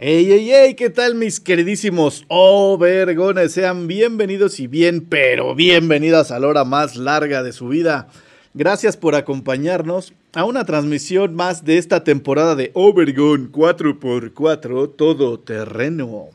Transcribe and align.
Ey, 0.00 0.30
ey, 0.30 0.52
ey, 0.52 0.74
¿qué 0.74 0.90
tal 0.90 1.16
mis 1.16 1.40
queridísimos 1.40 2.24
Overgones? 2.28 3.50
Sean 3.50 3.88
bienvenidos 3.88 4.60
y 4.60 4.68
bien, 4.68 5.00
pero 5.00 5.56
bienvenidas 5.56 6.30
a 6.30 6.38
la 6.38 6.46
hora 6.46 6.62
más 6.62 6.94
larga 6.94 7.42
de 7.42 7.52
su 7.52 7.66
vida. 7.66 8.06
Gracias 8.54 8.96
por 8.96 9.16
acompañarnos 9.16 10.12
a 10.34 10.44
una 10.44 10.64
transmisión 10.64 11.34
más 11.34 11.64
de 11.64 11.78
esta 11.78 12.04
temporada 12.04 12.54
de 12.54 12.70
Overgone 12.74 13.50
4x4 13.50 14.94
Todo 14.94 15.40
Terreno. 15.40 16.26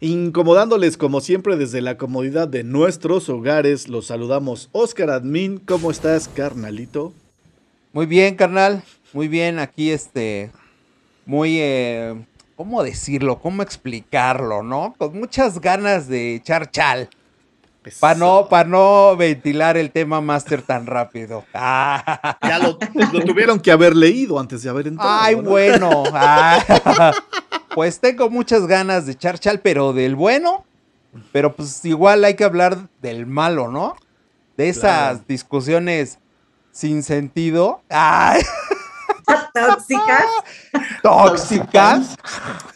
Incomodándoles 0.00 0.96
como 0.96 1.20
siempre 1.20 1.56
desde 1.56 1.82
la 1.82 1.96
comodidad 1.96 2.48
de 2.48 2.64
nuestros 2.64 3.28
hogares, 3.28 3.88
los 3.88 4.06
saludamos 4.06 4.70
Oscar 4.72 5.10
Admin, 5.10 5.58
¿cómo 5.58 5.92
estás 5.92 6.26
carnalito? 6.26 7.12
Muy 7.92 8.06
bien, 8.06 8.34
carnal, 8.34 8.82
muy 9.12 9.28
bien, 9.28 9.60
aquí 9.60 9.92
este, 9.92 10.50
muy... 11.26 11.60
Eh 11.60 12.16
¿cómo 12.56 12.82
decirlo? 12.82 13.38
¿Cómo 13.40 13.62
explicarlo, 13.62 14.62
no? 14.62 14.94
Con 14.96 15.18
muchas 15.18 15.60
ganas 15.60 16.08
de 16.08 16.36
echar 16.36 16.70
chal. 16.70 17.08
Para 18.00 18.18
no, 18.18 18.48
no 18.66 19.16
ventilar 19.16 19.76
el 19.76 19.90
tema 19.90 20.20
máster 20.20 20.62
tan 20.62 20.86
rápido. 20.86 21.44
Ya 21.54 22.58
lo, 22.58 22.78
tuvieron 23.26 23.60
que 23.60 23.70
haber 23.70 23.94
leído 23.94 24.38
antes 24.38 24.62
de 24.62 24.70
haber 24.70 24.88
entrado. 24.88 25.10
Ay, 25.12 25.34
bueno. 25.34 26.04
pues 27.74 28.00
tengo 28.00 28.30
muchas 28.30 28.66
ganas 28.66 29.06
de 29.06 29.12
echar 29.12 29.38
chal, 29.38 29.60
pero 29.60 29.92
del 29.92 30.14
bueno. 30.14 30.64
Pero 31.32 31.54
pues 31.54 31.84
igual 31.84 32.24
hay 32.24 32.34
que 32.34 32.44
hablar 32.44 32.88
del 33.02 33.26
malo, 33.26 33.70
¿no? 33.70 33.96
De 34.56 34.68
esas 34.68 35.26
discusiones 35.26 36.18
sin 36.72 37.02
sentido. 37.02 37.82
Ay. 37.88 38.42
Tóxicas. 39.54 40.26
Tóxicas. 41.02 42.16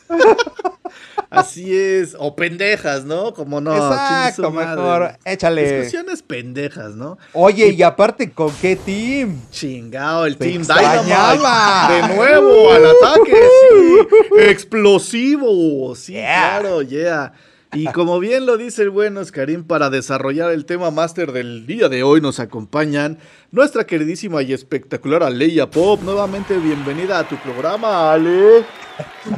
Así 1.30 1.76
es, 1.76 2.16
o 2.18 2.34
pendejas, 2.34 3.04
¿no? 3.04 3.34
Como 3.34 3.60
no. 3.60 3.74
Exacto, 3.74 4.50
mejor, 4.50 5.18
échale. 5.24 5.80
Discusiones 5.80 6.22
pendejas, 6.22 6.94
¿no? 6.94 7.18
Oye, 7.34 7.68
y, 7.68 7.82
aparte, 7.82 8.30
¿con 8.30 8.50
qué 8.56 8.76
team? 8.76 9.38
Chingao, 9.50 10.24
el 10.24 10.38
team 10.38 10.62
Dynamite. 10.62 11.94
De 11.94 12.14
nuevo, 12.14 12.72
al 12.72 12.86
ataque, 12.86 13.36
sí. 13.36 14.38
Explosivo, 14.38 15.94
sí, 15.94 16.14
claro, 16.14 16.80
yeah. 16.80 17.32
Y 17.72 17.84
como 17.92 18.18
bien 18.18 18.46
lo 18.46 18.56
dice 18.56 18.82
el 18.82 18.90
buen 18.90 19.16
Oscarín, 19.16 19.64
para 19.64 19.90
desarrollar 19.90 20.52
el 20.52 20.64
tema 20.64 20.90
máster 20.90 21.32
del 21.32 21.66
día 21.66 21.88
de 21.88 22.02
hoy 22.02 22.20
nos 22.20 22.40
acompañan 22.40 23.18
nuestra 23.50 23.84
queridísima 23.84 24.42
y 24.42 24.52
espectacular 24.52 25.22
Aleya 25.22 25.70
Pop. 25.70 26.00
Nuevamente 26.02 26.56
bienvenida 26.58 27.18
a 27.18 27.28
tu 27.28 27.36
programa, 27.36 28.12
Ale. 28.12 28.64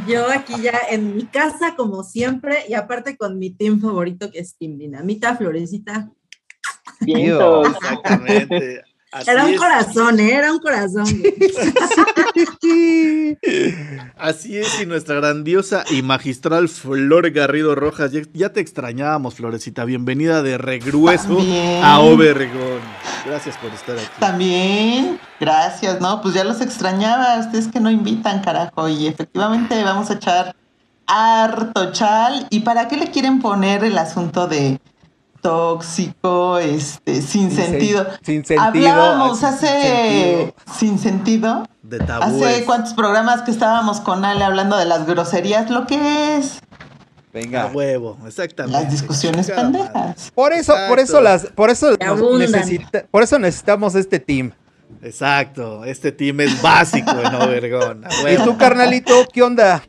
Yo 0.07 0.31
aquí 0.31 0.55
ya 0.63 0.79
en 0.91 1.17
mi 1.17 1.27
casa, 1.27 1.75
como 1.77 2.05
siempre, 2.05 2.59
y 2.69 2.75
aparte 2.75 3.17
con 3.17 3.39
mi 3.39 3.51
team 3.51 3.81
favorito 3.81 4.31
que 4.31 4.39
es 4.39 4.57
Team 4.57 4.79
Dinamita, 4.79 5.37
Florecita. 5.37 6.11
Bien, 7.01 7.37
exactamente 7.67 8.85
era 9.27 9.45
un 9.45 9.57
corazón, 9.57 10.21
¿eh? 10.21 10.35
era 10.35 10.53
un 10.53 10.61
corazón. 10.61 11.05
Así 14.17 14.57
es, 14.57 14.81
y 14.81 14.87
nuestra 14.87 15.17
grandiosa 15.17 15.85
y 15.91 16.03
magistral 16.03 16.69
Flor 16.69 17.31
Garrido 17.31 17.75
Rojas. 17.75 18.13
Ya, 18.33 18.53
te 18.53 18.61
extrañábamos, 18.61 19.35
Florecita. 19.35 19.85
Bienvenida 19.85 20.43
de 20.43 20.59
regreso 20.59 21.39
a 21.83 21.99
Obergón. 22.01 22.81
Gracias 23.27 23.57
por 23.57 23.73
estar 23.73 23.99
aquí. 23.99 24.07
También, 24.21 25.19
gracias, 25.41 26.01
¿no? 26.01 26.23
Pues 26.23 26.35
ya 26.35 26.45
los 26.45 26.61
extrañaba. 26.61 27.41
Ustedes 27.41 27.67
que 27.67 27.81
no 27.81 27.91
invitan, 27.91 28.43
carajo. 28.43 28.89
Y 28.89 29.09
efectivamente 29.09 29.83
vamos 29.83 30.09
a 30.11 30.15
echar 30.15 30.55
harto 31.07 31.91
chal. 31.93 32.47
¿Y 32.51 32.61
para 32.61 32.87
qué 32.87 32.97
le 32.97 33.11
quieren 33.11 33.41
poner 33.41 33.83
el 33.83 33.99
asunto 33.99 34.47
de 34.47 34.79
tóxico, 35.41 36.59
este, 36.59 37.23
sin, 37.23 37.51
sentido. 37.51 38.07
sin 38.23 38.45
sentido. 38.45 38.63
Hablábamos 38.63 39.43
hace 39.43 40.55
sin 40.79 40.99
sentido. 40.99 41.67
De 41.83 41.99
Hace 41.99 42.65
cuántos 42.65 42.95
programas 42.95 43.43
que 43.43 43.51
estábamos 43.51 44.01
con 44.01 44.25
Ale 44.25 44.45
hablando 44.45 44.77
de 44.77 44.85
las 44.85 45.07
groserías, 45.07 45.71
lo 45.71 45.87
que 45.87 46.37
es. 46.37 46.61
Venga. 47.33 47.67
huevo, 47.73 48.19
exactamente. 48.27 48.81
Las 48.81 48.91
discusiones 48.91 49.51
pendejas. 49.51 50.33
Por 50.35 50.53
eso, 50.53 50.75
por 50.89 50.99
eso 50.99 51.21
las, 51.21 51.47
por 51.47 51.71
eso 51.71 51.97
por 53.11 53.23
eso 53.23 53.39
necesitamos 53.39 53.95
este 53.95 54.19
team. 54.19 54.53
Exacto, 55.03 55.85
este 55.85 56.13
team 56.13 56.41
es 56.41 56.61
básico 56.61 57.11
en 57.25 57.35
Obergón. 57.35 58.05
¿Y 58.31 58.37
tú, 58.45 58.57
carnalito, 58.59 59.13
qué 59.33 59.43
onda? 59.43 59.83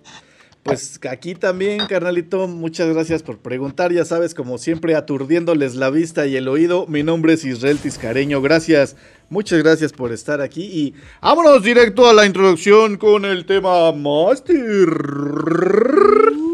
Pues 0.63 0.99
aquí 1.09 1.33
también, 1.33 1.87
carnalito, 1.87 2.47
muchas 2.47 2.87
gracias 2.89 3.23
por 3.23 3.39
preguntar. 3.39 3.91
Ya 3.91 4.05
sabes, 4.05 4.35
como 4.35 4.59
siempre, 4.59 4.95
aturdiéndoles 4.95 5.73
la 5.75 5.89
vista 5.89 6.27
y 6.27 6.35
el 6.35 6.47
oído. 6.47 6.85
Mi 6.85 7.01
nombre 7.01 7.33
es 7.33 7.43
Israel 7.43 7.79
Tiscareño. 7.79 8.43
Gracias, 8.43 8.95
muchas 9.29 9.63
gracias 9.63 9.91
por 9.91 10.11
estar 10.11 10.39
aquí. 10.39 10.61
Y 10.61 10.93
vámonos 11.19 11.63
directo 11.63 12.07
a 12.07 12.13
la 12.13 12.27
introducción 12.27 12.97
con 12.97 13.25
el 13.25 13.45
tema 13.47 13.91
Master. 13.91 14.89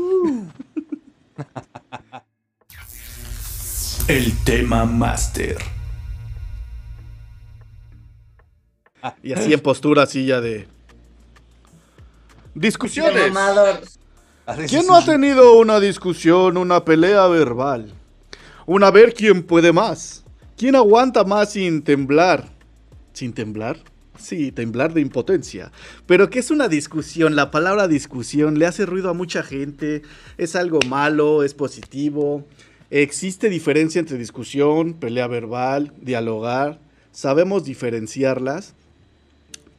El 4.07 4.31
tema 4.45 4.85
Master. 4.85 5.57
Y 9.22 9.34
así 9.34 9.51
en 9.51 9.59
postura, 9.59 10.06
silla 10.06 10.39
de 10.39 10.66
Discusiones. 12.57 13.97
¿Quién 14.69 14.88
no 14.88 14.96
ha 14.96 15.03
tenido 15.03 15.58
una 15.58 15.81
discusión, 15.81 16.56
una 16.56 16.85
pelea 16.85 17.28
verbal? 17.28 17.91
Una 18.66 18.91
ver 18.91 19.13
quién 19.13 19.44
puede 19.44 19.74
más. 19.74 20.24
¿Quién 20.56 20.78
aguanta 20.78 21.25
más 21.25 21.52
sin 21.52 21.81
temblar? 21.81 22.47
¿Sin 23.12 23.34
temblar? 23.34 23.78
Sí, 24.18 24.53
temblar 24.53 24.94
de 24.94 25.02
impotencia. 25.02 25.74
Pero 26.06 26.30
¿qué 26.30 26.40
es 26.40 26.50
una 26.50 26.69
discusión? 26.69 27.36
La 27.36 27.52
palabra 27.52 27.90
discusión 27.90 28.57
le 28.57 28.66
hace 28.66 28.86
ruido 28.86 29.09
a 29.09 29.13
mucha 29.13 29.44
gente. 29.44 30.03
Es 30.38 30.56
algo 30.56 30.80
malo, 30.88 31.44
es 31.44 31.53
positivo. 31.53 32.46
Existe 32.90 33.50
diferencia 33.50 34.00
entre 34.00 34.18
discusión, 34.18 34.94
pelea 34.94 35.28
verbal, 35.28 35.91
dialogar. 36.00 36.80
Sabemos 37.12 37.66
diferenciarlas. 37.66 38.75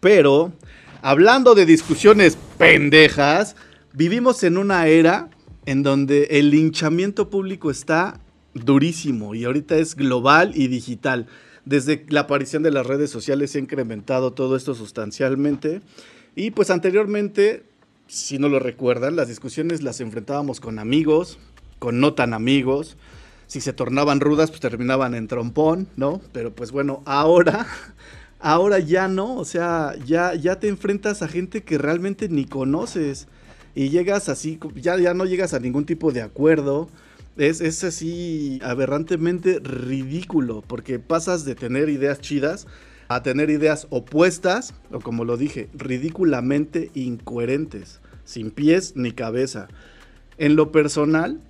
Pero 0.00 0.52
hablando 1.00 1.54
de 1.54 1.64
discusiones 1.64 2.36
pendejas, 2.58 3.56
vivimos 3.98 4.44
en 4.44 4.58
una 4.58 4.86
era 4.86 5.28
en 5.66 5.82
donde 5.82 6.28
el 6.30 6.50
linchamiento 6.50 7.30
público 7.30 7.68
está 7.68 8.20
durísimo 8.54 9.34
y 9.34 9.44
ahorita 9.44 9.76
es 9.76 9.96
global 9.96 10.52
y 10.54 10.68
digital. 10.68 11.26
Desde 11.64 12.06
la 12.08 12.20
aparición 12.20 12.62
de 12.62 12.70
las 12.70 12.86
redes 12.86 13.10
sociales 13.10 13.50
se 13.50 13.58
ha 13.58 13.60
incrementado 13.60 14.32
todo 14.32 14.54
esto 14.54 14.76
sustancialmente. 14.76 15.82
Y 16.36 16.52
pues 16.52 16.70
anteriormente, 16.70 17.64
si 18.06 18.38
no 18.38 18.48
lo 18.48 18.60
recuerdan, 18.60 19.16
las 19.16 19.26
discusiones 19.26 19.82
las 19.82 20.00
enfrentábamos 20.00 20.60
con 20.60 20.78
amigos, 20.78 21.40
con 21.80 21.98
no 21.98 22.14
tan 22.14 22.34
amigos. 22.34 22.96
Si 23.48 23.60
se 23.60 23.72
tornaban 23.72 24.20
rudas, 24.20 24.50
pues 24.50 24.60
terminaban 24.60 25.16
en 25.16 25.26
trompón, 25.26 25.88
¿no? 25.96 26.20
Pero 26.32 26.54
pues 26.54 26.70
bueno, 26.70 27.02
ahora 27.04 27.66
Ahora 28.40 28.78
ya 28.78 29.08
no, 29.08 29.34
o 29.34 29.44
sea, 29.44 29.96
ya, 30.06 30.32
ya 30.34 30.60
te 30.60 30.68
enfrentas 30.68 31.22
a 31.22 31.28
gente 31.28 31.64
que 31.64 31.76
realmente 31.76 32.28
ni 32.28 32.44
conoces 32.44 33.26
y 33.78 33.90
llegas 33.90 34.28
así, 34.28 34.58
ya, 34.74 34.98
ya 34.98 35.14
no 35.14 35.24
llegas 35.24 35.54
a 35.54 35.60
ningún 35.60 35.86
tipo 35.86 36.10
de 36.10 36.20
acuerdo. 36.20 36.88
Es, 37.36 37.60
es 37.60 37.84
así 37.84 38.58
aberrantemente 38.64 39.60
ridículo, 39.60 40.64
porque 40.66 40.98
pasas 40.98 41.44
de 41.44 41.54
tener 41.54 41.88
ideas 41.88 42.20
chidas 42.20 42.66
a 43.06 43.22
tener 43.22 43.50
ideas 43.50 43.86
opuestas, 43.90 44.74
o 44.90 44.98
como 44.98 45.24
lo 45.24 45.36
dije, 45.36 45.68
ridículamente 45.74 46.90
incoherentes, 46.94 48.00
sin 48.24 48.50
pies 48.50 48.94
ni 48.96 49.12
cabeza. 49.12 49.68
En 50.38 50.56
lo 50.56 50.72
personal, 50.72 51.40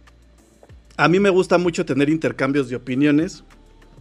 a 0.98 1.08
mí 1.08 1.20
me 1.20 1.31
gusta 1.31 1.56
mucho 1.56 1.86
tener 1.86 2.10
intercambios 2.10 2.69
de 2.69 2.76
opiniones 2.76 3.42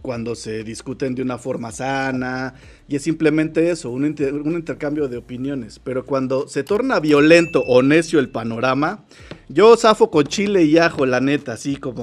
cuando 0.02 0.34
se 0.34 0.64
discuten 0.64 1.14
de 1.14 1.22
una 1.22 1.38
forma 1.38 1.72
sana 1.72 2.52
y 2.88 2.96
es 2.96 3.02
simplemente 3.02 3.70
eso, 3.70 3.90
un, 3.90 4.06
intercambio 4.06 5.08
de 5.08 5.18
opiniones. 5.18 5.78
Pero 5.78 6.06
cuando 6.06 6.48
se 6.48 6.64
torna 6.64 7.00
violento 7.00 7.62
o 7.66 7.82
necio 7.82 8.18
el 8.18 8.30
panorama, 8.30 9.04
yo 9.48 9.76
zafo 9.76 10.10
con 10.10 10.24
chile 10.24 10.64
y 10.64 10.78
ajo, 10.78 11.04
la 11.04 11.20
neta, 11.20 11.52
así 11.52 11.76
como, 11.76 12.02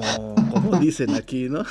como 0.52 0.76
dicen 0.80 1.14
aquí, 1.14 1.48
¿no? 1.48 1.64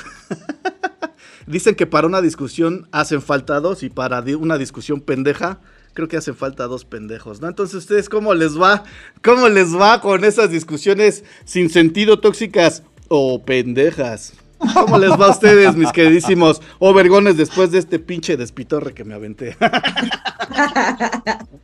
dicen 1.46 1.74
que 1.74 1.86
para 1.86 2.06
una 2.06 2.20
discusión 2.20 2.88
hacen 2.92 3.22
falta 3.22 3.58
dos 3.60 3.82
y 3.82 3.88
para 3.88 4.20
una 4.20 4.58
discusión 4.58 5.00
pendeja 5.00 5.60
creo 5.94 6.08
que 6.08 6.18
hacen 6.18 6.36
falta 6.36 6.66
dos 6.66 6.84
pendejos, 6.84 7.40
¿no? 7.40 7.48
Entonces, 7.48 7.74
¿ustedes 7.76 8.10
cómo 8.10 8.34
les 8.34 8.60
va? 8.60 8.84
¿Cómo 9.24 9.48
les 9.48 9.74
va 9.74 10.02
con 10.02 10.24
esas 10.24 10.50
discusiones 10.50 11.24
sin 11.46 11.70
sentido 11.70 12.20
tóxicas 12.20 12.82
o 13.08 13.42
pendejas? 13.42 14.34
¿Cómo 14.58 14.98
les 14.98 15.10
va 15.10 15.26
a 15.26 15.30
ustedes, 15.30 15.76
mis 15.76 15.92
queridísimos 15.92 16.62
overgones, 16.78 17.36
después 17.36 17.70
de 17.70 17.78
este 17.78 17.98
pinche 17.98 18.36
despitorre 18.36 18.94
que 18.94 19.04
me 19.04 19.14
aventé? 19.14 19.56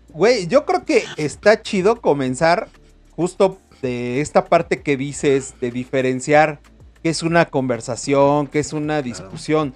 Güey, 0.09 0.47
yo 0.47 0.67
creo 0.67 0.85
que 0.85 1.05
está 1.17 1.63
chido 1.63 2.01
comenzar 2.01 2.69
justo 3.17 3.59
de 3.81 4.21
esta 4.21 4.45
parte 4.45 4.83
que 4.83 4.97
dices 4.97 5.55
de 5.61 5.71
diferenciar 5.71 6.61
qué 7.03 7.11
es 7.11 7.23
una 7.23 7.47
conversación, 7.47 8.47
qué 8.47 8.59
es 8.59 8.73
una 8.73 9.03
discusión. 9.03 9.75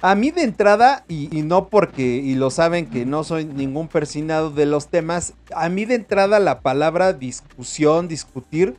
A 0.00 0.14
mí 0.14 0.30
de 0.30 0.42
entrada, 0.42 1.04
y, 1.08 1.36
y, 1.36 1.42
no 1.42 1.68
porque, 1.68 2.02
y 2.02 2.36
lo 2.36 2.50
saben 2.50 2.86
que 2.86 3.04
no 3.04 3.24
soy 3.24 3.46
ningún 3.46 3.88
persinado 3.88 4.50
de 4.50 4.64
los 4.64 4.88
temas, 4.88 5.34
a 5.54 5.68
mí 5.68 5.86
de 5.86 5.96
entrada 5.96 6.38
la 6.38 6.60
palabra 6.60 7.12
discusión, 7.14 8.06
discutir, 8.06 8.76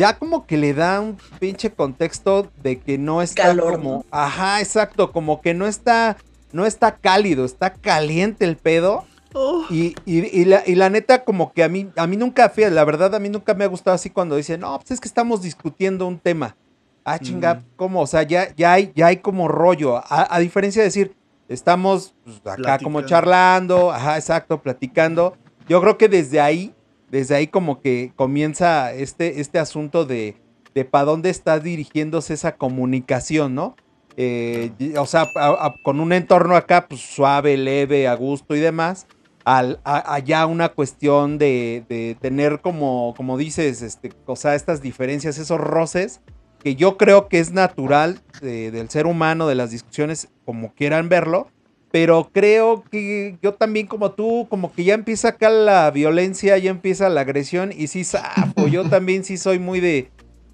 ya 0.00 0.18
como 0.18 0.46
que 0.46 0.56
le 0.56 0.72
da 0.72 0.98
un 0.98 1.18
pinche 1.38 1.70
contexto 1.70 2.50
de 2.62 2.80
que 2.80 2.96
no 2.96 3.20
está 3.20 3.48
Calor, 3.48 3.72
como, 3.74 4.06
ajá, 4.10 4.62
exacto, 4.62 5.12
como 5.12 5.42
que 5.42 5.52
no 5.52 5.66
está, 5.66 6.16
no 6.52 6.64
está 6.64 6.96
cálido, 6.96 7.44
está 7.44 7.74
caliente 7.74 8.46
el 8.46 8.56
pedo. 8.56 9.04
Oh. 9.34 9.66
Y, 9.68 9.94
y, 10.06 10.46
la, 10.46 10.62
y, 10.66 10.74
la, 10.74 10.88
neta, 10.88 11.22
como 11.22 11.52
que 11.52 11.62
a 11.62 11.68
mí, 11.68 11.90
a 11.96 12.06
mí 12.06 12.16
nunca, 12.16 12.48
fíjate, 12.48 12.74
la 12.74 12.84
verdad, 12.86 13.14
a 13.14 13.18
mí 13.18 13.28
nunca 13.28 13.52
me 13.52 13.64
ha 13.64 13.66
gustado 13.66 13.94
así 13.94 14.08
cuando 14.08 14.36
dicen, 14.36 14.60
no, 14.60 14.78
pues 14.78 14.92
es 14.92 15.00
que 15.00 15.06
estamos 15.06 15.42
discutiendo 15.42 16.06
un 16.06 16.18
tema. 16.18 16.56
Ah, 17.04 17.18
chinga, 17.18 17.56
mm. 17.56 17.64
¿cómo? 17.76 18.00
O 18.00 18.06
sea, 18.06 18.22
ya, 18.22 18.54
ya, 18.56 18.72
hay, 18.72 18.92
ya 18.96 19.08
hay 19.08 19.18
como 19.18 19.48
rollo. 19.48 19.98
A, 19.98 20.34
a 20.34 20.38
diferencia 20.38 20.80
de 20.80 20.88
decir, 20.88 21.14
estamos 21.46 22.14
pues, 22.24 22.40
acá 22.46 22.78
como 22.78 23.02
charlando, 23.02 23.92
ajá, 23.92 24.16
exacto, 24.16 24.62
platicando. 24.62 25.36
Yo 25.68 25.78
creo 25.82 25.98
que 25.98 26.08
desde 26.08 26.40
ahí 26.40 26.74
desde 27.10 27.34
ahí 27.34 27.46
como 27.46 27.80
que 27.80 28.12
comienza 28.16 28.92
este, 28.92 29.40
este 29.40 29.58
asunto 29.58 30.04
de, 30.04 30.36
de 30.74 30.84
para 30.84 31.04
dónde 31.04 31.30
está 31.30 31.58
dirigiéndose 31.58 32.34
esa 32.34 32.56
comunicación, 32.56 33.54
¿no? 33.54 33.76
Eh, 34.16 34.72
o 34.98 35.06
sea, 35.06 35.26
con 35.82 36.00
un 36.00 36.12
entorno 36.12 36.56
acá 36.56 36.86
pues, 36.88 37.00
suave, 37.00 37.56
leve, 37.56 38.06
a 38.06 38.14
gusto 38.14 38.54
y 38.54 38.60
demás, 38.60 39.06
al, 39.44 39.80
allá 39.84 40.46
una 40.46 40.70
cuestión 40.70 41.38
de, 41.38 41.84
de, 41.88 42.16
tener 42.20 42.60
como, 42.60 43.14
como 43.16 43.38
dices, 43.38 43.82
este, 43.82 44.10
o 44.26 44.36
sea, 44.36 44.54
estas 44.54 44.82
diferencias, 44.82 45.38
esos 45.38 45.58
roces, 45.58 46.20
que 46.62 46.76
yo 46.76 46.98
creo 46.98 47.28
que 47.28 47.38
es 47.38 47.52
natural 47.52 48.20
del 48.42 48.90
ser 48.90 49.06
humano, 49.06 49.46
de 49.46 49.54
las 49.54 49.70
discusiones, 49.70 50.28
como 50.44 50.74
quieran 50.74 51.08
verlo, 51.08 51.48
pero 51.90 52.30
creo 52.32 52.84
que 52.90 53.36
yo 53.42 53.54
también 53.54 53.86
como 53.86 54.12
tú, 54.12 54.46
como 54.48 54.72
que 54.72 54.84
ya 54.84 54.94
empieza 54.94 55.28
acá 55.28 55.50
la 55.50 55.90
violencia, 55.90 56.56
ya 56.58 56.70
empieza 56.70 57.08
la 57.08 57.22
agresión 57.22 57.72
y 57.76 57.88
sí, 57.88 58.04
zafo, 58.04 58.68
yo 58.68 58.84
también 58.88 59.24
sí 59.24 59.36
soy 59.36 59.58
muy 59.58 59.80
de, 59.80 60.10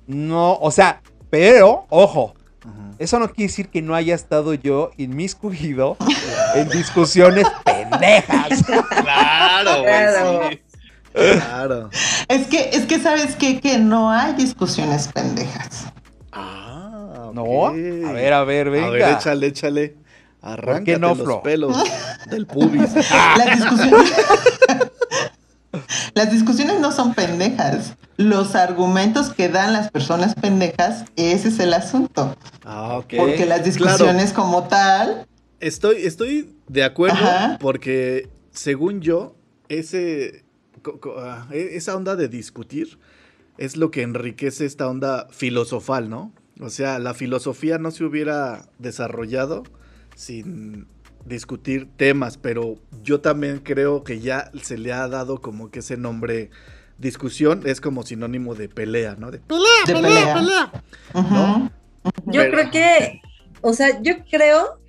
no, 0.06 0.54
o 0.54 0.70
sea, 0.70 1.02
pero, 1.30 1.86
ojo, 1.90 2.34
eso 2.98 3.18
no 3.18 3.28
quiere 3.28 3.48
decir 3.48 3.68
que 3.68 3.82
no 3.82 3.94
haya 3.94 4.14
estado 4.14 4.54
yo 4.54 4.90
inmiscuido 4.96 5.96
en 6.54 6.68
discusiones 6.70 7.46
pendejas. 7.64 8.62
Claro, 9.02 9.82
Claro. 9.82 10.40
sí. 10.50 10.60
Claro. 11.12 11.90
Es 12.28 12.46
que, 12.46 12.70
es 12.72 12.86
que 12.86 12.98
sabes 12.98 13.36
qué? 13.36 13.60
que 13.60 13.78
no 13.78 14.10
hay 14.10 14.34
discusiones 14.34 15.08
pendejas. 15.08 15.86
Ah, 16.32 17.30
¿No? 17.32 17.66
A 17.68 17.72
ver, 18.12 18.32
a 18.32 18.44
ver, 18.44 18.70
venga. 18.70 18.86
A 18.86 18.90
ver, 18.90 19.14
échale, 19.16 19.46
échale. 19.46 19.96
Arráncate 20.52 20.98
no, 20.98 21.14
los 21.14 21.40
pelos 21.42 21.76
del 22.30 22.46
pubis. 22.46 22.94
Las 22.94 23.58
discusiones, 23.58 24.12
las 26.14 26.30
discusiones 26.30 26.80
no 26.80 26.92
son 26.92 27.14
pendejas. 27.14 27.94
Los 28.16 28.54
argumentos 28.54 29.30
que 29.30 29.48
dan 29.48 29.72
las 29.74 29.90
personas 29.90 30.34
pendejas, 30.34 31.04
ese 31.16 31.48
es 31.48 31.58
el 31.58 31.74
asunto. 31.74 32.36
Ah. 32.64 33.02
Porque 33.16 33.44
las 33.46 33.64
discusiones 33.64 34.32
como 34.32 34.64
tal, 34.64 35.26
Estoy, 35.58 35.96
estoy 36.04 36.54
de 36.68 36.84
acuerdo 36.84 37.16
Ajá. 37.16 37.56
porque, 37.60 38.28
según 38.50 39.00
yo, 39.00 39.36
ese, 39.70 40.44
co- 40.82 41.00
co- 41.00 41.14
ah, 41.18 41.46
e- 41.50 41.76
esa 41.76 41.96
onda 41.96 42.14
de 42.14 42.28
discutir 42.28 42.98
es 43.56 43.78
lo 43.78 43.90
que 43.90 44.02
enriquece 44.02 44.66
esta 44.66 44.86
onda 44.86 45.28
filosofal, 45.30 46.10
¿no? 46.10 46.30
O 46.60 46.68
sea, 46.68 46.98
la 46.98 47.14
filosofía 47.14 47.78
no 47.78 47.90
se 47.90 48.04
hubiera 48.04 48.66
desarrollado 48.78 49.62
sin 50.16 50.88
discutir 51.24 51.88
temas, 51.96 52.36
pero 52.38 52.76
yo 53.02 53.20
también 53.20 53.58
creo 53.60 54.02
que 54.02 54.18
ya 54.20 54.50
se 54.62 54.78
le 54.78 54.92
ha 54.92 55.06
dado 55.08 55.40
como 55.40 55.70
que 55.70 55.80
ese 55.80 55.96
nombre 55.96 56.50
discusión 56.98 57.62
es 57.66 57.80
como 57.80 58.02
sinónimo 58.02 58.54
de 58.54 58.68
pelea, 58.68 59.16
¿no? 59.18 59.30
De 59.30 59.38
de 59.38 59.92
pelea. 59.92 60.72
Ujú. 61.14 61.34
¿no? 61.34 61.72
Yo 62.26 62.40
Pero- 62.42 62.52
creo 62.52 62.70
que, 62.70 63.20
o 63.60 63.72
sea, 63.72 64.00
yo 64.02 64.14
creo, 64.30 64.80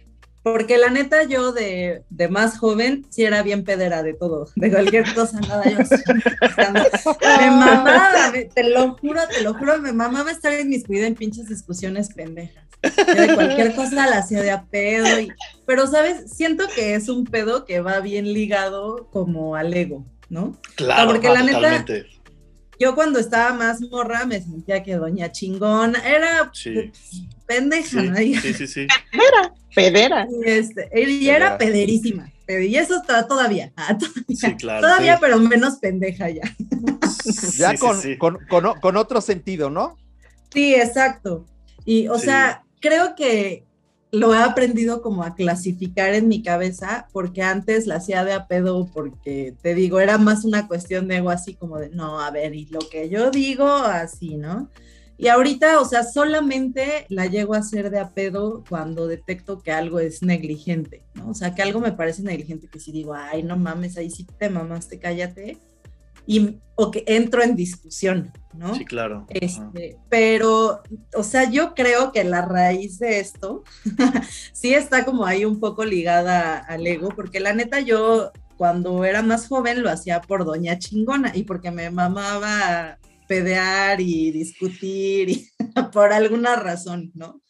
porque 0.54 0.78
la 0.78 0.90
neta 0.90 1.24
yo 1.24 1.52
de, 1.52 2.04
de 2.10 2.28
más 2.30 2.58
joven 2.58 3.06
sí 3.10 3.24
era 3.24 3.44
bien 3.44 3.64
pedera 3.64 4.04
de 4.04 4.14
todo, 4.14 4.48
de 4.56 4.70
cualquier 4.72 5.14
cosa, 5.14 5.40
nada, 5.42 5.64
yo 5.70 5.78
me 7.40 7.52
mamaba, 7.52 8.32
me- 8.32 8.46
te 8.46 8.64
lo 8.64 8.96
juro, 8.98 9.22
te 9.34 9.42
lo 9.42 9.54
juro, 9.54 9.80
me 9.80 9.94
mamaba 9.94 10.32
estar 10.32 10.54
inmiscuida 10.60 11.08
en 11.08 11.16
pinches 11.16 11.48
discusiones 11.50 12.14
pendejas. 12.14 12.64
Yo 12.84 13.22
de 13.22 13.34
cualquier 13.34 13.74
cosa 13.76 14.08
la 14.08 14.18
hacía 14.20 14.42
de 14.42 14.52
a 14.52 14.64
pedo, 14.66 15.20
y- 15.20 15.32
pero 15.66 15.88
sabes, 15.88 16.32
siento 16.32 16.66
que 16.76 16.96
es 16.96 17.10
un 17.10 17.26
pedo 17.26 17.66
que 17.66 17.80
va 17.82 18.00
bien 18.00 18.32
ligado 18.34 19.08
como 19.12 19.56
al 19.56 19.74
ego, 19.74 20.06
¿no? 20.30 20.58
Claro, 20.76 21.12
porque 21.12 21.30
la 21.30 21.42
neta- 21.44 21.54
totalmente. 21.56 22.06
Yo 22.80 22.94
cuando 22.96 23.20
estaba 23.20 23.54
más 23.54 23.82
morra 23.82 24.26
me 24.26 24.42
sentía 24.42 24.84
que 24.84 24.96
doña 24.96 25.32
chingón 25.32 25.96
era 25.96 26.50
Sí. 26.54 26.92
pendeja, 27.46 28.04
¿no? 28.04 28.20
Y- 28.22 28.36
sí, 28.36 28.54
sí, 28.54 28.68
sí. 28.68 28.88
Pedera. 29.76 30.28
Y, 30.30 30.50
este, 30.50 30.90
y 30.96 31.30
era 31.30 31.58
pederísima. 31.58 32.32
Y 32.48 32.76
eso 32.76 32.98
está 32.98 33.28
todavía. 33.28 33.72
todavía, 34.00 34.36
Sí, 34.36 34.56
claro. 34.56 34.82
todavía, 34.82 35.14
sí. 35.16 35.20
pero 35.22 35.38
menos 35.40 35.78
pendeja 35.78 36.30
ya. 36.30 36.44
Ya 37.58 37.72
Sí, 37.72 37.72
sí, 37.72 37.78
con, 37.78 38.02
sí. 38.02 38.18
Con, 38.18 38.38
con 38.48 38.98
otro 38.98 39.22
sentido, 39.22 39.70
¿no? 39.70 39.98
Sí, 40.54 40.74
exacto. 40.76 41.46
Y, 41.86 42.08
o 42.08 42.18
Sí. 42.18 42.26
sea, 42.26 42.64
creo 42.80 43.16
que 43.16 43.66
lo 44.12 44.34
he 44.34 44.38
aprendido 44.38 45.02
como 45.02 45.24
a 45.24 45.36
clasificar 45.36 46.14
en 46.14 46.28
mi 46.28 46.42
cabeza, 46.42 47.08
porque 47.12 47.44
antes 47.44 47.88
la 47.88 47.96
hacía 47.96 48.24
de 48.24 48.34
a 48.34 48.48
pedo, 48.48 48.90
porque 48.94 49.56
te 49.62 49.76
digo, 49.76 50.00
era 50.00 50.18
más 50.18 50.46
una 50.46 50.68
cuestión 50.68 51.08
de 51.08 51.18
ego 51.18 51.30
así 51.30 51.56
como 51.56 51.78
de, 51.78 51.90
no, 51.90 52.22
a 52.22 52.32
ver, 52.32 52.56
y 52.56 52.66
lo 52.68 52.80
que 52.80 53.10
yo 53.10 53.32
digo, 53.32 53.68
así, 53.68 54.38
¿no? 54.38 54.70
Y 55.20 55.30
ahorita, 55.30 55.82
o 55.82 55.86
sea, 55.86 56.04
solamente 56.04 57.08
la 57.10 57.26
llego 57.26 57.56
a 57.56 57.60
hacer 57.60 57.90
de 57.90 58.00
a 58.00 58.10
pedo 58.10 58.64
cuando 58.70 59.08
detecto 59.08 59.60
que 59.60 59.72
algo 59.72 60.00
es 60.00 60.22
negligente, 60.22 61.04
¿no? 61.16 61.30
O 61.30 61.34
sea, 61.34 61.56
que 61.56 61.64
algo 61.64 61.80
me 61.80 61.92
parece 61.92 62.22
negligente, 62.22 62.68
que 62.68 62.80
si 62.80 62.92
digo, 62.92 63.16
ay, 63.16 63.42
no 63.42 63.58
mames, 63.58 63.98
ahí 63.98 64.12
sí 64.12 64.26
te 64.38 64.50
mamaste, 64.50 65.00
cállate. 65.00 65.58
Y, 66.28 66.60
o 66.76 66.92
que 66.92 67.04
entro 67.08 67.42
en 67.42 67.56
discusión, 67.56 68.32
¿no? 68.54 68.76
Sí, 68.76 68.86
claro. 68.86 69.26
Este, 69.30 69.98
pero, 70.10 70.84
o 71.16 71.24
sea, 71.24 71.50
yo 71.50 71.74
creo 71.74 72.12
que 72.12 72.24
la 72.24 72.44
raíz 72.44 73.00
de 73.00 73.20
esto 73.20 73.64
sí 74.54 74.76
está 74.76 75.06
como 75.06 75.26
ahí 75.26 75.46
un 75.46 75.60
poco 75.60 75.84
ligada 75.86 76.60
al 76.60 76.86
ego, 76.86 77.10
porque 77.10 77.40
la 77.40 77.54
neta 77.54 77.80
yo 77.80 78.32
cuando 78.58 79.06
era 79.06 79.22
más 79.22 79.48
joven 79.48 79.82
lo 79.82 79.90
hacía 79.90 80.22
por 80.22 80.44
doña 80.44 80.80
chingona 80.80 81.32
y 81.36 81.44
porque 81.44 81.72
me 81.72 81.90
mamaba 81.90 83.00
pedear 83.28 84.02
y 84.02 84.32
discutir 84.32 85.30
y 85.30 85.52
por 85.94 86.12
alguna 86.12 86.56
razón, 86.56 87.12
¿no? 87.14 87.42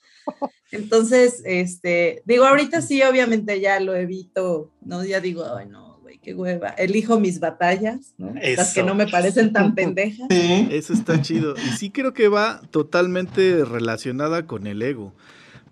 Entonces, 0.72 1.42
este, 1.46 2.22
digo, 2.26 2.46
ahorita 2.46 2.82
sí, 2.82 3.02
obviamente 3.02 3.62
ya 3.62 3.80
lo 3.80 3.96
evito, 3.96 4.74
¿no? 4.82 5.04
Ya 5.06 5.22
digo, 5.22 5.46
ay, 5.56 5.68
no, 5.68 5.87
qué 6.28 6.34
hueva. 6.34 6.70
Elijo 6.72 7.22
mis 7.22 7.40
batallas, 7.40 8.14
¿no? 8.18 8.34
Las 8.34 8.74
que 8.74 8.84
no 8.84 8.96
me 8.96 9.08
parecen 9.08 9.54
tan 9.54 9.74
pendejas. 9.76 10.28
Sí. 10.30 10.68
Eso 10.72 10.92
está 10.92 11.22
chido. 11.22 11.56
Y 11.56 11.78
sí 11.78 11.90
creo 11.90 12.14
que 12.14 12.28
va 12.28 12.60
totalmente 12.70 13.64
relacionada 13.64 14.46
con 14.46 14.68
el 14.68 14.82
ego. 14.82 15.14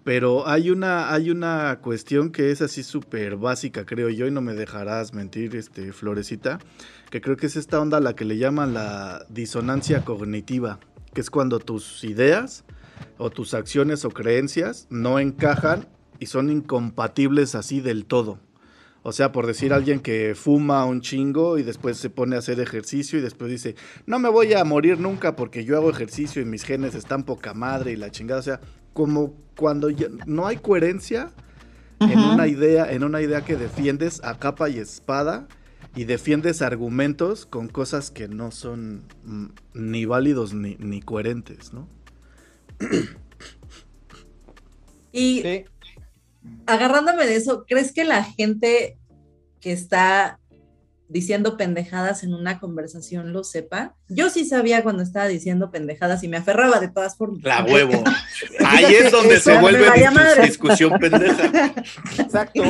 Pero 0.05 0.47
hay 0.47 0.69
una, 0.69 1.12
hay 1.12 1.29
una 1.29 1.79
cuestión 1.81 2.31
que 2.31 2.51
es 2.51 2.62
así 2.62 2.83
súper 2.83 3.35
básica, 3.35 3.85
creo 3.85 4.09
yo, 4.09 4.27
y 4.27 4.31
no 4.31 4.39
me 4.39 4.53
dejarás 4.53 5.13
mentir, 5.13 5.57
este, 5.57 5.91
Florecita, 5.91 6.59
que 7.09 7.19
creo 7.19 7.35
que 7.35 7.47
es 7.47 7.57
esta 7.57 7.81
onda 7.81 7.97
a 7.97 8.01
la 8.01 8.15
que 8.15 8.24
le 8.24 8.38
llaman 8.38 8.74
la 8.74 9.25
disonancia 9.27 10.05
cognitiva, 10.05 10.79
que 11.13 11.19
es 11.19 11.29
cuando 11.29 11.59
tus 11.59 12.03
ideas 12.05 12.63
o 13.17 13.29
tus 13.29 13.53
acciones 13.53 14.05
o 14.05 14.09
creencias 14.09 14.88
no 14.89 15.19
encajan 15.19 15.88
y 16.19 16.27
son 16.27 16.50
incompatibles 16.50 17.55
así 17.55 17.81
del 17.81 18.05
todo. 18.05 18.39
O 19.07 19.12
sea, 19.12 19.31
por 19.31 19.45
decir 19.45 19.71
alguien 19.71 20.00
que 20.00 20.33
fuma 20.33 20.83
un 20.83 21.00
chingo 21.00 21.59
y 21.59 21.63
después 21.63 21.95
se 21.95 22.09
pone 22.09 22.35
a 22.35 22.39
hacer 22.39 22.59
ejercicio 22.59 23.19
y 23.19 23.21
después 23.21 23.51
dice, 23.51 23.75
no 24.07 24.17
me 24.17 24.29
voy 24.29 24.53
a 24.53 24.63
morir 24.63 25.00
nunca 25.00 25.35
porque 25.35 25.63
yo 25.63 25.77
hago 25.77 25.91
ejercicio 25.91 26.41
y 26.41 26.45
mis 26.45 26.63
genes 26.63 26.95
están 26.95 27.21
poca 27.21 27.53
madre 27.53 27.91
y 27.91 27.97
la 27.97 28.09
chingada. 28.09 28.39
O 28.39 28.43
sea, 28.43 28.62
como 28.93 29.35
cuando 29.55 29.89
no 30.25 30.47
hay 30.47 30.57
coherencia 30.57 31.29
en 32.00 32.17
una 32.17 32.47
idea, 32.47 32.91
en 32.91 33.03
una 33.03 33.21
idea 33.21 33.45
que 33.45 33.55
defiendes 33.55 34.24
a 34.24 34.39
capa 34.39 34.69
y 34.69 34.79
espada 34.79 35.47
y 35.95 36.05
defiendes 36.05 36.63
argumentos 36.63 37.45
con 37.45 37.67
cosas 37.67 38.09
que 38.09 38.27
no 38.27 38.50
son 38.50 39.03
mm, 39.24 39.45
ni 39.75 40.05
válidos 40.05 40.55
ni, 40.55 40.77
ni 40.79 41.03
coherentes, 41.03 41.74
¿no? 41.74 41.88
Y 45.12 45.43
agarrándome 46.65 47.25
de 47.25 47.35
eso, 47.35 47.65
¿crees 47.67 47.91
que 47.91 48.03
la 48.03 48.23
gente 48.23 48.97
que 49.61 49.71
está 49.71 50.39
diciendo 51.07 51.55
pendejadas 51.57 52.23
en 52.23 52.33
una 52.33 52.59
conversación 52.59 53.33
lo 53.33 53.43
sepa? 53.43 53.95
Yo 54.09 54.29
sí 54.29 54.45
sabía 54.45 54.83
cuando 54.83 55.03
estaba 55.03 55.27
diciendo 55.27 55.71
pendejadas 55.71 56.23
y 56.23 56.27
me 56.27 56.37
aferraba 56.37 56.79
de 56.79 56.89
todas 56.89 57.15
formas. 57.15 57.43
La 57.43 57.63
huevo. 57.63 58.03
Ahí 58.65 58.95
es 58.95 59.11
donde 59.11 59.39
se 59.39 59.57
vuelve 59.59 59.87
discusión 60.41 60.97
pendeja. 60.99 61.73
Exacto. 62.17 62.63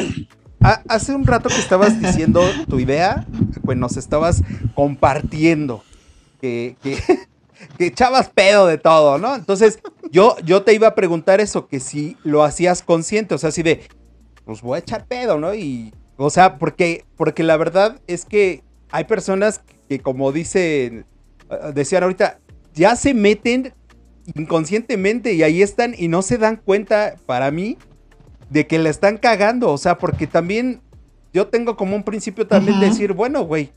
Hace 0.87 1.13
un 1.13 1.25
rato 1.25 1.49
que 1.49 1.59
estabas 1.59 2.01
diciendo 2.01 2.43
tu 2.67 2.79
idea, 2.79 3.25
pues 3.63 3.77
nos 3.77 3.97
estabas 3.97 4.41
compartiendo 4.73 5.83
que, 6.41 6.75
que, 6.81 6.97
que 7.77 7.87
echabas 7.87 8.29
pedo 8.29 8.67
de 8.67 8.77
todo, 8.77 9.17
¿no? 9.17 9.35
Entonces, 9.35 9.79
yo, 10.11 10.35
yo 10.43 10.63
te 10.63 10.73
iba 10.73 10.87
a 10.87 10.95
preguntar 10.95 11.41
eso, 11.41 11.67
que 11.67 11.79
si 11.79 12.17
lo 12.23 12.43
hacías 12.43 12.81
consciente, 12.81 13.35
o 13.35 13.37
sea, 13.37 13.49
así 13.49 13.63
de, 13.63 13.81
pues 14.45 14.61
voy 14.61 14.77
a 14.77 14.79
echar 14.79 15.05
pedo, 15.07 15.39
¿no? 15.39 15.53
Y, 15.53 15.93
o 16.17 16.29
sea, 16.29 16.57
porque, 16.57 17.05
porque 17.17 17.43
la 17.43 17.57
verdad 17.57 17.99
es 18.07 18.25
que 18.25 18.63
hay 18.91 19.03
personas 19.05 19.61
que, 19.89 19.99
como 19.99 20.31
dicen, 20.31 21.05
eh, 21.49 21.71
decían 21.73 22.03
ahorita, 22.03 22.39
ya 22.73 22.95
se 22.95 23.13
meten 23.13 23.73
inconscientemente 24.33 25.33
y 25.33 25.43
ahí 25.43 25.61
están 25.61 25.93
y 25.97 26.07
no 26.07 26.21
se 26.21 26.37
dan 26.37 26.57
cuenta, 26.57 27.15
para 27.25 27.51
mí, 27.51 27.77
de 28.49 28.67
que 28.67 28.79
la 28.79 28.89
están 28.89 29.17
cagando, 29.17 29.71
o 29.71 29.77
sea, 29.77 29.97
porque 29.97 30.27
también 30.27 30.81
yo 31.33 31.47
tengo 31.47 31.75
como 31.75 31.95
un 31.95 32.03
principio 32.03 32.47
también 32.47 32.79
de 32.79 32.87
decir, 32.87 33.13
bueno, 33.13 33.43
güey, 33.43 33.71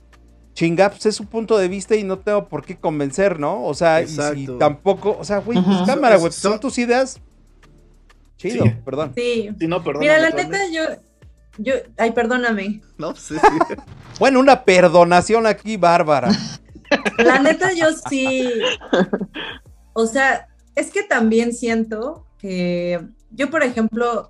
chinga, 0.59 0.91
pues 0.91 1.07
es 1.07 1.15
su 1.15 1.27
punto 1.27 1.57
de 1.57 1.69
vista 1.69 1.95
y 1.95 2.03
no 2.03 2.19
tengo 2.19 2.49
por 2.49 2.65
qué 2.65 2.77
convencer, 2.77 3.39
¿no? 3.39 3.65
O 3.65 3.75
sea, 3.75 4.03
y, 4.03 4.49
tampoco, 4.59 5.17
o 5.17 5.25
sea, 5.25 5.39
güey, 5.39 5.63
pues 5.63 5.83
cámara, 5.87 6.17
güey, 6.17 6.33
son 6.33 6.59
tus 6.59 6.79
ideas. 6.79 7.21
Chido, 8.37 8.65
perdón. 8.85 9.13
Sí. 9.15 9.51
no, 9.61 9.81
Mira, 10.01 10.19
la 10.19 10.31
neta, 10.31 10.59
yo, 10.73 10.83
yo, 11.59 11.75
ay, 11.97 12.11
perdóname. 12.11 12.81
No, 12.97 13.15
sí, 13.15 13.37
sí. 13.37 13.75
bueno, 14.19 14.41
una 14.41 14.65
perdonación 14.65 15.47
aquí, 15.47 15.77
bárbara. 15.77 16.33
La 17.19 17.39
neta, 17.39 17.73
yo 17.73 17.87
sí. 18.11 18.51
O 19.93 20.07
sea, 20.07 20.49
es 20.75 20.91
que 20.91 21.05
también 21.05 21.53
siento 21.53 22.27
que 22.39 23.01
yo, 23.31 23.49
por 23.49 23.63
ejemplo, 23.63 24.29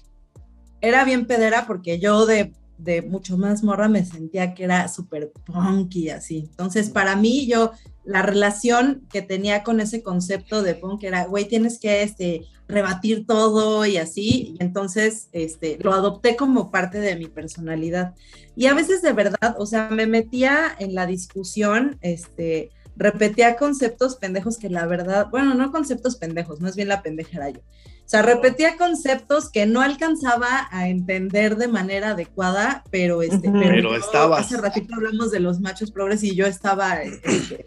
era 0.82 1.04
bien 1.04 1.26
pedera 1.26 1.66
porque 1.66 1.98
yo 1.98 2.26
de 2.26 2.52
de 2.78 3.02
mucho 3.02 3.36
más 3.36 3.62
morra 3.62 3.88
me 3.88 4.04
sentía 4.04 4.54
que 4.54 4.64
era 4.64 4.88
súper 4.88 5.32
punk 5.44 5.96
y 5.96 6.10
así. 6.10 6.46
Entonces, 6.50 6.90
para 6.90 7.16
mí, 7.16 7.46
yo, 7.46 7.72
la 8.04 8.22
relación 8.22 9.06
que 9.12 9.20
tenía 9.20 9.62
con 9.64 9.80
ese 9.80 10.02
concepto 10.02 10.62
de 10.62 10.74
punk 10.74 11.02
era, 11.02 11.26
güey, 11.26 11.46
tienes 11.46 11.78
que 11.78 12.02
este, 12.02 12.46
rebatir 12.68 13.26
todo 13.26 13.84
y 13.84 13.96
así. 13.96 14.54
Y 14.58 14.62
entonces, 14.62 15.28
este, 15.32 15.78
lo 15.80 15.92
adopté 15.92 16.36
como 16.36 16.70
parte 16.70 17.00
de 17.00 17.16
mi 17.16 17.26
personalidad. 17.26 18.14
Y 18.56 18.66
a 18.66 18.74
veces 18.74 19.02
de 19.02 19.12
verdad, 19.12 19.56
o 19.58 19.66
sea, 19.66 19.88
me 19.90 20.06
metía 20.06 20.74
en 20.78 20.94
la 20.94 21.06
discusión, 21.06 21.98
este, 22.00 22.70
repetía 22.98 23.56
conceptos 23.56 24.16
pendejos 24.16 24.58
que 24.58 24.68
la 24.68 24.86
verdad, 24.86 25.28
bueno, 25.30 25.54
no 25.54 25.70
conceptos 25.70 26.16
pendejos, 26.16 26.60
más 26.60 26.74
bien 26.76 26.88
la 26.88 27.00
pendeja 27.00 27.38
era 27.38 27.50
yo. 27.50 27.60
O 27.60 28.10
sea, 28.10 28.22
repetía 28.22 28.76
conceptos 28.76 29.50
que 29.50 29.66
no 29.66 29.82
alcanzaba 29.82 30.68
a 30.70 30.88
entender 30.88 31.56
de 31.56 31.68
manera 31.68 32.10
adecuada, 32.10 32.82
pero 32.90 33.22
este, 33.22 33.50
pero, 33.50 33.94
estaba. 33.94 34.38
Hace 34.38 34.56
ratito 34.56 34.94
hablamos 34.94 35.30
de 35.30 35.40
los 35.40 35.60
machos 35.60 35.90
progres 35.90 36.22
y 36.24 36.34
yo 36.34 36.46
estaba 36.46 37.02
este, 37.02 37.64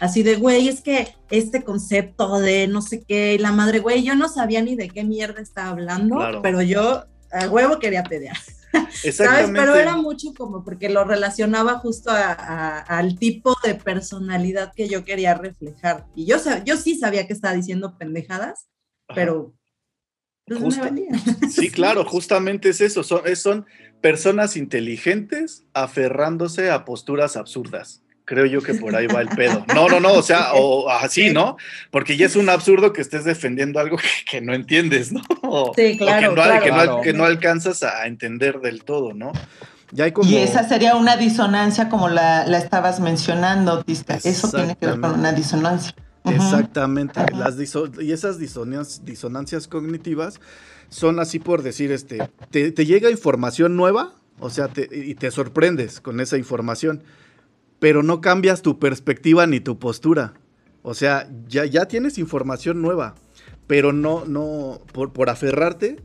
así 0.00 0.22
de, 0.22 0.36
güey, 0.36 0.68
es 0.68 0.82
que 0.82 1.14
este 1.30 1.64
concepto 1.64 2.40
de 2.40 2.68
no 2.68 2.82
sé 2.82 3.02
qué, 3.02 3.38
la 3.40 3.52
madre, 3.52 3.80
güey, 3.80 4.04
yo 4.04 4.14
no 4.14 4.28
sabía 4.28 4.62
ni 4.62 4.76
de 4.76 4.88
qué 4.88 5.02
mierda 5.02 5.40
estaba 5.40 5.70
hablando, 5.70 6.40
pero 6.42 6.62
yo 6.62 7.04
a 7.32 7.48
huevo 7.48 7.78
quería 7.78 8.04
pelear. 8.04 8.36
¿Sabes? 9.12 9.50
Pero 9.52 9.74
era 9.74 9.96
mucho 9.96 10.34
como 10.36 10.64
porque 10.64 10.88
lo 10.88 11.04
relacionaba 11.04 11.78
justo 11.78 12.10
al 12.12 13.18
tipo 13.18 13.56
de 13.64 13.74
personalidad 13.74 14.72
que 14.74 14.88
yo 14.88 15.04
quería 15.04 15.34
reflejar. 15.34 16.06
Y 16.14 16.26
yo, 16.26 16.36
yo 16.64 16.76
sí 16.76 16.96
sabía 16.96 17.26
que 17.26 17.32
estaba 17.32 17.54
diciendo 17.54 17.96
pendejadas, 17.98 18.68
pero 19.14 19.54
pues, 20.46 20.78
sí, 21.54 21.70
claro, 21.72 22.04
justamente 22.04 22.68
es 22.68 22.80
eso. 22.80 23.02
Son, 23.02 23.22
son 23.36 23.66
personas 24.00 24.56
inteligentes 24.56 25.64
aferrándose 25.72 26.70
a 26.70 26.84
posturas 26.84 27.36
absurdas. 27.36 28.03
Creo 28.26 28.46
yo 28.46 28.62
que 28.62 28.74
por 28.74 28.96
ahí 28.96 29.06
va 29.06 29.20
el 29.20 29.28
pedo. 29.28 29.64
No, 29.74 29.88
no, 29.88 30.00
no, 30.00 30.14
o 30.14 30.22
sea, 30.22 30.54
o 30.54 30.88
así, 30.88 31.30
¿no? 31.30 31.56
Porque 31.90 32.16
ya 32.16 32.24
es 32.24 32.36
un 32.36 32.48
absurdo 32.48 32.92
que 32.92 33.02
estés 33.02 33.24
defendiendo 33.24 33.80
algo 33.80 33.98
que, 34.30 34.40
no 34.40 34.54
entiendes, 34.54 35.12
¿no? 35.12 35.20
sí, 35.76 35.98
claro, 35.98 36.34
que, 37.02 37.12
no, 37.12 37.24
alcanzas 37.24 37.82
a 37.82 38.06
entender 38.06 38.60
del 38.60 38.84
todo, 38.84 39.12
¿no? 39.12 39.32
Y 40.24 40.36
esa 40.36 40.68
sería 40.68 40.96
una 40.96 41.16
disonancia 41.16 41.88
como 41.88 42.08
la, 42.08 42.44
estabas 42.58 42.98
mencionando, 42.98 43.84
Tista. 43.84 44.18
Eso 44.24 44.50
tiene 44.50 44.74
que 44.76 44.86
ver 44.86 45.00
con 45.00 45.20
una 45.20 45.32
disonancia. 45.32 45.94
Exactamente. 46.24 47.20
Las 47.34 47.56
y 48.00 48.12
esas 48.12 48.38
disonancias, 48.38 49.68
cognitivas 49.68 50.40
son 50.88 51.20
así 51.20 51.38
por 51.38 51.62
decir, 51.62 51.92
este, 51.92 52.28
te, 52.50 52.72
llega 52.86 53.10
información 53.10 53.76
nueva, 53.76 54.14
o 54.40 54.50
sea, 54.50 54.70
y 54.90 55.14
te 55.14 55.30
sorprendes 55.30 56.00
con 56.00 56.20
esa 56.20 56.38
información, 56.38 57.02
pero 57.84 58.02
no 58.02 58.22
cambias 58.22 58.62
tu 58.62 58.78
perspectiva 58.78 59.46
ni 59.46 59.60
tu 59.60 59.78
postura. 59.78 60.32
O 60.80 60.94
sea, 60.94 61.28
ya, 61.46 61.66
ya 61.66 61.84
tienes 61.84 62.16
información 62.16 62.80
nueva, 62.80 63.14
pero 63.66 63.92
no, 63.92 64.24
no, 64.24 64.80
por, 64.94 65.12
por 65.12 65.28
aferrarte, 65.28 66.02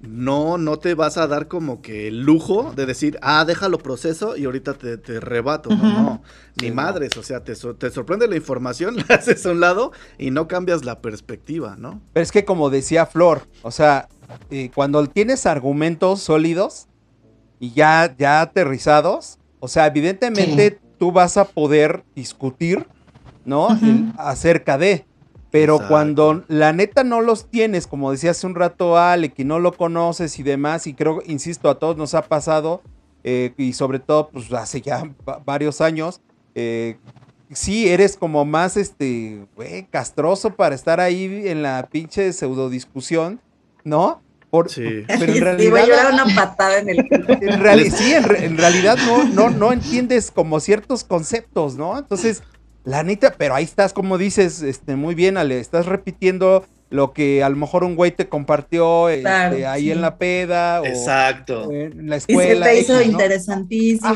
no, 0.00 0.56
no 0.56 0.78
te 0.78 0.94
vas 0.94 1.18
a 1.18 1.26
dar 1.26 1.46
como 1.46 1.82
que 1.82 2.08
el 2.08 2.22
lujo 2.22 2.72
de 2.74 2.86
decir, 2.86 3.18
ah, 3.20 3.44
déjalo 3.44 3.76
proceso 3.76 4.38
y 4.38 4.46
ahorita 4.46 4.72
te, 4.72 4.96
te 4.96 5.20
rebato. 5.20 5.68
No, 5.68 5.76
no, 5.76 6.22
ni 6.62 6.70
madres, 6.70 7.14
o 7.18 7.22
sea, 7.22 7.44
te, 7.44 7.52
te, 7.54 7.90
sorprende 7.90 8.26
la 8.26 8.36
información, 8.36 8.96
la 9.06 9.16
haces 9.16 9.44
a 9.44 9.50
un 9.50 9.60
lado 9.60 9.92
y 10.16 10.30
no 10.30 10.48
cambias 10.48 10.86
la 10.86 11.02
perspectiva, 11.02 11.76
¿no? 11.78 12.00
Pero 12.14 12.22
es 12.22 12.32
que 12.32 12.46
como 12.46 12.70
decía 12.70 13.04
Flor, 13.04 13.42
o 13.60 13.70
sea, 13.70 14.08
eh, 14.50 14.70
cuando 14.74 15.06
tienes 15.08 15.44
argumentos 15.44 16.22
sólidos 16.22 16.86
y 17.60 17.72
ya, 17.72 18.16
ya 18.18 18.40
aterrizados, 18.40 19.38
o 19.60 19.68
sea, 19.68 19.88
evidentemente 19.88 20.78
tú 20.98 21.12
vas 21.12 21.36
a 21.36 21.44
poder 21.44 22.04
discutir, 22.14 22.86
¿no? 23.44 23.68
acerca 24.16 24.76
de, 24.76 25.06
pero 25.50 25.80
cuando 25.88 26.44
la 26.48 26.72
neta 26.72 27.04
no 27.04 27.22
los 27.22 27.48
tienes, 27.48 27.86
como 27.86 28.10
decía 28.10 28.32
hace 28.32 28.46
un 28.46 28.54
rato 28.54 28.98
Ale, 28.98 29.30
que 29.30 29.44
no 29.44 29.58
lo 29.58 29.72
conoces 29.72 30.38
y 30.38 30.42
demás, 30.42 30.86
y 30.86 30.94
creo, 30.94 31.22
insisto, 31.24 31.70
a 31.70 31.78
todos 31.78 31.96
nos 31.96 32.14
ha 32.14 32.22
pasado, 32.22 32.82
eh, 33.24 33.54
y 33.56 33.72
sobre 33.72 33.98
todo, 33.98 34.28
pues 34.28 34.52
hace 34.52 34.82
ya 34.82 35.10
varios 35.46 35.80
años, 35.80 36.20
eh, 36.54 36.98
sí 37.50 37.88
eres 37.88 38.16
como 38.16 38.44
más, 38.44 38.76
este, 38.76 39.46
güey, 39.56 39.86
castroso 39.86 40.50
para 40.50 40.74
estar 40.74 41.00
ahí 41.00 41.44
en 41.46 41.62
la 41.62 41.88
pinche 41.90 42.32
pseudo 42.32 42.68
discusión, 42.68 43.40
¿no? 43.84 44.20
Por, 44.50 44.70
sí. 44.70 45.04
Pero 45.06 45.32
en 45.32 45.40
realidad. 45.42 46.12
una 46.12 46.34
patada 46.34 46.78
en 46.78 46.88
el. 46.88 46.98
En 46.98 47.92
sí, 47.92 48.14
en, 48.14 48.56
realidad 48.56 48.96
no, 49.06 49.24
no, 49.24 49.50
no 49.50 49.72
entiendes 49.72 50.30
como 50.30 50.60
ciertos 50.60 51.04
conceptos, 51.04 51.76
¿no? 51.76 51.98
Entonces, 51.98 52.42
la 52.84 53.02
neta, 53.02 53.34
pero 53.36 53.54
ahí 53.54 53.64
estás, 53.64 53.92
como 53.92 54.16
dices, 54.16 54.62
este, 54.62 54.96
muy 54.96 55.14
bien, 55.14 55.36
Ale, 55.36 55.60
estás 55.60 55.86
repitiendo 55.86 56.64
lo 56.90 57.12
que 57.12 57.42
a 57.42 57.48
lo 57.50 57.56
mejor 57.56 57.84
un 57.84 57.96
güey 57.96 58.12
te 58.12 58.28
compartió 58.28 59.10
este, 59.10 59.66
ahí 59.66 59.90
en 59.90 60.00
la 60.00 60.16
peda 60.16 60.80
o 60.80 60.86
Exacto. 60.86 61.70
en 61.70 62.08
la 62.08 62.16
escuela. 62.16 62.72
Y 62.72 62.82
se 62.82 62.86
te 62.86 62.94
hizo 62.94 63.02
interesantísimo. 63.02 64.14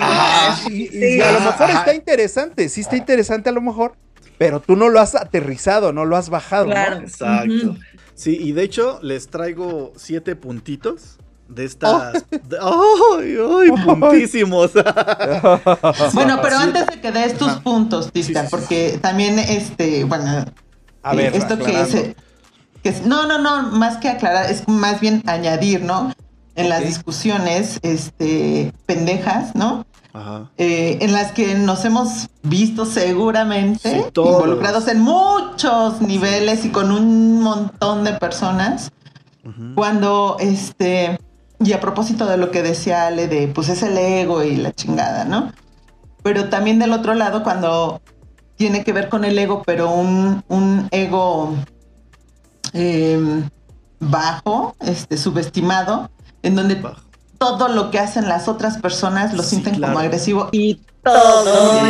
y, 0.70 1.20
a 1.20 1.32
lo 1.32 1.40
mejor 1.40 1.70
está 1.70 1.94
interesante, 1.94 2.68
sí 2.68 2.80
está 2.80 2.96
interesante 2.96 3.50
a 3.50 3.52
lo 3.52 3.60
mejor, 3.60 3.92
pero 4.38 4.60
tú 4.60 4.74
no 4.74 4.88
lo 4.88 5.00
has 5.00 5.14
aterrizado, 5.14 5.92
no 5.92 6.06
lo 6.06 6.16
has 6.16 6.30
bajado. 6.30 6.66
Claro. 6.66 7.00
Exacto. 7.00 7.76
Sí, 8.22 8.38
y 8.40 8.52
de 8.52 8.62
hecho 8.62 9.00
les 9.02 9.26
traigo 9.26 9.92
siete 9.96 10.36
puntitos 10.36 11.18
de 11.48 11.64
estas. 11.64 12.24
¡Ay, 12.60 13.36
ay, 13.36 13.70
puntísimos! 13.84 14.70
bueno, 16.12 16.38
pero 16.40 16.56
antes 16.56 16.86
de 16.86 17.00
que 17.00 17.10
des 17.10 17.36
tus 17.36 17.54
puntos, 17.54 18.12
Tista, 18.12 18.46
porque 18.48 19.00
también, 19.02 19.40
este, 19.40 20.04
bueno, 20.04 20.44
a 21.02 21.14
ver, 21.16 21.34
esto 21.34 21.58
que 21.58 21.80
es. 21.80 22.14
que 22.84 22.92
no, 23.04 23.26
no, 23.26 23.38
no, 23.38 23.72
más 23.72 23.96
que 23.96 24.08
aclarar, 24.08 24.48
es 24.48 24.68
más 24.68 25.00
bien 25.00 25.24
añadir, 25.26 25.82
¿no? 25.82 26.12
En 26.54 26.68
las 26.68 26.84
discusiones, 26.84 27.80
este, 27.82 28.72
pendejas, 28.86 29.56
¿no? 29.56 29.84
Ajá. 30.12 30.50
Eh, 30.58 30.98
en 31.00 31.12
las 31.12 31.32
que 31.32 31.54
nos 31.54 31.84
hemos 31.84 32.28
visto 32.42 32.84
seguramente 32.84 34.10
involucrados 34.14 34.88
en 34.88 35.00
muchos 35.00 36.00
niveles 36.02 36.64
y 36.64 36.70
con 36.70 36.92
un 36.92 37.40
montón 37.40 38.04
de 38.04 38.12
personas. 38.14 38.92
Cuando, 39.74 40.36
este, 40.38 41.18
y 41.58 41.72
a 41.72 41.80
propósito 41.80 42.26
de 42.26 42.36
lo 42.36 42.52
que 42.52 42.62
decía 42.62 43.06
Ale 43.06 43.26
de, 43.26 43.48
pues 43.48 43.68
es 43.68 43.82
el 43.82 43.98
ego 43.98 44.44
y 44.44 44.54
la 44.54 44.72
chingada, 44.72 45.24
¿no? 45.24 45.52
Pero 46.22 46.48
también 46.48 46.78
del 46.78 46.92
otro 46.92 47.14
lado, 47.14 47.42
cuando 47.42 48.00
tiene 48.54 48.84
que 48.84 48.92
ver 48.92 49.08
con 49.08 49.24
el 49.24 49.36
ego, 49.36 49.64
pero 49.66 49.90
un, 49.90 50.44
un 50.46 50.86
ego 50.92 51.56
em, 52.72 53.48
bajo, 53.98 54.76
este, 54.80 55.16
subestimado, 55.16 56.10
en 56.44 56.54
donde 56.54 56.80
todo 57.42 57.66
lo 57.66 57.90
que 57.90 57.98
hacen 57.98 58.28
las 58.28 58.46
otras 58.46 58.78
personas 58.78 59.34
lo 59.34 59.42
sienten 59.42 59.80
como 59.80 59.98
agresivo 59.98 60.48
y 60.52 60.76
todo. 61.02 61.80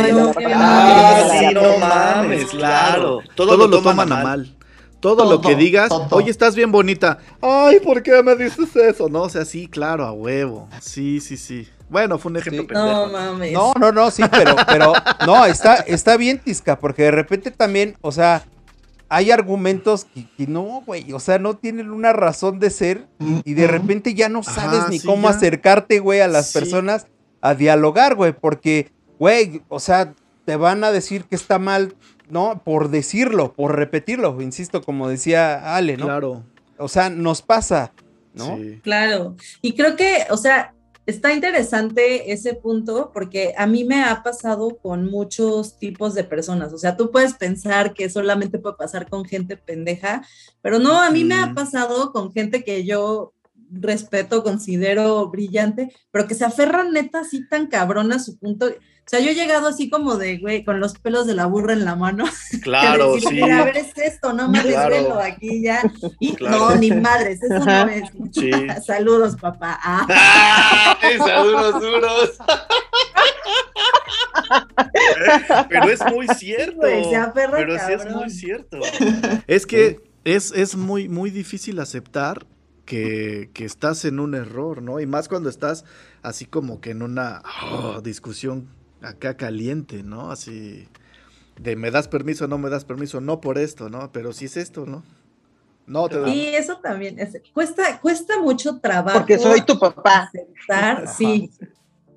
ah, 0.47 1.27
sí, 1.29 1.53
no 1.53 1.77
mames, 1.77 2.45
claro. 2.45 3.19
Todo, 3.35 3.55
lo, 3.55 3.69
toman 3.69 4.11
a 4.11 4.23
mal. 4.23 4.55
Todo, 4.99 5.29
lo 5.29 5.41
que 5.41 5.55
digas, 5.55 5.91
oye, 6.09 6.31
estás 6.31 6.55
bien 6.55 6.71
bonita. 6.71 7.19
Ay, 7.39 7.79
¿por 7.81 8.01
qué 8.01 8.23
me 8.23 8.35
dices 8.35 8.75
eso? 8.75 9.09
No, 9.09 9.21
o 9.21 9.29
sea, 9.29 9.45
sí, 9.45 9.67
claro, 9.67 10.07
a 10.07 10.11
huevo. 10.11 10.67
Sí, 10.81 11.19
sí, 11.19 11.37
sí. 11.37 11.67
Bueno, 11.87 12.17
fue 12.17 12.31
un 12.31 12.37
ejemplo 12.37 12.65
pendejo. 12.65 12.87
No 12.87 13.07
mames. 13.11 13.53
No, 13.53 13.73
no, 13.79 13.91
no, 13.91 14.09
sí, 14.09 14.23
pero, 14.31 14.55
pero, 14.65 14.93
no, 15.27 15.45
está, 15.45 15.75
está 15.75 16.17
bien, 16.17 16.39
Tisca, 16.39 16.79
porque 16.79 17.03
de 17.03 17.11
repente 17.11 17.51
también, 17.51 17.95
o 18.01 18.11
sea, 18.11 18.43
hay 19.13 19.29
argumentos 19.29 20.07
que, 20.15 20.47
no, 20.47 20.81
güey, 20.87 21.13
o 21.13 21.19
sea, 21.19 21.37
no 21.37 21.55
tienen 21.55 21.91
una 21.91 22.13
razón 22.13 22.59
de 22.59 22.71
ser 22.71 23.07
y 23.45 23.53
de 23.53 23.67
repente 23.67 24.15
ya 24.15 24.27
no 24.27 24.41
sabes 24.41 24.89
ni 24.89 24.99
cómo 24.99 25.29
acercarte, 25.29 25.99
güey, 25.99 26.19
a 26.21 26.27
las 26.27 26.51
personas 26.51 27.05
a 27.39 27.53
dialogar, 27.53 28.15
güey, 28.15 28.33
porque, 28.33 28.89
güey, 29.19 29.61
o 29.69 29.79
sea, 29.79 30.15
te 30.45 30.55
van 30.55 30.83
a 30.83 30.91
decir 30.91 31.25
que 31.25 31.35
está 31.35 31.59
mal, 31.59 31.95
¿no? 32.31 32.63
Por 32.65 32.89
decirlo, 32.89 33.53
por 33.53 33.75
repetirlo, 33.75 34.41
insisto, 34.41 34.81
como 34.81 35.07
decía 35.07 35.75
Ale, 35.75 35.95
¿no? 35.95 36.05
Claro. 36.05 36.43
O 36.79 36.87
sea, 36.87 37.11
nos 37.11 37.43
pasa, 37.43 37.91
¿no? 38.33 38.57
Claro. 38.81 39.35
Y 39.61 39.75
creo 39.75 39.95
que, 39.95 40.25
o 40.31 40.37
sea, 40.37 40.72
está 41.05 41.33
interesante 41.33 42.31
ese 42.31 42.53
punto 42.53 43.11
porque 43.13 43.53
a 43.57 43.67
mí 43.67 43.83
me 43.83 44.03
ha 44.03 44.23
pasado 44.23 44.77
con 44.77 45.05
muchos 45.09 45.77
tipos 45.77 46.13
de 46.13 46.23
personas. 46.23 46.73
O 46.73 46.77
sea, 46.77 46.95
tú 46.95 47.11
puedes 47.11 47.33
pensar 47.33 47.93
que 47.93 48.09
solamente 48.09 48.59
puede 48.59 48.75
pasar 48.77 49.09
con 49.09 49.25
gente 49.25 49.57
pendeja, 49.57 50.25
pero 50.61 50.79
no, 50.79 51.01
a 51.01 51.09
mí 51.09 51.23
me 51.23 51.35
ha 51.35 51.53
pasado 51.53 52.11
con 52.11 52.31
gente 52.31 52.63
que 52.63 52.85
yo 52.85 53.33
respeto, 53.69 54.43
considero 54.43 55.29
brillante, 55.29 55.91
pero 56.11 56.27
que 56.27 56.35
se 56.35 56.45
aferran 56.45 56.93
neta 56.93 57.21
así 57.21 57.47
tan 57.47 57.67
cabrón 57.67 58.11
a 58.13 58.19
su 58.19 58.37
punto. 58.37 58.67
O 59.05 59.09
sea, 59.09 59.19
yo 59.19 59.31
he 59.31 59.35
llegado 59.35 59.67
así 59.67 59.89
como 59.89 60.15
de, 60.15 60.37
güey, 60.37 60.63
con 60.63 60.79
los 60.79 60.97
pelos 60.97 61.27
de 61.27 61.33
la 61.33 61.45
burra 61.45 61.73
en 61.73 61.83
la 61.83 61.95
mano. 61.95 62.25
Claro, 62.61 63.19
sí. 63.19 63.27
Mira, 63.31 63.59
a 63.59 63.65
ver, 63.65 63.77
es 63.77 63.97
esto, 63.97 64.31
no 64.31 64.47
me 64.47 64.61
claro. 64.61 65.19
aquí 65.19 65.61
ya. 65.61 65.81
Y 66.19 66.31
no, 66.39 66.75
ni 66.75 66.91
madres, 66.91 67.43
eso 67.43 67.59
no 67.59 67.89
es. 67.89 68.09
Sí. 68.31 68.51
Saludos, 68.85 69.35
papá. 69.35 69.79
Ah. 69.85 70.97
saludos 71.17 71.81
duros. 71.81 72.37
Pero 75.69 75.89
es 75.89 75.99
muy 76.11 76.27
cierto. 76.29 76.79
pero 77.33 77.77
sí 77.79 77.93
es 77.93 78.05
muy 78.09 78.29
cierto. 78.29 78.79
Es 79.47 79.65
que 79.65 79.99
es, 80.23 80.51
es 80.53 80.75
muy, 80.75 81.09
muy 81.09 81.29
difícil 81.29 81.79
aceptar 81.79 82.45
que, 82.85 83.49
que, 83.53 83.65
estás 83.65 84.05
en 84.05 84.19
un 84.19 84.35
error, 84.35 84.81
¿no? 84.81 84.99
Y 84.99 85.05
más 85.05 85.27
cuando 85.27 85.49
estás 85.49 85.83
así 86.21 86.45
como 86.45 86.79
que 86.79 86.91
en 86.91 87.01
una 87.01 87.41
oh, 87.71 88.01
discusión 88.01 88.69
acá 89.03 89.37
caliente, 89.37 90.03
¿no? 90.03 90.31
Así 90.31 90.87
de 91.61 91.75
me 91.75 91.91
das 91.91 92.07
permiso, 92.07 92.47
no 92.47 92.57
me 92.57 92.69
das 92.69 92.85
permiso, 92.85 93.21
no 93.21 93.41
por 93.41 93.57
esto, 93.57 93.89
¿no? 93.89 94.11
Pero 94.11 94.33
si 94.33 94.45
es 94.45 94.57
esto, 94.57 94.85
¿no? 94.85 95.03
No 95.85 96.07
te 96.07 96.29
Y 96.29 96.47
eso 96.55 96.79
también 96.81 97.17
cuesta 97.53 97.99
cuesta 97.99 98.39
mucho 98.39 98.79
trabajo. 98.79 99.19
Porque 99.19 99.37
soy 99.37 99.61
tu 99.61 99.77
papá. 99.77 100.29
Aceptar, 100.29 101.07
sí. 101.07 101.51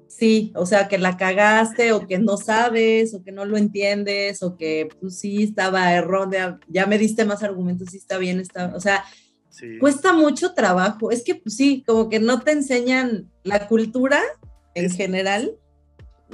Sí, 0.08 0.52
o 0.54 0.64
sea, 0.64 0.88
que 0.88 0.96
la 0.96 1.18
cagaste 1.18 1.92
o 1.92 2.06
que 2.06 2.18
no 2.18 2.38
sabes 2.38 3.12
o 3.12 3.22
que 3.22 3.32
no 3.32 3.44
lo 3.44 3.58
entiendes 3.58 4.42
o 4.42 4.56
que 4.56 4.88
pues 4.98 5.18
sí 5.18 5.42
estaba 5.42 5.92
errónea, 5.92 6.58
ya 6.68 6.86
me 6.86 6.96
diste 6.96 7.26
más 7.26 7.42
argumentos, 7.42 7.88
sí 7.90 7.98
está 7.98 8.16
bien, 8.16 8.40
está, 8.40 8.72
o 8.74 8.80
sea, 8.80 9.04
cuesta 9.78 10.14
mucho 10.14 10.54
trabajo. 10.54 11.10
Es 11.10 11.22
que 11.22 11.34
pues 11.34 11.56
sí, 11.56 11.84
como 11.86 12.08
que 12.08 12.18
no 12.18 12.40
te 12.40 12.52
enseñan 12.52 13.30
la 13.42 13.68
cultura 13.68 14.22
en 14.74 14.90
general 14.90 15.58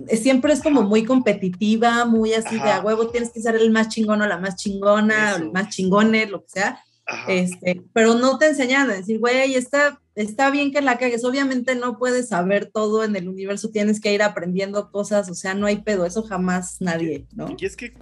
siempre 0.09 0.53
es 0.53 0.63
como 0.63 0.83
muy 0.83 1.05
competitiva, 1.05 2.05
muy 2.05 2.35
así 2.35 2.57
de 2.57 2.71
a 2.71 2.81
huevo, 2.81 3.09
tienes 3.09 3.31
que 3.31 3.41
ser 3.41 3.57
el 3.57 3.71
más 3.71 3.89
chingón 3.89 4.23
o 4.23 4.27
la 4.27 4.39
más 4.39 4.57
chingona, 4.57 5.35
o 5.35 5.37
el 5.39 5.53
más 5.53 5.69
chingone, 5.69 6.27
lo 6.27 6.43
que 6.43 6.49
sea. 6.49 6.83
Este, 7.29 7.83
pero 7.93 8.15
no 8.15 8.39
te 8.39 8.49
enseñan 8.49 8.89
a 8.89 8.95
decir, 8.95 9.19
güey, 9.19 9.55
está, 9.55 10.01
está 10.15 10.51
bien 10.51 10.73
que 10.73 10.81
la 10.81 10.99
cagues. 10.99 11.25
Obviamente 11.25 11.75
no 11.75 11.99
puedes 11.99 12.29
saber 12.29 12.71
todo 12.73 13.05
en 13.05 13.17
el 13.17 13.29
universo, 13.29 13.71
tienes 13.71 14.01
que 14.01 14.15
ir 14.15 14.23
aprendiendo 14.23 14.91
cosas, 14.91 15.29
o 15.29 15.35
sea, 15.35 15.55
no 15.55 15.67
hay 15.67 15.83
pedo, 15.83 16.07
eso 16.07 16.23
jamás 16.23 16.81
nadie, 16.81 17.27
¿no? 17.35 17.55
Y 17.59 17.67
es 17.67 17.77
que 17.77 17.93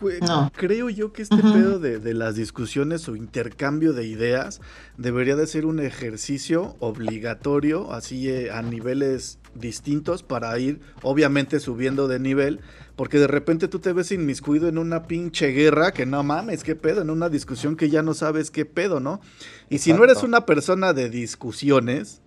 creo 0.57 0.90
yo 0.90 1.12
que 1.12 1.22
este 1.22 1.37
pedo 1.37 1.79
de, 1.79 1.98
de, 1.98 2.14
las 2.14 2.37
discusiones 2.37 3.09
o 3.09 3.16
intercambio 3.16 3.92
de 3.94 4.07
ideas 4.07 4.61
debería 4.96 5.35
de 5.35 5.46
ser 5.46 5.66
un 5.66 5.81
ejercicio 5.81 6.76
obligatorio, 6.79 7.92
así 7.92 8.29
eh, 8.29 8.50
a 8.53 8.62
niveles 8.62 9.39
distintos 9.54 10.22
para 10.22 10.58
ir 10.58 10.80
obviamente 11.02 11.60
subiendo 11.60 12.08
de 12.08 12.18
nivel, 12.18 12.60
porque 12.96 13.18
de 13.18 13.26
repente 13.26 13.68
tú 13.68 13.78
te 13.78 13.92
ves 13.92 14.12
inmiscuido 14.12 14.68
en 14.68 14.78
una 14.78 15.04
pinche 15.04 15.48
guerra 15.48 15.92
que 15.92 16.06
no 16.06 16.22
mames, 16.22 16.64
qué 16.64 16.76
pedo, 16.76 17.02
en 17.02 17.10
una 17.10 17.28
discusión 17.28 17.76
que 17.76 17.90
ya 17.90 18.02
no 18.02 18.14
sabes 18.14 18.50
qué 18.50 18.64
pedo, 18.64 19.00
¿no? 19.00 19.20
Y 19.68 19.78
si 19.78 19.92
no 19.92 20.04
eres 20.04 20.22
una 20.22 20.46
persona 20.46 20.92
de 20.92 21.10
discusiones 21.10 22.22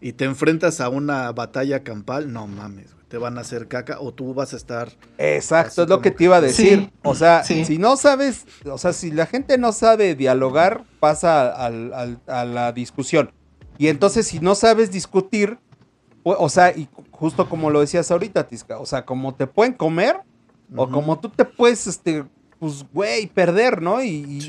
y 0.00 0.12
te 0.12 0.24
enfrentas 0.24 0.80
a 0.80 0.88
una 0.88 1.32
batalla 1.32 1.82
campal, 1.82 2.32
no 2.32 2.46
mames, 2.46 2.94
te 3.08 3.18
van 3.18 3.38
a 3.38 3.40
hacer 3.40 3.68
caca 3.68 3.98
o 4.00 4.12
tú 4.12 4.34
vas 4.34 4.52
a 4.52 4.56
estar... 4.56 4.90
Exacto, 5.18 5.82
es 5.82 5.88
lo 5.88 6.00
que 6.00 6.10
te 6.10 6.24
iba 6.24 6.36
a 6.36 6.40
decir. 6.40 6.90
o 7.02 7.14
sea, 7.14 7.42
si 7.44 7.78
no 7.78 7.96
sabes, 7.96 8.46
o 8.64 8.78
sea, 8.78 8.92
si 8.92 9.10
la 9.10 9.26
gente 9.26 9.58
no 9.58 9.72
sabe 9.72 10.14
dialogar, 10.14 10.84
pasa 11.00 11.50
a 11.50 12.44
la 12.44 12.72
discusión. 12.72 13.32
Y 13.78 13.86
entonces 13.86 14.26
si 14.26 14.40
no 14.40 14.56
sabes 14.56 14.90
discutir, 14.90 15.58
o 16.36 16.48
sea, 16.48 16.70
y 16.76 16.88
justo 17.10 17.48
como 17.48 17.70
lo 17.70 17.80
decías 17.80 18.10
ahorita, 18.10 18.46
Tisca, 18.46 18.78
o 18.78 18.86
sea, 18.86 19.04
como 19.04 19.34
te 19.34 19.46
pueden 19.46 19.72
comer, 19.72 20.20
o 20.76 20.88
como 20.88 21.18
tú 21.18 21.28
te 21.30 21.44
puedes, 21.44 21.86
este, 21.86 22.24
pues, 22.58 22.84
güey, 22.92 23.26
perder, 23.26 23.80
¿no? 23.80 24.02
Y, 24.02 24.40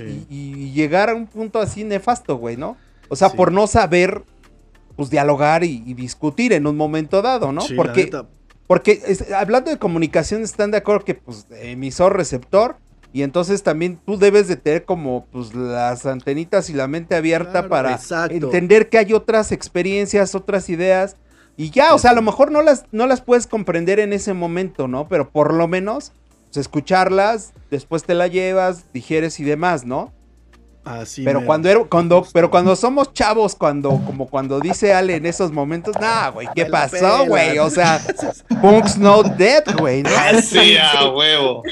llegar 0.74 1.10
a 1.10 1.16
un 1.16 1.28
punto 1.28 1.60
así 1.60 1.84
nefasto, 1.84 2.38
güey, 2.38 2.58
¿no? 2.58 2.78
O 3.10 3.16
sea, 3.16 3.30
por 3.30 3.52
no 3.52 3.68
saber, 3.68 4.24
pues, 4.96 5.10
dialogar 5.10 5.64
y, 5.64 5.94
discutir 5.94 6.54
en 6.54 6.68
un 6.68 6.78
momento 6.78 7.22
dado, 7.22 7.52
¿no? 7.52 7.62
porque, 7.76 8.12
porque 8.68 9.02
hablando 9.36 9.72
de 9.72 9.78
comunicación, 9.78 10.44
están 10.44 10.72
de 10.72 10.78
acuerdo 10.78 11.06
que, 11.06 11.16
pues, 11.16 11.48
emisor, 11.52 12.16
receptor, 12.16 12.78
y 13.12 13.24
entonces 13.24 13.64
también 13.64 14.00
tú 14.06 14.18
debes 14.20 14.48
de 14.48 14.56
tener 14.56 14.86
como 14.86 15.26
pues 15.32 15.56
las 15.56 16.06
antenitas 16.06 16.70
y 16.70 16.74
la 16.74 16.88
mente 16.88 17.16
abierta 17.16 17.68
para 17.68 18.00
entender 18.30 18.88
que 18.90 19.00
hay 19.00 19.14
otras 19.14 19.52
experiencias, 19.52 20.36
otras 20.36 20.70
ideas 20.70 21.16
y 21.60 21.72
ya, 21.72 21.94
o 21.94 22.00
sea, 22.00 22.12
a 22.12 22.14
lo 22.14 22.22
mejor 22.22 22.54
no 22.54 22.62
las, 22.62 22.86
no 22.94 23.06
las 23.06 23.20
puedes 23.20 23.46
comprender 23.46 24.00
en 24.00 24.14
ese 24.14 24.34
momento, 24.34 24.88
¿no? 24.88 25.10
Pero 25.10 25.30
por 25.30 25.54
lo 25.54 25.68
menos 25.68 26.14
pues, 26.46 26.56
escucharlas, 26.56 27.52
después 27.70 28.06
te 28.06 28.14
la 28.14 28.28
llevas, 28.28 28.94
digieres 28.94 29.42
y 29.42 29.44
demás, 29.44 29.84
¿no? 29.84 30.14
Así 30.86 31.26
pero 31.26 31.46
cuando, 31.46 31.90
cuando 31.90 32.26
pero 32.32 32.50
cuando 32.50 32.78
somos 32.78 33.12
chavos, 33.12 33.56
cuando 33.56 33.90
como 34.06 34.30
cuando 34.30 34.62
dice 34.62 34.94
Ale 34.94 35.18
en 35.18 35.26
esos 35.26 35.52
momentos, 35.52 35.98
nah, 36.00 36.30
güey, 36.30 36.48
¿qué 36.56 36.66
pasó, 36.66 37.26
güey? 37.26 37.60
O 37.60 37.70
sea, 37.70 38.00
punks 38.62 38.98
no 38.98 39.22
dead, 39.22 39.66
güey, 39.78 40.04
¿no? 40.04 40.10
Sí, 40.42 40.78
a 40.78 41.10
huevo. 41.10 41.64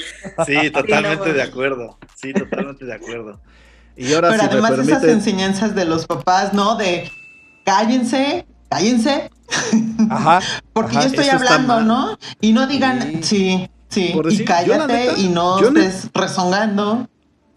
Sí, 0.45 0.69
totalmente 0.69 1.32
de 1.32 1.41
acuerdo. 1.41 1.97
Sí, 2.13 2.34
totalmente 2.34 2.84
de 2.84 2.93
acuerdo. 2.93 3.39
Y 3.95 4.13
ahora 4.13 4.32
pero 4.32 4.43
además 4.43 4.80
esas 4.80 5.06
enseñanzas 5.06 5.76
de 5.76 5.86
los 5.86 6.06
papás, 6.06 6.54
¿no? 6.54 6.76
De 6.76 7.10
cállense, 7.63 8.45
cállense. 8.69 9.30
Ajá. 10.10 10.39
Porque 10.73 10.95
yo 10.95 11.01
estoy 11.01 11.30
hablando, 11.30 11.82
¿no? 11.82 12.17
Y 12.41 12.53
no 12.53 12.67
digan, 12.67 13.23
sí, 13.23 13.69
sí, 13.89 14.13
y 14.30 14.45
cállate 14.45 15.13
y 15.17 15.30
no 15.30 15.60
estés 15.60 16.10
rezongando. 16.13 17.08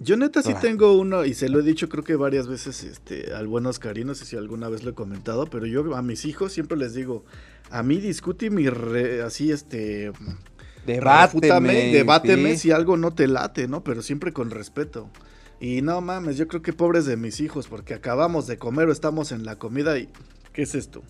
Yo 0.02 0.16
neta 0.16 0.42
sí 0.42 0.54
tengo 0.62 0.98
uno, 0.98 1.26
y 1.26 1.34
se 1.34 1.50
lo 1.50 1.60
he 1.60 1.62
dicho 1.62 1.90
creo 1.90 2.02
que 2.02 2.16
varias 2.16 2.48
veces 2.48 2.84
este, 2.84 3.34
al 3.34 3.46
buen 3.46 3.66
Oscar, 3.66 3.98
no 3.98 4.14
sé 4.14 4.24
si 4.24 4.34
alguna 4.34 4.70
vez 4.70 4.82
lo 4.82 4.92
he 4.92 4.94
comentado, 4.94 5.44
pero 5.44 5.66
yo 5.66 5.94
a 5.94 6.00
mis 6.00 6.24
hijos 6.24 6.54
siempre 6.54 6.78
les 6.78 6.94
digo, 6.94 7.26
a 7.70 7.82
mí 7.82 7.98
discute 7.98 8.48
mi 8.48 8.66
así 9.22 9.52
este... 9.52 10.10
Debáteme. 10.86 11.92
debáteme 11.92 12.56
si 12.56 12.70
algo 12.70 12.96
no 12.96 13.12
te 13.12 13.28
late, 13.28 13.68
¿no? 13.68 13.84
Pero 13.84 14.00
siempre 14.00 14.32
con 14.32 14.50
respeto. 14.50 15.10
Y 15.60 15.82
no 15.82 16.00
mames, 16.00 16.38
yo 16.38 16.48
creo 16.48 16.62
que 16.62 16.72
pobres 16.72 17.04
de 17.04 17.18
mis 17.18 17.38
hijos, 17.40 17.68
porque 17.68 17.92
acabamos 17.92 18.46
de 18.46 18.56
comer 18.56 18.88
o 18.88 18.92
estamos 18.92 19.30
en 19.30 19.44
la 19.44 19.56
comida 19.56 19.98
y 19.98 20.08
¿qué 20.60 20.64
es 20.64 20.74
esto? 20.74 21.02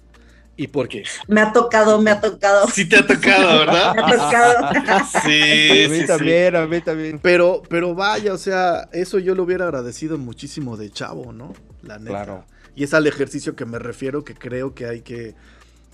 ¿Y 0.57 0.69
por 0.69 0.89
qué? 0.89 1.03
Me 1.27 1.41
ha 1.41 1.53
tocado, 1.53 2.01
me 2.01 2.13
ha 2.13 2.21
tocado. 2.21 2.69
Sí 2.69 2.89
te 2.89 2.99
ha 2.99 3.05
tocado, 3.05 3.59
¿verdad? 3.59 3.95
me 3.97 4.03
ha 4.03 4.17
tocado. 4.17 5.09
sí, 5.25 5.85
a 5.85 5.89
mí 5.89 6.07
también, 6.07 6.55
a 6.55 6.67
mí 6.69 6.81
también. 6.81 7.19
Pero, 7.19 7.63
pero 7.69 7.93
vaya, 7.97 8.33
o 8.33 8.39
sea, 8.39 8.89
eso 8.93 9.19
yo 9.19 9.35
lo 9.35 9.43
hubiera 9.43 9.65
agradecido 9.65 10.19
muchísimo 10.19 10.77
de 10.77 10.91
chavo, 10.91 11.33
¿no? 11.33 11.53
La 11.83 11.99
neta. 11.99 12.11
Claro. 12.11 12.47
Y 12.77 12.85
es 12.85 12.95
al 12.95 13.09
ejercicio 13.09 13.57
que 13.57 13.65
me 13.65 13.81
refiero 13.81 14.23
que 14.23 14.35
creo 14.35 14.73
que 14.73 14.87
hay 14.87 15.01
que 15.01 15.35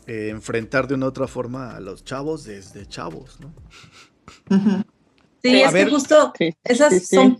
eh, 0.06 0.28
enfrentar 0.28 0.86
de 0.86 0.96
una 0.96 1.06
u 1.06 1.08
otra 1.08 1.26
forma 1.28 1.74
a 1.74 1.80
los 1.80 2.04
chavos 2.04 2.44
desde 2.44 2.84
chavos, 2.86 3.38
¿no? 3.40 3.54
Sí, 5.42 5.62
es 5.62 5.72
que 5.72 5.86
justo 5.86 6.34
esas 6.62 7.08
son, 7.08 7.38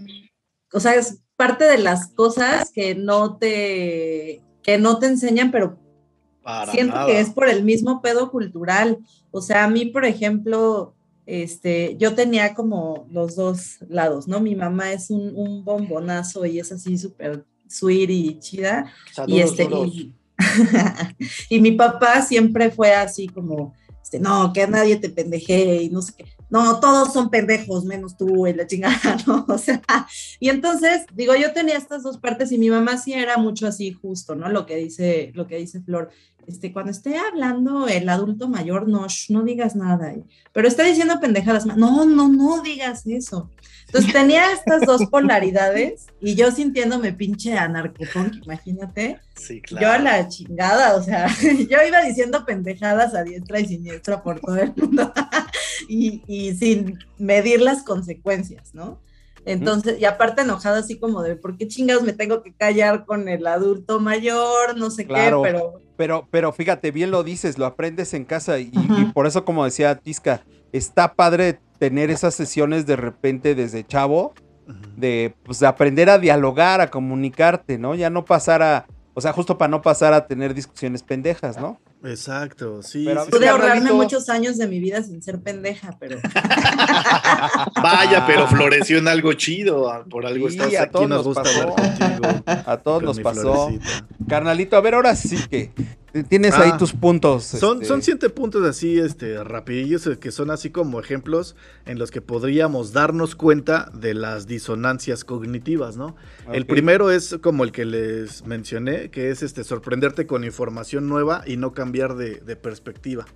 o 0.72 0.81
sea, 0.81 0.94
es 0.94 1.18
parte 1.37 1.64
de 1.64 1.76
las 1.76 2.09
cosas 2.14 2.70
que 2.70 2.94
no 2.94 3.37
te, 3.37 4.40
que 4.62 4.79
no 4.79 4.98
te 4.98 5.07
enseñan, 5.07 5.50
pero 5.50 5.79
siento 6.70 7.06
que 7.06 7.20
es 7.20 7.30
por 7.30 7.48
el 7.48 7.64
mismo 7.64 8.00
pedo 8.00 8.30
cultural. 8.30 8.98
O 9.30 9.40
sea, 9.40 9.64
a 9.64 9.68
mí, 9.68 9.87
por 9.87 10.04
ejemplo, 10.04 10.94
este, 11.26 11.96
yo 11.98 12.14
tenía 12.14 12.54
como 12.54 13.06
los 13.11 13.37
dos 13.37 13.78
lados, 13.88 14.28
¿no? 14.28 14.40
Mi 14.40 14.54
mamá 14.54 14.92
es 14.92 15.11
un, 15.11 15.32
un 15.37 15.64
bombonazo 15.64 16.46
y 16.46 16.61
es 16.61 16.70
así 16.72 16.96
súper 16.96 17.44
sweet 17.68 18.11
y 18.11 18.38
chida. 18.38 18.92
y 19.26 19.40
este, 19.40 19.68
y, 21.48 21.61
mi 21.61 21.72
papá 21.72 22.22
siempre 22.22 22.70
fue 22.70 22.94
así 22.94 23.26
como, 23.26 23.74
este, 24.02 24.20
no, 24.20 24.52
que 24.52 24.66
nadie 24.66 24.96
te 24.96 25.09
pendeje 25.09 25.82
y 25.82 25.88
no 25.90 26.02
sé 26.02 26.12
qué. 26.16 26.36
No, 26.48 26.80
todos 26.80 27.12
son 27.12 27.30
pendejos, 27.30 27.85
menos 27.85 28.16
tú 28.16 28.46
y 28.46 28.54
la 28.54 28.66
chingada, 28.66 29.16
¿no? 29.26 29.44
O 29.48 29.59
sea, 29.59 29.82
y 30.38 30.48
entonces, 30.48 31.06
digo, 31.14 31.35
yo 31.35 31.52
tenía 31.52 31.76
estas 31.76 32.02
dos 32.02 32.18
partes 32.18 32.52
y 32.52 32.59
mi 32.59 32.70
mamá 32.70 32.98
sí 32.98 33.12
era 33.12 33.37
mucho 33.37 33.66
así 33.66 33.92
justo, 33.92 34.35
¿no? 34.35 34.48
Lo 34.48 34.66
que 34.66 34.76
dice, 34.76 35.32
lo 35.35 35.46
que 35.46 35.56
dice 35.56 35.80
Flor 35.80 36.11
este, 36.46 36.72
cuando 36.72 36.92
esté 36.92 37.18
hablando 37.18 37.88
el 37.88 38.09
adulto 38.09 38.48
mayor, 38.48 38.88
no, 38.88 39.06
no 39.30 39.42
digas 39.42 39.74
nada. 39.74 40.14
Pero 40.52 40.68
está 40.68 40.85
diciendo 40.85 41.18
pendejadas, 41.20 41.66
no, 41.66 42.04
no, 42.04 42.28
no 42.28 42.62
digas 42.62 43.04
eso. 43.06 43.50
Entonces 43.87 44.12
tenía 44.12 44.52
estas 44.52 44.82
dos 44.82 45.06
polaridades 45.11 46.06
y 46.20 46.37
yo 46.37 46.50
sintiéndome 46.52 47.12
pinche 47.12 47.59
anarcopunk, 47.59 48.44
imagínate. 48.44 49.20
Sí, 49.37 49.61
claro. 49.61 49.87
Yo 49.87 49.92
a 49.92 49.99
la 49.99 50.29
chingada, 50.29 50.96
o 50.96 51.03
sea, 51.03 51.29
yo 51.68 51.79
iba 51.87 52.03
diciendo 52.03 52.44
pendejadas 52.44 53.14
a 53.14 53.22
diestra 53.22 53.61
y 53.61 53.66
siniestra 53.66 54.22
por 54.22 54.40
todo 54.40 54.57
el 54.57 54.75
mundo 54.75 55.12
y, 55.88 56.22
y 56.27 56.55
sin 56.55 56.99
medir 57.18 57.61
las 57.61 57.83
consecuencias, 57.83 58.75
¿no? 58.75 59.01
Entonces, 59.46 60.01
y 60.01 60.05
aparte 60.05 60.42
enojada 60.42 60.81
así 60.81 60.99
como 60.99 61.22
de, 61.22 61.37
¿por 61.37 61.57
qué 61.57 61.68
chingados 61.68 62.03
me 62.03 62.12
tengo 62.12 62.42
que 62.42 62.53
callar 62.53 63.05
con 63.07 63.29
el 63.29 63.46
adulto 63.46 64.01
mayor? 64.01 64.77
No 64.77 64.90
sé 64.90 65.07
qué, 65.07 65.33
pero... 65.42 65.81
Pero, 65.96 66.29
pero 66.31 66.53
fíjate, 66.53 66.90
bien 66.90 67.11
lo 67.11 67.22
dices, 67.22 67.57
lo 67.57 67.64
aprendes 67.64 68.12
en 68.12 68.27
casa 68.27 68.59
y, 68.59 68.70
por 69.14 69.27
eso 69.27 69.46
como 69.46 69.64
decía 69.64 69.94
Tisca, 69.96 70.42
está 70.72 71.14
padre 71.14 71.59
tener 71.79 72.11
esas 72.11 72.35
sesiones 72.35 72.85
de 72.85 72.96
repente 72.96 73.55
desde 73.55 73.87
chavo, 73.87 74.35
de, 74.94 75.35
pues, 75.44 75.61
de 75.61 75.68
aprender 75.68 76.11
a 76.11 76.18
dialogar, 76.18 76.83
a 76.83 76.90
comunicarte, 76.90 77.79
¿no? 77.79 77.94
Ya 77.94 78.11
no 78.11 78.27
pasar 78.27 78.62
a, 78.62 78.87
o 79.18 79.20
sea, 79.22 79.33
justo 79.33 79.57
para 79.57 79.70
no 79.70 79.81
pasar 79.81 80.12
a 80.12 80.26
tener 80.26 80.52
discusiones 80.52 81.02
pendejas, 81.02 81.57
¿no? 81.57 81.81
Exacto, 82.05 82.83
sí. 82.83 83.09
Pude 83.31 83.48
ahorrarme 83.48 83.90
muchos 83.92 84.29
años 84.29 84.59
de 84.59 84.68
mi 84.68 84.79
vida 84.79 85.02
sin 85.02 85.22
ser 85.22 85.40
pendeja, 85.40 85.96
pero. 85.98 86.18
Vaya, 87.83 88.26
pero 88.26 88.46
floreció 88.46 88.98
en 88.98 89.09
algo 89.09 89.33
chido. 89.33 90.05
Por 90.11 90.26
algo 90.26 90.48
estás 90.48 90.74
a 90.74 90.83
aquí, 90.83 91.07
nos, 91.07 91.24
gusta 91.24 91.44
pasó. 91.44 91.74
A 92.46 92.76
todos 92.76 93.02
nos 93.02 93.18
pasó. 93.20 93.70
Carnalito, 94.29 94.76
a 94.76 94.83
ver, 94.83 94.92
ahora 94.92 95.16
sí 95.16 95.38
que 95.48 95.70
Tienes 96.24 96.55
ahí 96.55 96.70
ah. 96.72 96.76
tus 96.76 96.92
puntos. 96.92 97.44
Son, 97.44 97.85
son 97.85 98.00
este. 98.00 98.12
siete 98.12 98.31
puntos 98.31 98.64
así, 98.64 98.98
este, 98.98 99.42
rapidillos, 99.42 100.07
eh, 100.07 100.18
que 100.18 100.31
son 100.31 100.50
así 100.50 100.70
como 100.70 101.00
ejemplos 101.00 101.57
en 101.85 101.98
los 101.98 102.11
que 102.11 102.20
podríamos 102.20 102.92
darnos 102.92 103.35
cuenta 103.35 103.90
de 103.94 104.14
las 104.14 104.46
disonancias 104.46 105.24
cognitivas, 105.24 105.96
¿no? 105.96 106.16
El 106.52 106.66
primero 106.66 107.11
es 107.11 107.38
como 107.40 107.64
el 107.64 107.72
que 107.72 107.85
les 107.85 108.46
mencioné, 108.46 109.11
que 109.11 109.31
es 109.31 109.42
este, 109.42 109.64
sorprenderte 109.64 110.26
con 110.26 110.44
información 110.44 111.09
nueva 111.09 111.42
y 111.46 111.57
no 111.57 111.72
cambiar 111.72 112.16
de, 112.16 112.57
perspectiva. 112.57 113.26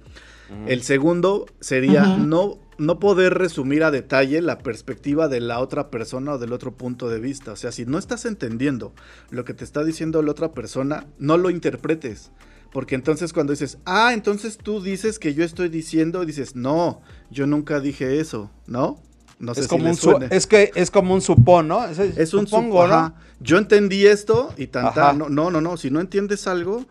El 0.67 0.83
segundo 0.83 1.47
sería 1.61 2.17
no, 2.17 2.59
no 2.77 2.99
poder 2.99 3.35
resumir 3.35 3.85
a 3.85 3.93
detalle 3.93 4.43
la 4.43 4.59
perspectiva 4.59 5.29
de 5.29 5.39
la 5.39 5.61
otra 5.61 5.91
persona 5.91 6.33
o 6.33 6.39
del 6.39 6.53
otro 6.53 6.73
punto 6.73 7.09
de 7.09 7.21
vista. 7.21 7.53
O 7.53 7.57
sea, 7.57 7.71
si 7.71 7.87
no 7.87 7.99
estás 7.99 8.25
entendiendo 8.25 8.93
lo 9.31 9.45
que 9.45 9.55
te 9.55 9.63
está 9.63 9.85
diciendo 9.85 10.23
la 10.23 10.33
otra 10.33 10.53
persona, 10.53 11.07
no 11.19 11.37
lo 11.37 11.51
interpretes. 11.51 12.33
Porque 12.73 12.95
entonces 12.95 13.33
cuando 13.33 13.53
dices, 13.53 13.79
ah, 13.85 14.13
entonces 14.13 14.57
tú 14.57 14.81
dices 14.81 15.19
que 15.19 15.35
yo 15.35 15.45
estoy 15.45 15.69
diciendo, 15.69 16.25
dices, 16.25 16.55
no, 16.55 17.03
yo 17.31 17.47
nunca 17.47 17.81
dije 17.81 18.21
eso, 18.21 18.51
¿no? 18.67 19.01
No 19.41 19.55
sé 19.55 19.63
es 19.63 19.69
como 19.69 19.95
si 19.95 20.09
un 20.09 20.27
Es 20.31 20.47
que 20.47 20.71
es 20.75 20.91
como 20.91 21.15
un 21.15 21.23
supón, 21.23 21.69
¿no? 21.69 21.85
Es, 21.87 22.35
un 22.35 22.47
supongo, 22.47 22.87
¿no? 22.87 23.15
Yo 23.41 23.57
entendí 23.57 24.07
esto 24.07 24.53
y 24.59 24.67
tanta. 24.67 25.15
No, 25.15 25.31
no, 25.31 25.51
no, 25.51 25.63
no. 25.63 25.79
Si 25.79 25.91
no 25.91 25.99
entiendes 26.01 26.47
algo, 26.47 26.85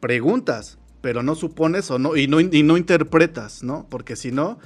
preguntas, 0.00 0.76
pero 1.00 1.22
no 1.22 1.36
supones 1.36 1.90
o 1.92 1.98
no, 1.98 2.16
y 2.16 2.26
no, 2.26 2.40
y 2.40 2.62
no 2.64 2.76
interpretas, 2.76 3.62
¿no? 3.62 3.86
Porque 3.88 4.16
si 4.16 4.32
no, 4.32 4.58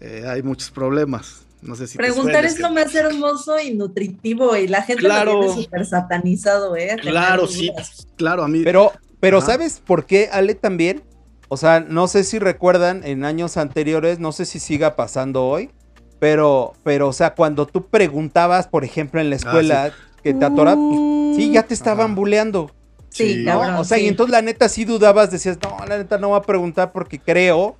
eh, 0.00 0.24
hay 0.28 0.42
muchos 0.42 0.70
problemas. 0.70 1.42
No 1.60 1.74
sé 1.74 1.88
si 1.88 1.98
Preguntar 1.98 2.44
es 2.44 2.60
lo 2.60 2.70
más 2.70 2.94
hermoso 2.94 3.58
y 3.58 3.74
nutritivo 3.74 4.56
y 4.56 4.68
la 4.68 4.82
gente 4.82 5.08
lo 5.08 5.40
tiene 5.40 5.64
súper 5.64 5.86
satanizado, 5.86 6.76
¿eh? 6.76 6.96
Claro, 7.00 7.48
sí. 7.48 7.72
Claro, 8.16 8.44
a 8.44 8.48
mí. 8.48 8.60
Pero 8.62 8.92
pero 9.20 9.40
¿sabes 9.40 9.80
por 9.84 10.04
qué, 10.06 10.28
Ale, 10.32 10.54
también? 10.54 11.02
O 11.48 11.56
sea, 11.56 11.80
no 11.80 12.08
sé 12.08 12.24
si 12.24 12.38
recuerdan 12.38 13.02
en 13.04 13.24
años 13.24 13.56
anteriores, 13.56 14.18
no 14.18 14.32
sé 14.32 14.46
si 14.46 14.58
siga 14.58 14.96
pasando 14.96 15.46
hoy, 15.46 15.70
pero, 16.18 16.74
pero, 16.82 17.08
o 17.08 17.12
sea, 17.12 17.34
cuando 17.34 17.66
tú 17.66 17.86
preguntabas, 17.86 18.66
por 18.66 18.84
ejemplo, 18.84 19.20
en 19.20 19.30
la 19.30 19.36
ah, 19.36 19.38
escuela 19.38 19.92
que 20.22 20.34
te 20.34 20.44
atoras, 20.44 20.76
pues, 20.76 21.36
sí, 21.36 21.52
ya 21.52 21.62
te 21.62 21.74
estaban 21.74 22.14
buleando. 22.14 22.72
Sí, 23.10 23.44
¿no? 23.44 23.80
o 23.80 23.84
sea, 23.84 23.98
y 23.98 24.08
entonces 24.08 24.32
la 24.32 24.42
neta 24.42 24.68
sí 24.68 24.84
dudabas, 24.84 25.30
decías, 25.30 25.58
no, 25.62 25.86
la 25.86 25.96
neta 25.96 26.18
no 26.18 26.28
voy 26.28 26.38
a 26.38 26.42
preguntar 26.42 26.92
porque 26.92 27.18
creo, 27.18 27.76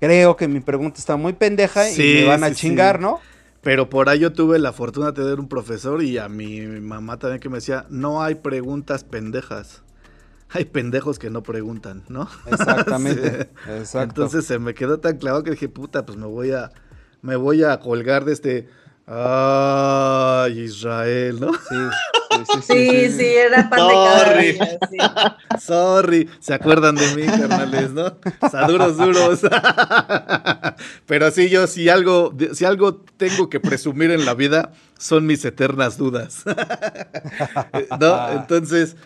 creo 0.00 0.36
que 0.36 0.48
mi 0.48 0.58
pregunta 0.60 0.98
está 0.98 1.16
muy 1.16 1.32
pendeja 1.34 1.88
y 1.90 1.96
me 1.96 2.24
van 2.24 2.42
a 2.42 2.52
chingar, 2.52 2.98
¿no? 2.98 3.20
Pero 3.60 3.88
por 3.88 4.08
ahí 4.08 4.18
yo 4.18 4.32
tuve 4.32 4.58
la 4.58 4.72
fortuna 4.72 5.12
de 5.12 5.22
tener 5.22 5.38
un 5.38 5.48
profesor 5.48 6.02
y 6.02 6.18
a 6.18 6.28
mi 6.28 6.60
mamá 6.60 7.18
también 7.18 7.40
que 7.40 7.48
me 7.48 7.58
decía, 7.58 7.86
no 7.88 8.22
hay 8.22 8.34
preguntas 8.34 9.04
pendejas 9.04 9.83
hay 10.54 10.64
pendejos 10.66 11.18
que 11.18 11.30
no 11.30 11.42
preguntan, 11.42 12.04
¿no? 12.08 12.28
Exactamente. 12.46 13.50
Entonces 13.94 14.46
se 14.46 14.58
me 14.58 14.72
quedó 14.72 15.00
tan 15.00 15.18
clavado 15.18 15.42
que 15.42 15.50
dije, 15.50 15.68
puta, 15.68 16.06
pues 16.06 16.16
me 16.16 16.26
voy 16.26 16.52
a, 16.52 16.70
me 17.22 17.36
voy 17.36 17.64
a 17.64 17.78
colgar 17.80 18.24
de 18.24 18.32
este. 18.32 18.68
Ay, 19.06 20.60
Israel, 20.60 21.38
¿no? 21.38 21.52
Sí. 21.52 21.76
Sí, 22.44 22.62
sí, 22.62 23.12
sí, 23.12 23.26
era 23.26 23.68
pan 23.68 23.88
de 23.88 24.58
cada 24.58 25.38
Sorry, 25.60 26.28
se 26.40 26.54
acuerdan 26.54 26.96
de 26.96 27.14
mí, 27.14 27.26
carnales, 27.26 27.92
¿no? 27.92 28.16
Saduros 28.50 28.96
duros. 28.96 29.40
Pero 31.06 31.30
sí, 31.30 31.48
yo 31.48 31.66
si 31.66 31.88
algo, 31.88 32.34
si 32.54 32.64
algo 32.64 32.96
tengo 33.16 33.48
que 33.48 33.60
presumir 33.60 34.10
en 34.10 34.24
la 34.24 34.34
vida, 34.34 34.72
son 34.98 35.26
mis 35.26 35.44
eternas 35.44 35.96
dudas. 35.96 36.44
¿No? 38.00 38.30
Entonces, 38.32 38.96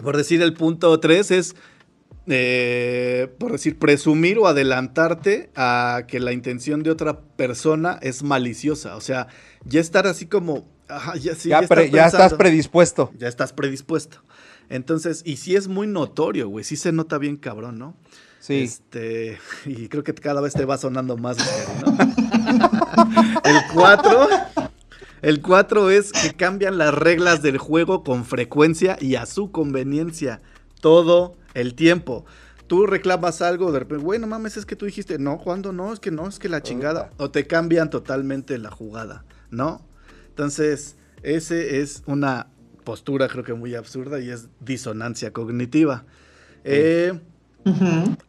por 0.00 0.16
decir 0.16 0.40
el 0.42 0.54
punto 0.54 0.98
3 0.98 1.30
es, 1.32 1.56
eh, 2.26 3.28
por 3.38 3.52
decir, 3.52 3.78
presumir 3.78 4.38
o 4.38 4.46
adelantarte 4.46 5.50
a 5.54 6.04
que 6.08 6.20
la 6.20 6.32
intención 6.32 6.82
de 6.82 6.90
otra 6.90 7.20
persona 7.20 7.98
es 8.02 8.22
maliciosa. 8.22 8.96
O 8.96 9.00
sea, 9.00 9.28
ya 9.64 9.80
estar 9.80 10.06
así 10.06 10.26
como... 10.26 10.66
ya, 11.20 11.34
ya, 11.34 11.60
estás 12.06 12.34
predispuesto. 12.34 13.12
Ya 13.18 13.28
estás 13.28 13.52
predispuesto. 13.52 14.18
Entonces, 14.68 15.22
y 15.26 15.36
sí 15.36 15.54
es 15.54 15.68
muy 15.68 15.86
notorio, 15.86 16.48
güey, 16.48 16.64
sí 16.64 16.76
se 16.76 16.92
nota 16.92 17.18
bien 17.18 17.36
cabrón, 17.36 17.78
¿no? 17.78 17.94
Sí. 18.38 18.62
Este, 18.62 19.38
y 19.66 19.88
creo 19.88 20.02
que 20.02 20.14
cada 20.14 20.40
vez 20.40 20.54
te 20.54 20.64
va 20.64 20.78
sonando 20.78 21.16
más, 21.16 21.36
¿no? 21.84 21.96
el 23.44 23.56
4 23.74 24.28
el 25.22 25.40
4 25.40 25.90
es 25.90 26.12
que 26.12 26.34
cambian 26.34 26.78
las 26.78 26.92
reglas 26.92 27.42
del 27.42 27.56
juego 27.56 28.02
con 28.02 28.24
frecuencia 28.24 28.96
y 29.00 29.14
a 29.14 29.24
su 29.24 29.52
conveniencia. 29.52 30.42
Todo 30.80 31.36
el 31.54 31.74
tiempo. 31.74 32.26
Tú 32.66 32.86
reclamas 32.86 33.40
algo, 33.40 33.70
de 33.70 33.80
repente, 33.80 34.04
bueno, 34.04 34.26
mames, 34.26 34.56
es 34.56 34.66
que 34.66 34.74
tú 34.74 34.86
dijiste, 34.86 35.18
no, 35.18 35.38
cuando 35.38 35.72
no, 35.72 35.92
es 35.92 36.00
que 36.00 36.10
no, 36.10 36.28
es 36.28 36.40
que 36.40 36.48
la 36.48 36.62
chingada. 36.62 37.10
O 37.18 37.30
te 37.30 37.46
cambian 37.46 37.88
totalmente 37.88 38.58
la 38.58 38.70
jugada, 38.70 39.24
¿no? 39.50 39.86
Entonces, 40.28 40.96
ese 41.22 41.80
es 41.80 42.02
una 42.06 42.48
postura 42.82 43.28
creo 43.28 43.44
que 43.44 43.54
muy 43.54 43.76
absurda 43.76 44.18
y 44.20 44.30
es 44.30 44.48
disonancia 44.58 45.32
cognitiva. 45.32 46.04
Eh, 46.64 47.20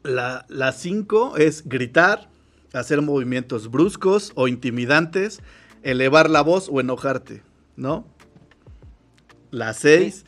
la 0.03 0.71
5 0.71 1.37
es 1.37 1.67
gritar, 1.67 2.29
hacer 2.73 3.01
movimientos 3.01 3.71
bruscos 3.71 4.31
o 4.35 4.47
intimidantes 4.47 5.41
elevar 5.83 6.29
la 6.29 6.41
voz 6.41 6.69
o 6.71 6.79
enojarte, 6.79 7.43
¿no? 7.75 8.05
La 9.51 9.73
seis 9.73 10.25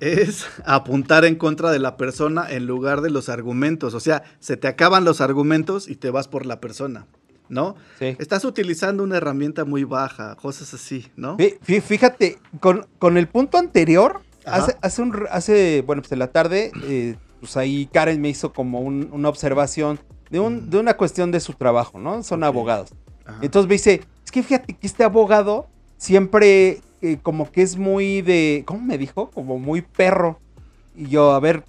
es 0.00 0.46
apuntar 0.64 1.24
en 1.24 1.36
contra 1.36 1.70
de 1.70 1.78
la 1.78 1.96
persona 1.96 2.46
en 2.48 2.66
lugar 2.66 3.00
de 3.00 3.10
los 3.10 3.28
argumentos. 3.28 3.94
O 3.94 4.00
sea, 4.00 4.22
se 4.38 4.56
te 4.56 4.68
acaban 4.68 5.04
los 5.04 5.20
argumentos 5.20 5.88
y 5.88 5.96
te 5.96 6.10
vas 6.10 6.28
por 6.28 6.46
la 6.46 6.60
persona. 6.60 7.06
¿No? 7.48 7.76
Sí. 7.98 8.14
Estás 8.18 8.44
utilizando 8.44 9.02
una 9.02 9.16
herramienta 9.16 9.64
muy 9.64 9.82
baja, 9.82 10.36
cosas 10.36 10.74
así, 10.74 11.06
¿no? 11.16 11.38
Fíjate, 11.62 12.38
con, 12.60 12.86
con 12.98 13.16
el 13.16 13.26
punto 13.26 13.56
anterior, 13.56 14.20
hace, 14.44 14.76
hace, 14.82 15.00
un, 15.00 15.24
hace, 15.30 15.82
bueno, 15.86 16.02
pues 16.02 16.12
en 16.12 16.18
la 16.18 16.30
tarde, 16.30 16.70
eh, 16.84 17.16
pues 17.40 17.56
ahí 17.56 17.88
Karen 17.90 18.20
me 18.20 18.28
hizo 18.28 18.52
como 18.52 18.80
una 18.80 19.30
observación 19.30 19.98
de, 20.28 20.40
un, 20.40 20.66
mm. 20.66 20.68
de 20.68 20.78
una 20.78 20.98
cuestión 20.98 21.30
de 21.30 21.40
su 21.40 21.54
trabajo, 21.54 21.98
¿no? 21.98 22.22
Son 22.22 22.44
abogados. 22.44 22.90
Entonces 23.42 23.68
me 23.68 23.74
dice, 23.74 24.02
es 24.24 24.30
que 24.30 24.42
fíjate 24.42 24.74
que 24.74 24.86
este 24.86 25.04
abogado 25.04 25.66
siempre 25.96 26.80
eh, 27.00 27.18
como 27.22 27.50
que 27.50 27.62
es 27.62 27.76
muy 27.76 28.22
de, 28.22 28.62
¿cómo 28.66 28.80
me 28.80 28.98
dijo? 28.98 29.30
Como 29.30 29.58
muy 29.58 29.82
perro. 29.82 30.40
Y 30.96 31.08
yo, 31.08 31.32
a 31.32 31.40
ver, 31.40 31.62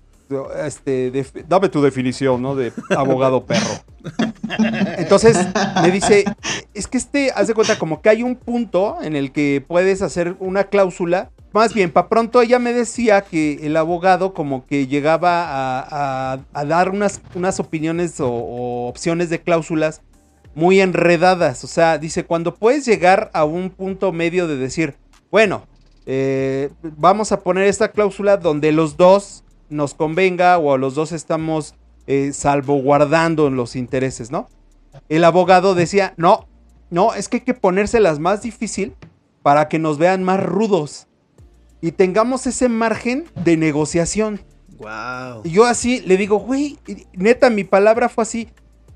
este, 0.64 1.12
dame 1.48 1.70
tu 1.70 1.82
definición, 1.82 2.42
¿no? 2.42 2.56
De 2.56 2.72
abogado 2.96 3.46
perro. 3.46 3.70
Entonces 4.98 5.38
me 5.82 5.92
dice, 5.92 6.26
es 6.74 6.88
que 6.88 6.98
este, 6.98 7.32
haz 7.36 7.48
de 7.48 7.54
cuenta 7.54 7.78
como 7.78 8.02
que 8.02 8.10
hay 8.10 8.24
un 8.24 8.36
punto 8.36 8.98
en 9.02 9.16
el 9.16 9.32
que 9.32 9.64
puedes 9.68 10.02
hacer 10.02 10.36
una 10.40 10.66
cláusula. 10.66 11.30
Más 11.52 11.74
bien, 11.74 11.92
para 11.92 12.10
pronto 12.10 12.42
ella 12.42 12.60
me 12.60 12.74
decía 12.74 13.22
que 13.22 13.66
el 13.66 13.76
abogado 13.76 14.34
como 14.34 14.66
que 14.66 14.88
llegaba 14.88 15.44
a, 16.54 16.66
dar 16.66 16.90
unas, 16.90 17.22
unas 17.34 17.60
opiniones 17.60 18.20
o 18.20 18.88
opciones 18.88 19.30
de 19.30 19.42
cláusulas 19.42 20.02
muy 20.60 20.82
enredadas. 20.82 21.64
O 21.64 21.68
sea, 21.68 21.98
dice, 21.98 22.26
cuando 22.26 22.54
puedes 22.54 22.86
llegar 22.86 23.32
a 23.34 23.46
un 23.46 23.70
punto 23.70 24.12
medio 24.12 24.48
de 24.48 24.58
decir, 24.58 24.96
bueno, 25.32 25.64
eh, 26.06 26.70
vamos 26.82 27.32
a 27.32 27.42
poner 27.42 27.68
esta 27.68 27.92
cláusula 27.92 28.38
donde 28.38 28.72
los 28.72 28.98
dos 28.98 29.44
nos 29.70 29.94
convenga 29.94 30.58
o 30.58 30.74
a 30.74 30.78
los 30.78 30.96
dos 30.96 31.12
estamos 31.12 31.76
eh, 32.08 32.32
salvaguardando 32.34 33.50
los 33.50 33.76
intereses, 33.76 34.32
¿no? 34.32 34.50
El 35.08 35.24
abogado 35.24 35.76
decía, 35.76 36.14
no, 36.18 36.48
no, 36.90 37.14
es 37.14 37.30
que 37.30 37.38
hay 37.38 37.42
que 37.42 37.54
ponérselas 37.54 38.20
más 38.20 38.42
difícil 38.42 38.96
para 39.42 39.70
que 39.70 39.80
nos 39.80 39.98
vean 39.98 40.24
más 40.24 40.44
rudos 40.44 41.08
y 41.82 41.92
tengamos 41.94 42.46
ese 42.48 42.68
margen 42.68 43.26
de 43.46 43.56
negociación. 43.56 44.42
Wow. 44.78 45.42
Y 45.44 45.52
yo 45.52 45.66
así 45.66 46.02
le 46.02 46.18
digo, 46.18 46.40
güey, 46.40 46.78
neta, 47.14 47.50
mi 47.50 47.64
palabra 47.64 48.10
fue 48.10 48.24
así. 48.24 48.50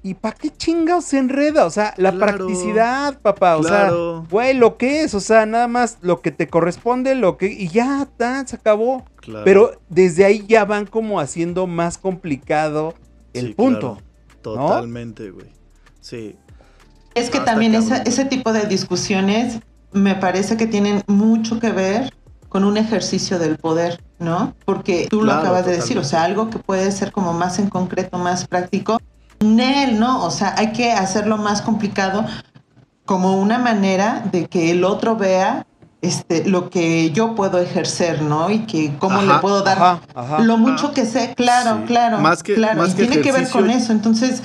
¿Y 0.05 0.15
para 0.15 0.35
qué 0.35 0.49
chingados 0.49 1.05
se 1.05 1.17
enreda? 1.17 1.65
O 1.65 1.69
sea, 1.69 1.93
la 1.95 2.11
practicidad, 2.11 3.21
papá. 3.21 3.55
O 3.55 3.63
sea, 3.63 3.89
güey, 4.29 4.53
lo 4.53 4.75
que 4.75 5.03
es, 5.03 5.13
o 5.13 5.21
sea, 5.21 5.45
nada 5.45 5.69
más 5.69 5.97
lo 6.01 6.21
que 6.21 6.31
te 6.31 6.49
corresponde, 6.49 7.15
lo 7.15 7.37
que. 7.37 7.47
Y 7.47 7.69
ya, 7.69 8.01
está, 8.01 8.45
se 8.45 8.57
acabó. 8.57 9.05
Pero 9.45 9.79
desde 9.87 10.25
ahí 10.25 10.45
ya 10.45 10.65
van 10.65 10.85
como 10.85 11.21
haciendo 11.21 11.67
más 11.67 11.97
complicado 11.97 12.93
el 13.31 13.55
punto. 13.55 13.97
Totalmente, 14.41 15.31
güey. 15.31 15.47
Sí. 16.01 16.35
Es 17.15 17.29
que 17.29 17.39
también 17.39 17.73
ese 17.73 18.25
tipo 18.25 18.51
de 18.51 18.65
discusiones 18.65 19.59
me 19.93 20.15
parece 20.15 20.57
que 20.57 20.67
tienen 20.67 21.01
mucho 21.07 21.59
que 21.59 21.71
ver 21.71 22.11
con 22.49 22.65
un 22.65 22.75
ejercicio 22.75 23.39
del 23.39 23.57
poder, 23.57 24.03
¿no? 24.19 24.53
Porque 24.65 25.07
tú 25.09 25.23
lo 25.23 25.31
acabas 25.31 25.65
de 25.65 25.71
decir, 25.71 25.97
o 25.97 26.03
sea, 26.03 26.23
algo 26.23 26.49
que 26.49 26.59
puede 26.59 26.91
ser 26.91 27.11
como 27.11 27.33
más 27.33 27.57
en 27.57 27.69
concreto, 27.69 28.17
más 28.17 28.47
práctico, 28.47 28.99
Nel, 29.43 29.99
¿no? 29.99 30.23
O 30.23 30.32
sea, 30.32 30.56
hay 30.58 30.71
que 30.71 30.91
hacerlo 30.91 31.38
más 31.38 31.62
complicado 31.62 32.25
como 33.06 33.39
una 33.39 33.58
manera 33.58 34.23
de 34.32 34.47
que 34.47 34.71
el 34.71 34.84
otro 34.84 35.15
vea 35.15 35.65
este, 36.03 36.45
lo 36.45 36.69
que 36.69 37.12
yo 37.12 37.34
puedo 37.34 37.60
ejercer, 37.60 38.21
¿no? 38.21 38.49
Y 38.49 38.65
que 38.65 38.93
cómo 38.99 39.21
le 39.21 39.36
puedo 39.36 39.62
dar 39.62 40.01
lo 40.41 40.58
mucho 40.58 40.91
que 40.91 41.06
sé, 41.06 41.34
claro, 41.36 41.86
claro. 41.86 42.19
Más 42.19 42.43
que, 42.43 42.56
claro, 42.56 42.86
y 42.86 42.91
tiene 42.91 43.21
que 43.21 43.32
ver 43.32 43.49
con 43.49 43.69
eso. 43.69 43.93
Entonces, 43.93 44.43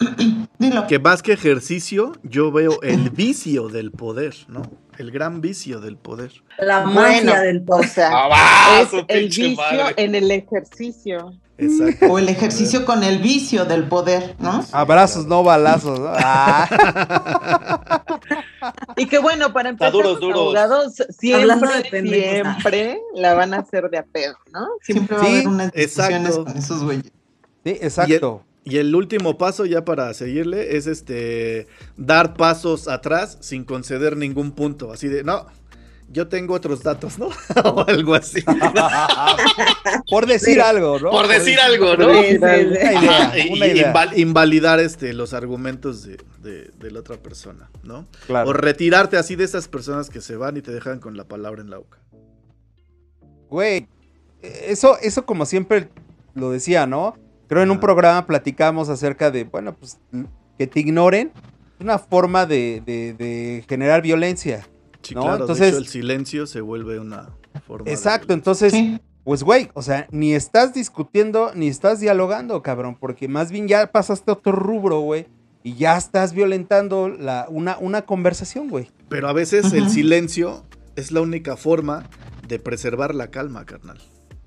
dilo. 0.58 0.86
Que 0.88 0.98
más 0.98 1.22
que 1.22 1.32
ejercicio, 1.32 2.12
yo 2.24 2.50
veo 2.50 2.82
el 2.82 3.10
vicio 3.10 3.68
del 3.68 3.92
poder, 3.92 4.34
¿no? 4.48 4.62
El 4.98 5.12
gran 5.12 5.40
vicio 5.40 5.80
del 5.80 5.96
poder. 5.96 6.32
La 6.58 6.84
magia 6.84 7.40
del 7.42 7.62
poder. 7.62 7.86
O 7.86 7.88
sea, 7.88 8.10
ah, 8.12 8.80
es 8.82 9.04
el 9.06 9.28
vicio 9.28 9.84
en 9.96 10.16
el 10.16 10.30
ejercicio. 10.32 11.32
O 12.10 12.18
el 12.18 12.28
ejercicio 12.28 12.84
con 12.84 13.02
el 13.02 13.18
vicio 13.18 13.64
del 13.64 13.88
poder, 13.88 14.36
¿no? 14.38 14.62
Abrazos, 14.72 15.26
no 15.26 15.42
balazos. 15.42 15.98
Ah. 16.02 18.02
y 18.96 19.06
que 19.06 19.18
bueno, 19.18 19.52
para 19.52 19.70
empezar, 19.70 19.94
los 19.94 20.22
abogados 20.22 20.94
siempre, 21.18 21.90
siempre 21.90 23.00
la 23.14 23.34
van 23.34 23.54
a 23.54 23.58
hacer 23.58 23.88
de 23.88 23.98
a 23.98 24.04
pedo, 24.04 24.36
¿no? 24.52 24.66
Siempre 24.82 25.16
va 25.16 25.22
a 25.22 25.26
haber 25.26 25.48
unas 25.48 25.72
discusiones 25.72 26.36
con 26.36 26.56
esos 26.56 26.84
güeyes. 26.84 27.12
Sí, 27.64 27.70
exacto. 27.80 28.42
Y 28.64 28.78
el, 28.78 28.94
último 28.96 29.38
paso 29.38 29.64
ya 29.64 29.84
para 29.84 30.12
seguirle 30.12 30.76
es 30.76 30.88
este 30.88 31.68
dar 31.96 32.34
pasos 32.34 32.88
atrás 32.88 33.38
sin 33.40 33.64
conceder 33.64 34.16
ningún 34.16 34.50
punto. 34.50 34.92
Así 34.92 35.06
de, 35.06 35.22
no, 35.22 35.46
yo 36.08 36.28
tengo 36.28 36.54
otros 36.54 36.82
datos, 36.82 37.18
¿no? 37.18 37.28
o 37.64 37.84
algo 37.86 38.14
así. 38.14 38.42
Por 40.10 40.26
decir 40.26 40.60
algo, 40.60 40.98
¿no? 40.98 41.10
Por 41.10 41.28
decir 41.28 41.58
algo, 41.60 41.96
¿no? 41.96 42.10
invalidar 44.16 44.80
este, 44.80 45.12
los 45.12 45.34
argumentos 45.34 46.04
de, 46.04 46.70
la 46.90 47.00
otra 47.00 47.16
persona, 47.16 47.70
¿no? 47.82 48.06
O 48.28 48.52
retirarte 48.52 49.16
así 49.16 49.36
de 49.36 49.44
esas 49.44 49.68
personas 49.68 50.08
que 50.10 50.20
se 50.20 50.36
van 50.36 50.56
y 50.56 50.62
te 50.62 50.70
dejan 50.70 51.00
con 51.00 51.16
la 51.16 51.24
palabra 51.24 51.60
en 51.60 51.70
la 51.70 51.78
boca. 51.78 51.98
Güey, 53.50 53.88
eso, 54.42 54.98
eso 55.00 55.26
como 55.26 55.46
siempre 55.46 55.88
lo 56.34 56.50
decía, 56.50 56.86
¿no? 56.86 57.16
Creo 57.48 57.62
en 57.62 57.70
un 57.70 57.80
programa 57.80 58.26
platicamos 58.26 58.88
acerca 58.88 59.30
de, 59.30 59.44
bueno, 59.44 59.74
pues 59.74 59.98
que 60.58 60.66
te 60.66 60.80
ignoren. 60.80 61.32
Es 61.78 61.84
una 61.84 61.98
forma 61.98 62.46
de 62.46 63.64
generar 63.68 64.02
violencia. 64.02 64.66
Sí, 65.06 65.14
claro, 65.14 65.44
entonces, 65.44 65.74
el 65.74 65.86
silencio 65.86 66.46
se 66.46 66.60
vuelve 66.60 66.98
una 66.98 67.30
forma. 67.66 67.90
Exacto, 67.90 68.32
entonces, 68.32 68.74
pues 69.24 69.42
güey, 69.42 69.70
o 69.74 69.82
sea, 69.82 70.06
ni 70.10 70.34
estás 70.34 70.74
discutiendo 70.74 71.52
ni 71.54 71.68
estás 71.68 72.00
dialogando, 72.00 72.62
cabrón, 72.62 72.96
porque 72.98 73.28
más 73.28 73.50
bien 73.50 73.68
ya 73.68 73.92
pasaste 73.92 74.30
a 74.30 74.34
otro 74.34 74.52
rubro, 74.52 75.00
güey, 75.00 75.26
y 75.62 75.74
ya 75.74 75.96
estás 75.96 76.32
violentando 76.32 77.08
la, 77.08 77.46
una, 77.48 77.76
una 77.78 78.02
conversación, 78.02 78.68
güey. 78.68 78.90
Pero 79.08 79.28
a 79.28 79.32
veces 79.32 79.72
el 79.72 79.90
silencio 79.90 80.64
es 80.96 81.12
la 81.12 81.20
única 81.20 81.56
forma 81.56 82.04
de 82.46 82.58
preservar 82.58 83.14
la 83.14 83.28
calma, 83.32 83.64
carnal. 83.64 83.98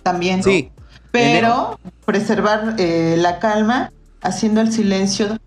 También. 0.04 0.44
Sí. 0.44 0.72
Pero 1.12 1.80
preservar 2.06 2.76
eh, 2.78 3.16
la 3.18 3.40
calma 3.40 3.92
haciendo 4.22 4.62
el 4.62 4.72
silencio 4.72 5.38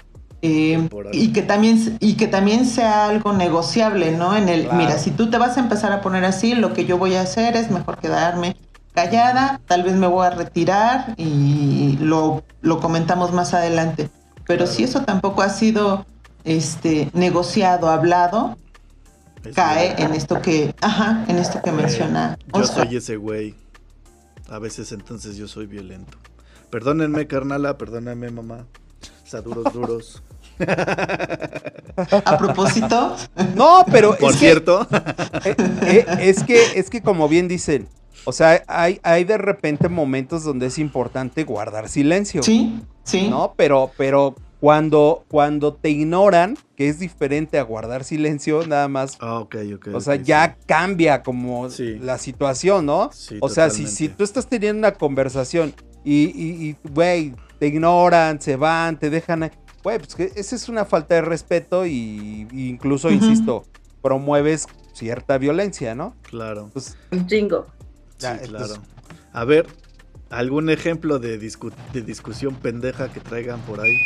eh, 0.45 0.89
y 1.13 1.33
que 1.33 1.43
también 1.43 1.97
y 2.01 2.15
que 2.15 2.27
también 2.27 2.67
sea 2.67 3.07
algo 3.07 3.33
negociable, 3.33 4.11
¿no? 4.11 4.37
En 4.37 4.49
el, 4.49 4.69
mira, 4.73 4.99
si 4.99 5.13
tú 5.13 5.31
te 5.31 5.39
vas 5.39 5.57
a 5.57 5.61
empezar 5.61 5.93
a 5.93 6.01
poner 6.01 6.25
así, 6.25 6.57
lo 6.57 6.73
que 6.73 6.85
yo 6.85 6.99
voy 6.99 7.15
a 7.15 7.23
hacer 7.23 7.57
es 7.57 7.71
mejor 7.71 7.99
quedarme 7.99 8.57
callada, 8.93 9.61
tal 9.67 9.85
vez 9.85 9.95
me 9.95 10.09
voy 10.09 10.27
a 10.27 10.31
retirar 10.31 11.15
y 11.17 11.97
lo, 12.01 12.43
lo 12.61 12.81
comentamos 12.81 13.33
más 13.33 13.55
adelante. 13.55 14.11
Pero 14.45 14.67
si 14.67 14.83
eso 14.83 15.03
tampoco 15.03 15.43
ha 15.43 15.49
sido 15.49 16.05
este 16.43 17.09
negociado, 17.15 17.89
hablado, 17.89 18.59
cae 19.55 19.95
en 20.03 20.13
esto 20.13 20.43
que, 20.43 20.75
ajá, 20.81 21.25
en 21.29 21.39
esto 21.39 21.61
que 21.63 21.71
menciona. 21.71 22.37
Yo 22.53 22.65
soy 22.65 22.97
ese 22.97 23.17
güey. 23.17 23.55
A 24.49 24.59
veces 24.59 24.91
entonces 24.91 25.37
yo 25.37 25.47
soy 25.47 25.67
violento. 25.67 26.19
Perdónenme, 26.71 27.27
carnala, 27.27 27.79
perdónenme, 27.79 28.31
mamá. 28.31 28.67
O 29.25 29.27
sea, 29.27 29.41
duros, 29.41 29.73
duros. 29.73 30.23
A 32.25 32.39
propósito. 32.39 33.17
No, 33.55 33.85
pero. 33.91 34.17
Por 34.17 34.35
cierto. 34.35 34.87
Eh, 35.45 35.55
eh, 35.83 36.07
es, 36.21 36.43
que, 36.43 36.59
es 36.77 36.89
que, 36.89 37.03
como 37.03 37.29
bien 37.29 37.49
dicen, 37.49 37.89
o 38.25 38.33
sea, 38.33 38.63
hay, 38.67 39.01
hay 39.03 39.25
de 39.25 39.39
repente 39.39 39.89
momentos 39.89 40.45
donde 40.45 40.67
es 40.67 40.79
importante 40.79 41.45
guardar 41.45 41.89
silencio. 41.89 42.43
Sí, 42.43 42.81
sí. 43.05 43.29
¿No? 43.29 43.55
Pero, 43.57 43.91
pero 43.97 44.37
cuando, 44.63 45.25
cuando 45.27 45.75
te 45.75 45.91
ignoran, 45.91 46.57
que 46.77 46.89
es 46.89 47.01
diferente 47.01 47.59
a 47.59 47.63
guardar 47.63 48.05
silencio, 48.05 48.65
nada 48.65 48.87
más. 48.87 49.17
Ah, 49.21 49.41
ok, 49.41 49.57
ok. 49.75 49.89
O 49.93 50.01
sea, 50.01 50.15
ya 50.15 50.57
cambia 50.67 51.25
como 51.25 51.69
la 52.01 52.17
situación, 52.19 52.87
¿no? 52.87 53.11
o 53.41 53.49
sea, 53.49 53.71
si, 53.71 53.89
si 53.89 54.09
tú 54.09 54.23
estás 54.23 54.47
teniendo 54.47 54.79
una 54.79 54.95
conversación 54.95 55.75
y, 56.05 56.77
güey, 56.95 57.35
te 57.59 57.67
ignoran, 57.69 58.41
se 58.41 58.57
van, 58.57 58.99
te 58.99 59.11
dejan 59.11 59.51
Güey, 59.83 59.99
pues 59.99 60.15
que 60.15 60.33
esa 60.37 60.55
es 60.55 60.69
una 60.69 60.85
falta 60.85 61.17
de 61.17 61.23
respeto 61.23 61.87
y, 61.87 62.47
incluso, 62.53 63.11
insisto, 63.11 63.65
promueves 64.01 64.67
cierta 64.93 65.39
violencia, 65.39 65.95
¿no? 65.95 66.15
Claro. 66.23 66.71
Pues, 66.73 66.97
Un 67.11 67.27
chingo. 67.27 67.67
sí, 68.19 68.29
claro. 68.47 68.75
A 69.33 69.45
ver, 69.45 69.67
¿algún 70.31 70.71
ejemplo 70.71 71.19
de, 71.19 71.39
de 71.39 72.03
discusión 72.03 72.55
pendeja 72.57 73.13
que 73.13 73.21
traigan 73.21 73.61
por 73.63 73.81
ahí? 73.81 73.97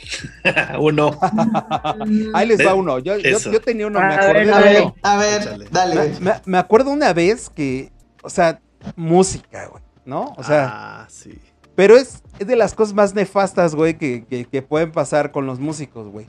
uno. 0.78 1.18
Ahí 2.34 2.46
les 2.46 2.64
va 2.64 2.74
uno. 2.74 2.98
Yo, 2.98 3.16
tenía 3.60 3.86
uno, 3.86 4.00
me 4.00 4.14
acordé 4.14 4.46
de 4.46 4.52
ver, 4.52 4.92
A 5.02 5.16
ver, 5.16 5.70
dale. 5.70 6.12
Me, 6.46 6.58
acuerdo 6.58 6.90
una 6.90 7.12
vez 7.12 7.50
que, 7.50 7.92
o 8.22 8.30
sea, 8.30 8.60
música, 8.96 9.66
güey, 9.66 9.82
¿no? 10.04 10.34
O 10.36 10.44
sea, 10.44 10.68
ah, 10.72 11.06
sí. 11.08 11.38
Pero 11.74 11.96
es, 11.96 12.22
es 12.38 12.46
de 12.46 12.56
las 12.56 12.74
cosas 12.74 12.94
más 12.94 13.14
nefastas, 13.14 13.74
güey, 13.74 13.96
que, 13.96 14.24
que, 14.50 14.62
pueden 14.62 14.92
pasar 14.92 15.32
con 15.32 15.46
los 15.46 15.60
músicos, 15.60 16.08
güey. 16.08 16.26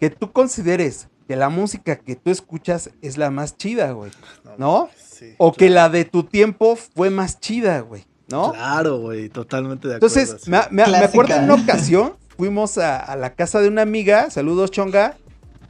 Que 0.00 0.10
tú 0.10 0.32
consideres 0.32 1.08
que 1.26 1.36
la 1.36 1.48
música 1.50 1.96
que 1.96 2.16
tú 2.16 2.30
escuchas 2.30 2.90
es 3.02 3.18
la 3.18 3.30
más 3.30 3.56
chida, 3.56 3.92
güey. 3.92 4.10
¿No? 4.56 4.88
o 5.38 5.52
que 5.52 5.68
la 5.68 5.88
de 5.88 6.04
tu 6.04 6.22
tiempo 6.22 6.76
fue 6.76 7.10
más 7.10 7.40
chida, 7.40 7.80
güey. 7.80 8.04
¿No? 8.30 8.52
Claro, 8.52 8.98
güey, 8.98 9.28
totalmente 9.28 9.88
de 9.88 9.96
acuerdo. 9.96 10.20
Entonces, 10.20 10.48
me, 10.48 10.60
me, 10.70 10.82
acuerdo 10.82 11.34
en 11.34 11.44
una 11.44 11.54
ocasión, 11.54 12.14
fuimos 12.36 12.78
a, 12.78 13.16
la 13.16 13.34
casa 13.34 13.60
de 13.60 13.68
una 13.68 13.82
amiga, 13.82 14.30
saludos 14.30 14.70
Chonga. 14.70 15.16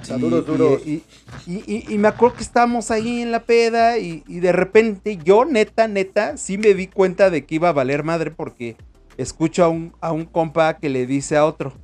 Saludos 0.03 0.47
duros. 0.47 0.83
Y, 0.87 1.03
y, 1.47 1.99
me 1.99 2.07
acuerdo 2.07 2.37
que 2.37 2.43
estábamos 2.43 2.93
ahí 2.93 3.21
en 3.21 3.33
la 3.33 3.43
peda 3.43 3.99
y, 3.99 4.23
de 4.27 4.53
repente 4.53 5.19
yo, 5.25 5.45
neta, 5.45 5.89
neta, 5.89 6.37
sí 6.37 6.57
me 6.57 6.75
di 6.75 6.87
cuenta 6.87 7.31
de 7.31 7.45
que 7.45 7.57
iba 7.57 7.71
a 7.71 7.73
valer 7.73 8.05
madre 8.05 8.31
porque 8.31 8.77
escucho 9.19 9.65
a 9.65 9.69
un, 9.69 9.95
a 10.01 10.13
un 10.13 10.25
compa 10.25 10.79
que 10.79 10.89
le 10.89 11.05
dice 11.05 11.37
a 11.37 11.45
otro. 11.45 11.75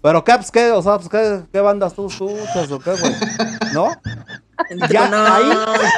Pero 0.00 0.24
qué, 0.24 0.32
pues 0.34 0.50
qué, 0.50 0.70
o 0.70 0.82
sea, 0.82 0.96
pues 0.96 1.08
qué, 1.08 1.42
qué 1.52 1.60
bandas 1.60 1.94
tú 1.94 2.06
escuchas 2.06 2.70
o 2.70 2.80
qué, 2.80 2.92
güey. 2.92 3.12
¿No? 3.74 3.90
Ya, 4.88 5.36
ahí, 5.36 5.52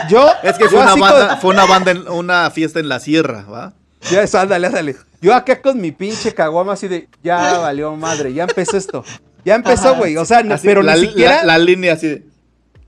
yo. 0.09 0.27
Es 0.43 0.57
que 0.57 0.69
fue 0.69 0.79
una 0.79 0.95
banda, 0.95 1.37
fue 1.37 1.51
una 1.51 1.67
banda 1.67 1.91
en 1.91 2.09
una 2.09 2.51
fiesta 2.51 2.81
en 2.81 2.89
la 2.89 2.99
sierra, 2.99 3.45
¿va? 3.45 3.75
Ya 4.11 4.23
eso, 4.23 4.39
ándale, 4.39 4.69
ándale. 4.69 4.97
Yo 5.21 5.35
acá 5.35 5.61
con 5.61 5.79
mi 5.79 5.93
pinche 5.93 6.33
caguama 6.33 6.73
así 6.73 6.89
de, 6.89 7.09
ya 7.23 7.59
valió 7.59 7.95
madre, 7.95 8.33
ya 8.33 8.45
empezó 8.45 8.79
esto. 8.79 9.05
Ya 9.45 9.55
empezó, 9.55 9.97
güey. 9.97 10.17
O 10.17 10.25
sea, 10.25 10.43
pero 10.63 10.83
ni 10.83 10.97
siquiera. 10.99 11.45
La, 11.45 11.59
línea 11.59 11.93
así 11.93 12.09
de. 12.09 12.23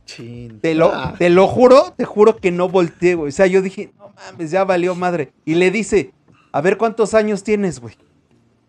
Chin, 0.07 0.61
te, 0.61 0.75
lo, 0.75 0.93
te 1.19 1.29
lo 1.29 1.47
juro, 1.47 1.93
te 1.97 2.05
juro 2.05 2.37
que 2.37 2.51
no 2.51 2.69
volteé, 2.69 3.15
güey. 3.15 3.29
O 3.29 3.33
sea, 3.33 3.47
yo 3.47 3.61
dije, 3.61 3.93
no 3.99 4.12
mames, 4.15 4.51
ya 4.51 4.65
valió 4.65 4.95
madre. 4.95 5.33
Y 5.45 5.57
le 5.57 5.71
dice, 5.71 6.15
a 6.57 6.61
ver 6.62 6.79
cuántos 6.79 7.12
años 7.12 7.42
tienes, 7.42 7.81
güey. 7.81 7.97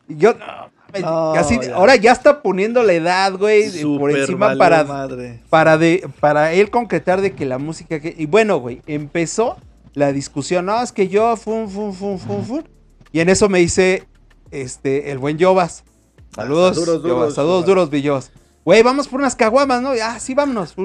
Y 0.09 0.17
yo, 0.17 0.33
no, 0.33 1.31
así, 1.33 1.57
ahora 1.73 1.95
ya 1.95 2.11
está 2.11 2.41
poniendo 2.41 2.83
la 2.83 2.91
edad, 2.91 3.33
güey, 3.37 3.69
por 3.97 4.11
encima 4.11 4.57
para, 4.57 4.85
para, 5.49 5.77
de, 5.77 6.09
para 6.19 6.51
él 6.51 6.69
concretar 6.69 7.21
de 7.21 7.31
que 7.31 7.45
la 7.45 7.57
música 7.57 8.01
que... 8.01 8.13
Y 8.17 8.25
bueno, 8.25 8.57
güey, 8.57 8.81
empezó 8.87 9.55
la 9.93 10.11
discusión, 10.11 10.65
no, 10.65 10.81
es 10.81 10.91
que 10.91 11.07
yo, 11.07 11.37
fum, 11.37 11.69
fum, 11.69 11.93
fum, 11.93 12.19
fum, 12.19 12.43
fum. 12.43 12.63
Y 13.13 13.21
en 13.21 13.29
eso 13.29 13.47
me 13.47 13.59
dice, 13.59 14.05
este, 14.51 15.11
el 15.11 15.17
buen 15.17 15.37
Yobas. 15.37 15.85
Saludos, 16.35 16.75
duros, 16.75 17.01
duros, 17.01 17.35
saludos 17.35 17.65
duros, 17.65 17.89
Villos. 17.89 18.31
Güey, 18.65 18.83
vamos 18.83 19.07
por 19.07 19.21
unas 19.21 19.35
caguamas, 19.35 19.81
¿no? 19.81 19.91
Ah, 20.03 20.19
sí, 20.19 20.33
vámonos. 20.33 20.75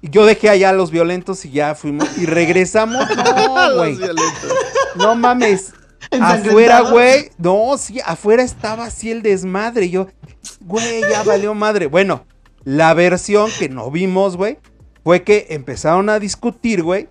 Y 0.00 0.10
yo 0.10 0.26
dejé 0.26 0.48
allá 0.48 0.70
a 0.70 0.72
los 0.72 0.90
violentos 0.90 1.44
y 1.44 1.52
ya 1.52 1.76
fuimos. 1.76 2.18
Y 2.18 2.26
regresamos. 2.26 3.06
No, 3.46 3.74
güey. 3.76 3.96
no 4.96 5.14
mames. 5.14 5.72
Afuera, 6.20 6.80
güey. 6.82 7.30
No, 7.38 7.76
sí, 7.78 8.00
afuera 8.04 8.42
estaba 8.42 8.86
así 8.86 9.10
el 9.10 9.22
desmadre. 9.22 9.86
Y 9.86 9.90
yo, 9.90 10.08
güey, 10.60 11.00
ya 11.02 11.22
valió 11.24 11.54
madre. 11.54 11.86
Bueno, 11.86 12.26
la 12.64 12.94
versión 12.94 13.50
que 13.58 13.68
no 13.68 13.90
vimos, 13.90 14.36
güey, 14.36 14.58
fue 15.04 15.22
que 15.22 15.46
empezaron 15.50 16.08
a 16.08 16.18
discutir, 16.18 16.82
güey. 16.82 17.08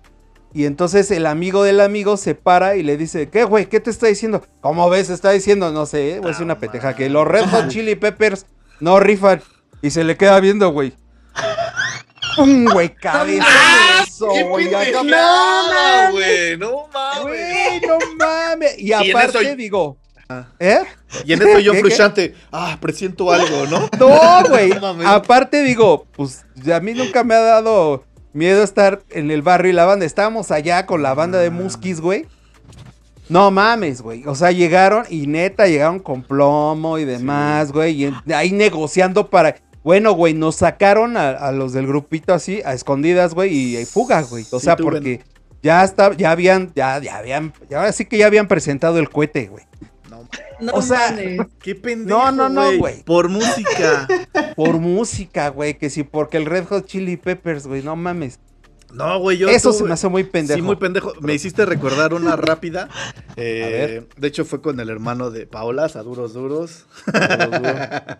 Y 0.54 0.66
entonces 0.66 1.10
el 1.10 1.26
amigo 1.26 1.62
del 1.62 1.80
amigo 1.80 2.16
se 2.16 2.34
para 2.34 2.76
y 2.76 2.82
le 2.82 2.98
dice, 2.98 3.30
¿qué, 3.30 3.44
güey? 3.44 3.66
¿Qué 3.66 3.80
te 3.80 3.90
está 3.90 4.06
diciendo? 4.06 4.42
¿Cómo 4.60 4.90
ves? 4.90 5.08
Está 5.08 5.30
diciendo, 5.30 5.72
no 5.72 5.86
sé, 5.86 6.20
es 6.28 6.40
una 6.40 6.58
peteja, 6.58 6.94
que 6.94 7.08
los 7.08 7.26
Red 7.26 7.46
Hot 7.46 7.68
Chili 7.68 7.94
Peppers 7.94 8.44
no 8.80 9.00
rifan. 9.00 9.40
Y 9.80 9.90
se 9.90 10.04
le 10.04 10.16
queda 10.16 10.38
viendo, 10.40 10.70
güey. 10.70 10.92
¡Pum, 12.36 12.66
güey! 12.66 12.94
Cabeza 12.94 13.46
eso, 14.30 14.48
güey. 14.48 14.70
No 14.70 15.04
mames, 15.04 16.12
güey. 16.12 16.56
No 16.56 16.88
mames. 16.92 17.22
Güey, 17.22 17.80
no 17.80 17.98
mames. 18.18 18.78
Y 18.78 18.92
aparte, 18.92 19.56
digo. 19.56 19.96
Ah. 20.28 20.46
¿Eh? 20.58 20.80
Y 21.26 21.32
en 21.34 21.42
eso 21.42 21.58
yo 21.58 21.74
frustrante, 21.74 22.34
ah, 22.52 22.78
presiento 22.80 23.30
algo, 23.30 23.66
¿no? 23.66 23.88
No, 23.98 24.48
güey. 24.48 24.72
aparte 25.06 25.62
digo, 25.62 26.06
pues 26.12 26.46
a 26.72 26.80
mí 26.80 26.94
nunca 26.94 27.22
me 27.22 27.34
ha 27.34 27.40
dado 27.40 28.04
miedo 28.32 28.62
estar 28.62 29.02
en 29.10 29.30
el 29.30 29.42
barrio 29.42 29.70
y 29.70 29.74
la 29.74 29.84
banda. 29.84 30.06
Estábamos 30.06 30.50
allá 30.50 30.86
con 30.86 31.02
la 31.02 31.14
banda 31.14 31.38
de 31.38 31.50
Muskis, 31.50 32.00
güey. 32.00 32.26
No 33.28 33.50
mames, 33.50 34.02
güey. 34.02 34.24
O 34.26 34.34
sea, 34.34 34.52
llegaron 34.52 35.04
y 35.08 35.26
neta 35.26 35.66
llegaron 35.66 36.00
con 36.00 36.22
plomo 36.22 36.98
y 36.98 37.04
demás, 37.04 37.72
güey. 37.72 38.04
Y 38.04 38.32
ahí 38.32 38.52
negociando 38.52 39.28
para. 39.30 39.56
Bueno, 39.84 40.12
güey, 40.12 40.34
nos 40.34 40.56
sacaron 40.56 41.16
a, 41.16 41.50
los 41.52 41.72
del 41.72 41.86
grupito 41.86 42.32
así, 42.32 42.62
a 42.64 42.72
escondidas, 42.72 43.34
güey, 43.34 43.52
y, 43.52 43.76
y 43.78 43.84
fuga, 43.84 44.22
güey. 44.22 44.46
O 44.50 44.60
sea, 44.60 44.76
porque 44.76 45.20
ya 45.62 45.82
está, 45.82 46.16
ya 46.16 46.30
habían, 46.30 46.72
ya, 46.74 47.00
ya 47.00 47.18
habían, 47.18 47.52
ya 47.68 47.90
sí 47.92 48.04
que 48.04 48.18
ya 48.18 48.26
habían 48.26 48.48
presentado 48.48 48.98
el 48.98 49.08
cohete, 49.08 49.46
güey. 49.48 49.64
No, 50.60 50.74
o 50.74 50.82
sea, 50.82 51.16
qué 51.60 51.74
pendejo. 51.74 52.18
No, 52.18 52.32
no, 52.32 52.48
no, 52.48 52.78
güey. 52.78 53.02
Por 53.02 53.28
música. 53.28 54.06
Por 54.56 54.78
música, 54.78 55.48
güey. 55.48 55.74
Que 55.74 55.90
sí, 55.90 56.04
porque 56.04 56.36
el 56.36 56.46
Red 56.46 56.66
Hot 56.66 56.86
Chili 56.86 57.16
Peppers, 57.16 57.66
güey, 57.66 57.82
no 57.82 57.96
mames. 57.96 58.38
No, 58.92 59.18
güey, 59.18 59.38
yo. 59.38 59.48
Eso 59.48 59.72
se 59.72 59.84
me 59.84 59.94
hace 59.94 60.08
muy 60.08 60.24
pendejo. 60.24 60.56
Sí, 60.56 60.62
muy 60.62 60.76
pendejo. 60.76 61.12
Me 61.20 61.34
hiciste 61.34 61.64
recordar 61.64 62.14
una 62.14 62.36
rápida. 62.36 62.88
Eh, 63.36 63.62
a 63.64 63.68
ver. 63.68 64.08
De 64.18 64.28
hecho, 64.28 64.44
fue 64.44 64.60
con 64.60 64.78
el 64.78 64.90
hermano 64.90 65.30
de 65.30 65.46
Paola, 65.46 65.86
a 65.86 66.02
duros 66.02 66.34
duros. 66.34 66.84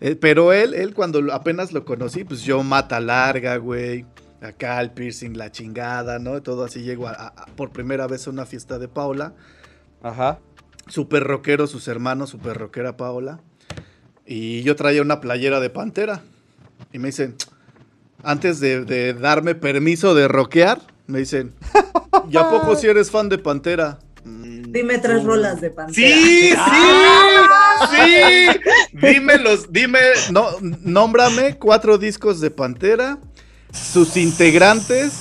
Eh, 0.00 0.16
pero 0.16 0.52
él, 0.52 0.74
él, 0.74 0.92
cuando 0.92 1.32
apenas 1.32 1.72
lo 1.72 1.84
conocí, 1.84 2.24
pues 2.24 2.42
yo 2.42 2.62
mata 2.62 2.98
larga, 3.00 3.56
güey. 3.56 4.04
Acá 4.42 4.80
el 4.80 4.90
piercing, 4.90 5.38
la 5.38 5.50
chingada, 5.50 6.18
¿no? 6.18 6.42
Todo 6.42 6.64
así 6.64 6.82
llego 6.82 7.08
por 7.56 7.70
primera 7.70 8.06
vez 8.06 8.26
a 8.26 8.30
una 8.30 8.44
fiesta 8.44 8.78
de 8.78 8.88
Paola. 8.88 9.34
Ajá. 10.02 10.40
Super 10.88 11.24
rockero, 11.24 11.66
sus 11.66 11.88
hermanos, 11.88 12.30
super 12.30 12.58
rockera 12.58 12.96
Paola. 12.96 13.40
Y 14.26 14.62
yo 14.62 14.76
traía 14.76 15.00
una 15.00 15.20
playera 15.20 15.60
de 15.60 15.70
pantera. 15.70 16.22
Y 16.92 16.98
me 16.98 17.08
dicen, 17.08 17.36
antes 18.24 18.60
de, 18.60 19.14
darme 19.14 19.54
permiso 19.54 20.14
de 20.14 20.28
rockear, 20.28 20.80
me 21.06 21.20
dicen, 21.20 21.52
¿ya 22.28 22.48
poco 22.48 22.76
si 22.76 22.86
eres 22.86 23.10
fan 23.10 23.28
de 23.28 23.38
Pantera? 23.38 23.98
Dime 24.24 24.98
tres 24.98 25.22
rolas 25.22 25.60
de 25.60 25.70
Pantera. 25.70 26.16
Sí, 26.16 26.50
sí, 26.50 26.54
sí. 27.92 28.60
Dime 28.92 29.38
los, 29.38 29.72
dime, 29.72 30.00
no, 30.30 30.46
nómbrame 30.60 31.58
cuatro 31.58 31.98
discos 31.98 32.40
de 32.40 32.50
Pantera, 32.50 33.18
sus 33.72 34.16
integrantes 34.16 35.12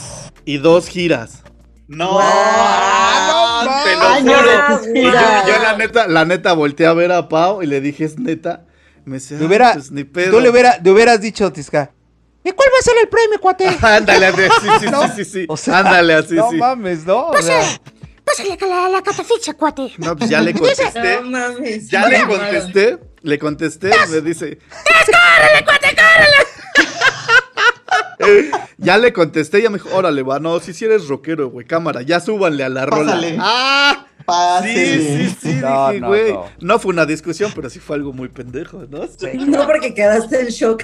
y 0.45 0.57
dos 0.57 0.87
giras. 0.87 1.43
No, 1.87 2.19
no, 2.19 3.83
te 3.83 3.95
lo 3.95 4.15
juro. 4.21 4.93
yo, 4.95 5.61
la 5.61 5.75
neta, 5.77 6.07
la 6.07 6.25
neta 6.25 6.53
volteé 6.53 6.87
a 6.87 6.93
ver 6.93 7.11
a 7.11 7.27
Pau 7.27 7.61
y 7.61 7.67
le 7.67 7.81
dije, 7.81 8.05
es 8.05 8.17
neta. 8.17 8.65
Me 9.05 9.15
decía, 9.15 9.37
hubiera, 9.41 9.73
pues, 9.73 9.91
ni 9.91 10.05
pedo. 10.05 10.31
Tú 10.31 10.39
le, 10.39 10.49
hubiera, 10.49 10.77
le 10.81 10.89
hubieras 10.89 11.19
dicho, 11.19 11.51
Tisca, 11.51 11.91
¿Y 12.43 12.51
cuál 12.51 12.69
va 12.73 12.79
a 12.79 12.83
ser 12.83 12.95
el 13.01 13.07
premio, 13.07 13.39
cuate? 13.39 13.67
Ándale, 13.81 14.31
sí, 14.31 14.41
sí, 14.79 14.87
sí, 15.23 15.25
sí, 15.25 15.47
sí. 15.57 15.71
Ándale, 15.71 16.13
así, 16.15 16.35
no 16.35 16.49
sí. 16.49 16.57
No 16.57 16.65
mames, 16.65 17.05
¿no? 17.05 17.27
O 17.27 17.41
sea, 17.41 17.61
pásale 18.25 18.57
la, 18.67 18.89
la 18.89 19.01
cataficha, 19.01 19.53
cuate. 19.53 19.93
No, 19.97 20.15
pues 20.15 20.29
ya 20.29 20.41
le 20.41 20.53
contesté. 20.53 21.21
No 21.21 21.29
mames. 21.29 21.89
Ya 21.89 22.07
le 22.07 22.25
contesté. 22.25 22.99
Le 23.21 23.39
contesté 23.39 23.89
y 23.89 24.11
me 24.11 24.21
dice. 24.21 24.59
¡Córrele, 25.05 25.63
cuate, 25.63 25.95
córrele! 25.95 26.43
ya 28.77 28.97
le 28.97 29.13
contesté 29.13 29.59
y 29.59 29.63
ya 29.63 29.69
me 29.69 29.77
dijo, 29.77 29.95
órale, 29.95 30.23
va, 30.23 30.39
no, 30.39 30.59
si 30.59 30.73
si 30.73 30.83
eres 30.85 31.07
rockero, 31.07 31.49
güey, 31.49 31.65
cámara, 31.65 32.01
ya 32.01 32.19
súbanle 32.19 32.63
a 32.65 32.69
la 32.69 32.85
Pásale. 32.85 33.31
rola. 33.31 33.43
¡Ah! 33.45 34.05
Sí, 34.63 34.75
sí, 34.75 35.37
sí, 35.41 35.53
no, 35.61 35.89
dije, 35.89 36.05
güey. 36.05 36.35
No, 36.61 36.79
fue 36.79 36.93
una 36.93 37.05
discusión, 37.05 37.51
pero 37.55 37.69
sí 37.69 37.79
fue 37.79 37.95
algo 37.95 38.13
muy 38.13 38.29
pendejo, 38.29 38.85
¿no? 38.89 38.99
No, 39.45 39.65
porque 39.65 39.93
quedaste 39.93 40.41
en 40.41 40.47
shock. 40.47 40.83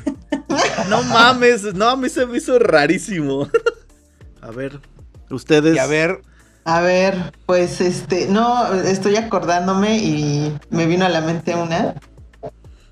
No 0.90 1.04
mames, 1.04 1.74
no, 1.74 1.90
a 1.90 1.96
mí 1.96 2.10
se 2.10 2.26
me 2.26 2.38
hizo 2.38 2.58
rarísimo. 2.60 3.48
A 4.42 4.52
ver, 4.52 4.80
ustedes. 5.30 5.76
Y 5.76 5.80
a 5.80 5.86
ver. 5.86 6.22
A 6.66 6.82
ver, 6.82 7.34
pues 7.46 7.82
este, 7.82 8.28
no, 8.28 8.74
estoy 8.74 9.16
acordándome 9.16 9.98
y 9.98 10.58
me 10.70 10.86
vino 10.86 11.06
a 11.06 11.10
la 11.10 11.22
mente 11.22 11.56
una 11.56 11.96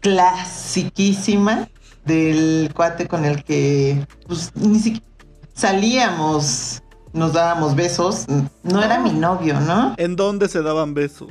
clasiquísima 0.02 1.68
del 2.06 2.72
cuate 2.74 3.08
con 3.08 3.26
el 3.26 3.44
que 3.44 4.06
pues 4.26 4.52
ni 4.56 4.80
siquiera 4.80 5.06
salíamos 5.54 6.82
nos 7.18 7.34
dábamos 7.34 7.76
besos. 7.76 8.26
No 8.64 8.84
era 8.84 9.00
mi 9.00 9.12
novio, 9.12 9.60
¿no? 9.60 9.96
¿En 9.98 10.16
dónde 10.16 10.48
se 10.48 10.62
daban 10.62 10.94
besos? 10.94 11.30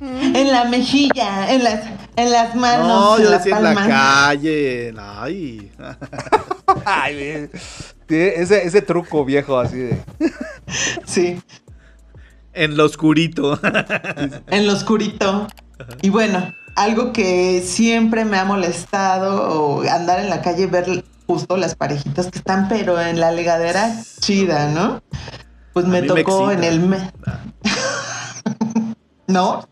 En 0.00 0.52
la 0.52 0.64
mejilla, 0.64 1.50
en 1.50 1.64
las, 1.64 1.86
en 2.16 2.30
las 2.30 2.54
manos. 2.54 2.86
No, 2.86 3.18
yo 3.18 3.30
decía 3.30 3.56
en 3.56 3.62
la 3.62 3.74
calle. 3.74 4.94
Ay. 4.98 5.72
Ay 6.84 7.48
ese, 8.08 8.66
ese 8.66 8.82
truco 8.82 9.24
viejo 9.24 9.58
así 9.58 9.78
de. 9.78 10.02
Sí. 11.06 11.40
En 12.52 12.76
lo 12.76 12.84
oscurito. 12.84 13.58
en 14.48 14.66
lo 14.66 14.72
oscurito. 14.72 15.46
Y 16.02 16.10
bueno, 16.10 16.52
algo 16.74 17.12
que 17.12 17.62
siempre 17.62 18.24
me 18.24 18.38
ha 18.38 18.44
molestado 18.44 19.50
o 19.50 19.82
andar 19.88 20.20
en 20.20 20.30
la 20.30 20.40
calle 20.40 20.66
ver 20.66 21.04
justo 21.26 21.56
las 21.56 21.74
parejitas 21.74 22.26
que 22.30 22.38
están 22.38 22.68
pero 22.68 23.00
en 23.00 23.20
la 23.20 23.32
legadera 23.32 23.94
chida, 24.20 24.68
¿no? 24.68 25.02
Pues 25.72 25.86
me 25.86 26.02
tocó 26.02 26.50
en 26.50 26.64
el 26.64 26.80
me 26.80 27.10
ah. 27.26 27.40
¿No? 29.26 29.68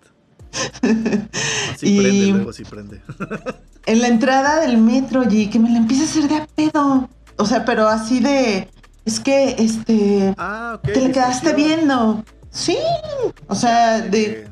Así 1.73 1.99
prende, 2.01 2.27
luego 2.27 2.53
sí 2.53 2.65
prende. 2.65 3.03
en 3.87 4.01
la 4.01 4.09
entrada 4.09 4.61
del 4.61 4.79
metro, 4.79 5.25
y 5.29 5.49
que 5.49 5.59
me 5.59 5.71
la 5.71 5.79
empieza 5.79 6.05
a 6.05 6.07
hacer 6.07 6.29
de 6.29 6.37
a 6.37 6.47
pedo. 6.47 7.09
O 7.37 7.47
sea, 7.47 7.65
pero 7.65 7.89
así 7.89 8.21
de. 8.21 8.69
Es 9.05 9.21
que, 9.21 9.57
este. 9.59 10.35
Ah, 10.39 10.79
Te 10.83 11.01
le 11.01 11.13
quedaste 11.13 11.53
viendo. 11.55 12.25
Sí. 12.51 12.79
O 13.49 13.55
sea, 13.55 14.01
de. 14.01 14.49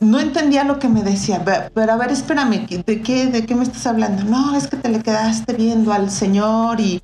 No 0.00 0.18
entendía 0.18 0.64
lo 0.64 0.78
que 0.78 0.88
me 0.88 1.02
decía, 1.02 1.44
pero 1.74 1.92
a 1.92 1.96
ver, 1.96 2.10
espérame, 2.10 2.66
¿de 2.66 3.02
qué, 3.02 3.26
¿de 3.26 3.44
qué 3.44 3.54
me 3.54 3.64
estás 3.64 3.86
hablando? 3.86 4.24
No, 4.24 4.56
es 4.56 4.66
que 4.66 4.76
te 4.76 4.88
le 4.88 5.02
quedaste 5.02 5.52
viendo 5.52 5.92
al 5.92 6.10
señor 6.10 6.80
y... 6.80 7.02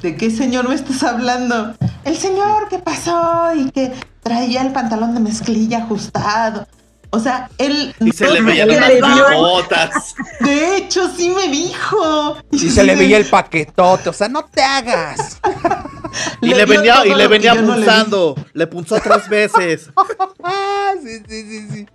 ¿De 0.00 0.16
qué 0.16 0.30
señor 0.30 0.68
me 0.68 0.76
estás 0.76 1.02
hablando? 1.02 1.74
El 2.04 2.16
señor 2.16 2.68
que 2.68 2.78
pasó 2.78 3.52
y 3.56 3.68
que 3.72 3.92
traía 4.22 4.62
el 4.62 4.72
pantalón 4.72 5.12
de 5.14 5.20
mezclilla 5.20 5.78
ajustado. 5.78 6.68
O 7.10 7.18
sea, 7.18 7.50
él... 7.58 7.92
Y 7.98 8.12
se 8.12 8.30
le 8.30 8.40
veían 8.40 8.68
las 8.68 9.34
botas. 9.34 10.14
De 10.38 10.76
hecho, 10.76 11.10
sí 11.14 11.30
me 11.30 11.48
dijo. 11.48 12.36
Y, 12.52 12.70
se 12.70 12.84
le 12.84 12.94
veía 12.94 13.18
el 13.18 13.26
paquetote, 13.26 14.08
o 14.08 14.12
sea, 14.12 14.28
no 14.28 14.44
te 14.44 14.62
hagas. 14.62 15.40
Y, 16.40 16.54
le 16.54 16.64
venía, 16.66 17.06
y 17.06 17.14
le 17.14 17.26
venía 17.28 17.54
punzando. 17.54 18.34
Le, 18.52 18.66
punzó 18.66 19.00
tres 19.00 19.28
veces. 19.28 19.90
sí, 21.02 21.22
sí, 21.28 21.42
sí, 21.48 21.68
sí. 21.70 21.86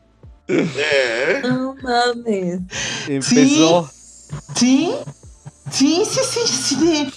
No 1.43 1.75
mames. 1.81 2.61
Empezó. 3.07 3.89
¿Sí? 4.55 4.93
Sí, 5.71 6.03
sí, 6.05 6.19
sí, 6.23 6.47
sí. 6.47 7.13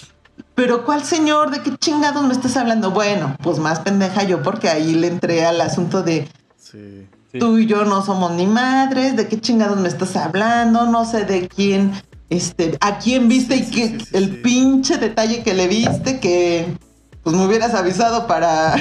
Pero 0.54 0.84
¿cuál 0.84 1.04
señor? 1.04 1.50
¿De 1.50 1.62
qué 1.62 1.76
chingados 1.76 2.24
me 2.24 2.32
estás 2.32 2.56
hablando? 2.56 2.90
Bueno, 2.90 3.36
pues 3.42 3.58
más 3.58 3.80
pendeja 3.80 4.24
yo 4.24 4.42
porque 4.42 4.68
ahí 4.68 4.94
le 4.94 5.06
entré 5.06 5.44
al 5.44 5.60
asunto 5.60 6.02
de... 6.02 6.28
Sí. 6.58 7.06
Tú 7.38 7.58
y 7.58 7.66
yo 7.66 7.84
no 7.84 8.04
somos 8.04 8.32
ni 8.32 8.46
madres, 8.46 9.16
¿de 9.16 9.28
qué 9.28 9.40
chingados 9.40 9.78
me 9.78 9.88
estás 9.88 10.16
hablando? 10.16 10.86
No 10.86 11.04
sé 11.04 11.24
de 11.24 11.46
quién, 11.46 11.92
este, 12.28 12.76
a 12.80 12.98
quién 12.98 13.28
viste 13.28 13.54
y 13.56 13.70
qué, 13.70 13.98
el 14.12 14.42
pinche 14.42 14.98
detalle 14.98 15.44
que 15.44 15.54
le 15.54 15.68
viste 15.68 16.18
que 16.18 16.76
pues 17.22 17.36
me 17.36 17.46
hubieras 17.46 17.74
avisado 17.74 18.26
para... 18.26 18.74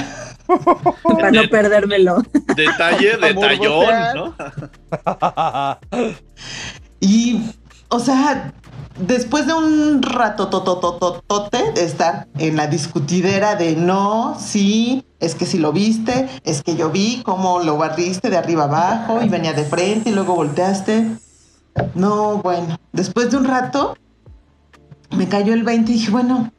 para 1.02 1.30
no 1.30 1.42
perdérmelo. 1.50 2.22
Detalle, 2.56 3.16
detallón, 3.22 3.94
¿no? 4.14 4.34
y, 7.00 7.42
o 7.88 8.00
sea, 8.00 8.52
después 8.98 9.46
de 9.46 9.54
un 9.54 10.02
rato 10.02 10.48
totototote 10.48 11.72
de 11.72 11.84
estar 11.84 12.28
en 12.38 12.56
la 12.56 12.66
discutidera 12.66 13.54
de 13.54 13.76
no, 13.76 14.36
sí, 14.38 15.04
es 15.20 15.34
que 15.34 15.46
si 15.46 15.58
lo 15.58 15.72
viste, 15.72 16.28
es 16.44 16.62
que 16.62 16.76
yo 16.76 16.90
vi 16.90 17.22
cómo 17.24 17.60
lo 17.60 17.76
barriste 17.76 18.30
de 18.30 18.36
arriba 18.36 18.64
abajo 18.64 19.22
y 19.22 19.28
venía 19.28 19.52
de 19.52 19.64
frente 19.64 20.10
y 20.10 20.14
luego 20.14 20.34
volteaste. 20.34 21.16
No, 21.94 22.38
bueno, 22.38 22.78
después 22.92 23.30
de 23.30 23.36
un 23.36 23.44
rato 23.44 23.96
me 25.16 25.28
cayó 25.28 25.54
el 25.54 25.62
20 25.62 25.90
y 25.90 25.94
dije, 25.94 26.10
bueno, 26.10 26.52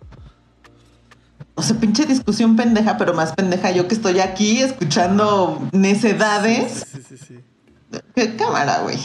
o 1.55 1.61
sea, 1.61 1.77
pinche 1.77 2.05
discusión 2.05 2.55
pendeja, 2.55 2.97
pero 2.97 3.13
más 3.13 3.33
pendeja 3.33 3.71
yo 3.71 3.87
que 3.87 3.95
estoy 3.95 4.19
aquí 4.19 4.61
escuchando 4.61 5.61
necedades. 5.71 6.87
Sí, 6.91 7.01
sí, 7.07 7.17
sí. 7.17 7.39
¿Qué 8.15 8.35
cámara, 8.35 8.79
güey? 8.79 8.97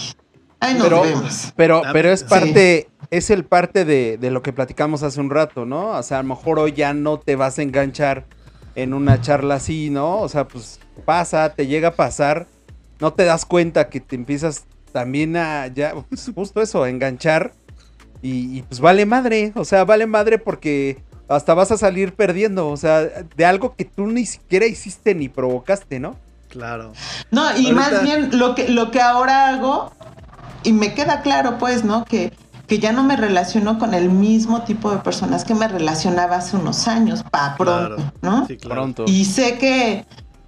Ahí 0.61 0.75
nos 0.75 0.85
pero, 0.85 1.03
vemos. 1.03 1.53
Pero, 1.57 1.83
pero 1.93 2.11
es 2.11 2.25
parte, 2.25 2.89
es 3.11 3.31
el 3.31 3.45
parte 3.45 3.85
de, 3.85 4.17
de, 4.17 4.31
lo 4.31 4.43
que 4.43 4.53
platicamos 4.53 5.03
hace 5.03 5.21
un 5.21 5.31
rato, 5.31 5.67
¿no? 5.67 5.89
O 5.89 6.03
sea, 6.03 6.21
a 6.21 6.23
lo 6.23 6.29
mejor 6.29 6.59
hoy 6.59 6.73
ya 6.73 6.95
no 6.95 7.19
te 7.19 7.37
vas 7.37 7.59
a 7.59 7.63
enganchar 7.63 8.27
en 8.75 8.95
una 8.95 9.21
charla 9.21 9.57
así, 9.57 9.91
¿no? 9.91 10.21
O 10.21 10.29
sea, 10.29 10.47
pues 10.47 10.79
pasa, 11.05 11.53
te 11.55 11.67
llega 11.67 11.89
a 11.89 11.95
pasar, 11.97 12.47
no 13.01 13.13
te 13.13 13.25
das 13.25 13.45
cuenta 13.45 13.89
que 13.89 14.01
te 14.01 14.17
empiezas 14.17 14.65
también 14.93 15.37
a, 15.37 15.67
ya, 15.67 15.95
pues, 16.09 16.31
justo 16.35 16.63
eso, 16.63 16.83
a 16.83 16.91
enganchar 16.91 17.53
y, 18.23 18.63
pues 18.63 18.81
vale 18.81 19.07
madre, 19.07 19.53
o 19.55 19.65
sea, 19.65 19.85
vale 19.85 20.07
madre 20.07 20.39
porque 20.39 21.03
hasta 21.29 21.55
vas 21.55 21.71
a 21.73 21.77
salir 21.77 22.15
perdiendo, 22.15 22.69
o 22.69 22.77
sea, 22.77 23.01
de 23.01 23.45
algo 23.45 23.75
que 23.75 23.85
tú 23.85 24.07
ni 24.07 24.27
siquiera 24.27 24.67
hiciste 24.67 25.15
ni 25.15 25.29
provocaste, 25.29 26.01
¿no? 26.01 26.17
Claro. 26.49 26.93
No, 27.31 27.57
y 27.57 27.73
más 27.73 28.03
bien 28.03 28.39
lo 28.39 28.55
que, 28.55 28.69
lo 28.69 28.91
que 28.91 29.01
ahora 29.01 29.49
hago, 29.49 29.93
y 30.63 30.73
me 30.73 30.95
queda 30.95 31.23
claro 31.23 31.59
pues, 31.59 31.85
¿no? 31.85 32.05
Que 32.05 32.33
que 32.67 32.79
ya 32.79 32.93
no 32.93 33.05
me 33.05 33.17
relaciono 33.17 33.79
con 33.79 33.95
el 33.95 34.11
mismo 34.11 34.63
tipo 34.63 34.91
de 34.91 34.99
personas 34.99 35.45
que 35.45 35.55
me 35.55 35.69
relacionaba 35.69 36.37
hace 36.37 36.57
unos 36.57 36.89
años, 36.89 37.23
pa 37.31 37.55
pronto, 37.57 38.13
¿no? 38.23 38.47
Sí, 38.47 38.57
Pronto. 38.57 39.05
Y 39.07 39.25
sé 39.25 39.59
que 39.59 40.05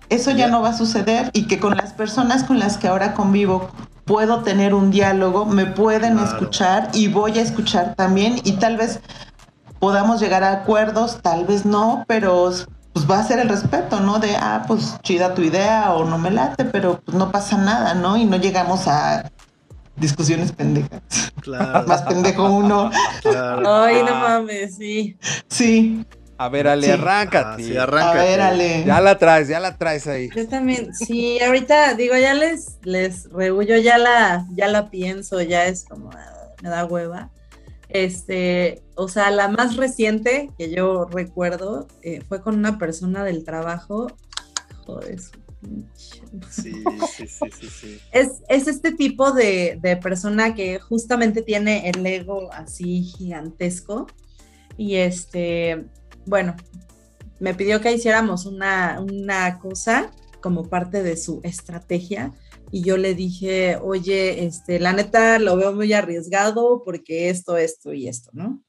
eso 0.09 0.33
ya 0.33 0.49
no 0.49 0.61
va 0.61 0.71
a 0.71 0.77
suceder 0.77 1.31
y 1.33 1.47
que 1.47 1.61
con 1.61 1.77
las 1.77 1.93
personas 1.93 2.45
con 2.45 2.59
las 2.59 2.77
que 2.77 2.89
ahora 2.89 3.15
convivo 3.15 3.71
puedo 4.05 4.43
tener 4.43 4.75
un 4.75 4.91
diálogo, 4.91 5.45
me 5.45 5.67
pueden 5.67 6.19
escuchar 6.19 6.89
y 6.95 7.09
voy 7.09 7.39
a 7.39 7.43
escuchar 7.43 7.95
también 7.95 8.41
y 8.43 8.53
tal 8.53 8.79
vez 8.79 9.01
podamos 9.79 10.21
llegar 10.21 10.45
a 10.45 10.53
acuerdos, 10.53 11.21
tal 11.23 11.45
vez 11.45 11.65
no, 11.65 12.05
pero 12.07 12.51
pues 12.93 13.11
va 13.11 13.21
a 13.21 13.25
ser 13.25 13.39
el 13.39 13.49
respeto, 13.49 14.01
¿no? 14.01 14.19
De, 14.19 14.35
ah, 14.37 14.65
pues 14.67 14.99
chida 15.03 15.35
tu 15.35 15.43
idea 15.43 15.93
o 15.93 16.05
no 16.05 16.19
me 16.19 16.31
late, 16.31 16.65
pero 16.65 17.01
pues 17.01 17.17
no 17.17 17.31
pasa 17.31 17.57
nada, 17.57 17.95
¿no? 17.95 18.17
Y 18.17 18.25
no 18.25 18.37
llegamos 18.37 18.89
a 18.89 19.31
discusiones 19.97 20.53
pendejas. 20.53 21.01
Claro. 21.41 21.85
Más 21.87 22.03
pendejo 22.03 22.51
uno. 22.51 22.91
Ay, 23.25 24.03
no 24.03 24.15
mames, 24.15 24.77
sí. 24.77 25.17
Sí. 25.49 26.05
A 26.41 26.49
ver, 26.49 26.69
Ale, 26.69 26.93
arráncate. 26.93 27.63
Ah, 27.63 27.67
sí, 27.67 27.77
arráncate. 27.77 28.19
A 28.19 28.23
ver, 28.23 28.41
Ale. 28.41 28.85
Ya 28.85 29.01
la 29.01 29.19
traes, 29.19 29.49
ya 29.49 29.59
la 29.59 29.77
traes 29.77 30.07
ahí. 30.07 30.31
Yo 30.35 30.47
también, 30.49 30.95
sí, 30.95 31.41
ahorita 31.41 31.95
digo, 31.95 32.17
ya 32.17 32.33
les, 32.33 32.79
les 32.83 33.29
rehuyo, 33.33 33.77
ya 33.77 33.99
la, 33.99 34.47
ya 34.55 34.69
la 34.69 34.89
pienso, 34.89 35.41
ya 35.43 35.65
es 35.67 35.85
como, 35.85 36.11
ah, 36.13 36.55
me 36.63 36.69
da 36.69 36.85
hueva. 36.85 37.31
Este, 37.89 38.83
o 38.95 39.09
sea, 39.09 39.31
la 39.31 39.49
más 39.49 39.77
reciente 39.77 40.51
que 40.59 40.71
yo 40.71 41.07
recuerdo 41.07 41.89
eh, 42.03 42.21
fue 42.29 42.43
con 42.43 42.57
una 42.57 42.79
persona 42.79 43.25
del 43.25 43.45
trabajo. 43.45 44.09
Joder, 44.87 45.19
Sí, 46.51 46.73
sí, 47.11 47.27
sí, 47.27 47.69
sí, 47.69 48.01
Es, 48.13 48.41
este 48.49 48.93
tipo 48.93 49.33
de, 49.33 49.99
persona 50.03 50.55
que 50.55 50.79
justamente 50.79 51.43
tiene 51.43 51.89
el 51.91 52.07
ego 52.07 52.53
así 52.53 53.03
gigantesco. 53.03 54.07
Y 54.77 54.97
este, 54.97 55.87
bueno, 56.27 56.55
me 57.41 57.55
pidió 57.55 57.81
que 57.81 57.93
hiciéramos 57.93 58.47
una, 58.47 59.01
una 59.01 59.59
cosa 59.59 60.13
como 60.41 60.69
parte 60.69 61.03
de 61.03 61.17
su 61.17 61.41
estrategia. 61.43 62.33
Y 62.71 62.83
yo 62.83 62.97
le 62.97 63.15
dije, 63.15 63.77
oye, 63.77 64.45
este, 64.45 64.79
la 64.79 64.93
neta 64.93 65.39
lo 65.39 65.57
veo 65.57 65.73
muy 65.73 65.93
arriesgado 65.93 66.83
porque 66.85 67.31
esto, 67.31 67.57
esto 67.57 67.93
y 67.93 68.09
esto, 68.09 68.31
¿no? 68.33 68.63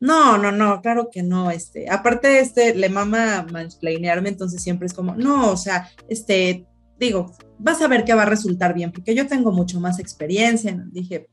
No, 0.00 0.36
no, 0.38 0.52
no, 0.52 0.82
claro 0.82 1.08
que 1.10 1.22
no, 1.22 1.50
este, 1.50 1.88
aparte, 1.88 2.40
este, 2.40 2.74
le 2.74 2.88
mama 2.88 3.46
mansplainearme, 3.50 4.28
entonces 4.28 4.62
siempre 4.62 4.86
es 4.86 4.92
como, 4.92 5.14
no, 5.14 5.50
o 5.50 5.56
sea, 5.56 5.88
este, 6.08 6.66
digo, 6.98 7.32
vas 7.58 7.80
a 7.80 7.88
ver 7.88 8.04
que 8.04 8.14
va 8.14 8.22
a 8.22 8.26
resultar 8.26 8.74
bien, 8.74 8.92
porque 8.92 9.14
yo 9.14 9.26
tengo 9.26 9.50
mucho 9.50 9.80
más 9.80 9.98
experiencia, 9.98 10.76
dije, 10.90 11.28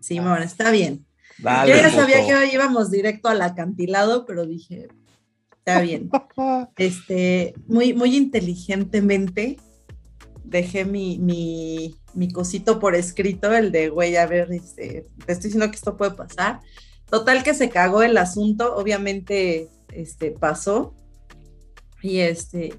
Simón, 0.00 0.42
está 0.42 0.70
bien. 0.70 1.06
yo 1.38 1.66
ya 1.66 1.90
sabía 1.90 2.26
que 2.26 2.54
íbamos 2.54 2.90
directo 2.90 3.28
al 3.28 3.42
acantilado, 3.42 4.26
pero 4.26 4.46
dije, 4.46 4.88
está 5.58 5.80
bien. 5.80 6.10
Este, 6.76 7.54
muy, 7.66 7.94
muy 7.94 8.16
inteligentemente 8.16 9.56
dejé 10.46 10.84
mi, 10.84 11.18
mi, 11.18 12.32
cosito 12.32 12.78
por 12.78 12.94
escrito, 12.94 13.54
el 13.54 13.72
de, 13.72 13.88
güey, 13.88 14.16
a 14.16 14.26
ver, 14.26 14.50
este, 14.52 15.06
te 15.24 15.32
estoy 15.32 15.48
diciendo 15.48 15.70
que 15.70 15.76
esto 15.76 15.96
puede 15.96 16.12
pasar 16.12 16.60
Total 17.08 17.44
que 17.44 17.54
se 17.54 17.70
cagó 17.70 18.02
el 18.02 18.16
asunto, 18.16 18.74
obviamente 18.76 19.68
este, 19.92 20.32
pasó. 20.32 20.94
Y 22.02 22.18
este, 22.18 22.74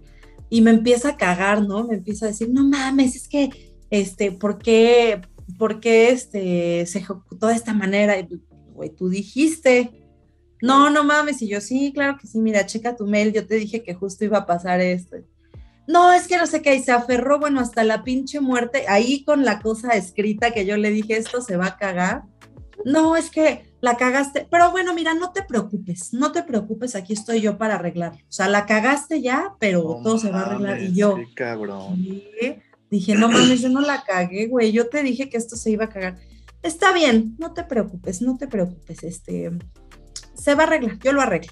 y 0.49 0.61
me 0.61 0.71
empieza 0.71 1.09
a 1.09 1.17
cagar, 1.17 1.65
¿no? 1.65 1.85
Me 1.87 1.95
empieza 1.95 2.25
a 2.25 2.29
decir, 2.29 2.49
no 2.49 2.67
mames, 2.67 3.15
es 3.15 3.27
que, 3.27 3.49
este, 3.89 4.31
¿por 4.31 4.57
qué, 4.57 5.21
por 5.57 5.79
qué 5.79 6.09
este, 6.09 6.85
se 6.85 6.99
ejecutó 6.99 7.47
de 7.47 7.55
esta 7.55 7.73
manera? 7.73 8.15
Güey, 8.73 8.89
tú 8.89 9.09
dijiste. 9.09 10.03
No, 10.61 10.89
no 10.89 11.03
mames. 11.03 11.41
Y 11.41 11.47
yo, 11.47 11.61
sí, 11.61 11.91
claro 11.93 12.17
que 12.19 12.27
sí, 12.27 12.39
mira, 12.39 12.65
checa 12.65 12.95
tu 12.95 13.05
mail, 13.05 13.31
yo 13.31 13.45
te 13.47 13.55
dije 13.55 13.83
que 13.83 13.93
justo 13.93 14.25
iba 14.25 14.39
a 14.39 14.45
pasar 14.45 14.81
esto. 14.81 15.17
No, 15.87 16.11
es 16.11 16.27
que 16.27 16.37
no 16.37 16.45
sé 16.47 16.61
qué, 16.61 16.75
y 16.75 16.83
se 16.83 16.91
aferró, 16.91 17.39
bueno, 17.39 17.61
hasta 17.61 17.83
la 17.83 18.03
pinche 18.03 18.41
muerte, 18.41 18.85
ahí 18.89 19.23
con 19.23 19.45
la 19.45 19.59
cosa 19.61 19.93
escrita 19.93 20.51
que 20.51 20.65
yo 20.65 20.75
le 20.75 20.91
dije, 20.91 21.15
esto 21.17 21.41
se 21.41 21.55
va 21.55 21.67
a 21.67 21.77
cagar. 21.77 22.23
No, 22.83 23.15
es 23.15 23.29
que 23.29 23.65
la 23.79 23.95
cagaste, 23.95 24.47
pero 24.51 24.71
bueno, 24.71 24.93
mira, 24.93 25.13
no 25.13 25.31
te 25.31 25.43
preocupes, 25.43 26.13
no 26.13 26.31
te 26.31 26.43
preocupes, 26.43 26.95
aquí 26.95 27.13
estoy 27.13 27.41
yo 27.41 27.57
para 27.57 27.75
arreglar. 27.75 28.13
O 28.13 28.31
sea, 28.31 28.47
la 28.47 28.65
cagaste 28.65 29.21
ya, 29.21 29.55
pero 29.59 29.99
todo 30.03 30.19
se 30.19 30.29
va 30.29 30.41
a 30.41 30.45
arreglar. 30.45 30.81
Y 30.81 30.93
yo, 30.93 31.17
cabrón. 31.35 32.05
Dije, 32.89 33.15
no 33.15 33.29
mames, 33.29 33.61
yo 33.61 33.69
no 33.69 33.81
la 33.81 34.03
cagué, 34.03 34.47
güey. 34.47 34.71
Yo 34.71 34.87
te 34.87 35.03
dije 35.03 35.29
que 35.29 35.37
esto 35.37 35.55
se 35.55 35.71
iba 35.71 35.85
a 35.85 35.89
cagar. 35.89 36.17
Está 36.63 36.93
bien, 36.93 37.35
no 37.37 37.53
te 37.53 37.63
preocupes, 37.63 38.21
no 38.21 38.37
te 38.37 38.47
preocupes. 38.47 39.03
Este, 39.03 39.51
se 40.33 40.55
va 40.55 40.63
a 40.63 40.67
arreglar, 40.67 40.97
yo 40.99 41.13
lo 41.13 41.21
arreglo. 41.21 41.51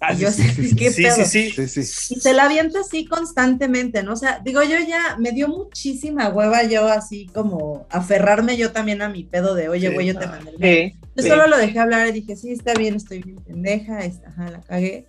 Ah, 0.00 0.12
y 0.12 0.18
yo 0.18 0.30
sí, 0.30 0.42
sí, 0.42 0.68
sí, 0.90 1.54
sí, 1.54 2.14
Y 2.14 2.20
se 2.20 2.34
la 2.34 2.44
avienta 2.44 2.80
así 2.80 3.06
constantemente, 3.06 4.02
¿no? 4.02 4.12
O 4.12 4.16
sea, 4.16 4.40
digo, 4.44 4.62
yo 4.62 4.76
ya 4.86 5.16
me 5.18 5.32
dio 5.32 5.48
muchísima 5.48 6.28
hueva 6.28 6.64
yo 6.64 6.86
así 6.86 7.26
como 7.32 7.86
aferrarme 7.88 8.58
yo 8.58 8.72
también 8.72 9.00
a 9.00 9.08
mi 9.08 9.24
pedo 9.24 9.54
de, 9.54 9.70
oye, 9.70 9.88
güey, 9.88 10.06
yo 10.06 10.18
te 10.18 10.26
mandé. 10.26 10.94
yo 11.16 11.22
solo 11.22 11.46
lo 11.46 11.56
dejé 11.56 11.78
hablar 11.78 12.08
y 12.08 12.12
dije, 12.12 12.36
sí, 12.36 12.50
está 12.52 12.74
bien, 12.74 12.96
estoy 12.96 13.22
bien 13.22 13.38
pendeja, 13.38 14.00
está, 14.00 14.28
ajá, 14.28 14.50
la 14.50 14.60
cagué. 14.60 15.06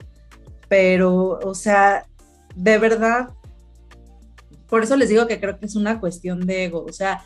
Pero, 0.70 1.40
o 1.44 1.54
sea, 1.54 2.06
de 2.56 2.78
verdad, 2.78 3.30
por 4.70 4.84
eso 4.84 4.96
les 4.96 5.10
digo 5.10 5.28
que 5.28 5.40
creo 5.40 5.60
que 5.60 5.66
es 5.66 5.76
una 5.76 6.00
cuestión 6.00 6.46
de 6.46 6.66
ego. 6.66 6.86
O 6.88 6.94
sea, 6.94 7.26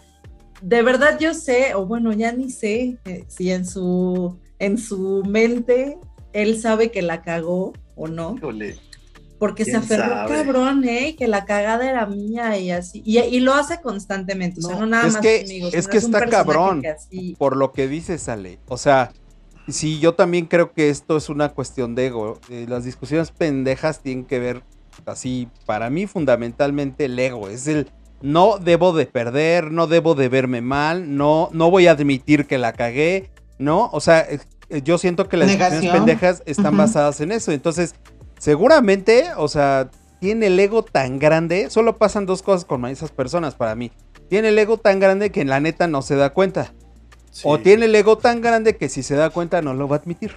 de 0.62 0.82
verdad 0.82 1.20
yo 1.20 1.34
sé, 1.34 1.76
o 1.76 1.86
bueno, 1.86 2.12
ya 2.12 2.32
ni 2.32 2.50
sé 2.50 2.98
eh, 3.06 3.26
si 3.28 3.52
en 3.52 3.66
su, 3.66 4.40
en 4.60 4.78
su 4.78 5.24
mente 5.28 5.98
él 6.34 6.60
sabe 6.60 6.92
que 6.92 7.02
la 7.02 7.22
cagó 7.22 7.74
o 7.96 8.08
no. 8.08 8.36
Porque 9.40 9.66
se 9.66 9.76
aferró 9.76 10.28
cabrón, 10.28 10.84
¿eh? 10.84 11.16
Que 11.18 11.28
la 11.28 11.46
cagada 11.46 11.90
era 11.90 12.06
mía 12.06 12.60
y 12.60 12.70
así. 12.70 13.02
Y, 13.04 13.40
lo 13.40 13.54
hace 13.54 13.82
constantemente. 13.82 14.60
o 14.60 14.68
sea, 14.68 14.80
no 14.80 14.86
nada 14.86 15.08
es 15.08 15.14
más 15.14 15.22
que, 15.22 15.70
Es 15.74 15.88
que 15.88 15.98
está 15.98 16.28
cabrón. 16.28 16.84
Por 17.40 17.58
lo 17.58 17.72
que 17.72 17.88
dice 17.88 18.20
Sale. 18.20 18.60
O 18.68 18.78
sea, 18.78 19.12
sí, 19.68 20.00
yo 20.00 20.14
también 20.14 20.46
creo 20.46 20.74
que 20.74 20.90
esto 20.90 21.18
es 21.18 21.30
una 21.30 21.50
cuestión 21.50 21.96
de 21.96 22.08
ego. 22.08 22.40
Eh, 22.50 22.66
las 22.70 22.84
discusiones 22.84 23.32
pendejas 23.32 24.02
tienen 24.02 24.26
que 24.26 24.38
ver 24.38 24.64
así, 25.08 25.48
para 25.66 25.90
mí 25.90 26.06
fundamentalmente 26.06 27.06
el 27.06 27.18
ego. 27.18 27.50
Es 27.50 27.66
el 27.66 27.88
no 28.22 28.60
debo 28.60 28.94
de 28.94 29.08
perder, 29.08 29.72
no 29.72 29.88
debo 29.88 30.14
de 30.14 30.30
verme 30.30 30.62
mal, 30.62 31.18
no, 31.18 31.50
no 31.52 31.72
voy 31.72 31.88
a 31.88 31.92
admitir 31.92 32.46
que 32.46 32.58
la 32.60 32.74
cagué, 32.74 33.32
¿no? 33.58 33.90
O 33.92 34.00
sea, 34.00 34.28
yo 34.80 34.98
siento 34.98 35.28
que 35.28 35.38
las 35.38 35.50
discusiones 35.50 35.92
pendejas 35.92 36.44
están 36.46 36.78
basadas 36.78 37.20
en 37.22 37.32
eso. 37.32 37.52
Entonces, 37.52 37.96
seguramente, 38.40 39.30
o 39.38 39.48
sea, 39.48 39.90
tiene 40.20 40.48
el 40.48 40.60
ego 40.60 40.84
tan 40.84 41.20
grande. 41.20 41.70
Solo 41.70 41.98
pasan 41.98 42.26
dos 42.26 42.42
cosas 42.42 42.66
con 42.66 42.86
esas 42.86 43.12
personas 43.12 43.56
para 43.56 43.76
mí. 43.76 43.92
Tiene 44.30 44.50
el 44.50 44.60
ego 44.60 44.78
tan 44.78 45.00
grande 45.00 45.32
que 45.32 45.42
en 45.42 45.50
la 45.50 45.60
neta 45.60 45.88
no 45.88 46.02
se 46.02 46.16
da 46.16 46.32
cuenta. 46.32 46.74
O 47.44 47.60
tiene 47.60 47.86
el 47.86 47.96
ego 47.96 48.18
tan 48.18 48.42
grande 48.42 48.76
que 48.76 48.90
si 48.90 49.04
se 49.04 49.16
da 49.16 49.30
cuenta 49.30 49.62
no 49.62 49.74
lo 49.74 49.88
va 49.88 49.98
a 49.98 50.00
admitir. 50.00 50.34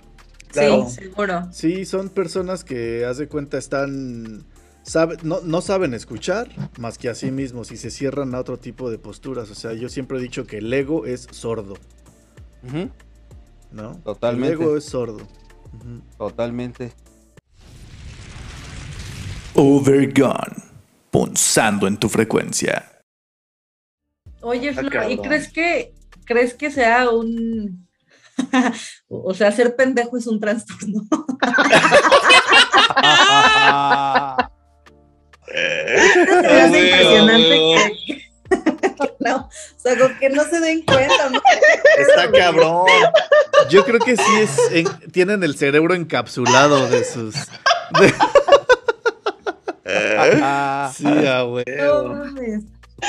Sí, 0.53 0.61
seguro. 0.89 1.49
Sí, 1.53 1.85
son 1.85 2.09
personas 2.09 2.65
que, 2.65 3.05
haz 3.05 3.19
de 3.19 3.27
cuenta, 3.29 3.59
están. 3.59 4.45
no, 5.23 5.41
no, 5.43 5.61
saben 5.61 5.95
escuchar 5.95 6.49
más 6.79 6.97
que 6.97 7.09
a 7.09 7.15
sí 7.15 7.31
mismos 7.31 7.73
y 7.73 7.77
se 7.77 7.91
cierran 7.91 8.35
a 8.35 8.41
otro 8.41 8.59
tipo 8.59 8.91
de 8.91 8.99
posturas. 8.99 9.51
O 9.51 9.55
sea, 9.55 9.73
yo 9.73 9.89
siempre 9.89 10.19
he 10.19 10.21
dicho 10.21 10.47
que 10.47 10.59
el 10.59 10.73
ego 10.73 11.07
es 11.07 11.27
sordo. 11.31 11.75
¿No? 13.75 13.97
Totalmente. 13.99 14.55
El 14.55 14.61
ego 14.61 14.77
es 14.77 14.85
sordo. 14.85 15.27
Totalmente. 16.17 16.93
Overgone, 19.55 20.55
punzando 21.11 21.87
en 21.87 21.97
tu 21.97 22.09
frecuencia. 22.09 23.03
Oye, 24.41 24.71
ah, 24.71 24.75
Flor, 24.75 25.11
¿y 25.11 25.19
crees 25.19 25.53
que 25.53 25.95
crees 26.25 26.55
que 26.55 26.71
sea 26.71 27.11
un 27.11 27.87
o 29.09 29.35
sea, 29.35 29.53
ser 29.53 29.77
pendejo 29.77 30.17
es 30.17 30.27
un 30.27 30.41
trastorno? 30.41 31.03
es 35.47 36.67
impresionante 36.67 37.65
que, 38.05 38.25
no, 39.21 39.37
o 39.37 39.79
sea, 39.79 39.99
con 39.99 40.19
que 40.19 40.31
no 40.31 40.45
se 40.45 40.61
den 40.61 40.83
cuenta. 40.83 41.31
Está 41.99 42.31
cabrón. 42.31 42.87
Yo 43.71 43.85
creo 43.85 44.01
que 44.01 44.17
sí 44.17 44.23
es, 44.41 44.91
tienen 45.13 45.43
el 45.43 45.57
cerebro 45.57 45.95
encapsulado 45.95 46.89
de 46.89 47.05
sus. 47.05 47.35
sí, 50.95 51.07
abuelo. 51.27 52.25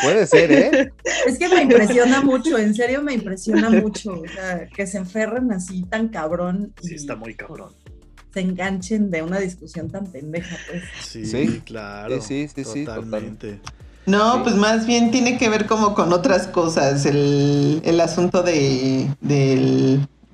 Puede 0.02 0.28
ser, 0.28 0.52
¿eh? 0.52 0.92
Es 1.26 1.38
que 1.38 1.48
me 1.48 1.62
impresiona 1.62 2.22
mucho, 2.22 2.58
en 2.58 2.74
serio 2.74 3.02
me 3.02 3.14
impresiona 3.14 3.70
mucho, 3.70 4.14
o 4.14 4.28
sea, 4.28 4.68
que 4.68 4.88
se 4.88 4.98
enferren 4.98 5.52
así 5.52 5.84
tan 5.84 6.10
cabrón. 6.10 6.74
Sí, 6.82 6.96
está 6.96 7.16
muy 7.16 7.36
cabrón. 7.36 7.74
Se 8.34 8.42
enganchen 8.42 9.12
de 9.12 9.22
una 9.22 9.40
discusión 9.40 9.90
tan 9.90 10.08
pendeja, 10.08 10.58
pues. 10.68 10.84
Sí, 11.02 11.62
claro. 11.66 12.22
Sí, 12.22 12.50
sí, 12.54 12.64
sí, 12.66 12.84
totalmente. 12.84 13.62
No, 14.06 14.44
pues 14.44 14.56
más 14.56 14.86
bien 14.86 15.10
tiene 15.10 15.38
que 15.38 15.50
ver 15.50 15.66
como 15.66 15.96
con 15.96 16.14
otras 16.14 16.48
cosas. 16.48 17.06
El, 17.06 17.82
el 17.86 18.00
asunto 18.02 18.44
de, 18.44 19.10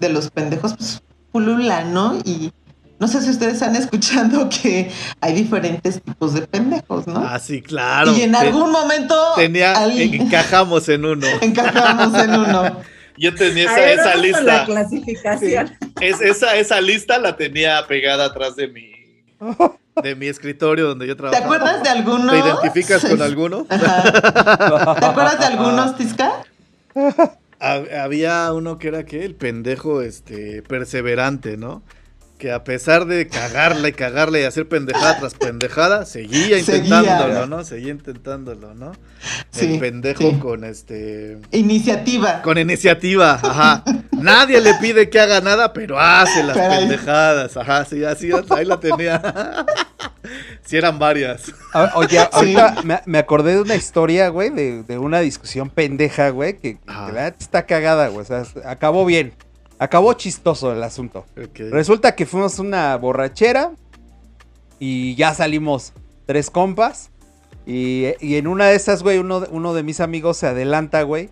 de 0.02 0.10
los 0.10 0.30
pendejos, 0.30 0.74
pues 0.76 1.02
pulula, 1.32 1.86
¿no? 1.86 2.20
Y 2.26 2.52
no 3.00 3.08
sé 3.08 3.22
si 3.22 3.30
ustedes 3.30 3.62
han 3.62 3.76
escuchado 3.76 4.50
que 4.62 4.92
hay 5.22 5.34
diferentes 5.34 6.02
tipos 6.02 6.34
de 6.34 6.42
pendejos, 6.42 7.08
¿no? 7.08 7.26
Ah, 7.26 7.40
sí, 7.40 7.62
claro. 7.62 8.14
Y 8.14 8.24
en 8.24 8.36
algún 8.36 8.72
momento... 8.72 9.16
Tenía, 9.38 9.74
encajamos 9.88 10.90
en 10.90 11.06
uno. 11.06 11.28
encajamos 11.42 12.22
en 12.22 12.32
uno. 12.32 12.78
Yo 13.18 13.34
tenía 13.36 13.66
esa, 13.66 13.92
esa 13.92 14.16
lista. 14.16 14.42
La 14.42 14.66
clasificación. 14.66 15.78
Es, 16.00 16.20
esa, 16.22 16.56
esa 16.56 16.82
lista 16.82 17.20
la 17.20 17.38
tenía 17.38 17.86
pegada 17.88 18.26
atrás 18.26 18.56
de 18.56 18.68
mi, 18.68 18.92
de 20.04 20.16
mi 20.16 20.28
escritorio 20.28 20.88
donde 20.88 21.06
yo 21.08 21.16
trabajo. 21.16 21.38
¿Te 21.38 21.44
acuerdas 21.44 21.84
de 21.84 21.90
algunos? 21.90 22.32
¿Te 22.32 22.40
identificas 22.40 23.06
con 23.06 23.22
alguno? 23.22 23.66
¿Te 23.66 23.76
acuerdas 25.06 25.40
de 25.40 25.46
algunos, 25.46 25.96
Tisca? 25.98 26.44
Había 27.62 28.52
uno 28.54 28.80
que 28.80 28.88
era 28.88 29.06
que 29.06 29.24
el 29.24 29.36
pendejo 29.36 30.02
este 30.02 30.64
perseverante, 30.64 31.58
¿no? 31.58 31.84
que 32.42 32.52
a 32.52 32.64
pesar 32.64 33.06
de 33.06 33.28
cagarle 33.28 33.90
y 33.90 33.94
cagarle 33.94 34.42
y 34.42 34.46
hacer 34.46 34.68
pendejada 34.68 35.20
tras 35.20 35.36
pendejada, 35.36 36.08
seguía 36.08 36.58
intentándolo, 36.58 37.46
¿no? 37.46 37.64
Seguía 37.64 37.92
intentándolo, 37.92 38.74
¿no? 38.74 38.94
el 39.60 39.80
pendejo 39.80 40.40
con 40.40 40.64
este... 40.64 41.38
Iniciativa. 41.52 42.42
Con 42.42 42.58
iniciativa, 42.58 43.34
ajá. 43.34 43.84
Nadie 44.12 44.60
le 44.60 44.74
pide 44.82 45.12
que 45.12 45.20
haga 45.20 45.40
nada, 45.40 45.72
pero 45.72 46.00
hace 46.00 46.42
las 46.42 46.58
pendejadas, 46.58 47.56
ajá, 47.58 47.86
sí, 47.86 48.04
así, 48.04 48.32
ahí 48.50 48.66
la 48.66 48.80
tenía. 48.80 49.22
Sí 50.66 50.78
eran 50.78 51.00
varias. 51.00 51.52
Oye, 51.96 52.20
ahorita 52.32 52.84
me, 53.06 53.18
acordé 53.18 53.56
de 53.56 53.62
una 53.62 53.76
historia, 53.76 54.30
güey, 54.30 54.50
de, 54.50 54.98
una 54.98 55.20
discusión 55.20 55.70
pendeja, 55.70 56.30
güey, 56.30 56.58
que, 56.58 56.78
que 56.78 57.34
está 57.40 57.66
cagada, 57.66 58.08
güey, 58.10 58.22
o 58.22 58.26
sea, 58.26 58.44
acabó 58.66 59.06
bien. 59.06 59.34
Acabó 59.80 60.14
chistoso 60.14 60.72
el 60.72 60.84
asunto. 60.84 61.26
Resulta 61.56 62.14
que 62.14 62.28
fuimos 62.28 62.60
una 62.60 62.96
borrachera 62.98 63.72
y 64.78 65.16
ya 65.16 65.34
salimos 65.34 65.94
tres 66.28 66.52
compas. 66.52 67.10
Y, 67.66 68.14
en 68.22 68.46
una 68.46 68.68
de 68.68 68.76
esas, 68.76 69.02
güey, 69.02 69.18
uno, 69.18 69.44
uno, 69.50 69.74
de 69.74 69.82
mis 69.82 70.00
amigos 70.00 70.38
se 70.38 70.46
adelanta, 70.46 71.02
güey. 71.02 71.30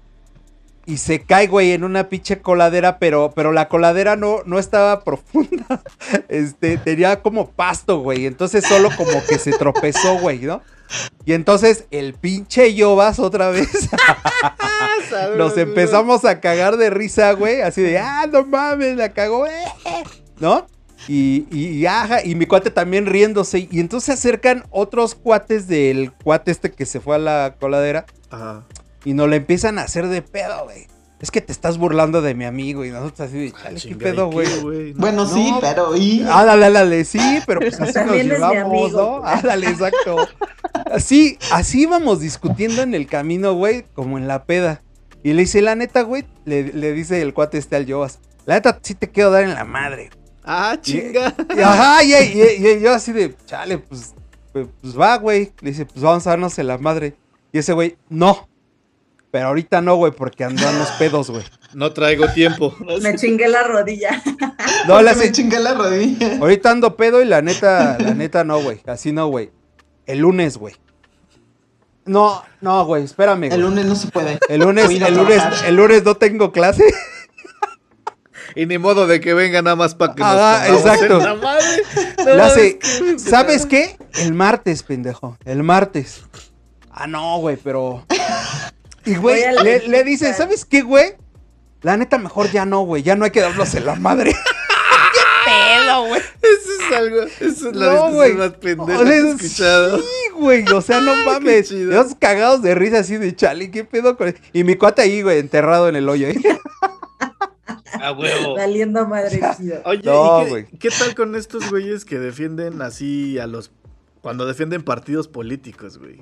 Y 0.89 0.97
se 0.97 1.19
cae, 1.19 1.45
güey, 1.45 1.73
en 1.73 1.83
una 1.83 2.09
pinche 2.09 2.41
coladera, 2.41 2.97
pero, 2.97 3.31
pero 3.35 3.51
la 3.51 3.67
coladera 3.67 4.15
no, 4.15 4.37
no 4.47 4.57
estaba 4.57 5.03
profunda. 5.03 5.83
Este, 6.29 6.77
tenía 6.77 7.21
como 7.21 7.51
pasto, 7.51 7.99
güey. 7.99 8.25
Entonces 8.25 8.65
solo 8.65 8.89
como 8.97 9.23
que 9.29 9.37
se 9.37 9.51
tropezó, 9.51 10.17
güey, 10.17 10.39
¿no? 10.39 10.63
Y 11.25 11.33
entonces 11.33 11.85
el 11.91 12.15
pinche 12.15 12.73
Yobas 12.73 13.19
otra 13.19 13.51
vez. 13.51 13.69
Nos 15.37 15.55
empezamos 15.59 16.25
a 16.25 16.39
cagar 16.39 16.77
de 16.77 16.89
risa, 16.89 17.33
güey. 17.33 17.61
Así 17.61 17.83
de, 17.83 17.99
ah, 17.99 18.25
no 18.25 18.43
mames, 18.45 18.97
la 18.97 19.09
cagó, 19.09 19.45
eh". 19.45 19.65
¿no? 20.39 20.65
Y, 21.07 21.45
y, 21.51 21.85
y 22.23 22.35
mi 22.35 22.47
cuate 22.47 22.71
también 22.71 23.05
riéndose. 23.05 23.67
Y 23.69 23.79
entonces 23.79 24.05
se 24.07 24.13
acercan 24.13 24.63
otros 24.71 25.13
cuates 25.13 25.67
del 25.67 26.11
cuate 26.11 26.49
este 26.49 26.71
que 26.71 26.87
se 26.87 26.99
fue 26.99 27.17
a 27.17 27.19
la 27.19 27.55
coladera. 27.59 28.07
Ajá. 28.31 28.65
Y 29.05 29.13
nos 29.13 29.29
le 29.29 29.37
empiezan 29.37 29.79
a 29.79 29.83
hacer 29.83 30.07
de 30.07 30.21
pedo, 30.21 30.65
güey 30.65 30.87
es 31.19 31.31
que 31.31 31.41
te 31.41 31.51
estás 31.51 31.77
burlando 31.77 32.21
de 32.21 32.33
mi 32.33 32.45
amigo 32.45 32.85
y 32.85 32.91
nosotros 32.91 33.27
así 33.27 33.37
de, 33.37 33.51
chale, 33.51 33.81
¿qué 33.81 33.95
pedo, 33.95 34.31
güey? 34.31 34.93
Bueno, 34.93 35.27
sí, 35.27 35.53
pero 35.59 35.95
y... 35.95 36.21
Ándale, 36.21 36.67
ándale, 36.67 37.03
sí, 37.03 37.19
pero 37.45 37.59
pues 37.59 37.79
así 37.79 37.99
nos 38.05 38.15
llevamos, 38.15 38.93
¿no? 38.93 39.25
Ándale, 39.25 39.67
exacto. 39.67 40.17
Así, 40.89 41.37
así 41.51 41.81
íbamos 41.81 42.21
discutiendo 42.21 42.81
en 42.81 42.93
el 42.95 43.05
camino, 43.05 43.53
güey, 43.53 43.83
como 43.93 44.17
en 44.17 44.27
la 44.27 44.45
peda. 44.45 44.81
Y 45.21 45.33
le 45.33 45.41
dice, 45.41 45.61
la 45.61 45.75
neta, 45.75 46.03
güey, 46.03 46.25
le, 46.45 46.63
dice 46.93 47.21
el 47.21 47.33
cuate 47.33 47.57
este 47.57 47.75
al 47.75 47.91
Joas, 47.91 48.19
la 48.45 48.55
neta 48.55 48.79
sí 48.81 48.95
te 48.95 49.09
quiero 49.09 49.29
dar 49.29 49.43
en 49.43 49.53
la 49.53 49.65
madre. 49.65 50.09
Ah, 50.45 50.77
chinga. 50.79 51.35
ajá, 51.63 52.03
y, 52.03 52.13
y, 52.13 52.81
yo 52.81 52.93
así 52.93 53.11
de, 53.11 53.35
chale, 53.45 53.77
pues, 53.77 54.13
pues, 54.53 54.67
pues 54.81 54.97
va, 54.97 55.17
güey. 55.17 55.51
Le 55.59 55.71
dice, 55.71 55.85
pues 55.85 56.01
vamos 56.01 56.25
a 56.25 56.31
darnos 56.31 56.57
en 56.57 56.67
la 56.67 56.77
madre. 56.77 57.15
Y 57.51 57.59
ese 57.59 57.73
güey, 57.73 57.97
no, 58.09 58.48
pero 59.31 59.47
ahorita 59.47 59.81
no, 59.81 59.95
güey, 59.95 60.11
porque 60.11 60.43
andan 60.43 60.77
los 60.79 60.89
pedos, 60.91 61.29
güey. 61.29 61.43
No 61.73 61.93
traigo 61.93 62.27
tiempo. 62.29 62.75
Me 63.01 63.15
chingué 63.15 63.47
la 63.47 63.63
rodilla. 63.63 64.21
No, 64.87 65.01
la 65.01 65.13
me 65.13 65.31
chingué 65.31 65.59
la 65.59 65.73
rodilla. 65.73 66.37
Ahorita 66.39 66.71
ando 66.71 66.95
pedo 66.95 67.21
y 67.21 67.25
la 67.25 67.41
neta, 67.41 67.97
la 67.99 68.13
neta 68.13 68.43
no, 68.43 68.61
güey. 68.61 68.81
Así 68.87 69.11
no, 69.11 69.27
güey. 69.27 69.51
El 70.05 70.19
lunes, 70.19 70.57
güey. 70.57 70.75
No, 72.05 72.43
no, 72.61 72.85
güey, 72.85 73.03
espérame. 73.03 73.51
El 73.51 73.61
lunes 73.61 73.85
no 73.85 73.95
se 73.95 74.07
puede. 74.07 74.39
El 74.49 74.61
lunes, 74.61 74.89
el 74.89 75.15
lunes, 75.15 75.43
el 75.65 75.75
lunes 75.75 76.03
no 76.03 76.15
tengo 76.15 76.51
clase. 76.51 76.83
Y 78.55 78.65
ni 78.65 78.79
modo 78.79 79.05
de 79.05 79.19
que 79.19 79.35
venga 79.35 79.61
nada 79.61 79.75
más 79.75 79.93
para 79.93 80.15
que 80.15 80.23
ah, 80.25 80.65
exacto. 80.69 81.19
¿Sabes 83.17 83.65
qué? 83.67 83.95
El 84.15 84.33
martes, 84.33 84.81
pendejo. 84.81 85.37
El 85.45 85.61
martes. 85.61 86.23
Ah, 86.89 87.05
no, 87.05 87.37
güey, 87.37 87.57
pero. 87.57 88.05
Y, 89.05 89.15
güey, 89.15 89.43
le, 89.63 89.87
le 89.87 90.03
dice, 90.03 90.33
¿sabes 90.33 90.65
qué, 90.65 90.81
güey? 90.81 91.15
La 91.81 91.95
neta, 91.95 92.17
mejor 92.17 92.51
ya 92.51 92.65
no, 92.65 92.81
güey. 92.81 93.03
Ya 93.03 93.15
no 93.15 93.25
hay 93.25 93.31
que 93.31 93.39
darlos 93.41 93.73
en 93.75 93.85
la 93.85 93.95
madre. 93.95 94.33
¿Qué 95.13 95.19
pedo, 95.45 96.07
güey? 96.07 96.21
Eso 96.21 96.69
es 96.79 96.95
algo. 96.95 97.21
Eso 97.21 97.69
es 97.69 97.75
la 97.75 97.93
no, 97.93 98.11
más 98.37 98.51
pendeja 98.53 99.03
que 99.03 99.09
he 99.09 99.29
escuchado. 99.31 99.97
Sí, 99.99 100.29
güey. 100.35 100.65
O 100.69 100.81
sea, 100.81 100.99
no 100.99 101.15
mames. 101.25 101.69
Dios 101.69 102.15
cagados 102.19 102.61
de 102.61 102.75
risa 102.75 102.99
así 102.99 103.17
de 103.17 103.33
chale. 103.35 103.71
¿Qué 103.71 103.85
pedo 103.85 104.17
con 104.17 104.35
Y 104.51 104.63
mi 104.65 104.75
cuate 104.75 105.03
ahí, 105.03 105.21
güey, 105.21 105.39
enterrado 105.39 105.87
en 105.87 105.95
el 105.95 106.09
hoyo. 106.09 106.27
¿eh? 106.27 106.41
A 108.01 108.11
huevo. 108.11 108.55
Valiendo 108.55 109.07
madre. 109.07 109.41
Oye, 109.85 110.67
¿y 110.71 110.77
qué, 110.77 110.89
tal 110.89 111.15
con 111.15 111.35
estos 111.35 111.69
güeyes 111.69 112.05
que 112.05 112.19
defienden 112.19 112.81
así 112.81 113.39
a 113.39 113.47
los. 113.47 113.71
Cuando 114.21 114.45
defienden 114.45 114.83
partidos 114.83 115.27
políticos, 115.27 115.97
güey? 115.97 116.19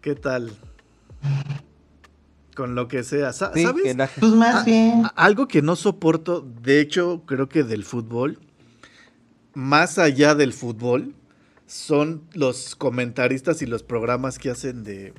¿Qué 0.00 0.14
tal? 0.14 0.52
Con 2.54 2.74
lo 2.74 2.88
que 2.88 3.02
sea. 3.02 3.32
¿Sabes? 3.32 3.66
pues 4.20 4.32
más 4.32 4.64
bien. 4.64 5.04
algo 5.16 5.48
que 5.48 5.62
no 5.62 5.76
soporto, 5.76 6.40
de 6.40 6.80
hecho, 6.80 7.22
creo 7.26 7.48
que 7.48 7.64
del 7.64 7.84
fútbol, 7.84 8.38
más 9.54 9.98
allá 9.98 10.34
del 10.34 10.52
fútbol, 10.52 11.14
son 11.66 12.22
los 12.32 12.76
comentaristas 12.76 13.62
y 13.62 13.66
los 13.66 13.82
programas 13.82 14.38
que 14.38 14.50
hacen 14.50 14.84
de 14.84 15.14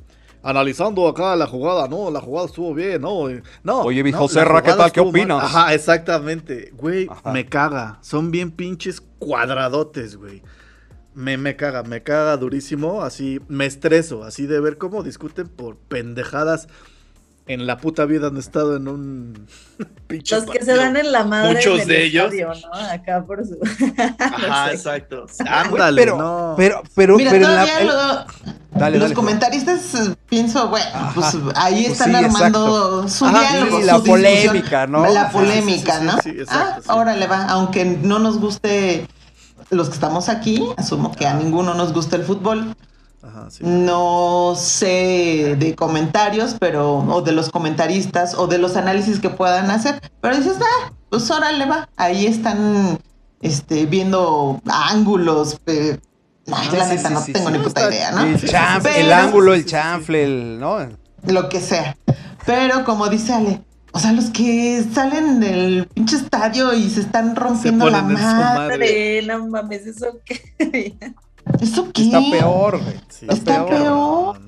analizando 0.46 1.08
acá 1.08 1.36
la 1.36 1.48
jugada, 1.48 1.88
no, 1.88 2.12
la 2.12 2.22
jugada 2.22 2.46
estuvo 2.46 2.74
bien, 2.76 3.02
no, 3.02 3.28
no. 3.64 3.82
Oye, 3.82 4.04
mi 4.04 4.12
José 4.12 4.42
¿qué 4.64 4.74
tal? 4.74 4.92
¿Qué 4.92 5.00
opinas? 5.00 5.44
Ajá, 5.44 5.74
exactamente. 5.74 6.72
Güey, 6.78 7.10
me 7.34 7.48
caga. 7.48 7.98
Son 8.02 8.30
bien 8.30 8.52
pinches 8.52 9.02
cuadradotes, 9.18 10.16
güey. 10.16 10.44
Me, 11.16 11.38
me 11.38 11.56
caga, 11.56 11.84
me 11.84 12.04
caga 12.04 12.38
durísimo, 12.38 13.02
así, 13.02 13.40
me 13.48 13.66
estreso, 13.66 14.24
así 14.24 14.46
de 14.46 14.60
ver 14.60 14.78
cómo 14.78 15.02
discuten 15.02 15.48
por 15.48 15.78
pendejadas 15.78 16.68
en 17.48 17.68
la 17.68 17.78
puta 17.78 18.06
vida 18.06 18.28
han 18.28 18.38
estado 18.38 18.76
en 18.76 18.88
un 18.88 19.48
pinche 20.08 20.36
Los 20.36 20.46
que 20.46 20.64
se 20.64 20.76
dan 20.76 20.98
en 20.98 21.12
la 21.12 21.24
madre 21.24 21.56
Muchos 21.56 21.86
de 21.86 22.06
ellos. 22.06 22.34
¿no? 22.34 22.74
Acá 22.74 23.24
por 23.26 23.46
su. 23.46 23.58
Ajá, 24.20 24.72
exacto. 24.72 25.28
Ándale, 25.48 26.02
pero, 26.02 26.18
no. 26.18 26.54
Pero, 26.58 26.82
pero, 26.96 27.18
Mira, 27.18 27.32
pero 27.32 27.48
la, 27.48 28.28
dale, 28.72 28.98
los 28.98 29.12
comentaristas 29.12 29.94
eh, 29.94 30.16
pienso, 30.28 30.70
bueno, 30.70 31.12
pues 31.14 31.38
ahí 31.56 31.86
pues 31.86 32.00
están 32.00 32.16
armando 32.16 33.08
su 33.08 33.28
diálogo, 33.28 33.80
la 33.82 34.00
polémica, 34.00 34.88
¿no? 34.88 35.08
La 35.08 35.30
polémica, 35.30 36.00
¿no? 36.00 36.20
Sí, 36.22 36.36
ah, 36.48 36.80
ahora 36.88 37.16
le 37.16 37.28
va, 37.28 37.46
aunque 37.46 37.86
no 37.86 38.20
nos 38.20 38.40
guste 38.40 39.08
los 39.70 39.88
que 39.88 39.96
estamos 39.96 40.30
aquí, 40.30 40.64
asumo 40.78 41.12
que 41.12 41.26
a 41.26 41.34
ninguno 41.34 41.74
nos 41.74 41.94
gusta 41.94 42.16
el 42.16 42.24
fútbol. 42.24 42.76
No 43.60 44.54
sé 44.56 45.56
de 45.58 45.76
comentarios, 45.76 46.56
pero, 46.60 47.00
o 47.00 47.22
de 47.22 47.32
los 47.32 47.50
comentaristas, 47.50 48.36
o 48.36 48.48
de 48.48 48.60
los 48.60 48.78
análisis 48.78 49.20
que 49.20 49.30
puedan 49.30 49.72
hacer, 49.72 50.00
pero 50.22 50.38
dices, 50.38 50.58
ah, 50.62 50.92
pues 51.10 51.30
órale 51.32 51.66
va, 51.66 51.90
ahí 51.98 52.28
están 52.28 53.00
este, 53.42 53.88
viendo 53.88 54.62
ángulos, 54.68 55.60
eh, 55.66 56.00
no, 56.46 56.58
la 56.78 56.88
neta 56.88 57.10
no 57.10 57.24
tengo 57.24 57.50
ni 57.50 57.60
puta 57.60 57.90
idea, 57.90 58.12
¿no? 58.12 58.24
El, 58.24 59.12
ángulo, 59.12 59.56
el 59.56 59.66
chanfle, 59.66 60.24
el, 60.24 60.60
¿no? 60.60 60.78
Lo 61.24 61.50
que 61.50 61.60
sea. 61.60 61.98
Pero 62.46 62.86
como 62.86 63.08
dice 63.10 63.34
Ale, 63.34 63.62
o 63.96 64.00
sea, 64.00 64.12
los 64.12 64.30
que 64.30 64.84
salen 64.94 65.40
del 65.40 65.88
pinche 65.88 66.18
estadio 66.18 66.74
y 66.74 66.90
se 66.90 67.00
están 67.00 67.34
rompiendo 67.34 67.90
la 67.90 68.02
madre. 68.02 69.22
No 69.26 69.48
mames, 69.48 69.88
eso 69.88 70.20
qué. 70.26 70.98
¿Eso 71.62 71.94
qué? 71.94 72.04
Está 72.04 72.20
peor, 72.30 72.82
güey. 72.84 72.96
está, 73.30 73.66
peor. 73.66 74.42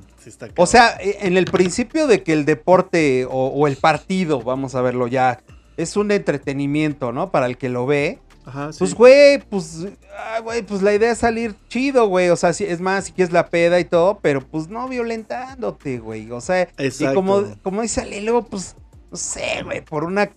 o 0.58 0.66
sea, 0.66 0.98
e, 1.00 1.20
en 1.22 1.38
el 1.38 1.46
principio 1.46 2.08
de 2.08 2.24
que 2.24 2.34
el 2.34 2.44
deporte 2.44 3.26
o, 3.30 3.68
el 3.68 3.78
partido, 3.78 4.42
vamos 4.42 4.76
a 4.76 4.82
verlo 4.82 5.08
ya, 5.08 5.40
es 5.78 5.96
un 5.96 6.12
entretenimiento, 6.12 7.14
¿no? 7.14 7.32
Para 7.32 7.46
el 7.46 7.58
que 7.58 7.70
lo 7.70 7.86
ve. 7.86 8.20
Ajá, 8.46 8.74
sí. 8.74 8.80
Pues, 8.80 8.96
güey, 8.96 9.38
pues, 9.50 9.88
ah, 10.18 10.42
güey, 10.42 10.62
pues 10.62 10.82
la 10.82 10.94
idea 10.94 11.14
es 11.14 11.20
salir 11.20 11.56
chido, 11.70 12.10
güey. 12.10 12.28
O 12.28 12.36
sea, 12.36 12.50
es 12.50 12.82
más, 12.82 13.06
si 13.06 13.12
quieres 13.14 13.32
la 13.32 13.48
peda 13.48 13.80
y 13.80 13.86
todo, 13.86 14.20
pero 14.22 14.46
pues 14.46 14.68
no 14.68 14.90
violentándote, 14.90 16.00
güey. 16.00 16.32
O 16.32 16.42
sea, 16.42 16.68
y 16.78 17.14
como, 17.14 17.46
como 17.64 17.82
dice 17.82 18.02
Ale, 18.02 18.20
luego, 18.20 18.44
pues, 18.44 18.76
no 19.12 19.18
sé, 19.18 19.64
güey, 19.64 19.84
por 19.84 20.04
una 20.04 20.30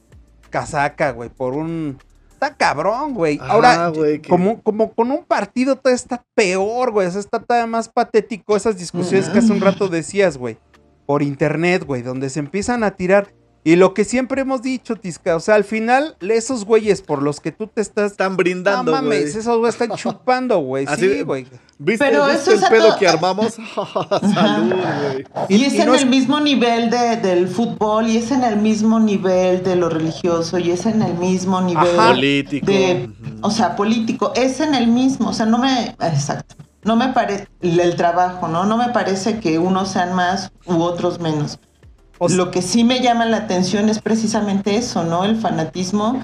casaca, 0.51 1.12
güey, 1.12 1.29
por 1.29 1.55
un 1.55 1.99
está 2.41 2.55
cabrón, 2.57 3.12
güey. 3.12 3.39
Ahora, 3.43 3.93
como, 4.27 4.62
como 4.62 4.93
con 4.95 5.11
un 5.11 5.25
partido 5.25 5.77
todo 5.77 5.93
está 5.93 6.25
peor, 6.35 6.91
güey. 6.91 7.07
O 7.07 7.11
sea, 7.11 7.21
está 7.21 7.39
todavía 7.39 7.66
más 7.66 7.91
patético 7.91 8.57
esas 8.57 8.79
discusiones 8.79 9.29
que 9.29 9.41
hace 9.41 9.53
un 9.53 9.61
rato 9.61 9.89
decías, 9.89 10.39
güey. 10.39 10.57
Por 11.05 11.23
internet, 11.23 11.85
güey, 11.85 12.03
donde 12.03 12.31
se 12.31 12.41
empiezan 12.41 12.83
a 12.83 12.93
tirar 12.93 13.35
y 13.62 13.76
lo 13.76 13.92
que 13.92 14.04
siempre 14.04 14.40
hemos 14.40 14.62
dicho, 14.62 14.96
Tisca, 14.96 15.36
o 15.36 15.40
sea, 15.40 15.54
al 15.54 15.64
final, 15.64 16.16
esos 16.20 16.64
güeyes 16.64 17.02
por 17.02 17.20
los 17.20 17.40
que 17.40 17.52
tú 17.52 17.66
te 17.66 17.82
estás. 17.82 18.12
Están 18.12 18.36
brindando, 18.36 18.92
No 18.92 19.02
mames, 19.02 19.36
esos 19.36 19.58
güeyes 19.58 19.78
están 19.78 19.96
chupando, 19.98 20.58
güey. 20.61 20.86
Sí, 20.98 21.20
güey. 21.20 21.46
¿Viste, 21.78 22.06
Pero 22.06 22.26
¿viste 22.26 22.54
el 22.54 22.61
pedo 22.61 22.96
que 22.98 23.06
armamos? 23.06 23.54
Salud, 24.34 24.74
güey. 24.74 25.26
Y, 25.50 25.64
es 25.64 25.74
en 25.74 25.94
el 25.94 26.06
mismo 26.06 26.40
nivel 26.40 26.88
de, 26.88 27.18
del 27.18 27.48
fútbol, 27.48 28.06
y 28.08 28.16
es 28.16 28.30
en 28.30 28.44
el 28.44 28.56
mismo 28.56 28.98
nivel 28.98 29.62
de 29.62 29.76
lo 29.76 29.90
religioso, 29.90 30.58
y 30.58 30.70
es 30.70 30.86
en 30.86 31.02
el 31.02 31.14
mismo 31.14 31.61
nivel. 31.61 31.96
Político. 31.96 32.72
o 33.42 33.50
sea, 33.50 33.76
político. 33.76 34.32
Es 34.36 34.61
en 34.61 34.74
el 34.74 34.86
mismo. 34.86 35.28
O 35.28 35.32
sea, 35.34 35.44
no 35.44 35.58
me. 35.58 35.96
Exacto. 36.00 36.54
No 36.82 36.96
me 36.96 37.08
parece. 37.08 37.46
El 37.61 37.94
trabajo, 37.96 38.48
¿no? 38.48 38.64
No 38.64 38.78
me 38.78 38.88
parece 38.88 39.38
que 39.38 39.58
unos 39.58 39.90
sean 39.90 40.14
más 40.14 40.50
u 40.64 40.80
otros 40.80 41.20
menos 41.20 41.58
lo 42.29 42.51
que 42.51 42.62
sí 42.62 42.85
me 42.85 43.01
llama 43.01 43.25
la 43.25 43.39
atención 43.39 43.89
es 43.89 44.01
precisamente 44.01 44.77
eso, 44.77 45.05
¿no? 45.05 45.25
El 45.25 45.37
fanatismo 45.37 46.23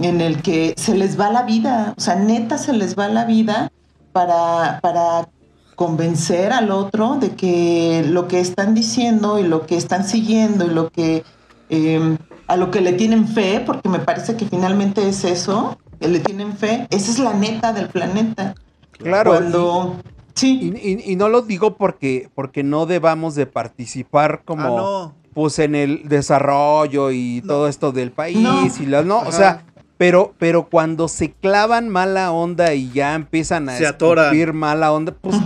en 0.00 0.20
el 0.20 0.42
que 0.42 0.74
se 0.76 0.94
les 0.94 1.18
va 1.18 1.30
la 1.30 1.42
vida, 1.42 1.94
o 1.96 2.00
sea, 2.00 2.16
neta 2.16 2.58
se 2.58 2.72
les 2.72 2.98
va 2.98 3.08
la 3.08 3.24
vida 3.24 3.70
para, 4.12 4.80
para 4.80 5.28
convencer 5.76 6.52
al 6.52 6.70
otro 6.70 7.16
de 7.16 7.30
que 7.30 8.04
lo 8.06 8.28
que 8.28 8.40
están 8.40 8.74
diciendo 8.74 9.38
y 9.38 9.44
lo 9.44 9.66
que 9.66 9.76
están 9.76 10.06
siguiendo 10.06 10.66
y 10.66 10.70
lo 10.70 10.90
que 10.90 11.22
em, 11.68 12.18
a 12.48 12.56
lo 12.56 12.70
que 12.70 12.80
le 12.80 12.92
tienen 12.92 13.26
fe, 13.26 13.62
porque 13.64 13.88
me 13.88 13.98
parece 13.98 14.36
que 14.36 14.46
finalmente 14.46 15.08
es 15.08 15.24
eso, 15.24 15.78
que 16.00 16.08
le 16.08 16.20
tienen 16.20 16.56
fe, 16.56 16.86
esa 16.90 17.10
es 17.10 17.18
la 17.18 17.34
neta 17.34 17.72
del 17.72 17.88
planeta. 17.88 18.54
Claro. 18.92 19.32
Cuando 19.32 19.96
sí. 20.34 21.02
Y, 21.04 21.16
no 21.16 21.28
lo 21.28 21.42
digo 21.42 21.76
porque, 21.76 22.30
porque 22.34 22.62
no 22.62 22.86
debamos 22.86 23.34
de 23.34 23.46
participar 23.46 24.42
como, 24.44 24.62
ah, 24.62 24.68
no 24.68 25.25
pues 25.36 25.58
en 25.58 25.74
el 25.74 26.08
desarrollo 26.08 27.10
y 27.10 27.42
todo 27.46 27.68
esto 27.68 27.92
del 27.92 28.10
país 28.10 28.38
y 28.80 28.86
las 28.86 29.04
no, 29.04 29.18
o 29.18 29.30
sea, 29.30 29.66
pero 29.98 30.34
pero 30.38 30.70
cuando 30.70 31.08
se 31.08 31.30
clavan 31.30 31.90
mala 31.90 32.32
onda 32.32 32.72
y 32.72 32.90
ya 32.90 33.14
empiezan 33.14 33.68
a 33.68 33.76
se 33.76 34.52
mala 34.54 34.90
onda, 34.92 35.12
pues 35.12 35.36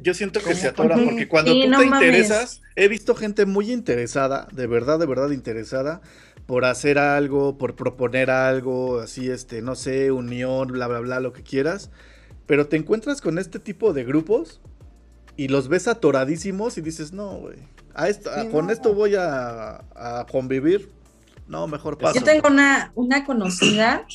yo 0.00 0.14
siento 0.14 0.40
que 0.40 0.56
se 0.56 0.66
atoran 0.66 1.04
porque 1.04 1.28
cuando 1.28 1.52
tú 1.52 1.60
te 1.60 1.84
interesas, 1.84 2.60
he 2.74 2.88
visto 2.88 3.14
gente 3.14 3.46
muy 3.46 3.70
interesada, 3.70 4.48
de 4.50 4.66
verdad, 4.66 4.98
de 4.98 5.06
verdad 5.06 5.30
interesada 5.30 6.00
por 6.46 6.64
hacer 6.64 6.98
algo, 6.98 7.56
por 7.56 7.76
proponer 7.76 8.32
algo, 8.32 8.98
así 8.98 9.30
este, 9.30 9.62
no 9.62 9.76
sé, 9.76 10.10
unión, 10.10 10.72
bla 10.72 10.88
bla 10.88 10.98
bla, 10.98 11.20
lo 11.20 11.32
que 11.32 11.44
quieras, 11.44 11.92
pero 12.46 12.66
te 12.66 12.76
encuentras 12.76 13.20
con 13.20 13.38
este 13.38 13.60
tipo 13.60 13.92
de 13.92 14.02
grupos 14.02 14.60
y 15.36 15.48
los 15.48 15.68
ves 15.68 15.88
atoradísimos 15.88 16.78
y 16.78 16.80
dices, 16.80 17.12
"No, 17.12 17.38
güey." 17.38 17.58
con 18.50 18.70
esto 18.70 18.94
voy 18.94 19.14
a, 19.16 20.26
convivir. 20.30 20.90
No, 21.46 21.66
mejor 21.66 21.98
paso. 21.98 22.18
Yo 22.18 22.24
tengo 22.24 22.48
una, 22.48 22.90
una 22.94 23.24
conocida, 23.24 24.06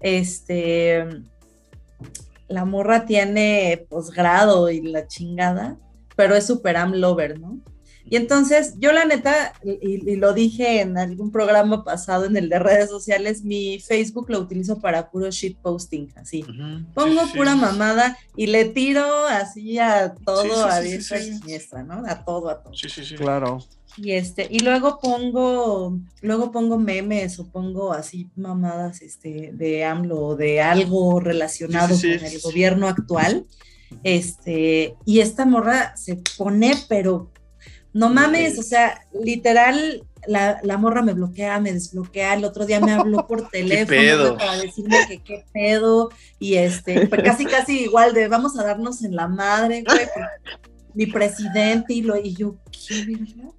este, 0.00 1.06
la 2.48 2.64
morra 2.64 3.04
tiene 3.04 3.86
posgrado 3.88 4.70
y 4.70 4.80
la 4.82 5.06
chingada, 5.06 5.76
pero 6.16 6.34
es 6.34 6.46
super 6.46 6.76
am 6.76 6.94
lover, 6.94 7.38
¿no? 7.38 7.60
Y 8.04 8.16
entonces, 8.16 8.74
yo 8.78 8.92
la 8.92 9.04
neta, 9.04 9.52
y, 9.62 10.16
lo 10.16 10.32
dije 10.32 10.80
en 10.80 10.98
algún 10.98 11.30
programa 11.30 11.84
pasado 11.84 12.24
en 12.24 12.36
el 12.36 12.48
de 12.48 12.58
redes 12.58 12.90
sociales, 12.90 13.44
mi 13.44 13.78
Facebook 13.80 14.30
lo 14.30 14.40
utilizo 14.40 14.80
para 14.80 15.10
puro 15.10 15.30
shit 15.30 15.58
posting, 15.58 16.08
así. 16.16 16.44
Pongo 16.94 17.22
pura 17.34 17.54
mamada 17.54 18.18
y 18.36 18.46
le 18.46 18.64
tiro 18.66 19.04
así 19.26 19.78
a 19.78 20.14
todo, 20.14 20.64
a 20.64 20.80
diestra 20.80 21.20
y 21.20 21.34
siniestra, 21.34 21.82
¿no? 21.82 22.02
A 22.06 22.24
todo, 22.24 22.48
a 22.48 22.62
todo. 22.62 22.74
Sí, 22.74 22.88
sí, 22.88 23.04
sí. 23.04 23.16
Claro. 23.16 23.58
Y 23.96 24.12
este, 24.12 24.46
y 24.50 24.60
luego 24.60 24.98
pongo, 25.00 25.98
luego 26.22 26.52
pongo 26.52 26.78
memes 26.78 27.38
o 27.38 27.50
pongo 27.50 27.92
así 27.92 28.30
mamadas 28.36 29.02
este, 29.02 29.50
de 29.52 29.84
AMLO 29.84 30.20
o 30.20 30.36
de 30.36 30.60
algo 30.60 31.20
relacionado 31.20 31.96
con 31.96 32.10
el 32.10 32.40
gobierno 32.40 32.88
actual. 32.88 33.46
Este, 34.04 34.96
y 35.04 35.20
esta 35.20 35.44
morra 35.44 35.96
se 35.96 36.22
pone, 36.38 36.74
pero 36.88 37.30
no 37.92 38.08
mames, 38.08 38.58
o 38.58 38.62
sea, 38.62 39.06
literal, 39.12 40.06
la, 40.26 40.60
la, 40.62 40.76
morra 40.76 41.02
me 41.02 41.14
bloquea, 41.14 41.60
me 41.60 41.72
desbloquea, 41.72 42.34
el 42.34 42.44
otro 42.44 42.66
día 42.66 42.80
me 42.80 42.92
habló 42.92 43.26
por 43.26 43.48
teléfono 43.50 44.36
para 44.36 44.58
decirme 44.58 44.96
que 45.08 45.22
qué 45.22 45.44
pedo, 45.52 46.10
y 46.38 46.54
este, 46.54 47.06
pues 47.06 47.22
casi 47.22 47.46
casi 47.46 47.80
igual 47.80 48.14
de 48.14 48.28
vamos 48.28 48.58
a 48.58 48.64
darnos 48.64 49.02
en 49.02 49.16
la 49.16 49.28
madre, 49.28 49.82
güey, 49.82 50.06
mi 50.94 51.06
presidente, 51.06 51.94
y 51.94 52.02
lo, 52.02 52.16
y 52.16 52.34
yo, 52.34 52.56
¿qué 52.70 53.04
verdad? 53.06 53.52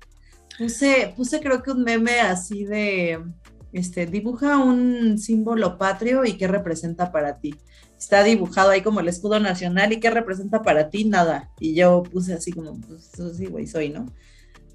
Puse, 0.58 1.14
puse 1.16 1.40
creo 1.40 1.64
que 1.64 1.72
un 1.72 1.84
meme 1.84 2.20
así 2.20 2.66
de, 2.66 3.20
este, 3.74 4.06
dibuja 4.06 4.58
un 4.58 5.18
símbolo 5.18 5.78
patrio 5.78 6.26
y 6.26 6.38
qué 6.38 6.48
representa 6.48 7.12
para 7.12 7.40
ti. 7.40 7.56
Está 8.02 8.24
dibujado 8.24 8.72
ahí 8.72 8.82
como 8.82 9.00
el 9.00 9.08
escudo 9.08 9.40
nacional 9.40 9.94
y 9.94 10.00
qué 10.00 10.10
representa 10.10 10.64
para 10.64 10.90
ti, 10.90 11.06
nada. 11.06 11.52
Y 11.60 11.76
yo 11.76 12.02
puse 12.02 12.34
así 12.34 12.52
como, 12.52 12.82
pues 12.82 13.12
sí, 13.38 13.46
güey, 13.46 13.68
soy, 13.68 13.90
¿no? 13.90 14.08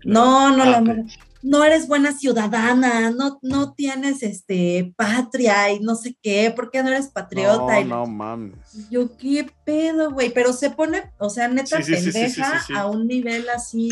No, 0.05 0.57
no, 0.57 0.63
ah, 0.63 0.81
la, 0.81 1.05
no 1.43 1.65
eres 1.65 1.89
buena 1.89 2.17
ciudadana, 2.17 3.11
no, 3.11 3.41
no 3.43 3.73
tienes 3.73 4.23
este 4.23 4.95
patria 4.97 5.73
y 5.73 5.81
no 5.81 5.97
sé 5.97 6.17
qué, 6.23 6.53
¿por 6.55 6.71
qué 6.71 6.85
no 6.85 6.91
eres 6.91 7.09
patriota? 7.09 7.81
No, 7.81 7.97
no 7.97 8.07
mames. 8.07 8.89
Yo, 8.91 9.17
¿qué 9.17 9.51
pedo, 9.65 10.13
güey? 10.13 10.31
Pero 10.31 10.53
se 10.53 10.71
pone, 10.71 11.11
o 11.19 11.29
sea, 11.29 11.49
neta 11.49 11.81
pendeja 11.81 12.65
a 12.77 12.87
un 12.87 13.09
nivel 13.09 13.49
así. 13.49 13.91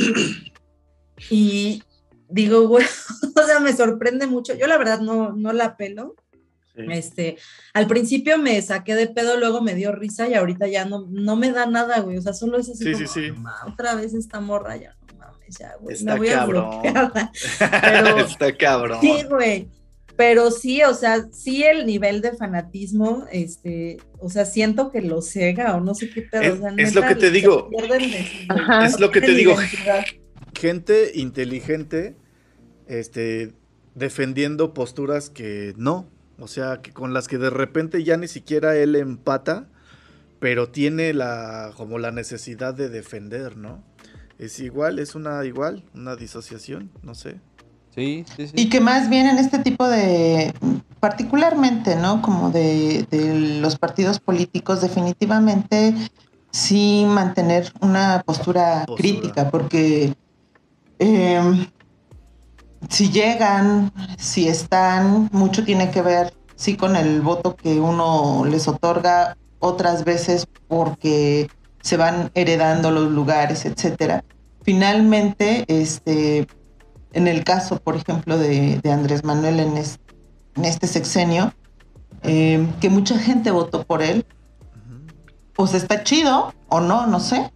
Y 1.28 1.82
digo, 2.28 2.68
güey, 2.68 2.86
o 3.36 3.42
sea, 3.42 3.58
me 3.58 3.72
sorprende 3.72 4.28
mucho. 4.28 4.54
Yo 4.54 4.68
la 4.68 4.78
verdad 4.78 5.00
no, 5.00 5.32
no 5.32 5.52
la 5.52 5.76
pelo. 5.76 6.14
Este, 6.74 7.36
al 7.72 7.86
principio 7.86 8.36
me 8.36 8.60
saqué 8.60 8.94
de 8.94 9.06
pedo, 9.06 9.38
luego 9.38 9.62
me 9.62 9.74
dio 9.74 9.92
risa 9.92 10.28
y 10.28 10.34
ahorita 10.34 10.66
ya 10.66 10.84
no, 10.84 11.06
no 11.08 11.36
me 11.36 11.52
da 11.52 11.66
nada, 11.66 12.00
güey. 12.00 12.18
O 12.18 12.22
sea, 12.22 12.32
solo 12.32 12.58
es 12.58 12.68
así 12.68 12.92
como, 13.30 13.50
otra 13.66 13.94
vez 13.94 14.12
esta 14.14 14.40
morra 14.40 14.76
ya 14.76 14.96
Está 15.88 16.18
cabrón. 16.18 16.70
Está 18.18 18.56
cabrón. 18.56 18.98
Sí, 19.00 19.24
güey. 19.28 19.68
Pero 20.16 20.50
sí, 20.52 20.82
o 20.82 20.94
sea, 20.94 21.26
sí 21.32 21.64
el 21.64 21.86
nivel 21.86 22.20
de 22.20 22.32
fanatismo, 22.32 23.26
este, 23.32 23.98
o 24.20 24.30
sea, 24.30 24.44
siento 24.44 24.92
que 24.92 25.00
lo 25.00 25.20
cega 25.20 25.74
o 25.76 25.80
no 25.80 25.94
sé 25.94 26.08
qué 26.08 26.22
pedo. 26.22 26.68
Es, 26.76 26.94
lo 26.94 27.02
que 27.02 27.16
te 27.16 27.30
digo. 27.32 27.68
es 28.84 29.00
lo 29.00 29.10
que 29.10 29.20
te 29.20 29.34
digo. 29.34 29.56
Gente 30.56 31.10
inteligente, 31.14 32.14
este, 32.86 33.54
defendiendo 33.96 34.72
posturas 34.72 35.30
que 35.30 35.74
no, 35.76 36.08
o 36.38 36.48
sea, 36.48 36.80
que 36.82 36.92
con 36.92 37.14
las 37.14 37.28
que 37.28 37.38
de 37.38 37.50
repente 37.50 38.04
ya 38.04 38.16
ni 38.16 38.28
siquiera 38.28 38.76
él 38.76 38.96
empata, 38.96 39.66
pero 40.40 40.68
tiene 40.68 41.14
la 41.14 41.72
como 41.76 41.98
la 41.98 42.10
necesidad 42.10 42.74
de 42.74 42.88
defender, 42.88 43.56
¿no? 43.56 43.82
es 44.38 44.60
igual, 44.60 44.98
es 44.98 45.14
una 45.14 45.44
igual, 45.44 45.82
una 45.94 46.16
disociación, 46.16 46.90
no 47.02 47.14
sé. 47.14 47.40
Sí, 47.94 48.24
sí, 48.36 48.48
sí. 48.48 48.52
Y 48.56 48.68
que 48.68 48.80
más 48.80 49.08
bien 49.08 49.26
en 49.26 49.38
este 49.38 49.60
tipo 49.60 49.86
de, 49.88 50.52
particularmente, 50.98 51.94
¿no? 51.94 52.22
Como 52.22 52.50
de, 52.50 53.06
los 53.60 53.78
partidos 53.78 54.18
políticos, 54.18 54.80
definitivamente 54.80 55.94
sí 56.50 57.04
mantener 57.06 57.72
una 57.80 58.22
postura, 58.26 58.84
crítica, 58.96 59.50
porque 59.50 60.14
em, 60.98 61.66
si 62.88 63.10
llegan, 63.10 63.92
si 64.18 64.48
están, 64.48 65.28
mucho 65.32 65.64
tiene 65.64 65.90
que 65.90 66.02
ver, 66.02 66.34
sí, 66.56 66.76
con 66.76 66.96
el 66.96 67.20
voto 67.20 67.56
que 67.56 67.80
uno 67.80 68.44
les 68.44 68.68
otorga, 68.68 69.36
otras 69.58 70.04
veces 70.04 70.46
porque 70.68 71.48
se 71.80 71.96
van 71.96 72.30
heredando 72.34 72.90
los 72.90 73.10
lugares, 73.10 73.64
etcétera. 73.64 74.24
Finalmente, 74.62 75.64
este, 75.68 76.46
en 77.12 77.28
el 77.28 77.44
caso, 77.44 77.78
por 77.80 77.96
ejemplo, 77.96 78.38
de, 78.38 78.80
Andrés 78.90 79.24
Manuel 79.24 79.60
en, 79.60 79.76
este 80.64 80.86
sexenio, 80.86 81.52
eh, 82.22 82.66
que 82.80 82.88
mucha 82.88 83.18
gente 83.18 83.50
votó 83.50 83.84
por 83.84 84.02
él, 84.02 84.24
pues 85.54 85.74
está 85.74 86.02
chido 86.02 86.52
o 86.68 86.80
no, 86.80 87.06
no 87.06 87.20
sé, 87.20 87.52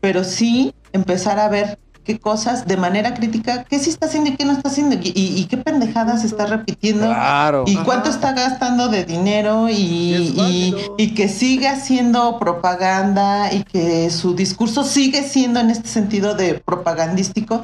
pero 0.00 0.24
sí 0.24 0.74
empezar 0.92 1.38
a 1.38 1.48
ver 1.48 1.78
qué 2.10 2.18
cosas 2.18 2.66
de 2.66 2.76
manera 2.76 3.14
crítica, 3.14 3.62
qué 3.62 3.78
sí 3.78 3.90
está 3.90 4.06
haciendo 4.06 4.30
y 4.30 4.36
qué 4.36 4.44
no 4.44 4.52
está 4.52 4.68
haciendo, 4.68 4.96
y, 5.00 5.44
qué 5.44 5.56
pendejadas 5.56 6.24
está 6.24 6.46
repitiendo, 6.46 7.06
y 7.66 7.76
cuánto 7.76 8.10
está 8.10 8.32
gastando 8.32 8.88
de 8.88 9.04
dinero, 9.04 9.68
y, 9.68 10.34
y, 10.98 11.14
que 11.14 11.28
sigue 11.28 11.68
haciendo 11.68 12.38
propaganda, 12.40 13.52
y 13.52 13.62
que 13.62 14.10
su 14.10 14.34
discurso 14.34 14.82
sigue 14.82 15.22
siendo 15.22 15.60
en 15.60 15.70
este 15.70 15.88
sentido 15.88 16.34
de 16.34 16.54
propagandístico, 16.54 17.62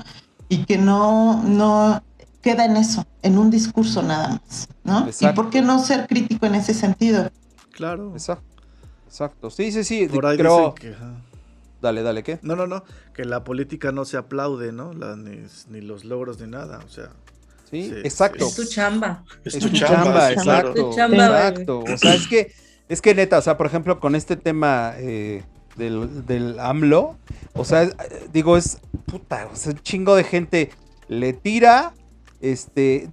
y 0.48 0.58
que 0.58 0.78
no, 0.78 1.42
no 1.42 2.00
queda 2.40 2.66
en 2.66 2.76
eso, 2.76 3.04
en 3.22 3.38
un 3.38 3.50
discurso 3.50 4.02
nada 4.02 4.40
más, 4.40 4.68
¿no? 4.84 5.08
¿Y 5.20 5.26
por 5.34 5.50
qué 5.50 5.60
no 5.60 5.80
ser 5.80 6.06
crítico 6.06 6.46
en 6.46 6.54
ese 6.54 6.72
sentido? 6.72 7.30
Claro. 7.72 8.12
Exacto. 8.12 8.44
Exacto. 9.08 9.50
Sí, 9.50 9.72
sí, 9.72 9.82
sí. 9.82 10.06
Por 10.06 10.26
ahí 10.26 10.36
creo... 10.36 10.74
que, 10.74 10.94
Dale, 11.80 12.02
dale, 12.02 12.22
¿qué? 12.22 12.38
No, 12.42 12.56
no, 12.56 12.66
no, 12.66 12.84
que 13.14 13.24
la 13.24 13.44
política 13.44 13.92
no 13.92 14.04
se 14.04 14.16
aplaude, 14.16 14.72
¿no? 14.72 14.92
ni, 14.94 15.80
los 15.80 16.04
logros 16.04 16.40
ni 16.40 16.48
nada, 16.48 16.80
o 16.84 16.88
sea. 16.88 17.10
Sí, 17.70 17.92
exacto. 18.04 18.46
Es 18.46 18.54
tu 18.54 18.64
chamba. 18.64 19.24
Es, 19.44 19.58
tu, 19.58 19.68
chamba, 19.70 20.32
exacto. 20.32 20.90
exacto. 20.90 21.80
O 21.80 21.98
sea, 21.98 22.14
es 22.14 22.28
que, 22.28 22.52
es 22.88 23.02
que 23.02 23.14
neta, 23.14 23.38
o 23.38 23.42
sea, 23.42 23.56
por 23.56 23.66
ejemplo, 23.66 23.98
con 23.98 24.14
este 24.14 24.36
tema 24.36 24.94
eh, 24.98 25.44
del, 25.76 26.24
del 26.24 26.58
AMLO, 26.60 27.18
o 27.54 27.64
sea, 27.64 27.90
digo, 28.32 28.56
es 28.56 28.78
puta, 29.06 29.48
o 29.52 29.56
sea, 29.56 29.72
un 29.72 29.80
chingo 29.80 30.14
de 30.14 30.24
gente 30.24 30.70
le 31.08 31.32
tira, 31.32 31.92
este, 32.40 33.10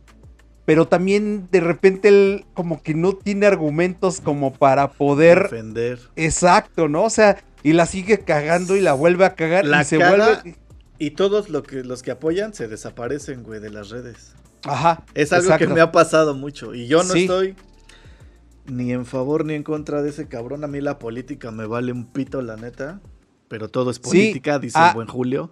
pero 0.66 0.88
también 0.88 1.48
de 1.52 1.60
repente 1.60 2.08
él 2.08 2.46
como 2.54 2.82
que 2.82 2.94
no 2.94 3.14
tiene 3.14 3.46
argumentos 3.46 4.22
como 4.22 4.54
para 4.54 4.92
poder 4.92 5.44
defender. 5.44 6.00
Exacto, 6.16 6.88
¿no? 6.88 7.04
O 7.04 7.10
sea, 7.10 7.44
y 7.64 7.74
la 7.74 7.86
sigue 7.86 8.20
cagando 8.20 8.76
y 8.76 8.82
la 8.82 8.94
vuelve 8.94 9.26
a 9.26 9.36
cagar 9.36 9.66
y 9.66 9.84
se 9.86 9.98
vuelve 9.98 10.56
y 11.00 11.12
todos 11.12 11.50
lo 11.50 11.64
que, 11.64 11.84
los 11.84 12.02
que 12.02 12.12
apoyan 12.12 12.54
se 12.54 12.68
desaparecen, 12.68 13.44
güey, 13.44 13.60
de 13.60 13.70
las 13.70 13.90
redes. 13.90 14.36
Ajá. 14.64 15.04
Es 15.14 15.34
algo 15.34 15.58
que 15.58 15.68
me 15.68 15.82
ha 15.82 15.92
pasado 15.92 16.34
mucho 16.34 16.74
y 16.74 16.88
yo 16.88 17.04
no 17.04 17.14
estoy 17.14 17.56
ni 18.66 18.94
en 18.94 19.06
favor 19.06 19.44
ni 19.44 19.56
en 19.56 19.64
contra 19.64 20.02
de 20.02 20.12
ese 20.12 20.28
cabrón. 20.28 20.64
A 20.64 20.68
mí 20.68 20.80
la 20.80 21.00
política 21.00 21.52
me 21.52 21.66
vale 21.66 21.92
un 21.92 22.06
pito, 22.06 22.42
la 22.42 22.56
neta. 22.56 23.02
Pero 23.50 23.68
todo 23.68 23.92
es 23.92 24.00
política, 24.00 24.60
dice 24.60 24.80
el 24.80 24.94
buen 24.94 25.08
Julio. 25.08 25.52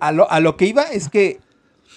a, 0.00 0.12
lo, 0.12 0.30
a 0.30 0.38
lo 0.40 0.56
que 0.56 0.66
iba 0.66 0.84
es 0.84 1.08
que, 1.08 1.40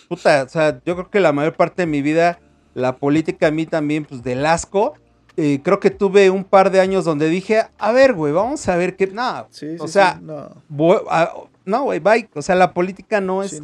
puta, 0.10 0.44
o 0.44 0.50
sea, 0.50 0.82
yo 0.84 0.96
creo 0.96 1.10
que 1.12 1.20
la 1.20 1.32
mayor 1.32 1.56
parte 1.56 1.84
de 1.84 1.86
mi 1.86 2.02
vida 2.02 2.40
la 2.78 2.98
política 2.98 3.48
a 3.48 3.52
mí 3.52 3.66
también, 3.66 4.06
pues 4.06 4.22
del 4.22 4.46
asco. 4.46 4.94
Eh, 5.36 5.62
creo 5.64 5.80
que 5.80 5.90
tuve 5.90 6.30
un 6.30 6.44
par 6.44 6.70
de 6.70 6.80
años 6.80 7.06
donde 7.06 7.28
dije, 7.28 7.64
a 7.80 7.92
ver, 7.92 8.14
güey, 8.14 8.34
vamos 8.34 8.68
a 8.70 8.76
ver 8.76 8.96
qué. 8.96 9.08
No, 9.08 9.48
o 9.80 9.88
sea, 9.88 10.22
no, 10.22 11.84
güey, 11.84 12.00
bye. 12.00 12.30
O 12.36 12.42
sea, 12.44 12.54
la 12.54 12.76
política 12.76 13.20
no 13.20 13.42
es. 13.42 13.64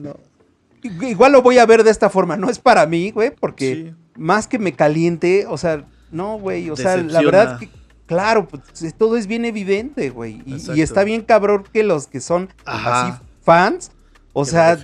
Igual 0.82 1.32
lo 1.32 1.44
voy 1.44 1.60
a 1.60 1.66
ver 1.68 1.84
de 1.84 1.92
esta 1.92 2.10
forma. 2.10 2.38
No 2.38 2.50
es 2.50 2.58
para 2.58 2.88
mí, 2.88 3.12
güey, 3.12 3.30
porque 3.30 3.94
más 4.18 4.48
que 4.48 4.58
me 4.58 4.74
caliente, 4.74 5.46
o 5.48 5.60
sea, 5.60 5.86
no, 6.12 6.40
güey. 6.40 6.72
O 6.72 6.76
sea, 6.76 6.98
la 6.98 7.22
verdad 7.22 7.60
que, 7.60 7.70
claro, 8.08 8.48
pues, 8.48 8.96
todo 8.98 9.16
es 9.16 9.28
bien 9.28 9.46
evidente, 9.46 10.10
güey. 10.10 10.42
Y, 10.48 10.82
está 10.82 11.04
bien 11.04 11.22
cabrón 11.22 11.66
que 11.72 11.84
los 11.84 12.08
que 12.08 12.20
son 12.20 12.50
así 12.66 13.14
fans 13.44 13.92
o 14.34 14.46
sea, 14.46 14.78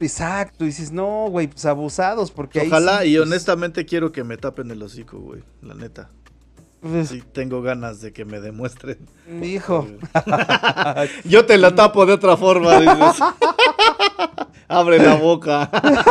exacto, 0.00 0.64
dices, 0.64 0.92
no, 0.92 1.26
güey, 1.28 1.48
pues 1.48 1.64
abusados, 1.66 2.30
porque 2.30 2.60
Ojalá, 2.60 3.04
y 3.04 3.16
pues 3.16 3.26
honestamente 3.26 3.84
quiero 3.84 4.12
que 4.12 4.22
me 4.22 4.36
tapen 4.36 4.70
el 4.70 4.80
hocico, 4.82 5.18
güey, 5.18 5.42
la 5.62 5.74
neta. 5.74 6.10
Pues 6.84 7.08
sí, 7.08 7.22
tengo 7.32 7.62
ganas 7.62 8.02
de 8.02 8.12
que 8.12 8.26
me 8.26 8.40
demuestren. 8.40 8.98
Hijo. 9.42 9.86
Yo 11.24 11.46
te 11.46 11.56
la 11.56 11.74
tapo 11.74 12.04
de 12.04 12.12
otra 12.12 12.36
forma, 12.36 12.78
dices. 12.78 13.24
Abre 14.68 14.98
la 14.98 15.14
boca. 15.14 15.70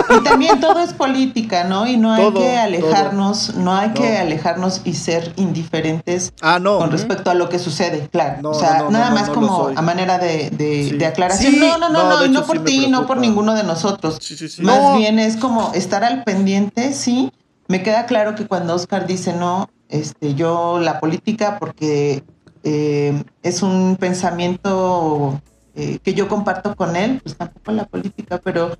Y 0.09 0.23
también 0.23 0.59
todo 0.59 0.79
es 0.79 0.93
política, 0.93 1.63
¿no? 1.63 1.85
Y 1.85 1.97
no 1.97 2.11
hay 2.11 2.33
que 2.33 2.57
alejarnos, 2.57 3.53
no 3.55 3.75
hay 3.75 3.91
que 3.91 4.17
alejarnos 4.17 4.81
y 4.83 4.93
ser 4.93 5.31
indiferentes 5.35 6.33
ah, 6.41 6.57
no. 6.59 6.79
con 6.79 6.91
respecto 6.91 7.29
a 7.29 7.35
lo 7.35 7.49
que 7.49 7.59
sucede, 7.59 8.09
claro. 8.11 8.49
o 8.49 8.53
sea, 8.53 8.89
nada 8.89 9.11
más 9.11 9.29
como 9.29 9.67
a 9.75 9.81
manera 9.83 10.17
de, 10.17 10.49
de, 10.49 11.05
aclaración. 11.05 11.59
no, 11.59 11.77
no, 11.77 11.89
no, 11.89 12.09
no, 12.09 12.25
y 12.25 12.29
no 12.29 12.45
por 12.45 12.63
ti, 12.63 12.87
no 12.87 13.05
por 13.05 13.17
ninguno 13.17 13.53
de 13.53 13.63
nosotros. 13.63 14.19
Más 14.59 14.97
bien 14.97 15.19
es 15.19 15.37
como 15.37 15.71
estar 15.73 16.03
al 16.03 16.23
pendiente, 16.23 16.93
sí. 16.93 17.31
Me 17.67 17.81
queda 17.81 18.05
claro 18.05 18.35
que 18.35 18.45
cuando 18.45 18.75
Oscar 18.75 19.07
dice 19.07 19.33
no, 19.33 19.69
este, 19.93 20.33
yo 20.33 20.79
la 20.79 20.99
política, 20.99 21.57
porque 21.59 22.23
eh, 22.63 23.23
es 23.43 23.61
un 23.61 23.95
pensamiento 23.99 25.39
eh, 25.75 25.99
que 26.03 26.15
yo 26.15 26.27
comparto 26.27 26.75
con 26.75 26.95
él, 26.95 27.19
pues 27.23 27.37
tampoco 27.37 27.71
la 27.71 27.85
política, 27.85 28.41
pero 28.43 28.75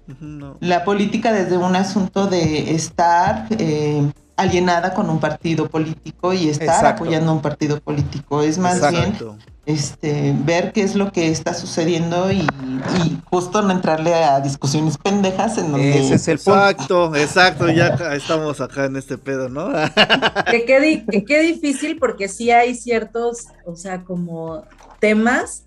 la 0.59 0.83
política 0.83 1.31
desde 1.31 1.57
un 1.57 1.75
asunto 1.75 2.25
de 2.25 2.73
estar 2.73 3.47
eh, 3.51 4.11
alienada 4.35 4.93
con 4.93 5.09
un 5.09 5.19
partido 5.19 5.69
político 5.69 6.33
y 6.33 6.49
estar 6.49 6.85
apoyando 6.85 7.31
a 7.31 7.33
un 7.35 7.41
partido 7.41 7.79
político. 7.79 8.41
Es 8.41 8.57
más 8.57 8.89
bien 8.89 9.15
este, 9.65 10.35
ver 10.43 10.73
qué 10.73 10.81
es 10.81 10.95
lo 10.95 11.11
que 11.11 11.29
está 11.29 11.53
sucediendo 11.53 12.31
y, 12.31 12.45
justo 13.29 13.61
no 13.61 13.71
entrarle 13.71 14.13
a 14.13 14.39
discusiones 14.41 14.97
pendejas 14.97 15.57
en 15.57 15.71
donde... 15.71 15.99
Ese 15.99 16.15
es 16.15 16.27
el 16.27 16.35
Exacto, 16.35 17.15
exacto, 17.15 17.69
ya 17.69 17.87
estamos 18.13 18.61
acá 18.61 18.85
en 18.85 18.97
este 18.97 19.17
pedo, 19.17 19.49
¿no? 19.49 19.71
que 20.51 20.65
qué 20.65 21.23
que 21.25 21.39
difícil 21.39 21.97
porque 21.97 22.27
sí 22.27 22.51
hay 22.51 22.75
ciertos, 22.75 23.47
o 23.65 23.75
sea, 23.75 24.03
como 24.03 24.65
temas 24.99 25.63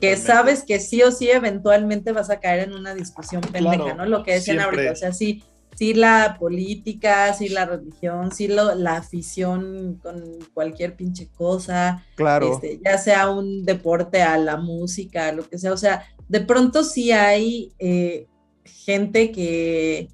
que 0.00 0.16
sabes 0.16 0.64
que 0.64 0.80
sí 0.80 1.02
o 1.02 1.12
sí 1.12 1.30
eventualmente 1.30 2.12
vas 2.12 2.30
a 2.30 2.40
caer 2.40 2.68
en 2.68 2.74
una 2.74 2.94
discusión 2.94 3.42
pendeja, 3.42 3.94
¿no? 3.94 4.06
Lo 4.06 4.24
que 4.24 4.34
decían 4.34 4.60
ahorita, 4.60 4.92
o 4.92 4.96
sea, 4.96 5.12
sí, 5.12 5.44
sí 5.78 5.94
la 5.94 6.36
política, 6.40 7.32
sí 7.34 7.48
la 7.48 7.64
religión, 7.64 8.32
sí 8.32 8.48
la 8.48 8.96
afición 8.96 10.00
con 10.02 10.40
cualquier 10.52 10.96
pinche 10.96 11.28
cosa, 11.28 12.04
claro. 12.16 12.52
Este, 12.52 12.80
ya 12.84 12.98
sea 12.98 13.30
un 13.30 13.64
deporte 13.64 14.20
a 14.20 14.36
la 14.38 14.56
música, 14.56 15.30
lo 15.30 15.48
que 15.48 15.56
sea, 15.56 15.72
o 15.72 15.76
sea, 15.76 16.02
de 16.28 16.40
pronto 16.40 16.82
sí 16.82 17.12
hay 17.12 17.74
eh, 17.78 18.26
gente 18.64 19.30
que, 19.30 20.08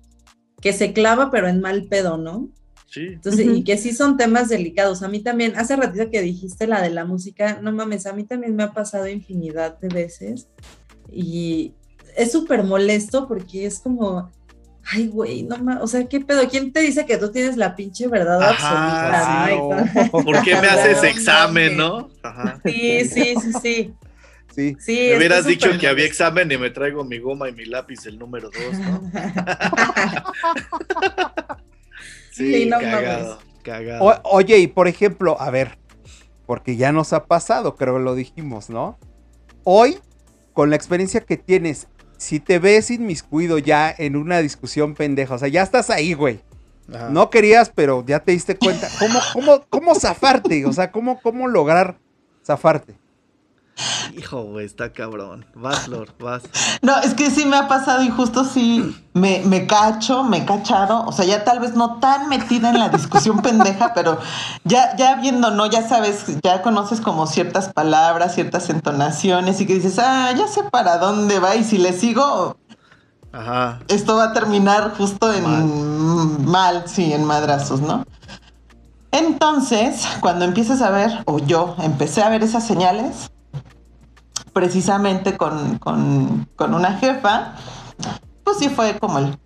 que 0.61 0.75
se 0.75 0.93
clava 0.93 1.31
pero 1.31 1.49
en 1.49 1.63
mal 1.63 1.85
pedo, 1.85 2.19
¿no? 2.19 2.51
Entonces, 2.95 3.47
y 3.47 3.65
que 3.65 3.79
sí 3.79 3.93
son 3.93 4.19
temas 4.19 4.51
delicados. 4.51 5.03
A 5.03 5.09
mí 5.09 5.21
también, 5.21 5.55
hace 5.57 5.75
ratito 5.75 6.11
que 6.11 6.21
dijiste 6.21 6.67
la 6.67 6.81
de 6.81 6.91
la 6.91 7.07
música, 7.07 7.59
no 7.61 7.73
mames, 7.73 8.07
a 8.07 8.13
mí 8.13 8.25
también 8.25 8.55
me 8.55 8.65
ha 8.65 8.73
pasado 8.73 9.09
infinidad 9.09 9.81
de 9.81 9.89
veces 9.89 10.47
y 11.11 11.73
es 12.17 12.31
súper 12.31 12.63
molesto 12.63 13.27
porque 13.27 13.65
es 13.65 13.81
como, 13.81 14.31
ay, 14.93 15.09
güey, 15.09 15.43
no 15.43 15.59
mames, 15.59 15.83
o 15.83 15.87
sea, 15.87 16.07
¿qué 16.07 16.21
pedo? 16.21 16.49
¿Quién 16.49 16.73
te 16.73 16.81
dice 16.81 17.07
que 17.07 17.17
tú 17.17 17.31
tienes 17.31 17.57
la 17.57 17.77
pinche 17.77 18.09
verdad 18.09 18.43
absoluta? 18.43 20.11
¿Por 20.11 20.43
qué 20.43 20.57
me 20.57 20.69
haces 20.69 21.03
examen, 21.05 21.77
no? 21.77 22.11
Sí, 22.65 23.05
sí, 23.05 23.35
sí, 23.41 23.53
sí. 23.63 23.95
Sí. 24.55 24.77
sí 24.79 25.09
me 25.11 25.17
hubieras 25.17 25.47
dicho 25.47 25.69
que 25.81 25.89
había 25.89 26.05
examen 26.05 26.53
y 26.53 26.57
me 26.57 26.71
traigo 26.71 27.05
mi 27.05 27.19
goma 27.19 27.49
y 27.49 27.53
mi 27.53 27.65
lápiz, 27.65 28.07
el 28.07 28.21
número 28.21 28.51
dos, 28.51 28.79
¿no? 28.79 29.11
Sí, 32.31 32.69
cagado, 33.63 34.21
oye, 34.25 34.59
y 34.59 34.67
por 34.67 34.89
ejemplo, 34.89 35.41
a 35.41 35.51
ver, 35.51 35.79
porque 36.47 36.77
ya 36.77 36.91
nos 36.91 37.13
ha 37.13 37.27
pasado, 37.27 37.77
creo 37.77 37.95
que 37.95 38.03
lo 38.03 38.17
dijimos, 38.17 38.71
¿no? 38.71 38.99
Hoy, 39.63 40.01
con 40.53 40.71
la 40.71 40.77
experiencia 40.77 41.21
que 41.21 41.37
tienes, 41.37 41.87
si 42.17 42.41
te 42.41 42.59
ves 42.59 42.91
inmiscuido 42.91 43.59
ya 43.59 43.95
en 43.97 44.17
una 44.17 44.39
discusión 44.39 44.95
pendeja, 44.95 45.35
o 45.35 45.39
sea, 45.39 45.49
ya 45.49 45.63
estás 45.63 45.91
ahí, 45.91 46.15
güey. 46.15 46.41
No 47.11 47.31
querías, 47.31 47.73
pero 47.75 48.05
ya 48.07 48.21
te 48.21 48.33
diste 48.33 48.57
cuenta. 48.57 48.89
¿Cómo, 48.99 49.19
cómo, 49.33 49.65
cómo 49.71 49.95
zafarte? 49.95 50.67
O 50.67 50.73
sea, 50.73 50.93
¿cómo, 50.93 51.19
cómo 51.23 51.49
lograr 51.49 51.97
zafarte? 52.45 52.95
Hijo, 54.17 54.43
güey, 54.45 54.67
está 54.67 54.93
cabrón. 54.93 55.45
Vas, 55.55 55.89
Lord, 55.89 56.13
vas. 56.19 56.43
No, 56.83 56.97
es 56.99 57.15
que 57.15 57.31
sí 57.31 57.45
me 57.47 57.57
ha 57.57 57.69
pasado 57.69 58.03
y 58.03 58.11
justo 58.11 58.45
sí 58.45 58.97
me, 59.13 59.43
me 59.45 59.67
cacho, 59.67 60.25
me 60.25 60.39
he 60.39 60.45
cachado. 60.45 61.05
O 61.07 61.13
sea, 61.13 61.25
ya 61.25 61.45
tal 61.45 61.61
vez 61.61 61.75
no 61.75 61.99
tan 61.99 62.29
metida 62.29 62.71
en 62.71 62.79
la 62.79 62.89
discusión 62.89 63.39
pendeja, 63.43 63.93
pero 63.95 64.19
ya, 64.65 64.97
ya 64.97 65.17
viendo, 65.17 65.51
¿no? 65.51 65.67
Ya 65.67 65.87
sabes, 65.87 66.25
ya 66.43 66.63
conoces 66.63 67.01
como 67.01 67.27
ciertas 67.27 67.73
palabras, 67.73 68.35
ciertas 68.35 68.71
entonaciones 68.71 69.61
y 69.61 69.67
que 69.67 69.75
dices, 69.75 69.99
ah, 69.99 70.33
ya 70.37 70.47
sé 70.47 70.63
para 70.65 70.99
dónde 70.99 71.39
va 71.39 71.57
y 71.57 71.65
si 71.65 71.79
le 71.79 71.93
sigo, 71.93 72.57
Ajá. 73.33 73.81
esto 73.89 74.17
va 74.17 74.25
a 74.25 74.33
terminar 74.33 74.95
justo 74.97 75.33
en 75.33 75.43
mal, 75.43 75.65
mal 76.41 76.85
sí, 76.87 77.13
en 77.13 77.25
madrazos, 77.25 77.81
¿no? 77.81 78.05
Entonces, 79.11 80.09
cuando 80.21 80.45
empiezas 80.45 80.83
a 80.83 80.91
ver, 80.91 81.23
o 81.27 81.39
yo 81.39 81.77
empecé 81.79 82.21
a 82.21 82.29
ver 82.29 82.43
esas 82.43 82.67
señales, 82.67 83.31
precisamente 84.55 85.37
con, 85.37 85.79
una 86.59 86.93
jefa, 86.95 87.57
pues 88.43 88.59
sí 88.59 88.71
fue 88.71 88.99
como 88.99 89.19
el... 89.19 89.39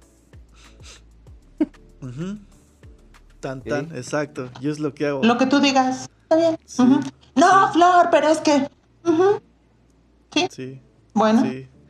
Tan, 3.40 3.62
tan, 3.62 3.96
exacto. 3.96 4.50
Yo 4.60 4.70
es 4.70 4.78
lo 4.78 4.94
que 4.94 5.06
hago. 5.06 5.22
Lo 5.24 5.38
que 5.38 5.46
tú 5.46 5.58
digas, 5.58 6.08
está 6.22 6.36
bien. 6.36 6.58
No, 7.34 7.72
Flor, 7.72 8.08
pero 8.10 8.28
es 8.28 8.38
que... 8.38 8.68
¿Sí? 10.32 10.48
Sí. 10.50 10.82
Bueno. 11.14 11.42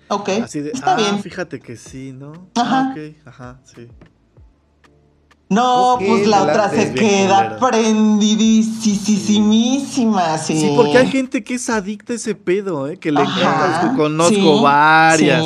Ok. 0.08 0.28
está 0.28 0.94
ah, 0.94 0.96
bien. 0.96 1.22
Fíjate 1.22 1.60
que 1.60 1.76
sí, 1.76 2.12
¿no? 2.12 2.32
Ajá. 2.54 2.80
Ah, 2.80 2.92
ok, 2.92 3.26
ajá, 3.26 3.60
sí. 3.64 3.88
No, 5.50 5.96
pues 5.98 6.26
la 6.26 6.42
otra 6.42 6.68
se 6.68 6.92
queda 6.92 7.56
prendidísimísima, 7.58 10.36
sí. 10.36 10.60
Sí, 10.60 10.74
porque 10.76 10.98
hay 10.98 11.08
gente 11.08 11.42
que 11.42 11.54
es 11.54 11.70
adicta 11.70 12.12
a 12.12 12.16
ese 12.16 12.34
pedo, 12.34 12.86
¿eh? 12.86 12.98
Que 12.98 13.10
le 13.10 13.22
encanta, 13.22 13.94
conozco 13.96 14.60
varias. 14.60 15.42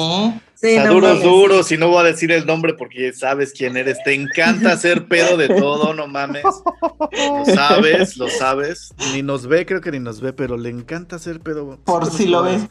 Sí. 0.56 0.76
duros, 0.88 1.22
duros, 1.22 1.70
y 1.72 1.76
no 1.76 1.88
voy 1.88 2.00
a 2.00 2.04
decir 2.04 2.32
el 2.32 2.46
nombre 2.46 2.72
porque 2.74 3.12
sabes 3.12 3.52
quién 3.52 3.76
eres. 3.76 3.98
Te 4.04 4.14
encanta 4.14 4.72
hacer 4.72 5.06
pedo 5.06 5.36
de 5.36 5.48
todo, 5.48 5.94
no 5.94 6.08
mames. 6.08 6.42
Lo 6.44 7.44
sabes, 7.52 8.16
lo 8.16 8.28
sabes. 8.28 8.92
Ni 9.12 9.22
nos 9.22 9.46
ve, 9.46 9.66
creo 9.66 9.80
que 9.80 9.92
ni 9.92 10.00
nos 10.00 10.20
ve, 10.20 10.32
pero 10.32 10.56
le 10.56 10.70
encanta 10.70 11.14
hacer 11.16 11.40
pedo. 11.40 11.78
Por 11.84 12.10
si 12.10 12.26
lo 12.26 12.42
ves. 12.42 12.62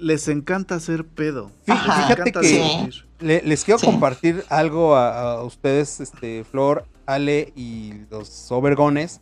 Les 0.00 0.28
encanta 0.28 0.76
hacer 0.76 1.04
pedo. 1.04 1.50
Fíjate 1.64 2.32
que 2.32 2.88
les 3.18 3.64
quiero 3.64 3.80
compartir 3.80 4.44
algo 4.48 4.96
a, 4.96 5.42
ustedes, 5.44 6.00
este, 6.00 6.44
Flor, 6.44 6.86
Ale 7.06 7.52
y 7.54 7.92
los 8.10 8.50
Obergones. 8.50 9.20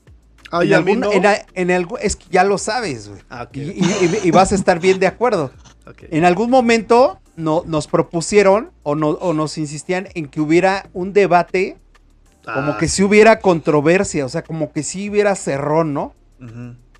en, 0.53 0.73
algún, 0.75 1.05
en, 1.55 1.71
algo, 1.71 1.99
es 1.99 2.17
que 2.17 2.27
ya 2.31 2.45
lo 2.45 2.59
sabes, 2.59 3.09
güey. 3.09 3.21
Ah, 3.31 3.49
y, 3.53 4.31
vas 4.31 4.53
a 4.53 4.55
estar 4.55 4.81
bien 4.81 4.99
de 4.99 5.07
acuerdo. 5.07 5.51
En 6.13 6.25
algún 6.25 6.49
momento 6.49 7.19
no, 7.35 7.65
nos 7.67 7.89
propusieron 7.89 8.71
o, 8.85 8.95
no, 8.95 9.09
o, 9.09 9.35
nos 9.35 9.59
insistían 9.59 10.09
en 10.15 10.29
que 10.29 10.41
hubiera 10.41 10.89
un 10.93 11.13
debate, 11.13 11.77
como 12.45 12.73
ah, 12.73 12.79
que 12.79 12.87
si 12.87 13.03
hubiera 13.03 13.41
controversia, 13.41 14.25
o 14.25 14.29
sea, 14.29 14.43
como 14.43 14.71
que 14.71 14.85
si 14.85 15.11
hubiera 15.11 15.35
cerrón, 15.35 15.93
¿no? 15.93 16.15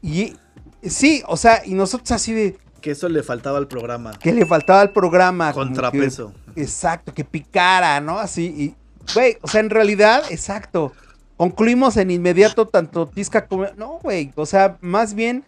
Y 0.03 0.35
sí, 0.83 1.23
o 1.29 1.37
sea, 1.37 1.63
y 1.65 1.75
nosotros 1.75 2.11
así 2.11 2.33
de, 2.33 2.59
que 2.83 2.91
eso 2.91 3.09
le 3.09 3.23
faltaba 3.23 3.57
al 3.57 3.69
programa. 3.69 4.13
Que 4.19 4.33
le 4.33 4.45
faltaba 4.45 4.83
al 4.83 4.91
programa. 4.91 5.55
Contrapeso. 5.55 6.35
exacto, 6.55 7.15
que 7.15 7.25
picara, 7.25 8.01
¿no? 8.01 8.19
Así, 8.19 8.45
y, 8.45 8.75
güey, 9.15 9.39
o 9.41 9.49
sea, 9.49 9.61
en 9.61 9.71
realidad, 9.71 10.25
exacto. 10.31 10.93
Concluimos 11.39 11.97
en 11.97 12.11
inmediato 12.11 12.69
tanto 12.69 13.07
Tisca 13.07 13.47
como... 13.47 13.67
No, 13.77 13.99
güey, 14.03 14.31
o 14.37 14.45
sea, 14.45 14.77
más 14.83 15.15
bien 15.15 15.45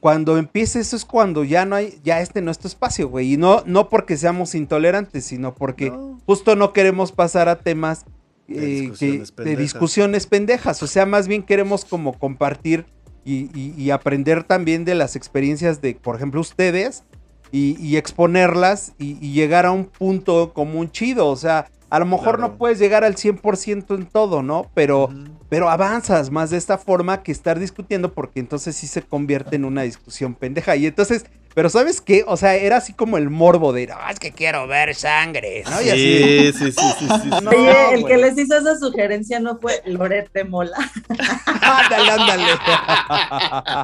cuando 0.00 0.36
empiece 0.36 0.80
eso 0.80 0.96
es 0.96 1.04
cuando 1.04 1.44
ya 1.44 1.64
no 1.64 1.76
hay, 1.76 1.98
ya 2.04 2.20
este 2.20 2.40
no 2.40 2.50
es 2.50 2.58
tu 2.58 2.68
espacio, 2.68 3.08
güey. 3.08 3.34
Y 3.34 3.36
no, 3.36 3.62
no 3.66 3.88
porque 3.88 4.16
seamos 4.16 4.54
intolerantes, 4.54 5.24
sino 5.24 5.54
porque 5.54 5.92
justo 6.26 6.56
no 6.56 6.72
queremos 6.72 7.12
pasar 7.12 7.48
a 7.48 7.56
temas 7.56 8.04
de, 8.46 8.92
eh, 9.00 9.56
discusiones 9.56 10.26
pendejas. 10.26 10.82
O 10.82 10.86
sea, 10.86 11.04
más 11.06 11.28
bien 11.28 11.42
queremos 11.42 11.84
como 11.84 12.18
compartir 12.18 12.86
y, 13.28 13.90
aprender 13.90 14.44
también 14.44 14.84
de 14.84 14.94
las 14.94 15.16
experiencias 15.16 15.80
de, 15.80 15.94
por 15.94 16.16
ejemplo, 16.16 16.40
ustedes 16.40 17.04
y, 17.52 17.96
exponerlas 17.96 18.92
y, 18.98 19.32
llegar 19.32 19.66
a 19.66 19.72
un 19.72 19.84
punto 19.86 20.52
como 20.52 20.80
un 20.80 20.90
chido. 20.90 21.28
O 21.28 21.36
sea, 21.36 21.66
a 21.90 21.98
lo 21.98 22.06
mejor 22.06 22.38
no 22.38 22.56
puedes 22.56 22.78
llegar 22.78 23.04
al 23.04 23.16
100% 23.16 23.94
en 23.94 24.06
todo, 24.06 24.42
¿no? 24.42 24.70
Pero, 24.74 25.10
pero 25.48 25.68
avanzas 25.68 26.30
más 26.30 26.50
de 26.50 26.56
esta 26.56 26.78
forma 26.78 27.22
que 27.22 27.32
estar 27.32 27.58
discutiendo 27.58 28.12
porque 28.12 28.40
entonces 28.40 28.76
sí 28.76 28.86
se 28.86 29.02
convierte 29.02 29.56
en 29.56 29.64
una 29.64 29.82
discusión 29.82 30.34
pendeja. 30.34 30.76
Y 30.76 30.86
entonces 30.86 31.26
pero 31.58 31.70
¿sabes 31.70 32.00
qué? 32.00 32.22
O 32.24 32.36
sea, 32.36 32.54
era 32.54 32.76
así 32.76 32.92
como 32.92 33.18
el 33.18 33.30
morbo 33.30 33.72
de, 33.72 33.88
no, 33.88 33.96
es 34.08 34.20
que 34.20 34.30
quiero 34.30 34.68
ver 34.68 34.94
sangre, 34.94 35.64
¿no? 35.68 35.82
Y 35.82 35.88
así, 35.88 36.52
sí, 36.52 36.70
sí, 36.70 36.72
sí, 36.72 37.08
sí, 37.20 37.30
Oye, 37.48 37.94
el 37.94 38.04
que 38.04 38.16
les 38.16 38.38
hizo 38.38 38.56
esa 38.56 38.78
sugerencia 38.78 39.40
no 39.40 39.58
fue 39.58 39.82
Lorete 39.84 40.44
Mola. 40.44 40.76
ándale, 41.46 42.10
ándale. 42.12 42.44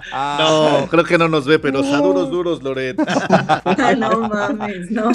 no, 0.39 0.87
creo 0.89 1.03
que 1.03 1.19
no 1.19 1.27
nos 1.29 1.47
ve, 1.47 1.59
pero 1.59 1.81
está 1.81 1.97
duros, 1.97 2.31
duros, 2.31 2.63
Loret. 2.63 2.97
no 3.99 4.21
mames, 4.21 4.93
no. 4.93 5.11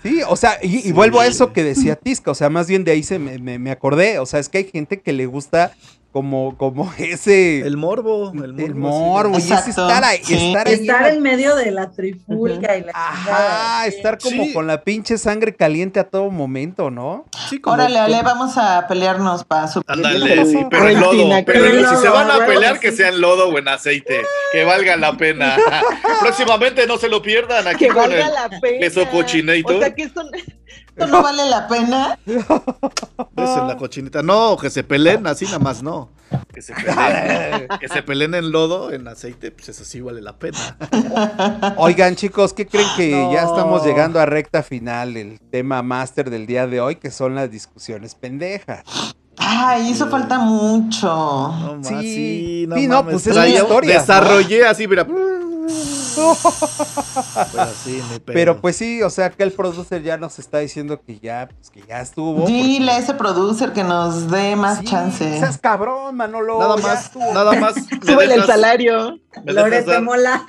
Sí, 0.00 0.20
o 0.28 0.36
sea, 0.36 0.58
y, 0.62 0.92
vuelvo 0.92 1.18
a 1.18 1.26
eso 1.26 1.52
que 1.52 1.64
decía 1.64 1.96
Tisca, 1.96 2.30
o 2.30 2.36
sea, 2.36 2.50
más 2.50 2.68
bien 2.68 2.84
de 2.84 2.92
ahí 2.92 3.02
se 3.02 3.18
me, 3.18 3.40
me, 3.40 3.58
me 3.58 3.72
acordé, 3.72 4.20
o 4.20 4.26
sea, 4.26 4.38
es 4.38 4.48
que 4.48 4.58
hay 4.58 4.70
gente 4.70 5.00
que 5.00 5.12
le 5.12 5.26
gusta 5.26 5.72
como, 6.14 6.56
como 6.56 6.94
ese. 6.98 7.62
El 7.62 7.76
morbo. 7.76 8.32
El 8.32 8.76
morbo. 8.76 9.36
y 9.36 9.38
ese 9.38 9.70
estar 9.70 10.04
ahí. 10.04 10.20
Estar, 10.20 10.68
estar 10.68 11.12
en 11.12 11.20
medio 11.20 11.56
de 11.56 11.72
la 11.72 11.90
trifulca 11.90 12.76
y 12.76 12.82
la. 12.82 12.92
Ajá, 12.94 13.86
estar 13.88 14.18
como 14.18 14.52
con 14.52 14.68
la 14.68 14.84
pinche 14.84 15.18
sangre 15.18 15.56
caliente 15.56 15.98
a 15.98 16.04
todo 16.04 16.30
momento, 16.30 16.88
¿no? 16.88 17.24
Sí, 17.50 17.60
Órale, 17.64 17.98
Ale, 17.98 18.22
vamos 18.22 18.56
a 18.56 18.86
pelearnos 18.86 19.42
para 19.42 19.66
su. 19.66 19.82
Ándale, 19.88 20.46
sí, 20.46 20.64
pero 20.70 20.88
en 20.88 21.00
lodo. 21.00 21.44
Pero, 21.44 21.90
si 21.90 21.96
se 21.96 22.08
van 22.08 22.30
a 22.30 22.46
pelear, 22.46 22.78
que 22.78 22.92
sea 22.92 23.08
en 23.08 23.20
lodo 23.20 23.48
o 23.48 23.58
en 23.58 23.66
aceite. 23.66 24.20
que 24.52 24.62
valga 24.62 24.96
la 24.96 25.16
pena. 25.16 25.56
Próximamente 26.20 26.86
no 26.86 26.96
se 26.96 27.08
lo 27.08 27.22
pierdan 27.22 27.66
aquí 27.66 27.86
que 27.86 27.88
con 27.88 27.96
valga 28.08 28.28
la 28.28 28.60
pena. 28.60 28.78
queso 28.78 29.04
cochinito. 29.10 29.78
O 29.78 29.80
sea 29.80 29.92
que 29.92 30.04
esto, 30.96 31.06
no 31.06 31.22
vale 31.22 31.48
la 31.48 31.66
pena. 31.68 32.18
Esa 33.36 33.64
la 33.64 33.76
cochinita. 33.76 34.22
No, 34.22 34.56
que 34.56 34.70
se 34.70 34.84
peleen 34.84 35.26
así 35.26 35.44
nada 35.46 35.58
más, 35.58 35.82
no. 35.82 36.10
Que 36.52 36.62
se 36.62 36.72
peleen, 36.74 37.68
que 37.80 37.88
se 37.88 38.02
peleen 38.02 38.34
en 38.34 38.50
lodo, 38.50 38.92
en 38.92 39.06
aceite, 39.08 39.50
pues 39.50 39.68
eso 39.68 39.84
sí 39.84 40.00
vale 40.00 40.20
la 40.20 40.36
pena. 40.36 40.76
Oigan, 41.76 42.16
chicos, 42.16 42.52
¿qué 42.52 42.66
creen 42.66 42.88
que 42.96 43.10
ya 43.32 43.42
estamos 43.42 43.84
llegando 43.84 44.20
a 44.20 44.26
recta 44.26 44.62
final? 44.62 45.16
El 45.16 45.40
tema 45.40 45.82
máster 45.82 46.30
del 46.30 46.46
día 46.46 46.66
de 46.66 46.80
hoy, 46.80 46.96
que 46.96 47.10
son 47.10 47.34
las 47.34 47.50
discusiones 47.50 48.14
pendejas. 48.14 48.84
Ay, 49.36 49.90
hizo 49.90 50.08
falta 50.08 50.38
mucho. 50.38 51.08
No 51.08 51.76
más, 51.76 51.88
sí, 51.88 52.66
no, 52.68 52.76
sí, 52.76 52.86
no 52.86 53.04
pues 53.04 53.26
es 53.26 53.36
una 53.36 53.48
historia. 53.48 54.00
Desarrollé 54.00 54.66
así, 54.66 54.86
mira. 54.88 55.06
Pero 58.26 58.60
pues 58.60 58.76
sí, 58.76 59.02
o 59.02 59.10
sea 59.10 59.30
que 59.30 59.42
el 59.42 59.52
producer 59.52 60.02
ya 60.02 60.16
nos 60.16 60.38
está 60.38 60.58
diciendo 60.58 61.00
que 61.00 61.18
ya, 61.18 61.48
pues 61.48 61.70
que 61.70 61.82
ya 61.86 62.00
estuvo. 62.00 62.46
Dile 62.46 62.92
a 62.92 62.98
ese 62.98 63.14
producer 63.14 63.72
que 63.72 63.84
nos 63.84 64.30
dé 64.30 64.56
más 64.56 64.78
sí, 64.78 64.84
chance. 64.84 65.38
Seas 65.38 65.58
cabrón, 65.58 66.16
Manolo. 66.16 66.58
Nada 66.58 66.76
más, 66.76 67.10
nada 67.16 67.52
más. 67.60 67.74
Súbele 68.06 68.34
el 68.34 68.44
salario. 68.44 69.18
Lorete 69.44 70.00
mola. 70.00 70.44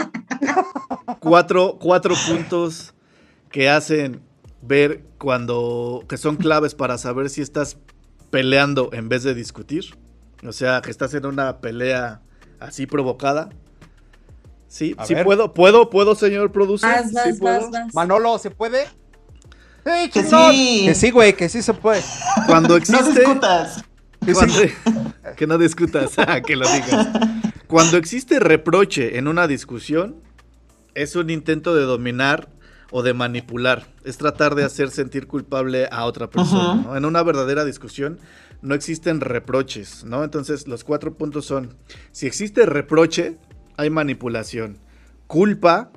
Cuatro, 1.20 1.78
cuatro 1.80 2.16
puntos 2.28 2.93
que 3.51 3.70
hacen 3.70 4.22
ver 4.61 5.03
cuando, 5.18 6.03
que 6.07 6.18
son 6.18 6.36
claves 6.36 6.76
para 6.76 6.97
saber 6.97 7.30
si 7.30 7.41
estás 7.41 7.78
peleando 8.30 8.89
en 8.93 9.09
vez 9.09 9.24
de 9.24 9.34
discutir. 9.34 9.97
O 10.45 10.51
sea, 10.51 10.82
que 10.82 10.91
estás 10.91 11.13
en 11.13 11.26
una 11.26 11.59
pelea 11.59 12.22
así 12.59 12.86
provocada. 12.86 13.49
Sí, 14.76 14.93
sí 15.05 15.15
puedo, 15.23 15.53
puedo, 15.53 15.89
puedo, 15.89 16.15
señor 16.15 16.51
producer. 16.51 16.89
Vas, 16.89 17.13
vas, 17.13 17.23
¿Sí 17.23 17.32
vas, 17.39 17.63
puedo? 17.63 17.88
Manolo, 17.93 18.38
¿se 18.38 18.51
puede? 18.51 18.84
Sí, 19.86 20.09
que 20.11 20.21
sí. 20.21 20.82
Que 20.86 20.93
sí, 20.93 21.11
güey, 21.11 21.34
que 21.34 21.47
sí 21.47 21.61
se 21.61 21.73
puede. 21.73 22.03
Cuando 22.45 22.76
existe. 22.76 23.01
No 23.01 23.09
discutas. 23.13 23.86
Cuando, 24.34 24.53
que 25.38 25.47
no 25.47 25.57
discutas, 25.57 26.11
que 26.45 26.57
lo 26.57 26.67
digas. 26.67 27.07
Cuando 27.67 27.95
existe 27.95 28.41
reproche 28.41 29.17
en 29.17 29.30
una 29.30 29.47
discusión, 29.47 30.17
es 30.93 31.15
un 31.15 31.30
intento 31.30 31.73
de 31.73 31.84
dominar 31.84 32.49
o 32.91 33.01
de 33.01 33.13
manipular. 33.13 33.88
Es 34.03 34.17
tratar 34.17 34.55
de 34.55 34.65
hacer 34.65 34.91
sentir 34.91 35.26
culpable 35.26 35.88
a 35.89 36.03
otra 36.03 36.30
persona. 36.30 36.73
Uh 36.73 36.78
-huh. 36.80 36.84
¿no? 36.88 36.97
En 36.97 37.05
una 37.05 37.23
verdadera 37.23 37.63
discusión 37.63 38.19
no 38.61 38.76
existen 38.76 39.21
reproches, 39.21 40.03
¿no? 40.03 40.26
Entonces 40.26 40.67
los 40.67 40.84
cuatro 40.84 41.13
puntos 41.13 41.45
son, 41.45 41.78
si 42.11 42.28
existe 42.28 42.65
reproche, 42.65 43.38
hay 43.78 43.89
manipulación, 43.89 44.78
culpa, 45.28 45.91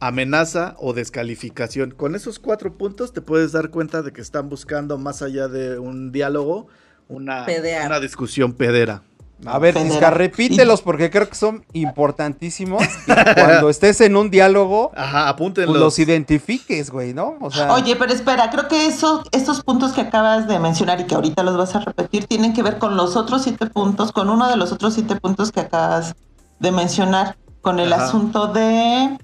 amenaza 0.00 0.76
o 0.78 0.92
descalificación. 0.92 1.90
Con 1.92 2.14
esos 2.14 2.38
cuatro 2.38 2.76
puntos 2.76 3.12
te 3.12 3.20
puedes 3.20 3.52
dar 3.52 3.70
cuenta 3.70 4.02
de 4.02 4.12
que 4.12 4.20
están 4.20 4.48
buscando 4.48 4.98
más 4.98 5.22
allá 5.22 5.48
de 5.48 5.78
un 5.78 6.12
diálogo, 6.12 6.68
una, 7.08 7.46
una 7.86 8.00
discusión 8.00 8.52
pedera. 8.52 9.02
A 9.46 9.58
ver, 9.58 9.74
repítelos 9.74 10.80
porque 10.80 11.10
creo 11.10 11.28
que 11.28 11.34
son 11.34 11.64
importantísimos. 11.72 12.82
cuando 13.34 13.68
estés 13.68 14.00
en 14.00 14.16
un 14.16 14.30
diálogo, 14.30 14.92
Ajá, 14.96 15.28
apúntenlos. 15.28 15.72
Pues 15.72 15.80
los 15.80 15.98
identifiques, 15.98 16.90
güey, 16.90 17.12
¿no? 17.12 17.36
O 17.40 17.50
sea... 17.50 17.72
Oye, 17.74 17.96
pero 17.96 18.12
espera, 18.12 18.48
creo 18.50 18.68
que 18.68 18.86
eso, 18.86 19.22
estos 19.32 19.62
puntos 19.62 19.92
que 19.92 20.00
acabas 20.00 20.48
de 20.48 20.58
mencionar 20.58 21.00
y 21.00 21.04
que 21.04 21.14
ahorita 21.14 21.42
los 21.42 21.56
vas 21.56 21.74
a 21.74 21.80
repetir 21.80 22.26
tienen 22.26 22.54
que 22.54 22.62
ver 22.62 22.78
con 22.78 22.96
los 22.96 23.16
otros 23.16 23.42
siete 23.42 23.66
puntos, 23.66 24.12
con 24.12 24.30
uno 24.30 24.48
de 24.48 24.56
los 24.56 24.72
otros 24.72 24.94
siete 24.94 25.16
puntos 25.16 25.52
que 25.52 25.60
acabas 25.60 26.14
de 26.58 26.72
mencionar, 26.72 27.36
con 27.60 27.80
el 27.80 27.92
Ajá. 27.92 28.04
asunto 28.06 28.48
de 28.48 29.18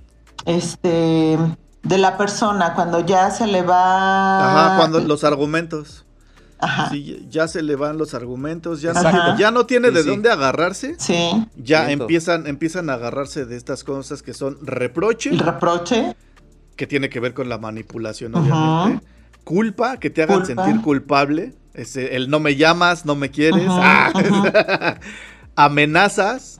este 0.47 1.39
de 1.83 1.99
la 1.99 2.17
persona 2.17 2.75
cuando 2.75 3.05
ya 3.05 3.31
se 3.31 3.47
le 3.47 3.63
va. 3.63 4.67
Ajá, 4.67 4.77
cuando 4.77 5.01
los 5.01 5.25
argumentos. 5.25 6.07
Ajá. 6.59 6.91
Sí, 6.91 7.27
ya 7.31 7.49
se 7.49 7.63
le 7.63 7.75
van 7.75 7.97
los 7.97 8.13
argumentos, 8.13 8.83
ya, 8.83 8.93
no, 8.93 9.39
ya 9.39 9.51
no 9.51 9.65
tiene 9.65 9.89
sí, 9.89 9.95
de 9.95 10.03
sí. 10.03 10.09
dónde 10.09 10.31
agarrarse. 10.31 10.95
Sí. 10.99 11.47
Ya 11.57 11.91
empiezan, 11.91 12.47
empiezan 12.47 12.91
a 12.91 12.95
agarrarse 12.95 13.47
de 13.47 13.57
estas 13.57 13.83
cosas 13.83 14.23
que 14.23 14.35
son 14.35 14.59
reproche. 14.61 15.31
El 15.31 15.39
reproche. 15.39 16.15
Que 16.77 16.87
tiene 16.87 17.09
que 17.09 17.19
ver 17.19 17.33
con 17.33 17.49
la 17.49 17.57
manipulación, 17.57 18.35
obviamente. 18.35 19.07
Culpa, 19.45 19.97
que 19.97 20.11
te 20.11 20.23
hagan 20.23 20.43
Culpa. 20.43 20.65
sentir 20.65 20.83
culpable. 20.83 21.55
Ese, 21.73 22.17
el 22.17 22.29
no 22.29 22.41
me 22.41 22.57
llamas, 22.57 23.07
no 23.07 23.15
me 23.15 23.31
quieres. 23.31 23.67
Ah. 23.69 24.99
Amenazas. 25.57 26.59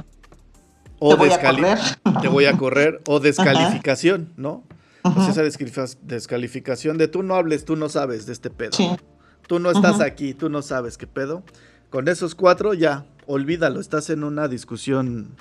O 1.01 1.11
te 1.11 1.17
voy, 1.17 1.31
a 1.31 1.41
correr. 1.41 1.79
te 2.23 2.29
voy 2.29 2.45
a 2.45 2.57
correr. 2.57 3.01
O 3.07 3.19
descalificación, 3.19 4.33
¿no? 4.37 4.63
Pues 5.03 5.29
esa 5.29 5.43
descalificación 6.03 6.99
de 6.99 7.09
tú 7.09 7.23
no 7.23 7.35
hables, 7.35 7.65
tú 7.65 7.75
no 7.75 7.89
sabes 7.89 8.27
de 8.27 8.35
este 8.35 8.51
pedo. 8.51 8.73
Sí. 8.73 8.89
Tú 9.47 9.59
no 9.59 9.71
estás 9.71 10.01
aquí, 10.01 10.35
tú 10.35 10.49
no 10.51 10.63
sabes 10.63 10.99
qué 10.99 11.07
pedo. 11.07 11.43
Con 11.89 12.07
esos 12.07 12.35
cuatro 12.35 12.75
ya, 12.75 13.07
olvídalo, 13.27 13.81
estás 13.81 14.11
en 14.11 14.23
una 14.23 14.47
discusión 14.47 15.35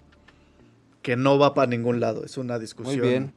que 1.01 1.16
no 1.16 1.38
va 1.38 1.53
para 1.53 1.68
ningún 1.68 1.99
lado, 1.99 2.24
es 2.24 2.38
una 2.38 2.57
discusión. 2.57 2.99
Muy 2.99 3.07
bien. 3.07 3.34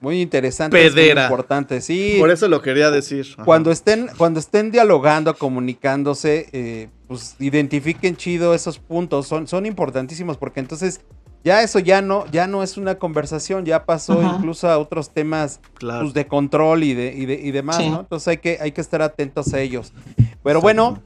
Muy 0.00 0.20
interesante, 0.20 0.76
pedera. 0.76 1.22
muy 1.22 1.24
importante, 1.24 1.80
sí. 1.80 2.16
Por 2.18 2.30
eso 2.30 2.48
lo 2.48 2.62
quería 2.62 2.90
decir. 2.90 3.26
Ajá. 3.34 3.44
Cuando 3.44 3.70
estén, 3.70 4.08
cuando 4.16 4.40
estén 4.40 4.70
dialogando, 4.70 5.34
comunicándose, 5.34 6.48
eh, 6.52 6.88
pues 7.08 7.36
identifiquen 7.38 8.16
chido 8.16 8.54
esos 8.54 8.78
puntos, 8.78 9.26
son, 9.26 9.48
son 9.48 9.64
importantísimos 9.64 10.36
porque 10.36 10.60
entonces 10.60 11.00
ya 11.46 11.62
eso 11.62 11.78
ya 11.78 12.02
no, 12.02 12.26
ya 12.32 12.48
no 12.48 12.64
es 12.64 12.76
una 12.76 12.96
conversación, 12.96 13.64
ya 13.64 13.84
pasó 13.84 14.20
incluso 14.20 14.68
a 14.68 14.78
otros 14.78 15.10
temas 15.10 15.60
claro. 15.74 16.02
pues, 16.02 16.14
de 16.14 16.26
control 16.26 16.82
y 16.82 16.92
de, 16.92 17.14
y 17.14 17.24
de, 17.24 17.34
y 17.34 17.52
demás, 17.52 17.76
sí. 17.76 17.88
¿no? 17.88 18.00
Entonces 18.00 18.26
hay 18.26 18.38
que, 18.38 18.58
hay 18.60 18.72
que 18.72 18.80
estar 18.80 19.00
atentos 19.00 19.54
a 19.54 19.60
ellos. 19.60 19.92
Pero 20.42 20.60
bueno, 20.60 20.98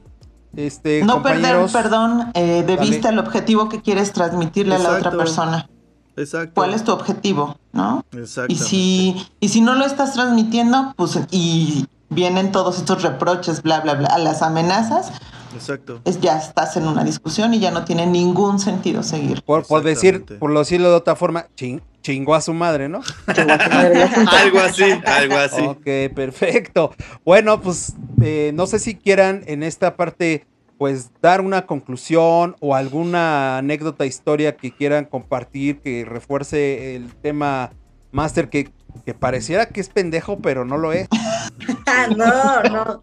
este. 0.55 1.03
No 1.03 1.21
perder, 1.21 1.63
perdón, 1.71 2.31
eh, 2.33 2.63
de 2.65 2.75
vista 2.77 3.09
el 3.09 3.19
objetivo 3.19 3.69
que 3.69 3.83
quieres 3.83 4.13
transmitirle 4.13 4.73
Exacto. 4.73 4.95
a 4.95 4.99
la 4.99 5.07
otra 5.07 5.17
persona. 5.23 5.69
Exacto. 6.17 6.53
¿Cuál 6.55 6.73
es 6.73 6.83
tu 6.83 6.91
objetivo? 6.91 7.55
¿No? 7.71 8.03
Exacto. 8.11 8.51
Y 8.51 8.55
si, 8.57 9.27
y 9.39 9.49
si 9.49 9.61
no 9.61 9.75
lo 9.75 9.85
estás 9.85 10.13
transmitiendo, 10.13 10.95
pues, 10.97 11.19
y 11.29 11.85
vienen 12.09 12.51
todos 12.51 12.79
estos 12.79 13.03
reproches, 13.03 13.61
bla, 13.61 13.81
bla, 13.81 13.93
bla, 13.93 14.17
las 14.17 14.41
amenazas, 14.41 15.11
Exacto. 15.53 16.01
Es, 16.05 16.19
ya 16.19 16.37
estás 16.37 16.77
en 16.77 16.87
una 16.87 17.03
discusión 17.03 17.53
y 17.53 17.59
ya 17.59 17.71
no 17.71 17.85
tiene 17.85 18.05
ningún 18.05 18.59
sentido 18.59 19.03
seguir. 19.03 19.41
Por, 19.43 19.65
por 19.65 19.83
decir, 19.83 20.25
por 20.39 20.57
decirlo 20.57 20.89
de 20.89 20.95
otra 20.95 21.15
forma, 21.15 21.47
ching, 21.55 21.81
chingó 22.01 22.35
a 22.35 22.41
su 22.41 22.53
madre, 22.53 22.89
¿no? 22.89 23.01
algo 23.27 24.59
así, 24.59 24.83
algo 25.05 25.37
así. 25.37 25.61
Ok, 25.61 26.13
perfecto. 26.13 26.93
Bueno, 27.23 27.61
pues 27.61 27.93
eh, 28.21 28.51
no 28.53 28.67
sé 28.67 28.79
si 28.79 28.95
quieran 28.95 29.43
en 29.47 29.63
esta 29.63 29.95
parte, 29.95 30.45
pues 30.77 31.11
dar 31.21 31.41
una 31.41 31.65
conclusión 31.65 32.55
o 32.59 32.75
alguna 32.75 33.57
anécdota, 33.57 34.05
historia 34.05 34.55
que 34.57 34.71
quieran 34.71 35.05
compartir 35.05 35.79
que 35.79 36.05
refuerce 36.05 36.95
el 36.95 37.13
tema 37.15 37.71
máster 38.11 38.49
que, 38.49 38.71
que 39.05 39.13
pareciera 39.13 39.67
que 39.67 39.81
es 39.81 39.89
pendejo, 39.89 40.39
pero 40.39 40.65
no 40.65 40.77
lo 40.77 40.91
es. 40.93 41.07
no, 42.17 42.63
no. 42.63 43.01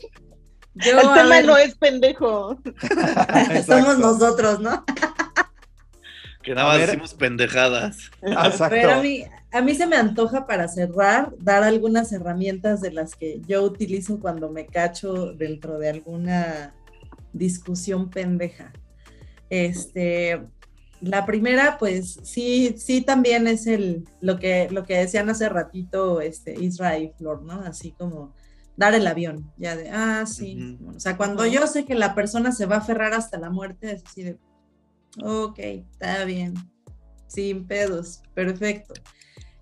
Yo, 0.85 0.93
el 0.93 1.01
tema 1.01 1.29
ver... 1.29 1.47
no 1.47 1.57
es 1.57 1.74
pendejo. 1.76 2.59
Somos 3.66 3.99
nosotros, 3.99 4.61
¿no? 4.61 4.85
que 6.43 6.55
nada 6.55 6.68
más 6.68 6.87
decimos 6.87 7.14
pendejadas. 7.14 8.11
Exacto. 8.22 8.68
Pero 8.70 8.93
a 8.93 9.03
mí, 9.03 9.24
a 9.53 9.61
mí 9.61 9.74
se 9.74 9.87
me 9.87 9.97
antoja 9.97 10.47
para 10.47 10.66
cerrar 10.68 11.33
dar 11.39 11.62
algunas 11.62 12.12
herramientas 12.12 12.81
de 12.81 12.93
las 12.93 13.14
que 13.14 13.41
yo 13.47 13.62
utilizo 13.62 14.18
cuando 14.18 14.51
me 14.51 14.66
cacho 14.66 15.33
dentro 15.33 15.79
de 15.79 15.91
alguna 15.91 16.74
discusión 17.33 18.09
pendeja. 18.09 18.72
Este, 19.51 20.41
la 21.01 21.26
primera, 21.26 21.76
pues 21.79 22.18
sí, 22.22 22.74
sí 22.79 23.03
también 23.03 23.47
es 23.47 23.66
el 23.66 24.05
lo 24.20 24.39
que 24.39 24.68
lo 24.70 24.85
que 24.85 24.97
decían 24.97 25.29
hace 25.29 25.49
ratito, 25.49 26.20
este 26.20 26.55
Israel 26.59 27.12
Flor, 27.18 27.43
¿no? 27.43 27.61
Así 27.61 27.93
como 27.93 28.35
dar 28.79 28.95
el 28.95 29.07
avión, 29.09 29.53
ya 29.59 29.76
de, 29.76 29.91
ah, 29.91 30.24
sí. 30.24 30.57
Uh 30.57 30.61
-huh. 30.61 30.97
O 30.97 31.01
sea, 31.01 31.16
cuando 31.16 31.45
yo 31.45 31.66
sé 31.66 31.85
que 31.85 31.97
la 31.97 32.14
persona 32.14 32.53
se 32.53 32.64
va 32.64 32.76
a 32.76 32.79
aferrar 32.79 33.12
hasta 33.12 33.37
la 33.37 33.51
muerte, 33.51 33.91
es 33.91 34.05
así 34.07 34.22
de, 34.22 34.39
ok, 35.20 35.59
está 35.59 36.24
bien, 36.24 36.55
sin 37.26 37.66
pedos, 37.66 38.22
perfecto. 38.35 38.95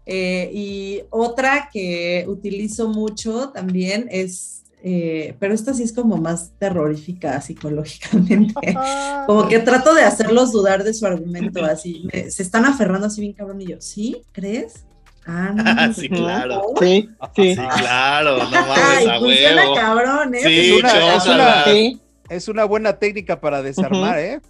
Eh, 0.05 0.51
y 0.53 1.03
otra 1.11 1.71
que 1.73 2.27
utilizo 2.29 2.91
mucho 2.91 3.49
también 3.49 4.07
es, 4.11 4.65
eh, 4.83 5.35
pero 5.41 5.55
esta 5.55 5.73
sí 5.73 5.83
es 5.83 5.95
como 5.95 6.19
más 6.19 6.53
terrorífica 6.59 7.41
psicológicamente, 7.41 8.55
como 9.27 9.49
que 9.49 9.61
trato 9.61 9.95
de 9.95 10.03
hacerlos 10.03 10.53
dudar 10.53 10.85
de 10.85 10.93
su 10.93 11.07
argumento, 11.07 11.65
así, 11.65 12.07
me, 12.13 12.31
se 12.31 12.43
están 12.43 12.67
aferrando 12.67 13.07
así 13.07 13.23
bien 13.23 13.33
cabrón 13.33 13.63
y 13.63 13.69
yo, 13.69 13.81
¿sí? 13.81 14.21
¿Crees? 14.33 14.85
Ah, 15.27 15.53
no, 15.89 15.93
sí, 15.93 16.09
claro. 16.09 16.63
Sí, 16.81 17.09
sí. 17.35 17.55
sí 17.55 17.61
claro, 17.79 18.39
no 18.39 18.51
mames, 18.51 18.79
Ay, 18.79 19.07
a 19.07 19.19
funciona 19.19 19.63
huevo. 19.63 19.75
cabrón, 19.75 20.35
¿eh? 20.35 20.41
Sí, 20.43 20.71
es, 20.71 20.79
una, 20.83 21.17
es, 21.17 21.27
una, 21.27 21.65
sí. 21.65 22.01
es 22.29 22.49
una 22.49 22.65
buena 22.65 22.99
técnica 22.99 23.41
para 23.41 23.63
desarmar, 23.63 24.19
uh 24.19 24.21
-huh. 24.21 24.37
¿eh? 24.37 24.41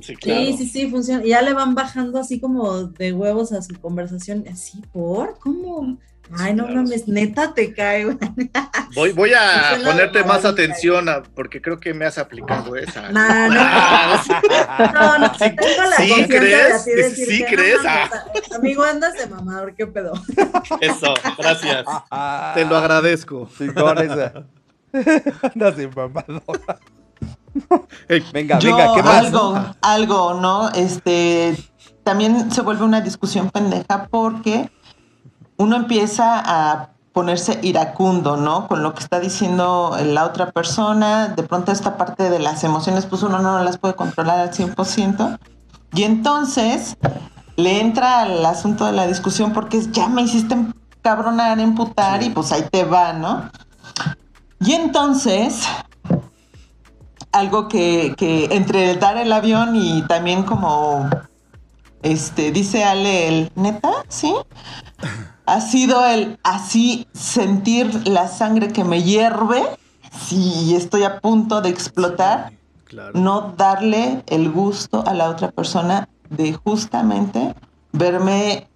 Sí, 0.00 0.54
sí, 0.58 0.66
sí, 0.66 0.90
funciona. 0.90 1.24
Y 1.24 1.28
ya 1.30 1.40
le 1.40 1.52
van 1.54 1.74
bajando 1.74 2.18
así 2.18 2.40
como 2.40 2.84
de 2.84 3.12
huevos 3.12 3.52
a 3.52 3.62
su 3.62 3.80
conversación. 3.80 4.44
Así, 4.50 4.82
¿por? 4.92 5.38
¿Cómo? 5.38 5.96
Ay, 6.38 6.54
no 6.54 6.66
mames, 6.66 7.06
neta 7.06 7.52
te 7.52 7.74
cae, 7.74 8.16
Voy, 8.94 9.12
voy 9.12 9.32
a 9.34 9.78
ponerte 9.84 10.24
más 10.24 10.44
atención 10.44 11.06
porque 11.34 11.60
creo 11.60 11.78
que 11.78 11.92
me 11.92 12.06
has 12.06 12.16
aplicado 12.18 12.76
esa. 12.76 13.10
No, 13.10 13.48
no, 13.48 13.54
no, 14.92 15.18
no, 15.18 15.34
sí, 15.34 15.44
tengo 15.56 15.82
la 15.90 15.96
¿Sí 15.96 16.26
crees? 16.28 16.84
De 16.84 16.94
decir 16.96 17.26
sí 17.26 17.44
crees. 17.44 17.80
Ah. 17.86 18.08
Amigo, 18.56 18.84
andas 18.84 19.14
de 19.14 19.26
mamador, 19.26 19.74
qué 19.74 19.86
pedo. 19.86 20.14
Eso, 20.80 21.14
gracias. 21.36 21.84
Te 22.54 22.64
lo 22.64 22.76
agradezco. 22.76 23.48
Sí, 23.56 23.68
con 23.68 23.98
esa. 23.98 24.44
Andas 25.42 25.76
de 25.76 25.88
mamador. 25.88 26.42
venga, 28.32 28.58
venga, 28.58 28.94
¿qué 28.94 29.02
más? 29.02 29.26
Algo, 29.26 29.74
algo, 29.82 30.34
¿no? 30.34 30.70
Este, 30.70 31.54
también 32.02 32.50
se 32.50 32.62
vuelve 32.62 32.84
una 32.84 33.00
discusión 33.00 33.50
pendeja 33.50 34.06
porque 34.10 34.70
uno 35.56 35.76
empieza 35.76 36.42
a 36.44 36.90
ponerse 37.12 37.60
iracundo, 37.62 38.36
¿no? 38.36 38.66
Con 38.66 38.82
lo 38.82 38.92
que 38.92 39.00
está 39.00 39.20
diciendo 39.20 39.96
la 40.04 40.24
otra 40.24 40.50
persona, 40.50 41.28
de 41.28 41.44
pronto 41.44 41.70
esta 41.70 41.96
parte 41.96 42.28
de 42.28 42.40
las 42.40 42.64
emociones, 42.64 43.06
pues 43.06 43.22
uno 43.22 43.38
no 43.38 43.62
las 43.62 43.78
puede 43.78 43.94
controlar 43.94 44.40
al 44.40 44.50
100%. 44.50 45.38
Y 45.94 46.02
entonces 46.02 46.96
le 47.56 47.80
entra 47.80 48.22
al 48.22 48.44
asunto 48.44 48.84
de 48.86 48.92
la 48.92 49.06
discusión 49.06 49.52
porque 49.52 49.78
es, 49.78 49.92
ya 49.92 50.08
me 50.08 50.22
hiciste 50.22 50.56
cabronar, 51.02 51.60
emputar 51.60 52.22
y 52.24 52.30
pues 52.30 52.50
ahí 52.50 52.64
te 52.68 52.82
va, 52.82 53.12
¿no? 53.12 53.48
Y 54.58 54.72
entonces, 54.72 55.62
algo 57.30 57.68
que, 57.68 58.14
que 58.16 58.46
entre 58.50 58.96
dar 58.96 59.18
el 59.18 59.32
avión 59.32 59.76
y 59.76 60.02
también 60.02 60.42
como, 60.42 61.08
este, 62.02 62.50
dice 62.50 62.82
Ale, 62.82 63.28
el, 63.28 63.52
neta, 63.54 63.92
¿sí? 64.08 64.34
Ha 65.46 65.60
sido 65.60 66.06
el 66.06 66.38
así 66.42 67.06
sentir 67.12 68.08
la 68.08 68.28
sangre 68.28 68.72
que 68.72 68.84
me 68.84 69.02
hierve, 69.02 69.62
si 70.26 70.74
estoy 70.74 71.02
a 71.02 71.20
punto 71.20 71.60
de 71.60 71.70
explotar, 71.70 72.52
no 73.12 73.54
darle 73.56 74.22
el 74.26 74.50
gusto 74.50 75.04
a 75.06 75.14
la 75.14 75.28
otra 75.28 75.50
persona 75.50 76.08
de 76.30 76.52
justamente 76.52 77.54
verme 77.92 78.68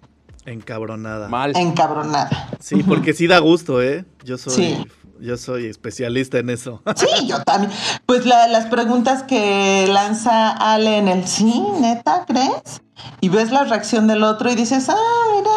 encabronada. 0.45 1.29
Mal. 1.29 1.55
Encabronada. 1.55 2.49
Sí, 2.59 2.83
porque 2.83 3.13
sí 3.13 3.27
da 3.27 3.39
gusto, 3.39 3.81
¿eh? 3.81 4.05
Yo 4.23 4.37
soy 4.37 4.85
Yo 5.19 5.37
soy 5.37 5.65
especialista 5.65 6.39
en 6.39 6.49
eso. 6.49 6.81
Sí, 6.95 7.27
yo 7.27 7.41
también. 7.43 7.71
Pues 8.05 8.25
las 8.25 8.65
preguntas 8.67 9.23
que 9.23 9.87
lanza 9.87 10.49
Ale 10.51 10.97
en 10.97 11.07
el 11.07 11.27
sí, 11.27 11.63
neta, 11.79 12.25
¿crees? 12.25 12.81
Y 13.21 13.29
ves 13.29 13.51
la 13.51 13.63
reacción 13.63 14.07
del 14.07 14.23
otro 14.23 14.51
y 14.51 14.55
dices, 14.55 14.89
ah, 14.89 14.95
mira, 15.35 15.51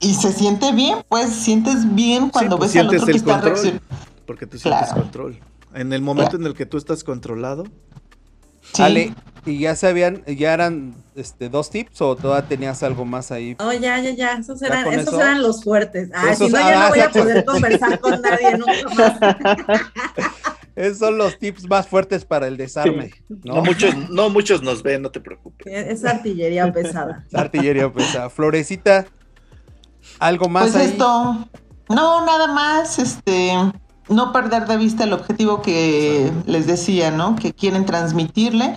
y 0.00 0.14
se 0.14 0.32
siente 0.32 0.72
bien, 0.72 0.98
pues 1.08 1.30
sientes 1.30 1.94
bien 1.94 2.30
cuando 2.30 2.58
pues 2.58 2.72
ves 2.72 2.80
al 2.80 2.88
otro 2.88 3.06
que 3.06 3.12
está 3.12 3.40
reaccionando. 3.40 3.82
Porque 4.26 4.46
tú 4.46 4.58
sientes 4.58 4.92
control. 4.92 5.38
En 5.74 5.92
el 5.92 6.02
momento 6.02 6.36
en 6.36 6.46
el 6.46 6.54
que 6.54 6.66
tú 6.66 6.76
estás 6.76 7.04
controlado. 7.04 7.64
Ale, 8.78 9.14
¿y 9.44 9.58
ya 9.58 9.76
sabían, 9.76 10.24
ya 10.24 10.54
eran 10.54 10.94
este, 11.14 11.48
dos 11.48 11.70
tips 11.70 12.00
o 12.00 12.16
todavía 12.16 12.48
tenías 12.48 12.82
algo 12.82 13.04
más 13.04 13.30
ahí? 13.30 13.56
Oh, 13.60 13.72
ya, 13.72 14.00
ya, 14.00 14.10
ya. 14.10 14.32
Esos 14.34 14.62
eran, 14.62 14.92
esos 14.92 15.14
eran 15.14 15.42
los 15.42 15.62
fuertes. 15.62 16.10
Ah, 16.14 16.34
si 16.34 16.48
no, 16.48 16.58
ya 16.58 16.84
no 16.84 16.88
voy 16.88 17.00
a 17.00 17.10
poder 17.10 17.44
conversar 17.44 18.00
con 18.00 18.22
nadie 18.22 18.56
nunca 18.56 18.94
más. 18.96 19.18
Esos 20.76 20.98
son 20.98 21.18
los 21.18 21.38
tips 21.38 21.68
más 21.68 21.86
fuertes 21.86 22.24
para 22.24 22.48
el 22.48 22.56
desarme. 22.56 23.12
¿no? 23.44 23.62
muchos, 23.62 23.94
no 24.10 24.28
muchos 24.28 24.60
nos 24.62 24.82
ven, 24.82 25.02
no 25.02 25.10
te 25.10 25.20
preocupes. 25.20 25.66
Es 25.68 26.04
artillería 26.04 26.72
pesada. 26.72 27.24
Es 27.28 27.34
artillería 27.34 27.92
pesada. 27.92 28.28
Florecita, 28.28 29.06
¿Algo 30.18 30.48
más? 30.48 30.70
Pues 30.70 30.76
esto, 30.76 31.36
no, 31.88 32.24
nada 32.24 32.46
más, 32.48 32.98
este, 32.98 33.52
no 34.08 34.32
perder 34.32 34.66
de 34.66 34.76
vista 34.76 35.04
el 35.04 35.12
objetivo 35.12 35.62
que 35.62 36.32
les 36.46 36.66
decía, 36.66 37.10
¿no? 37.10 37.36
Que 37.36 37.52
quieren 37.52 37.86
transmitirle. 37.86 38.76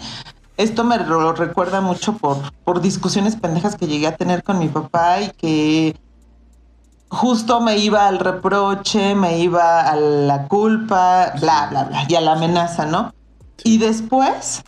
Esto 0.58 0.84
me 0.84 0.98
lo 0.98 1.34
recuerda 1.34 1.82
mucho 1.82 2.18
por, 2.18 2.38
por 2.64 2.82
discusiones 2.82 3.36
pendejas 3.36 3.76
que 3.76 3.88
llegué 3.88 4.08
a 4.08 4.16
tener 4.16 4.44
con 4.44 4.58
mi 4.58 4.68
papá 4.68 5.22
y 5.22 5.30
que 5.32 5.96
justo 7.10 7.62
me 7.62 7.78
iba 7.78 8.08
al 8.08 8.20
reproche, 8.20 9.16
me 9.16 9.40
iba 9.40 9.82
a 9.82 9.96
la 9.96 10.48
culpa, 10.48 11.34
bla, 11.40 11.68
bla, 11.70 11.84
bla, 11.86 12.06
y 12.08 12.16
a 12.16 12.22
la 12.22 12.34
amenaza, 12.34 12.86
¿no? 12.86 13.14
Y 13.64 13.78
después, 13.78 14.64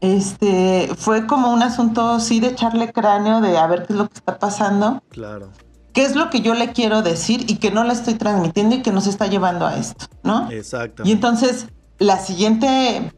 este, 0.00 0.90
fue 0.96 1.26
como 1.26 1.52
un 1.52 1.62
asunto, 1.62 2.20
sí, 2.20 2.40
de 2.40 2.48
echarle 2.48 2.92
cráneo, 2.92 3.40
de 3.40 3.58
a 3.58 3.66
ver 3.66 3.86
qué 3.86 3.92
es 3.92 3.98
lo 3.98 4.08
que 4.08 4.14
está 4.14 4.38
pasando. 4.38 5.02
Claro. 5.10 5.50
¿Qué 5.92 6.04
es 6.04 6.14
lo 6.14 6.30
que 6.30 6.40
yo 6.40 6.54
le 6.54 6.72
quiero 6.72 7.02
decir 7.02 7.50
y 7.50 7.56
que 7.56 7.70
no 7.70 7.82
le 7.82 7.92
estoy 7.92 8.14
transmitiendo 8.14 8.76
y 8.76 8.82
que 8.82 8.92
nos 8.92 9.06
está 9.06 9.26
llevando 9.26 9.66
a 9.66 9.76
esto, 9.76 10.06
¿no? 10.22 10.48
Exacto. 10.50 11.02
Y 11.04 11.10
entonces, 11.10 11.66
la 11.98 12.18
siguiente, 12.18 13.12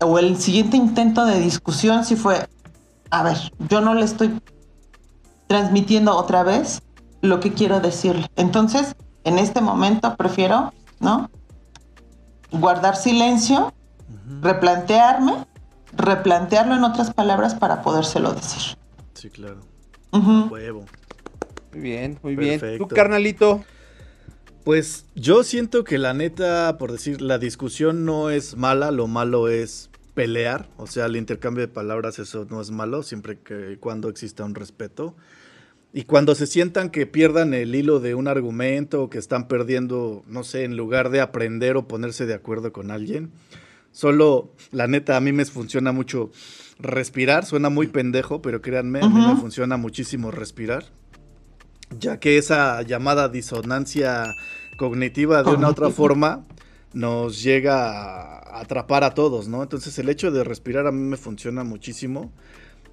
o 0.00 0.18
el 0.18 0.36
siguiente 0.36 0.76
intento 0.76 1.24
de 1.24 1.40
discusión 1.40 2.04
sí 2.04 2.16
fue, 2.16 2.46
a 3.10 3.22
ver, 3.22 3.38
yo 3.70 3.80
no 3.80 3.94
le 3.94 4.04
estoy 4.04 4.38
transmitiendo 5.46 6.14
otra 6.14 6.42
vez 6.42 6.82
lo 7.22 7.40
que 7.40 7.54
quiero 7.54 7.80
decirle. 7.80 8.26
Entonces, 8.36 8.94
en 9.24 9.38
este 9.38 9.62
momento 9.62 10.16
prefiero, 10.16 10.74
¿no? 11.00 11.30
Guardar 12.50 12.96
silencio, 12.96 13.72
replantearme 14.42 15.45
replantearlo 15.96 16.74
en 16.74 16.84
otras 16.84 17.12
palabras 17.12 17.54
para 17.54 17.82
podérselo 17.82 18.32
decir. 18.32 18.76
Sí, 19.14 19.30
claro. 19.30 19.60
Huevo. 20.12 20.84
Muy 21.72 21.80
bien, 21.80 22.18
muy 22.22 22.36
bien. 22.36 22.60
¿Tu 22.78 22.88
carnalito? 22.88 23.64
Pues 24.64 25.06
yo 25.14 25.44
siento 25.44 25.84
que 25.84 25.98
la 25.98 26.12
neta, 26.12 26.76
por 26.78 26.90
decir, 26.90 27.20
la 27.20 27.38
discusión 27.38 28.04
no 28.04 28.30
es 28.30 28.56
mala, 28.56 28.90
lo 28.90 29.06
malo 29.06 29.48
es 29.48 29.90
pelear, 30.14 30.66
o 30.78 30.86
sea, 30.86 31.06
el 31.06 31.16
intercambio 31.16 31.60
de 31.60 31.68
palabras 31.68 32.18
eso 32.18 32.46
no 32.48 32.60
es 32.60 32.70
malo, 32.70 33.02
siempre 33.02 33.38
que 33.38 33.76
cuando 33.78 34.08
exista 34.08 34.44
un 34.44 34.54
respeto. 34.54 35.14
Y 35.92 36.04
cuando 36.04 36.34
se 36.34 36.46
sientan 36.46 36.90
que 36.90 37.06
pierdan 37.06 37.54
el 37.54 37.74
hilo 37.74 38.00
de 38.00 38.14
un 38.14 38.26
argumento 38.26 39.02
o 39.02 39.10
que 39.10 39.18
están 39.18 39.46
perdiendo, 39.46 40.24
no 40.26 40.42
sé, 40.42 40.64
en 40.64 40.76
lugar 40.76 41.10
de 41.10 41.20
aprender 41.20 41.76
o 41.76 41.86
ponerse 41.86 42.26
de 42.26 42.34
acuerdo 42.34 42.72
con 42.72 42.90
alguien, 42.90 43.30
Solo, 43.96 44.50
la 44.72 44.86
neta, 44.88 45.16
a 45.16 45.22
mí 45.22 45.32
me 45.32 45.46
funciona 45.46 45.90
mucho 45.90 46.30
respirar. 46.78 47.46
Suena 47.46 47.70
muy 47.70 47.86
pendejo, 47.86 48.42
pero 48.42 48.60
créanme, 48.60 49.00
a 49.00 49.08
mí 49.08 49.26
me 49.26 49.36
funciona 49.36 49.78
muchísimo 49.78 50.30
respirar. 50.30 50.84
Ya 51.98 52.20
que 52.20 52.36
esa 52.36 52.82
llamada 52.82 53.30
disonancia 53.30 54.26
cognitiva 54.76 55.42
de 55.42 55.52
una 55.52 55.68
otra 55.70 55.88
forma 55.88 56.44
nos 56.92 57.42
llega 57.42 58.36
a 58.36 58.60
atrapar 58.60 59.02
a 59.02 59.14
todos, 59.14 59.48
¿no? 59.48 59.62
Entonces 59.62 59.98
el 59.98 60.10
hecho 60.10 60.30
de 60.30 60.44
respirar 60.44 60.86
a 60.86 60.92
mí 60.92 61.00
me 61.00 61.16
funciona 61.16 61.64
muchísimo. 61.64 62.34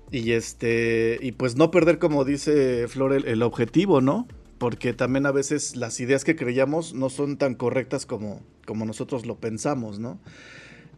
Y 0.09 0.31
este, 0.31 1.19
y 1.21 1.33
pues 1.33 1.57
no 1.57 1.69
perder, 1.69 1.99
como 1.99 2.23
dice 2.23 2.87
Flor, 2.87 3.11
el, 3.11 3.43
objetivo, 3.43 3.99
¿no? 3.99 4.25
Porque 4.57 4.93
también 4.93 5.25
a 5.25 5.33
veces 5.33 5.75
las 5.75 5.99
ideas 5.99 6.23
que 6.23 6.37
creíamos 6.37 6.93
no 6.93 7.09
son 7.09 7.35
tan 7.35 7.55
correctas 7.55 8.05
como, 8.05 8.39
como 8.65 8.85
nosotros 8.85 9.25
lo 9.25 9.35
pensamos, 9.35 9.99
¿no? 9.99 10.17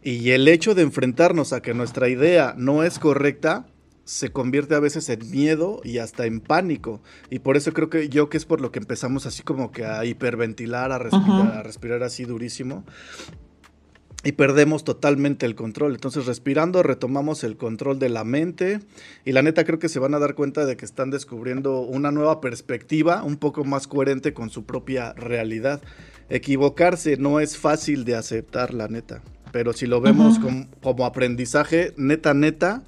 Y 0.06 0.30
el 0.30 0.46
hecho 0.46 0.76
de 0.76 0.82
enfrentarnos 0.82 1.52
a 1.52 1.62
que 1.62 1.74
nuestra 1.74 2.08
idea 2.08 2.54
no 2.56 2.84
es 2.84 3.00
correcta 3.00 3.66
se 4.04 4.30
convierte 4.30 4.76
a 4.76 4.78
veces 4.78 5.08
en 5.08 5.28
miedo 5.32 5.80
y 5.82 5.98
hasta 5.98 6.26
en 6.26 6.38
pánico. 6.38 7.02
Y 7.28 7.40
por 7.40 7.56
eso 7.56 7.72
creo 7.72 7.90
que 7.90 8.08
yo 8.08 8.28
que 8.28 8.36
es 8.36 8.44
por 8.44 8.60
lo 8.60 8.70
que 8.70 8.78
empezamos 8.78 9.26
así 9.26 9.42
como 9.42 9.72
que 9.72 9.84
a 9.84 10.04
hiperventilar, 10.04 10.92
a 10.92 11.00
respirar, 11.00 11.56
a 11.56 11.62
respirar 11.64 12.04
así 12.04 12.22
durísimo. 12.22 12.84
Y 14.22 14.30
perdemos 14.30 14.84
totalmente 14.84 15.44
el 15.44 15.56
control. 15.56 15.94
Entonces, 15.94 16.26
respirando, 16.26 16.84
retomamos 16.84 17.42
el 17.42 17.56
control 17.56 17.98
de 17.98 18.08
la 18.08 18.22
mente. 18.22 18.78
Y 19.24 19.32
la 19.32 19.42
neta, 19.42 19.64
creo 19.64 19.80
que 19.80 19.88
se 19.88 19.98
van 19.98 20.14
a 20.14 20.20
dar 20.20 20.36
cuenta 20.36 20.66
de 20.66 20.76
que 20.76 20.84
están 20.84 21.10
descubriendo 21.10 21.80
una 21.80 22.12
nueva 22.12 22.40
perspectiva, 22.40 23.24
un 23.24 23.38
poco 23.38 23.64
más 23.64 23.88
coherente 23.88 24.32
con 24.32 24.50
su 24.50 24.66
propia 24.66 25.14
realidad. 25.14 25.82
Equivocarse 26.28 27.16
no 27.16 27.40
es 27.40 27.58
fácil 27.58 28.04
de 28.04 28.14
aceptar, 28.14 28.72
la 28.72 28.86
neta 28.86 29.20
pero 29.56 29.72
si 29.72 29.86
lo 29.86 30.02
vemos 30.02 30.38
como, 30.82 31.06
aprendizaje, 31.06 31.94
neta, 31.96 32.34
neta, 32.34 32.82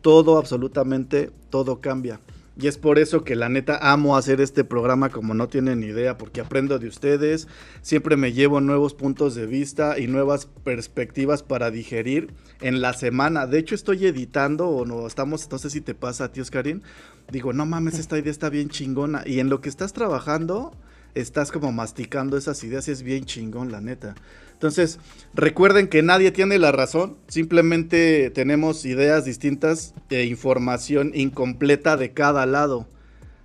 todo, 0.00 0.36
absolutamente, 0.36 1.30
todo 1.48 1.80
cambia. 1.80 2.18
Y 2.60 2.66
es 2.66 2.76
por 2.76 2.98
eso 2.98 3.22
que 3.22 3.36
la 3.36 3.48
neta 3.48 3.78
amo 3.80 4.16
hacer 4.16 4.40
este 4.40 4.64
programa 4.64 5.10
como 5.10 5.32
no 5.32 5.46
tienen 5.46 5.78
ni 5.78 5.86
idea, 5.86 6.18
porque 6.18 6.40
aprendo 6.40 6.80
de 6.80 6.88
ustedes, 6.88 7.46
siempre 7.82 8.16
me 8.16 8.32
llevo 8.32 8.60
nuevos 8.60 8.94
puntos 8.94 9.36
de 9.36 9.46
vista 9.46 9.96
y 9.96 10.08
nuevas 10.08 10.46
perspectivas 10.64 11.44
para 11.44 11.70
digerir 11.70 12.34
en 12.60 12.80
la 12.80 12.94
semana. 12.94 13.46
De 13.46 13.60
hecho 13.60 13.76
estoy 13.76 14.04
editando 14.04 14.70
o 14.70 14.84
no 14.84 15.06
estamos, 15.06 15.48
no 15.52 15.58
sé 15.58 15.70
si 15.70 15.80
te 15.80 15.94
pasa 15.94 16.24
a 16.24 16.32
ti 16.32 16.40
Oscarín, 16.40 16.82
digo, 17.30 17.52
no 17.52 17.64
mames, 17.64 18.00
esta 18.00 18.18
idea 18.18 18.32
está 18.32 18.50
bien 18.50 18.70
chingona. 18.70 19.22
Y 19.24 19.38
en 19.38 19.48
lo 19.48 19.60
que 19.60 19.68
estás 19.68 19.92
trabajando, 19.92 20.74
estás 21.14 21.52
como 21.52 21.70
masticando 21.70 22.36
esas 22.36 22.64
ideas 22.64 22.88
y 22.88 22.90
es 22.90 23.04
bien 23.04 23.24
chingón, 23.24 23.70
la 23.70 23.80
neta. 23.80 24.16
Entonces, 24.62 25.00
recuerden 25.34 25.88
que 25.88 26.02
nadie 26.02 26.30
tiene 26.30 26.56
la 26.56 26.70
razón, 26.70 27.16
simplemente 27.26 28.30
tenemos 28.30 28.84
ideas 28.84 29.24
distintas 29.24 29.92
e 30.08 30.22
información 30.22 31.10
incompleta 31.16 31.96
de 31.96 32.12
cada 32.12 32.46
lado. 32.46 32.86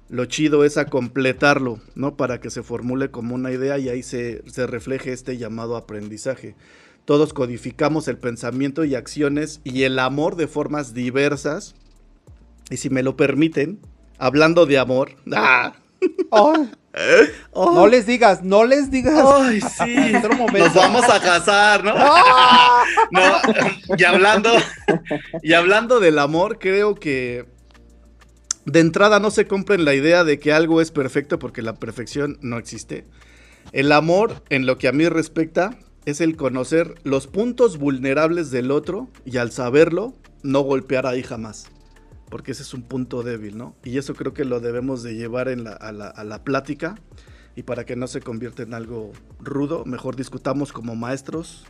Lo 0.09 0.25
chido 0.25 0.63
es 0.63 0.77
a 0.77 0.85
completarlo, 0.85 1.79
¿no? 1.95 2.15
Para 2.17 2.39
que 2.39 2.51
se 2.51 2.61
formule 2.61 3.09
como 3.09 3.33
una 3.33 3.51
idea 3.51 3.79
y 3.79 3.89
ahí 3.89 4.03
se, 4.03 4.43
se 4.45 4.67
refleje 4.67 5.11
este 5.11 5.39
llamado 5.39 5.75
aprendizaje. 5.75 6.55
Todos 7.03 7.33
codificamos 7.33 8.07
el 8.07 8.19
pensamiento 8.19 8.85
y 8.85 8.93
acciones 8.93 9.59
y 9.63 9.85
el 9.85 9.97
amor 9.97 10.35
de 10.35 10.45
formas 10.45 10.93
diversas. 10.93 11.73
Y 12.69 12.77
si 12.77 12.91
me 12.91 13.01
lo 13.01 13.17
permiten, 13.17 13.79
hablando 14.19 14.67
de 14.67 14.77
amor. 14.77 15.15
¡ah! 15.33 15.73
No 17.53 17.87
les 17.87 18.05
digas, 18.05 18.43
no 18.43 18.65
les 18.65 18.89
digas. 18.89 19.23
Ay, 19.25 19.61
sí. 19.61 19.95
Nos 20.57 20.73
vamos 20.73 21.03
a 21.03 21.19
casar, 21.19 21.83
¿no? 21.83 21.93
no 23.11 23.95
y 23.97 24.03
hablando, 24.03 24.51
y 25.43 25.53
hablando 25.53 25.99
del 25.99 26.19
amor, 26.19 26.57
creo 26.59 26.95
que 26.95 27.45
de 28.65 28.79
entrada 28.79 29.19
no 29.19 29.31
se 29.31 29.47
compren 29.47 29.85
la 29.85 29.93
idea 29.93 30.23
de 30.23 30.39
que 30.39 30.53
algo 30.53 30.81
es 30.81 30.91
perfecto 30.91 31.39
porque 31.39 31.61
la 31.61 31.75
perfección 31.75 32.37
no 32.41 32.57
existe. 32.57 33.05
El 33.73 33.91
amor, 33.91 34.43
en 34.49 34.65
lo 34.65 34.77
que 34.77 34.87
a 34.87 34.91
mí 34.91 35.07
respecta, 35.07 35.77
es 36.05 36.21
el 36.21 36.35
conocer 36.35 36.95
los 37.03 37.27
puntos 37.27 37.77
vulnerables 37.77 38.49
del 38.49 38.71
otro 38.71 39.09
y 39.25 39.37
al 39.37 39.51
saberlo, 39.51 40.13
no 40.41 40.61
golpear 40.61 41.05
ahí 41.05 41.21
jamás 41.21 41.69
porque 42.29 42.51
ese 42.51 42.63
es 42.63 42.73
un 42.73 42.83
punto 42.83 43.23
débil, 43.23 43.57
¿no? 43.57 43.75
Y 43.83 43.97
eso 43.97 44.13
creo 44.13 44.33
que 44.33 44.45
lo 44.45 44.59
debemos 44.59 45.03
de 45.03 45.15
llevar 45.15 45.47
en 45.47 45.63
la, 45.63 45.71
a, 45.71 45.91
la, 45.91 46.43
plática 46.43 46.95
y 47.55 47.63
para 47.63 47.85
que 47.85 47.95
no 47.95 48.07
se 48.07 48.21
convierta 48.21 48.63
en 48.63 48.73
algo 48.73 49.11
rudo, 49.39 49.85
mejor 49.85 50.15
discutamos 50.15 50.73
como 50.73 50.95
maestros 50.95 51.65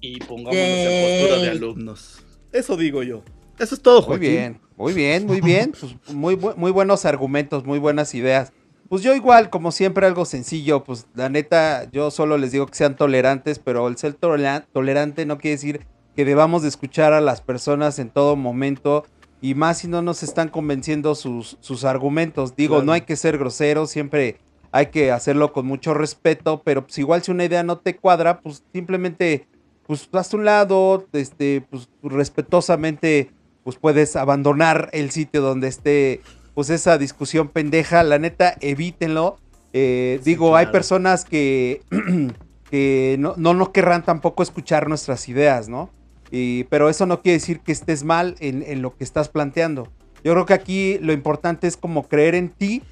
y 0.00 0.18
pongámonos 0.20 0.56
en 0.56 1.20
postura 1.20 1.42
de 1.42 1.50
alumnos. 1.50 2.24
Eso 2.52 2.76
digo 2.76 3.02
yo. 3.02 3.22
Eso 3.58 3.74
es 3.74 3.82
todo, 3.82 4.00
Joaquín. 4.00 4.30
Muy 4.30 4.32
bien, 4.32 4.60
muy 4.76 4.92
bien, 4.94 5.26
muy 5.26 5.40
bien. 5.42 5.74
Pues 5.78 6.14
muy, 6.14 6.36
muy 6.36 6.70
buenos 6.70 7.04
argumentos, 7.04 7.64
muy 7.64 7.78
buenas 7.78 8.14
ideas. 8.14 8.52
Pues 8.88 9.02
yo 9.02 9.14
igual, 9.14 9.50
como 9.50 9.70
siempre, 9.70 10.06
algo 10.06 10.24
sencillo. 10.24 10.82
Pues 10.82 11.06
la 11.14 11.28
neta, 11.28 11.88
yo 11.92 12.10
solo 12.10 12.38
les 12.38 12.50
digo 12.52 12.66
que 12.66 12.74
sean 12.74 12.96
tolerantes, 12.96 13.58
pero 13.58 13.86
el 13.86 13.96
ser 13.98 14.14
tolerante 14.14 15.26
no 15.26 15.38
quiere 15.38 15.56
decir 15.56 15.86
que 16.14 16.24
debamos 16.24 16.62
de 16.62 16.68
escuchar 16.68 17.12
a 17.12 17.20
las 17.20 17.40
personas 17.40 17.98
en 17.98 18.10
todo 18.10 18.36
momento 18.36 19.04
y 19.40 19.54
más 19.54 19.78
si 19.78 19.88
no 19.88 20.02
nos 20.02 20.22
están 20.22 20.48
convenciendo 20.48 21.14
sus, 21.14 21.56
sus 21.60 21.84
argumentos. 21.84 22.56
Digo, 22.56 22.82
no 22.82 22.92
hay 22.92 23.02
que 23.02 23.16
ser 23.16 23.38
grosero, 23.38 23.86
siempre 23.86 24.38
hay 24.72 24.86
que 24.86 25.10
hacerlo 25.10 25.52
con 25.52 25.66
mucho 25.66 25.94
respeto, 25.94 26.62
pero 26.64 26.84
pues 26.84 26.98
igual 26.98 27.22
si 27.22 27.30
una 27.30 27.44
idea 27.44 27.62
no 27.62 27.78
te 27.78 27.96
cuadra, 27.96 28.40
pues 28.40 28.62
simplemente 28.72 29.46
pues 29.86 30.08
a 30.12 30.36
un 30.36 30.44
lado, 30.44 31.06
este, 31.12 31.62
pues 31.68 31.88
respetuosamente 32.02 33.30
pues 33.64 33.76
puedes 33.76 34.14
abandonar 34.14 34.88
el 34.92 35.10
sitio 35.10 35.40
donde 35.40 35.68
esté 35.68 36.20
pues 36.54 36.70
esa 36.70 36.98
discusión 36.98 37.48
pendeja, 37.48 38.02
la 38.02 38.18
neta, 38.18 38.56
evítenlo. 38.60 39.38
Eh, 39.72 40.20
digo, 40.24 40.56
hay 40.56 40.66
personas 40.66 41.24
que, 41.24 41.82
que 42.70 43.16
no, 43.18 43.34
no, 43.36 43.54
no 43.54 43.72
querrán 43.72 44.04
tampoco 44.04 44.42
escuchar 44.42 44.88
nuestras 44.88 45.28
ideas, 45.28 45.68
¿no? 45.68 45.90
Pero 46.68 46.88
eso 46.88 47.06
no 47.06 47.22
quiere 47.22 47.38
decir 47.38 47.60
que 47.60 47.72
estés 47.72 48.04
mal 48.04 48.36
en, 48.40 48.82
lo 48.82 48.96
que 48.96 49.04
estás 49.04 49.28
planteando. 49.28 49.88
Yo 50.22 50.32
creo 50.32 50.46
que 50.46 50.54
aquí 50.54 50.98
lo 51.00 51.12
importante 51.12 51.66
es 51.66 51.76
como 51.76 52.06
creer 52.06 52.34
en 52.34 52.50
ti, 52.50 52.82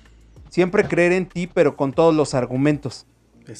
siempre 0.48 0.84
creer 0.84 1.12
en 1.12 1.26
ti, 1.26 1.46
pero 1.46 1.76
con 1.76 1.92
todos 1.92 2.14
los 2.14 2.34
argumentos. 2.34 3.06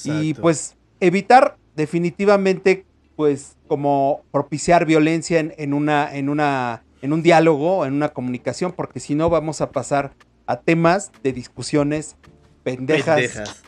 Y 0.05 0.35
pues 0.35 0.77
evitar 1.01 1.57
definitivamente, 1.77 2.87
pues 3.17 3.57
como 3.67 4.23
propiciar 4.33 4.85
violencia 4.85 5.39
en, 5.39 5.75
una, 5.75 6.15
en, 6.15 6.29
una, 6.29 6.83
en 7.03 7.13
un 7.13 7.23
diálogo, 7.23 7.87
en 7.87 7.95
una 7.95 8.11
comunicación, 8.11 8.73
porque 8.73 9.01
si 9.01 9.15
no 9.15 9.31
vamos 9.31 9.61
a 9.61 9.71
pasar 9.71 10.13
a 10.47 10.61
temas 10.61 11.13
de 11.23 11.33
discusiones 11.33 12.17
pendejas 12.65 13.63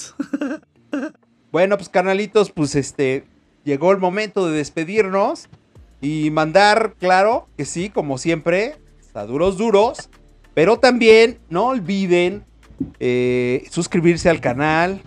bueno, 1.51 1.77
pues 1.77 1.89
carnalitos, 1.89 2.51
pues 2.51 2.75
este 2.75 3.25
llegó 3.63 3.91
el 3.91 3.97
momento 3.97 4.47
de 4.47 4.57
despedirnos 4.57 5.49
y 6.01 6.29
mandar, 6.31 6.95
claro, 6.99 7.47
que 7.57 7.65
sí, 7.65 7.89
como 7.89 8.17
siempre, 8.17 8.75
a 9.13 9.23
duros 9.23 9.57
duros, 9.57 10.09
pero 10.53 10.79
también 10.79 11.39
no 11.49 11.67
olviden 11.67 12.45
eh, 12.99 13.65
suscribirse 13.71 14.29
al 14.29 14.41
canal, 14.41 15.01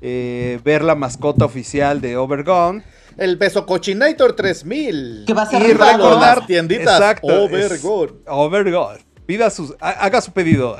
eh, 0.00 0.58
ver 0.64 0.82
la 0.82 0.94
mascota 0.94 1.44
oficial 1.44 2.00
de 2.00 2.16
Overgone 2.16 2.82
el 3.16 3.36
Beso 3.36 3.66
Cochinator 3.66 4.34
3000. 4.34 5.24
Que 5.26 5.34
va 5.34 5.42
a 5.42 5.46
ser 5.46 5.62
y 5.62 5.72
recordar 5.72 6.46
tienditas 6.46 6.94
Exacto, 6.94 7.44
Overgod. 7.44 8.10
Overgod. 8.26 8.98
Pida 9.26 9.50
sus, 9.50 9.74
haga 9.80 10.20
su 10.20 10.32
pedido. 10.32 10.76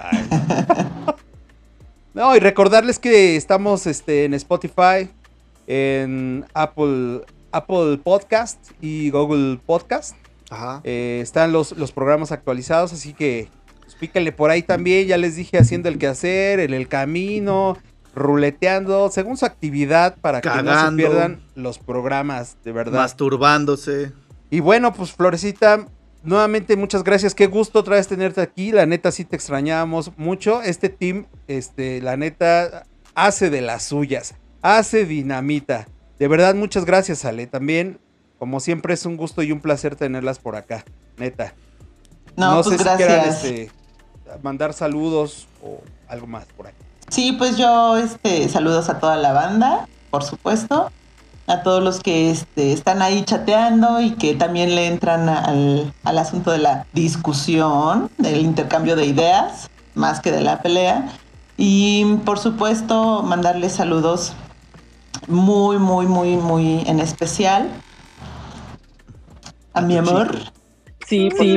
no, 2.14 2.34
y 2.36 2.40
recordarles 2.40 2.98
que 2.98 3.36
estamos 3.36 3.86
este, 3.86 4.24
en 4.24 4.34
Spotify, 4.34 5.10
en 5.66 6.44
Apple, 6.54 7.22
Apple 7.52 7.98
Podcast 8.02 8.70
y 8.80 9.10
Google 9.10 9.60
Podcast. 9.64 10.16
Ajá. 10.50 10.80
Eh, 10.84 11.20
están 11.22 11.52
los, 11.52 11.72
los 11.72 11.92
programas 11.92 12.32
actualizados, 12.32 12.92
así 12.92 13.14
que 13.14 13.48
pues, 13.80 13.94
píquenle 13.94 14.32
por 14.32 14.50
ahí 14.50 14.62
también. 14.62 15.06
Ya 15.06 15.18
les 15.18 15.36
dije 15.36 15.58
haciendo 15.58 15.88
el 15.88 15.98
quehacer, 15.98 16.60
en 16.60 16.74
el 16.74 16.88
camino, 16.88 17.78
ruleteando, 18.14 19.10
según 19.10 19.36
su 19.36 19.46
actividad, 19.46 20.16
para 20.20 20.40
que 20.40 20.48
no 20.62 20.90
se 20.90 20.96
pierdan 20.96 21.40
los 21.54 21.78
programas, 21.78 22.56
de 22.64 22.72
verdad. 22.72 23.00
Masturbándose. 23.00 24.12
Y 24.50 24.60
bueno, 24.60 24.92
pues 24.92 25.12
Florecita, 25.12 25.86
nuevamente 26.22 26.76
muchas 26.76 27.04
gracias. 27.04 27.34
Qué 27.34 27.46
gusto 27.46 27.78
otra 27.80 27.96
vez 27.96 28.08
tenerte 28.08 28.40
aquí. 28.40 28.72
La 28.72 28.86
neta 28.86 29.10
sí 29.10 29.24
te 29.24 29.36
extrañábamos 29.36 30.12
mucho. 30.18 30.62
Este 30.62 30.88
team, 30.88 31.26
este, 31.48 32.02
la 32.02 32.16
neta, 32.16 32.86
hace 33.14 33.50
de 33.50 33.62
las 33.62 33.84
suyas. 33.84 34.34
Hace 34.60 35.06
dinamita. 35.06 35.88
De 36.18 36.28
verdad, 36.28 36.54
muchas 36.54 36.84
gracias, 36.84 37.24
Ale. 37.24 37.46
También, 37.46 37.98
como 38.38 38.60
siempre, 38.60 38.94
es 38.94 39.06
un 39.06 39.16
gusto 39.16 39.42
y 39.42 39.52
un 39.52 39.60
placer 39.60 39.96
tenerlas 39.96 40.38
por 40.38 40.54
acá. 40.54 40.84
Neta. 41.16 41.54
No, 42.36 42.62
pues 42.62 42.76
sé 42.76 42.78
si 42.78 42.96
quieran 42.96 43.28
este, 43.28 43.70
mandar 44.42 44.72
saludos 44.72 45.48
o 45.62 45.80
algo 46.08 46.26
más 46.26 46.44
por 46.56 46.66
aquí. 46.66 46.84
Sí, 47.12 47.32
pues 47.32 47.58
yo 47.58 47.98
este, 47.98 48.48
saludos 48.48 48.88
a 48.88 48.98
toda 48.98 49.18
la 49.18 49.34
banda, 49.34 49.86
por 50.08 50.24
supuesto, 50.24 50.90
a 51.46 51.62
todos 51.62 51.84
los 51.84 52.00
que 52.00 52.30
este, 52.30 52.72
están 52.72 53.02
ahí 53.02 53.22
chateando 53.26 54.00
y 54.00 54.12
que 54.12 54.34
también 54.34 54.74
le 54.74 54.86
entran 54.86 55.28
al, 55.28 55.92
asunto 56.04 56.52
de 56.52 56.56
la 56.56 56.86
discusión, 56.94 58.10
del 58.16 58.40
intercambio 58.40 58.96
de 58.96 59.04
ideas, 59.04 59.68
más 59.94 60.20
que 60.20 60.32
de 60.32 60.40
la 60.40 60.62
pelea. 60.62 61.10
Y 61.58 62.16
por 62.24 62.38
supuesto, 62.38 63.22
mandarles 63.22 63.74
saludos 63.74 64.32
muy, 65.28 65.76
muy, 65.76 66.06
muy, 66.06 66.38
muy 66.38 66.82
en 66.86 66.98
especial 66.98 67.68
a 69.74 69.82
mi 69.82 69.98
amor. 69.98 70.34
Sí, 71.06 71.28
sí, 71.38 71.56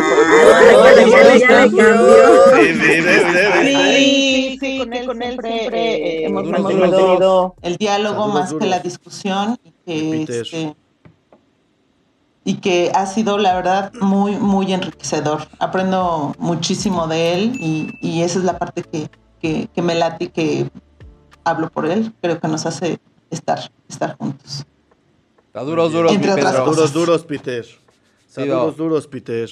Sí, 3.61 4.57
sí, 4.59 4.77
con 4.80 4.93
él, 4.93 5.05
con 5.05 5.22
él 5.22 5.39
siempre 5.41 6.26
hemos 6.26 6.45
mantenido 6.45 7.55
el 7.61 7.77
diálogo 7.77 8.27
más 8.27 8.53
que 8.53 8.65
la 8.65 8.80
discusión 8.80 9.57
y 9.63 9.72
que, 9.85 10.23
este, 10.23 10.76
y 12.43 12.55
que 12.55 12.91
ha 12.93 13.05
sido, 13.05 13.38
la 13.38 13.55
verdad, 13.55 13.91
muy, 14.01 14.35
muy 14.35 14.73
enriquecedor. 14.73 15.47
Aprendo 15.59 16.35
muchísimo 16.38 17.07
de 17.07 17.34
él 17.34 17.57
y, 17.59 17.97
y 18.01 18.22
esa 18.23 18.39
es 18.39 18.45
la 18.45 18.57
parte 18.59 18.84
que, 18.84 19.09
que, 19.41 19.67
que 19.73 19.81
me 19.81 19.95
late 19.95 20.26
y 20.26 20.27
que 20.30 20.69
hablo 21.43 21.69
por 21.69 21.85
él. 21.85 22.13
Creo 22.22 22.39
que 22.39 22.47
nos 22.47 22.65
hace 22.65 22.99
estar, 23.30 23.72
estar 23.89 24.17
juntos. 24.17 24.65
Está 25.47 25.61
duros, 25.61 25.91
duros, 25.93 26.11
Entre 26.11 26.31
otras 26.31 26.65
Duros, 26.65 26.93
duros, 26.93 27.23
Peter. 27.23 27.65
Saludos 28.36 28.76
duros, 28.76 29.07
Peter. 29.07 29.49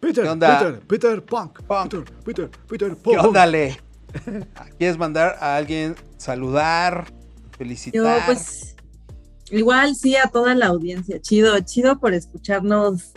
Peter, 0.00 0.24
¿Qué 0.24 0.30
onda? 0.30 0.58
Peter, 0.58 0.80
Peter, 0.86 1.22
Punk, 1.22 1.60
Punk. 1.64 1.90
Peter, 1.90 2.14
Peter, 2.24 2.50
Peter, 2.66 2.96
Punk. 2.96 3.20
¿Qué 3.20 3.26
onda, 3.26 3.44
Le? 3.44 3.78
¿Quieres 4.78 4.96
mandar 4.96 5.36
a 5.38 5.56
alguien 5.56 5.94
saludar, 6.16 7.12
felicitar? 7.58 8.20
Yo, 8.20 8.24
pues, 8.24 8.74
igual 9.50 9.94
sí 9.94 10.16
a 10.16 10.28
toda 10.28 10.54
la 10.54 10.68
audiencia. 10.68 11.20
Chido, 11.20 11.60
chido 11.60 12.00
por 12.00 12.14
escucharnos, 12.14 13.12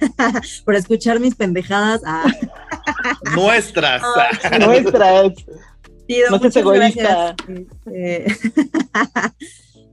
por 0.66 0.74
escuchar 0.74 1.20
mis 1.20 1.34
pendejadas. 1.34 2.02
Ah. 2.04 2.30
Nuestras. 3.34 4.02
Nuestras. 4.60 5.32
Chido, 6.06 6.30
no 6.30 6.36
muchas 6.36 6.56
egoísta. 6.56 7.34
gracias. 7.38 7.66
Eh, 7.86 8.26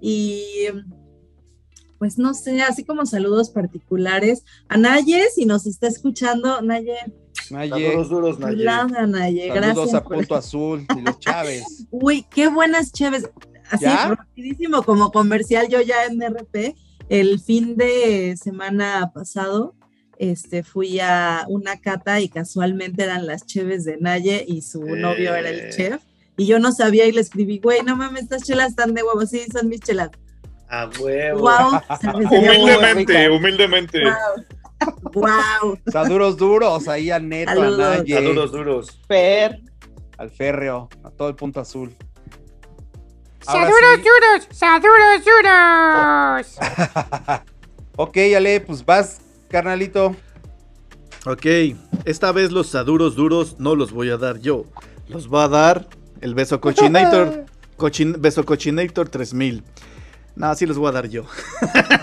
y 0.02 0.68
pues 2.06 2.20
no 2.20 2.36
sé, 2.36 2.62
así 2.62 2.84
como 2.84 3.08
saludos 3.08 3.50
particulares 3.50 4.44
a 4.68 4.78
Naye, 4.78 5.24
si 5.34 5.48
nos 5.48 5.66
está 5.66 5.88
escuchando, 5.88 6.62
Naye. 6.62 6.98
Naye. 7.50 7.72
Saludos 7.72 8.10
duros, 8.10 8.40
Naye. 8.40 8.64
Naye. 9.08 9.52
Saludos 9.52 9.94
a 9.96 10.04
Punto 10.04 10.36
Azul 10.36 10.86
y 10.96 11.02
los 11.02 11.20
Chávez. 11.20 11.88
Uy, 11.90 12.24
qué 12.30 12.48
buenas 12.48 12.92
Chávez. 12.92 13.28
Así 13.72 13.86
rapidísimo, 13.86 14.84
como 14.84 15.12
comercial, 15.12 15.68
yo 15.68 15.82
ya 15.82 16.06
en 16.06 16.22
RP, 16.22 16.76
el 17.10 17.40
fin 17.40 17.76
de 17.76 18.38
semana 18.38 19.10
pasado, 19.12 19.74
este, 20.20 20.62
fui 20.62 21.00
a 21.00 21.46
una 21.50 21.82
cata 21.82 22.22
y 22.22 22.30
casualmente 22.30 23.02
eran 23.02 23.26
las 23.26 23.48
cheves 23.48 23.84
de 23.84 23.98
Naye 23.98 24.46
y 24.48 24.62
su 24.62 24.84
novio 24.84 25.34
era 25.34 25.50
el 25.50 25.60
eh. 25.60 25.70
chef. 25.76 26.04
Y 26.38 26.46
yo 26.46 26.60
no 26.60 26.72
sabía 26.72 27.08
y 27.08 27.12
le 27.12 27.22
escribí, 27.22 27.58
güey, 27.58 27.82
no 27.82 27.96
mames, 27.96 28.26
estas 28.26 28.44
chelas 28.44 28.70
están 28.70 28.94
de 28.94 29.02
huevo, 29.02 29.26
sí, 29.26 29.42
son 29.52 29.70
mis 29.70 29.80
chelas. 29.80 30.12
A 30.70 30.90
huevo. 31.00 31.40
Wow. 31.42 31.82
humildemente, 32.32 33.30
humildemente. 33.30 34.04
Wow. 35.14 35.80
Saduros 35.92 36.38
duros 36.38 36.88
ahí 36.88 37.12
a 37.12 37.20
Neto, 37.20 37.62
a 37.62 37.70
Naye. 37.70 38.16
Saduros 38.16 38.52
duros. 38.52 39.00
Fer. 39.08 39.62
Al 40.18 40.30
férreo, 40.30 40.90
a 41.04 41.10
todo 41.10 41.28
el 41.28 41.36
punto 41.36 41.60
azul. 41.60 41.94
Saduros 43.42 44.00
duros, 44.02 44.48
saduros 44.52 45.26
duros. 45.26 46.58
ok, 47.96 48.18
Ale, 48.36 48.62
pues 48.62 48.84
vas, 48.84 49.22
carnalito. 49.50 50.16
Ok, 51.26 51.46
esta 52.06 52.32
vez 52.32 52.52
los 52.52 52.68
saduros 52.68 53.16
duros 53.16 53.58
no 53.60 53.76
los 53.76 53.92
voy 53.92 54.10
a 54.10 54.18
dar 54.18 54.40
yo. 54.40 54.66
Los 55.08 55.32
va 55.32 55.44
a 55.44 55.48
dar 55.48 55.88
el 56.22 56.34
beso 56.34 56.60
cochinator. 56.62 57.46
beso 58.20 58.46
cochinator 58.46 59.10
3000. 59.10 59.64
No, 60.36 60.54
sí 60.54 60.66
los 60.66 60.78
voy 60.78 60.90
a 60.90 60.92
dar 60.92 61.08
yo. 61.08 61.24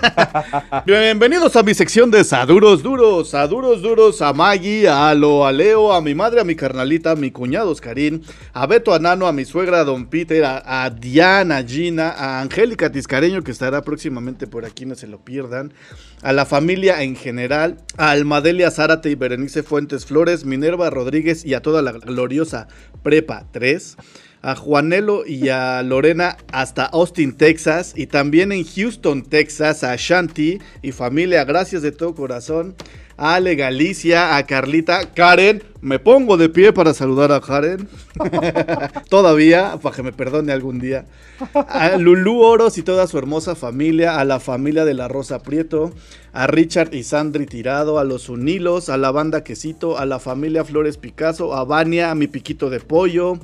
Bienvenidos 0.86 1.54
a 1.54 1.62
mi 1.62 1.74
sección 1.74 2.10
de 2.10 2.24
Saduros 2.24 2.82
Duros. 2.82 3.28
Saduros 3.28 3.82
Duros 3.82 4.22
a 4.22 4.32
Maggie, 4.32 4.88
a 4.88 5.10
Alo, 5.10 5.44
a 5.44 5.52
Leo, 5.52 5.92
a 5.92 6.00
mi 6.00 6.14
madre, 6.14 6.40
a 6.40 6.44
mi 6.44 6.56
carnalita, 6.56 7.10
a 7.10 7.14
mi 7.14 7.30
cuñado 7.30 7.70
Oscarín, 7.70 8.22
a 8.54 8.66
Beto 8.66 8.94
Anano, 8.94 9.26
a 9.26 9.32
mi 9.32 9.44
suegra 9.44 9.84
Don 9.84 10.06
Peter, 10.06 10.44
a, 10.46 10.88
Diana, 10.88 11.58
a 11.58 11.62
Gina, 11.62 12.08
a 12.08 12.40
Angélica 12.40 12.90
Tiscareño, 12.90 13.42
que 13.42 13.50
estará 13.50 13.82
próximamente 13.82 14.46
por 14.46 14.64
aquí, 14.64 14.86
no 14.86 14.94
se 14.94 15.08
lo 15.08 15.22
pierdan. 15.22 15.74
A 16.22 16.32
la 16.32 16.46
familia 16.46 17.02
en 17.02 17.16
general, 17.16 17.82
a 17.98 18.12
Almadelia 18.12 18.70
Zárate 18.70 19.10
y 19.10 19.14
Berenice 19.14 19.62
Fuentes 19.62 20.06
Flores, 20.06 20.46
Minerva 20.46 20.88
Rodríguez 20.88 21.44
y 21.44 21.52
a 21.52 21.60
toda 21.60 21.82
la 21.82 21.92
gloriosa 21.92 22.66
Prepa 23.02 23.44
3 23.52 23.98
a 24.42 24.56
Juanelo 24.56 25.24
y 25.24 25.48
a 25.48 25.82
Lorena 25.82 26.36
hasta 26.52 26.84
Austin, 26.84 27.36
Texas, 27.36 27.94
y 27.96 28.06
también 28.06 28.52
en 28.52 28.64
Houston, 28.64 29.22
Texas, 29.22 29.84
a 29.84 29.94
Shanti 29.96 30.58
y 30.82 30.92
familia, 30.92 31.44
gracias 31.44 31.82
de 31.82 31.92
todo 31.92 32.14
corazón. 32.14 32.74
A 33.16 33.34
Ale 33.34 33.54
Galicia, 33.54 34.36
a 34.36 34.46
Carlita, 34.46 35.12
Karen, 35.14 35.62
me 35.80 35.98
pongo 35.98 36.36
de 36.36 36.48
pie 36.48 36.72
para 36.72 36.94
saludar 36.94 37.30
a 37.30 37.40
Karen. 37.40 37.86
Todavía, 39.10 39.78
para 39.80 39.94
que 39.94 40.02
me 40.02 40.12
perdone 40.12 40.50
algún 40.50 40.80
día. 40.80 41.06
A 41.54 41.98
Lulú 41.98 42.40
Oros 42.40 42.78
y 42.78 42.82
toda 42.82 43.06
su 43.06 43.18
hermosa 43.18 43.54
familia, 43.54 44.18
a 44.18 44.24
la 44.24 44.40
familia 44.40 44.84
de 44.84 44.94
la 44.94 45.08
Rosa 45.08 45.42
Prieto, 45.42 45.92
a 46.32 46.46
Richard 46.46 46.94
y 46.94 47.02
Sandri 47.02 47.46
Tirado, 47.46 47.98
a 47.98 48.04
los 48.04 48.28
Unilos, 48.28 48.88
a 48.88 48.96
la 48.96 49.10
banda 49.10 49.44
Quesito, 49.44 49.98
a 49.98 50.06
la 50.06 50.18
familia 50.18 50.64
Flores 50.64 50.96
Picasso, 50.96 51.54
a 51.54 51.64
Vania, 51.64 52.10
a 52.10 52.14
mi 52.14 52.26
piquito 52.26 52.70
de 52.70 52.80
pollo, 52.80 53.38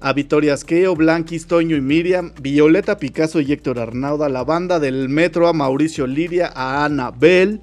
a 0.00 0.12
Victoria 0.12 0.54
Asqueo, 0.54 0.96
Blanquis, 0.96 1.46
Toño 1.46 1.76
y 1.76 1.80
Miriam, 1.80 2.32
Violeta 2.40 2.96
Picasso 2.96 3.40
y 3.40 3.52
Héctor 3.52 3.78
Arnauda, 3.78 4.28
la 4.28 4.44
banda 4.44 4.80
del 4.80 5.08
Metro, 5.08 5.46
a 5.48 5.52
Mauricio 5.52 6.06
Liria, 6.06 6.50
a 6.54 6.84
Ana 6.84 7.10
Bell, 7.10 7.60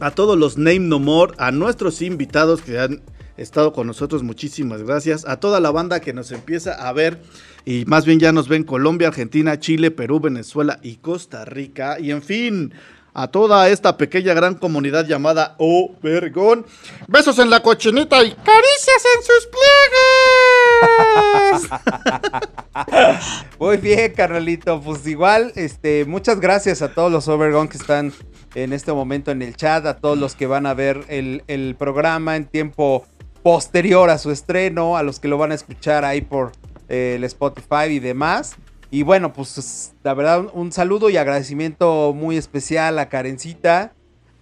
a 0.00 0.10
todos 0.12 0.38
los 0.38 0.56
Name 0.58 0.80
No 0.80 0.98
More, 0.98 1.34
a 1.38 1.50
nuestros 1.50 2.02
invitados 2.02 2.62
que 2.62 2.78
han 2.78 3.02
estado 3.36 3.72
con 3.72 3.86
nosotros, 3.86 4.22
muchísimas 4.22 4.82
gracias, 4.82 5.26
a 5.26 5.38
toda 5.40 5.58
la 5.58 5.72
banda 5.72 6.00
que 6.00 6.12
nos 6.12 6.30
empieza 6.30 6.72
a 6.72 6.92
ver 6.92 7.20
y 7.64 7.84
más 7.86 8.04
bien 8.04 8.20
ya 8.20 8.32
nos 8.32 8.48
ven 8.48 8.62
Colombia, 8.62 9.08
Argentina, 9.08 9.58
Chile, 9.58 9.90
Perú, 9.90 10.20
Venezuela 10.20 10.78
y 10.82 10.96
Costa 10.96 11.44
Rica 11.44 11.98
y 11.98 12.12
en 12.12 12.22
fin, 12.22 12.72
a 13.12 13.28
toda 13.28 13.68
esta 13.68 13.96
pequeña 13.96 14.34
gran 14.34 14.54
comunidad 14.54 15.06
llamada 15.06 15.54
Obergón. 15.58 16.66
Besos 17.08 17.38
en 17.38 17.50
la 17.50 17.60
cochinita 17.60 18.22
y 18.22 18.32
caricias 18.32 19.02
en 19.16 19.22
sus 19.22 19.46
pliegues. 19.46 20.43
Muy 23.58 23.76
bien, 23.76 24.12
carnalito. 24.12 24.80
Pues 24.80 25.06
igual, 25.06 25.52
este, 25.54 26.04
muchas 26.04 26.40
gracias 26.40 26.82
a 26.82 26.92
todos 26.92 27.10
los 27.10 27.28
Obergón 27.28 27.68
que 27.68 27.76
están 27.76 28.12
en 28.54 28.72
este 28.72 28.92
momento 28.92 29.30
en 29.30 29.42
el 29.42 29.56
chat, 29.56 29.84
a 29.86 29.96
todos 29.96 30.18
los 30.18 30.34
que 30.34 30.46
van 30.46 30.66
a 30.66 30.74
ver 30.74 31.04
el, 31.08 31.42
el 31.48 31.74
programa 31.76 32.36
en 32.36 32.46
tiempo 32.46 33.04
posterior 33.42 34.10
a 34.10 34.18
su 34.18 34.30
estreno, 34.30 34.96
a 34.96 35.02
los 35.02 35.20
que 35.20 35.28
lo 35.28 35.38
van 35.38 35.52
a 35.52 35.54
escuchar 35.54 36.04
ahí 36.04 36.22
por 36.22 36.52
eh, 36.88 37.14
el 37.16 37.24
Spotify 37.24 37.90
y 37.90 37.98
demás. 37.98 38.56
Y 38.90 39.02
bueno, 39.02 39.32
pues 39.32 39.94
la 40.02 40.14
verdad, 40.14 40.46
un 40.52 40.72
saludo 40.72 41.10
y 41.10 41.16
agradecimiento 41.16 42.12
muy 42.14 42.36
especial 42.36 42.98
a 42.98 43.08
Karencita, 43.08 43.92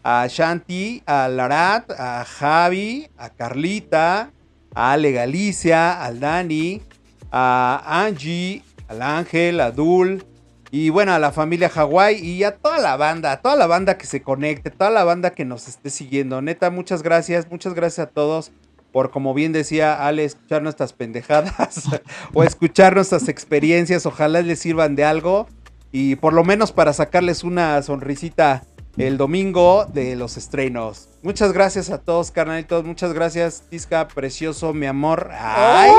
a 0.02 0.26
Shanti, 0.28 1.02
a 1.06 1.28
Larat, 1.28 1.90
a 1.92 2.24
Javi, 2.24 3.08
a 3.16 3.30
Carlita, 3.30 4.30
a 4.74 4.92
Ale 4.92 5.12
Galicia, 5.12 6.02
al 6.02 6.20
Dani, 6.20 6.82
a 7.30 8.04
Angie, 8.04 8.62
al 8.88 9.02
Ángel, 9.02 9.60
a 9.60 9.70
Dul, 9.70 10.24
y 10.70 10.88
bueno, 10.88 11.12
a 11.12 11.18
la 11.18 11.32
familia 11.32 11.68
Hawái 11.68 12.16
y 12.16 12.44
a 12.44 12.56
toda 12.56 12.78
la 12.78 12.96
banda, 12.96 13.32
a 13.32 13.42
toda 13.42 13.56
la 13.56 13.66
banda 13.66 13.98
que 13.98 14.06
se 14.06 14.22
conecte, 14.22 14.70
toda 14.70 14.90
la 14.90 15.04
banda 15.04 15.30
que 15.30 15.44
nos 15.44 15.68
esté 15.68 15.90
siguiendo. 15.90 16.40
Neta, 16.40 16.70
muchas 16.70 17.02
gracias, 17.02 17.50
muchas 17.50 17.74
gracias 17.74 18.06
a 18.06 18.10
todos 18.10 18.52
por, 18.92 19.10
como 19.10 19.34
bien 19.34 19.52
decía 19.52 20.06
Ale, 20.06 20.24
escuchar 20.24 20.62
nuestras 20.62 20.92
pendejadas 20.92 21.88
o 22.34 22.42
escuchar 22.44 22.94
nuestras 22.94 23.28
experiencias. 23.28 24.06
Ojalá 24.06 24.42
les 24.42 24.60
sirvan 24.60 24.96
de 24.96 25.04
algo 25.04 25.46
y 25.90 26.16
por 26.16 26.32
lo 26.32 26.44
menos 26.44 26.72
para 26.72 26.92
sacarles 26.92 27.44
una 27.44 27.82
sonrisita 27.82 28.64
el 28.96 29.16
domingo 29.16 29.86
de 29.92 30.16
los 30.16 30.36
estrenos. 30.36 31.08
Muchas 31.22 31.52
gracias 31.52 31.90
a 31.90 31.98
todos, 31.98 32.30
carnalitos. 32.30 32.84
Muchas 32.84 33.12
gracias, 33.12 33.64
Tisca, 33.68 34.06
precioso, 34.08 34.72
mi 34.74 34.86
amor. 34.86 35.30
Ay, 35.32 35.90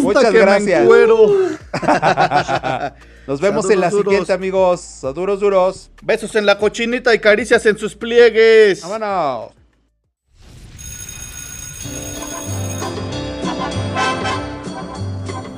muchas 0.00 0.32
gracias. 0.32 0.86
Nos 3.26 3.40
vemos 3.40 3.68
en 3.70 3.80
la 3.80 3.90
siguiente, 3.90 4.32
amigos. 4.32 5.00
Duros, 5.14 5.40
duros. 5.40 5.90
Besos 6.02 6.34
en 6.36 6.46
la 6.46 6.58
cochinita 6.58 7.14
y 7.14 7.18
caricias 7.18 7.66
en 7.66 7.76
sus 7.78 7.96
pliegues. 7.96 8.82
Vámonos. 8.82 9.52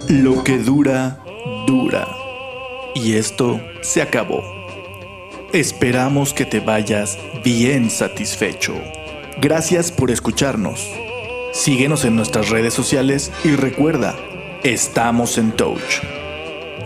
Lo 0.09 0.45
que 0.45 0.59
dura, 0.59 1.19
dura. 1.67 2.07
Y 2.95 3.17
esto 3.17 3.61
se 3.83 4.01
acabó. 4.01 4.56
Esperamos 5.53 6.35
que 6.35 6.45
te 6.45 6.61
vayas 6.61 7.19
bien 7.45 7.89
satisfecho. 7.89 8.75
Gracias 9.41 9.93
por 9.93 10.11
escucharnos. 10.11 10.91
Síguenos 11.53 12.05
en 12.05 12.17
nuestras 12.17 12.51
redes 12.51 12.75
sociales 12.75 13.33
y 13.45 13.55
recuerda, 13.55 14.17
estamos 14.65 15.39
en 15.39 15.53
Touch. 15.53 16.03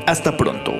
Hasta 0.07 0.37
pronto. 0.37 0.75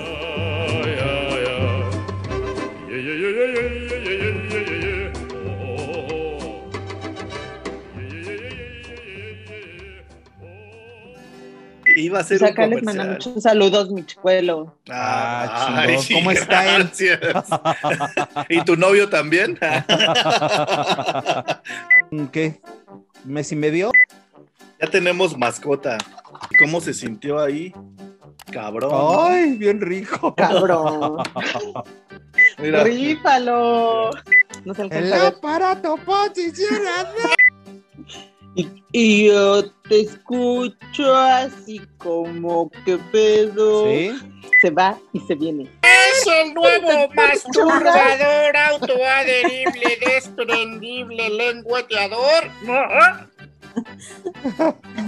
Iba 12.01 12.21
a 12.21 12.25
ser 12.25 12.43
un 12.43 12.71
les 12.71 12.83
manda 12.83 13.05
muchos 13.05 13.43
saludos, 13.43 13.91
mi 13.91 14.03
chicuelo. 14.05 14.75
Ah, 14.89 15.85
¿Cómo 16.13 16.31
está 16.41 16.77
él? 16.77 16.91
¿Y 18.49 18.65
tu 18.65 18.77
novio 18.77 19.11
también? 19.11 19.59
¿Qué? 22.33 22.61
¿Mes 23.25 23.53
y 23.53 23.57
medio? 23.57 23.93
Ya 24.81 24.87
tenemos 24.87 25.37
mascota. 25.37 25.99
¿Cómo 26.59 26.81
se 26.81 26.95
sintió 26.95 27.39
ahí? 27.39 27.75
Cabrón. 28.51 29.31
Ay, 29.31 29.59
bien 29.59 29.81
rico. 29.81 30.35
Cabrón. 30.35 31.23
Mira. 32.59 32.85
Rífalo. 32.85 34.11
No 34.65 34.75
se 34.75 34.83
El 34.83 35.13
aparato 35.13 35.97
posicionado. 35.99 37.13
Y, 38.55 39.27
yo 39.27 39.71
te 39.89 40.01
escucho 40.01 41.15
así 41.15 41.81
como 41.99 42.71
que 42.85 42.99
pedo. 43.13 43.85
Se 44.61 44.71
va 44.71 44.99
y 45.13 45.21
se 45.21 45.35
viene. 45.37 45.71
Es 45.83 46.27
el 46.27 46.53
nuevo 46.55 47.09
masturbador 47.15 48.57
autoadherible, 48.57 49.99
desprendible, 50.05 51.31
lengüeteador. 51.31 52.51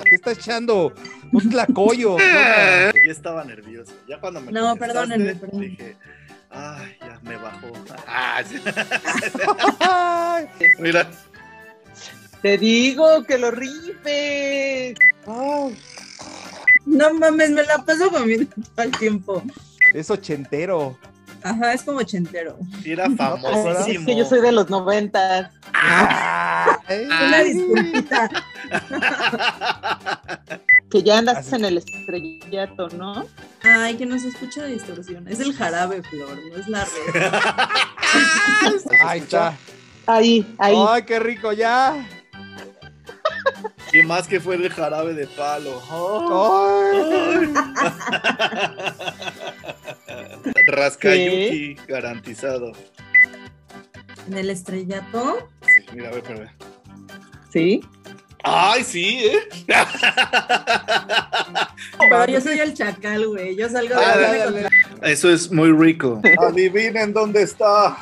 ¿Qué 0.05 0.15
está 0.15 0.33
echando? 0.33 0.93
Un 1.33 1.51
tlacoyo. 1.51 2.17
Yo 3.05 3.11
estaba 3.11 3.45
nervioso. 3.45 3.93
Ya 4.09 4.21
cuando 4.21 4.41
me 4.41 4.53
No, 4.53 4.77
perdónenme, 4.77 5.35
perdónenme. 5.35 5.69
Dije, 5.71 5.97
Ay, 6.55 6.97
ya 7.01 7.19
me 7.23 7.37
bajó. 7.37 7.73
Mira. 10.79 11.11
Te 12.43 12.59
digo 12.59 13.23
que 13.25 13.39
lo 13.39 13.51
rifes. 13.53 14.99
No 16.85 17.15
mames, 17.15 17.51
me 17.51 17.63
la 17.63 17.79
paso 17.85 18.11
comiendo 18.11 18.53
todo 18.75 18.85
el 18.85 18.91
tiempo. 18.99 19.43
Es 19.95 20.11
ochentero. 20.11 20.99
Ajá, 21.45 21.73
es 21.73 21.83
como 21.83 21.99
ochentero. 21.99 22.59
Era 22.85 23.09
famosísimo. 23.11 24.01
Es 24.01 24.07
que 24.07 24.17
yo 24.17 24.25
soy 24.25 24.41
de 24.41 24.53
los 24.53 24.69
noventas. 24.71 25.51
Una 26.89 27.43
disculpita. 27.45 28.29
que 30.91 31.03
ya 31.03 31.19
andas 31.19 31.53
en 31.53 31.65
el 31.65 31.79
estrellato, 31.79 32.89
¿no? 32.91 33.25
Ay, 33.63 33.97
que 33.97 34.07
no 34.07 34.19
se 34.19 34.29
escucha 34.29 34.63
de 34.65 34.75
distorsión. 34.75 35.27
Es 35.29 35.41
el 35.41 35.55
jarabe, 35.55 36.03
Flor, 36.03 36.39
no 36.51 36.57
es 36.57 36.69
la 36.69 36.85
red. 36.85 37.33
Ahí 39.05 39.21
está. 39.21 39.57
Ahí, 40.07 40.55
ahí. 40.59 40.75
Ay, 40.77 41.03
qué 41.05 41.21
rico 41.21 41.53
ya. 41.53 42.05
Y 43.93 44.03
más 44.03 44.27
que 44.27 44.41
fue 44.41 44.57
el 44.57 44.71
jarabe 44.71 45.15
de 45.15 45.27
palo. 45.27 45.81
Ay. 45.91 47.53
Rascayuki 50.67 51.77
garantizado. 51.87 52.73
¿En 54.27 54.39
el 54.39 54.51
estrellato? 54.51 55.49
Sí, 55.63 55.85
mira, 55.95 56.09
a 56.09 56.13
ver, 56.13 56.23
ver. 56.23 56.51
¿Sí? 57.53 57.83
Ay, 58.43 58.83
sí, 58.85 59.25
¿eh? 59.25 59.49
Pero 61.99 62.27
yo 62.27 62.41
soy 62.41 62.59
el 62.59 62.75
chacal, 62.75 63.27
güey. 63.29 63.57
Yo 63.57 63.69
salgo 63.69 63.95
de 63.95 64.05
ah, 64.05 64.69
Eso 65.03 65.31
es 65.31 65.51
muy 65.51 65.73
rico. 65.73 66.21
Adivinen 66.39 67.13
dónde 67.13 67.43
está. 67.43 67.97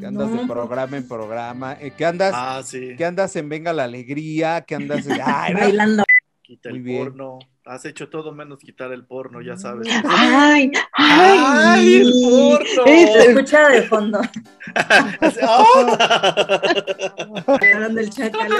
¿Qué 0.00 0.06
andas 0.06 0.32
de 0.32 0.46
programa 0.46 0.96
en 0.96 1.08
programa? 1.08 1.76
Eh, 1.80 1.92
¿Qué 1.96 2.04
andas? 2.04 2.32
Ah, 2.34 2.62
sí. 2.64 2.94
¿Qué 2.96 3.04
andas 3.04 3.34
en 3.36 3.48
Venga 3.48 3.72
la 3.72 3.84
Alegría? 3.84 4.62
¿Qué 4.62 4.74
andas 4.74 5.06
en... 5.06 5.20
Ay, 5.24 5.54
bailando? 5.54 6.04
Quita 6.44 6.68
el 6.68 6.84
porno. 6.84 7.38
Has 7.64 7.86
hecho 7.86 8.10
todo 8.10 8.30
menos 8.32 8.58
quitar 8.58 8.92
el 8.92 9.06
porno, 9.06 9.40
ya 9.40 9.56
sabes. 9.56 9.88
¡Ay! 10.04 10.70
¡Ay! 10.92 11.38
ay 11.42 11.94
el 12.02 12.12
porno! 12.22 12.84
Se 12.84 13.30
escucha 13.30 13.68
de 13.70 13.82
fondo. 13.84 14.20
oh. 15.42 15.86
chacal. 18.10 18.52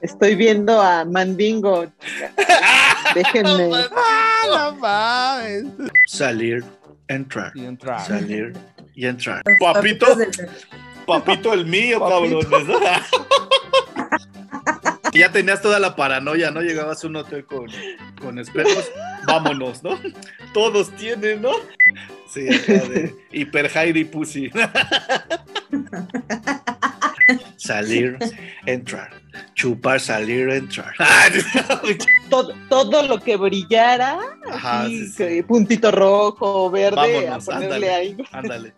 Estoy 0.00 0.36
viendo 0.36 0.80
a 0.80 1.04
Mandingo. 1.04 1.84
Déjenme. 3.14 3.68
no 4.48 4.72
mames. 4.76 5.66
Salir, 6.06 6.64
entrar. 7.08 7.52
Y 7.54 7.66
entrar. 7.66 8.06
Salir 8.06 8.54
y 8.94 9.04
entrar. 9.04 9.42
Papito. 9.60 10.06
Papito 11.06 11.52
el 11.52 11.66
mío, 11.66 12.00
cabrón. 12.00 12.40
ya 15.18 15.32
tenías 15.32 15.60
toda 15.60 15.78
la 15.78 15.96
paranoia, 15.96 16.50
¿no? 16.50 16.60
Llegabas 16.62 17.02
a 17.04 17.06
un 17.06 17.16
hotel 17.16 17.44
con, 17.44 17.66
con 18.20 18.38
espejos, 18.38 18.90
vámonos, 19.26 19.82
¿no? 19.82 19.98
Todos 20.54 20.94
tienen, 20.96 21.42
¿no? 21.42 21.52
Sí, 22.28 22.42
de 22.42 23.14
hiper 23.32 23.70
Heidi 23.74 24.04
Pussy. 24.04 24.50
salir, 27.56 28.18
entrar. 28.66 29.10
Chupar, 29.54 30.00
salir, 30.00 30.48
entrar. 30.50 30.94
todo, 32.30 32.54
todo 32.68 33.02
lo 33.06 33.20
que 33.20 33.36
brillara, 33.36 34.18
así, 34.50 35.42
puntito 35.42 35.90
rojo, 35.90 36.70
verde, 36.70 36.96
Vámonos, 36.96 37.48
a 37.48 37.52
ponerle 37.52 37.90
ahí. 37.90 38.16
Ándale. 38.32 38.72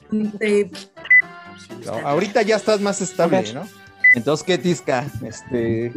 ahorita 2.04 2.42
ya 2.42 2.56
estás 2.56 2.80
más 2.80 3.00
estable, 3.00 3.52
¿no? 3.52 3.66
Entonces, 4.14 4.44
¿qué 4.44 4.58
tisca? 4.58 5.06
Este, 5.24 5.92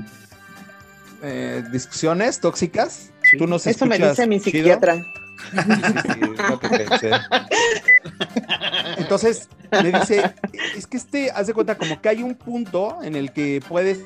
eh, 1.24 1.64
discusiones 1.72 2.40
tóxicas. 2.40 3.12
Tú 3.38 3.48
nos 3.48 3.66
Eso 3.66 3.86
me 3.86 3.98
dice 3.98 4.28
mi 4.28 4.40
psiquiatra. 4.40 5.04
Entonces 8.98 9.50
me 9.72 9.91
dice, 9.91 10.36
es 10.76 10.86
que 10.86 10.98
este, 10.98 11.32
haz 11.32 11.48
de 11.48 11.54
cuenta 11.54 11.76
como 11.76 12.02
que 12.02 12.10
hay 12.10 12.22
un 12.22 12.36
punto 12.36 13.00
en 13.02 13.16
el 13.16 13.32
que 13.32 13.62
puedes... 13.68 14.02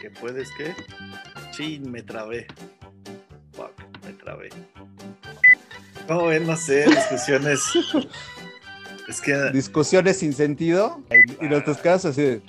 ¿Que 0.00 0.10
puedes 0.10 0.48
qué? 0.56 0.74
Sí, 1.52 1.80
me 1.80 2.02
trabé. 2.02 2.46
Fuck, 3.52 3.72
me 4.06 4.12
trabé. 4.14 4.48
No, 6.08 6.32
no 6.40 6.56
sé, 6.56 6.86
discusiones. 6.86 7.60
Es 9.08 9.20
que. 9.20 9.50
Discusiones 9.52 10.18
sin 10.18 10.32
sentido. 10.32 11.02
Y 11.40 11.48
los 11.48 11.78
quedas 11.78 12.04
así 12.06 12.22
de. 12.22 12.42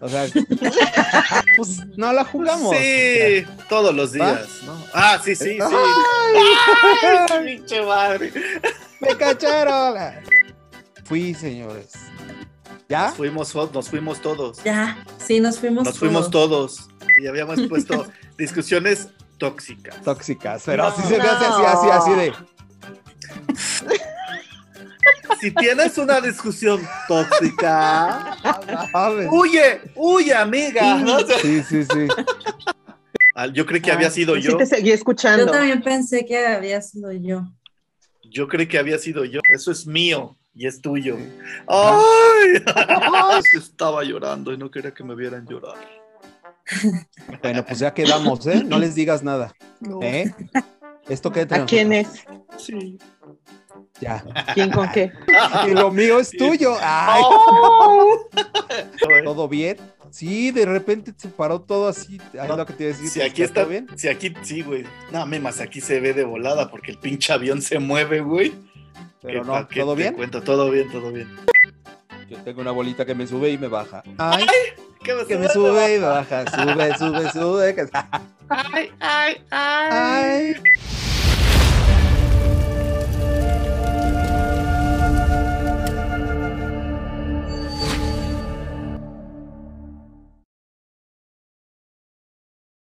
O 0.00 0.08
sea, 0.08 0.26
pues 1.56 1.86
no 1.96 2.12
la 2.12 2.24
jugamos. 2.24 2.74
Sí, 2.74 3.44
todos 3.68 3.94
los 3.94 4.12
días, 4.12 4.48
¿no? 4.64 4.82
Ah, 4.94 5.20
sí, 5.22 5.36
sí, 5.36 5.56
sí. 5.56 5.58
¡Ay! 5.60 7.56
¡Pinche 7.56 7.84
madre! 7.84 8.32
¡Me 9.00 9.16
cacharon! 9.16 9.96
Fui, 11.04 11.34
señores. 11.34 11.92
¿Ya? 12.88 13.08
Nos 13.08 13.16
fuimos, 13.16 13.54
nos 13.54 13.88
fuimos 13.88 14.20
todos. 14.20 14.64
Ya, 14.64 15.04
sí, 15.18 15.38
nos 15.38 15.58
fuimos 15.58 15.84
Nos 15.84 15.98
fuimos 15.98 16.30
todos. 16.30 16.88
Y 17.22 17.26
habíamos 17.26 17.60
puesto 17.68 18.06
discusiones 18.38 19.08
tóxicas. 19.38 20.00
Tóxicas, 20.02 20.62
pero 20.64 20.86
así 20.86 21.02
se 21.02 21.16
ve 21.16 21.20
así, 21.20 21.44
así, 21.64 21.90
así 21.90 22.12
de 22.14 22.32
si 25.40 25.50
tienes 25.52 25.98
una 25.98 26.20
discusión 26.20 26.80
tóxica, 27.08 28.36
huye, 29.30 29.80
huye, 29.94 30.34
amiga. 30.34 31.02
Sí, 31.40 31.62
sí, 31.62 31.84
sí. 31.84 32.08
Yo 33.52 33.64
creí 33.66 33.80
que 33.80 33.92
había 33.92 34.10
sido 34.10 34.36
yo. 34.36 34.52
Sí 34.52 34.56
te 34.58 34.66
seguí 34.66 34.90
escuchando. 34.90 35.46
Yo 35.46 35.52
también 35.52 35.82
pensé 35.82 36.24
que 36.24 36.46
había 36.46 36.82
sido 36.82 37.12
yo. 37.12 37.44
Yo 38.30 38.48
creí 38.48 38.66
que 38.66 38.78
había 38.78 38.98
sido 38.98 39.24
yo. 39.24 39.40
Eso 39.52 39.72
es 39.72 39.86
mío 39.86 40.36
y 40.54 40.66
es 40.66 40.80
tuyo. 40.80 41.16
¡Ay! 41.66 42.62
Estaba 43.56 44.04
llorando 44.04 44.52
y 44.52 44.58
no 44.58 44.70
quería 44.70 44.92
que 44.92 45.04
me 45.04 45.14
vieran 45.14 45.46
llorar. 45.46 45.76
Bueno, 47.42 47.64
pues 47.64 47.78
ya 47.78 47.92
quedamos, 47.92 48.46
¿eh? 48.46 48.62
No 48.64 48.78
les 48.78 48.94
digas 48.94 49.22
nada. 49.22 49.52
¿Eh? 50.02 50.32
¿Esto 51.08 51.32
qué 51.32 51.46
¿A 51.50 51.64
quién 51.66 51.92
es? 51.92 52.24
Sí. 52.58 52.98
Ya. 54.00 54.24
¿Quién 54.54 54.70
con 54.70 54.90
qué? 54.90 55.12
Y 55.68 55.70
lo 55.70 55.90
mío 55.90 56.18
es 56.18 56.30
tuyo. 56.30 56.76
Oh. 56.82 58.28
¿Todo 59.24 59.48
bien? 59.48 59.76
Sí, 60.10 60.50
de 60.50 60.66
repente 60.66 61.12
se 61.16 61.28
paró 61.28 61.60
todo 61.60 61.88
así. 61.88 62.20
lo 62.32 62.66
que 62.66 62.72
te 62.72 62.84
iba 62.84 62.94
a 62.94 62.96
decir. 62.96 63.10
Si 63.10 63.22
aquí 63.22 63.42
está 63.42 63.64
bien. 63.64 63.86
Si 63.96 64.08
aquí, 64.08 64.34
sí, 64.42 64.62
güey. 64.62 64.84
No, 65.12 65.24
más 65.26 65.60
aquí 65.60 65.80
se 65.80 66.00
ve 66.00 66.14
de 66.14 66.24
volada 66.24 66.70
porque 66.70 66.90
el 66.92 66.98
pinche 66.98 67.32
avión 67.32 67.62
se 67.62 67.78
mueve, 67.78 68.20
güey. 68.20 68.52
Pero 69.22 69.44
no, 69.44 69.66
¿todo 69.66 69.94
bien? 69.94 70.14
Cuento, 70.14 70.42
todo 70.42 70.70
bien, 70.70 70.90
todo 70.90 71.12
bien. 71.12 71.28
Yo 72.28 72.38
tengo 72.38 72.60
una 72.60 72.70
bolita 72.70 73.04
que 73.04 73.14
me 73.14 73.26
sube 73.26 73.50
y 73.50 73.58
me 73.58 73.68
baja. 73.68 74.02
Ay, 74.18 74.46
que 75.02 75.14
me, 75.14 75.48
sube, 75.48 75.96
y 75.96 75.98
me 75.98 76.06
baja. 76.06 76.44
Sube, 76.46 76.96
sube, 76.96 77.30
sube. 77.32 77.90
ay, 78.48 78.90
ay, 79.00 79.36
ay. 79.50 80.54
ay. 80.60 81.19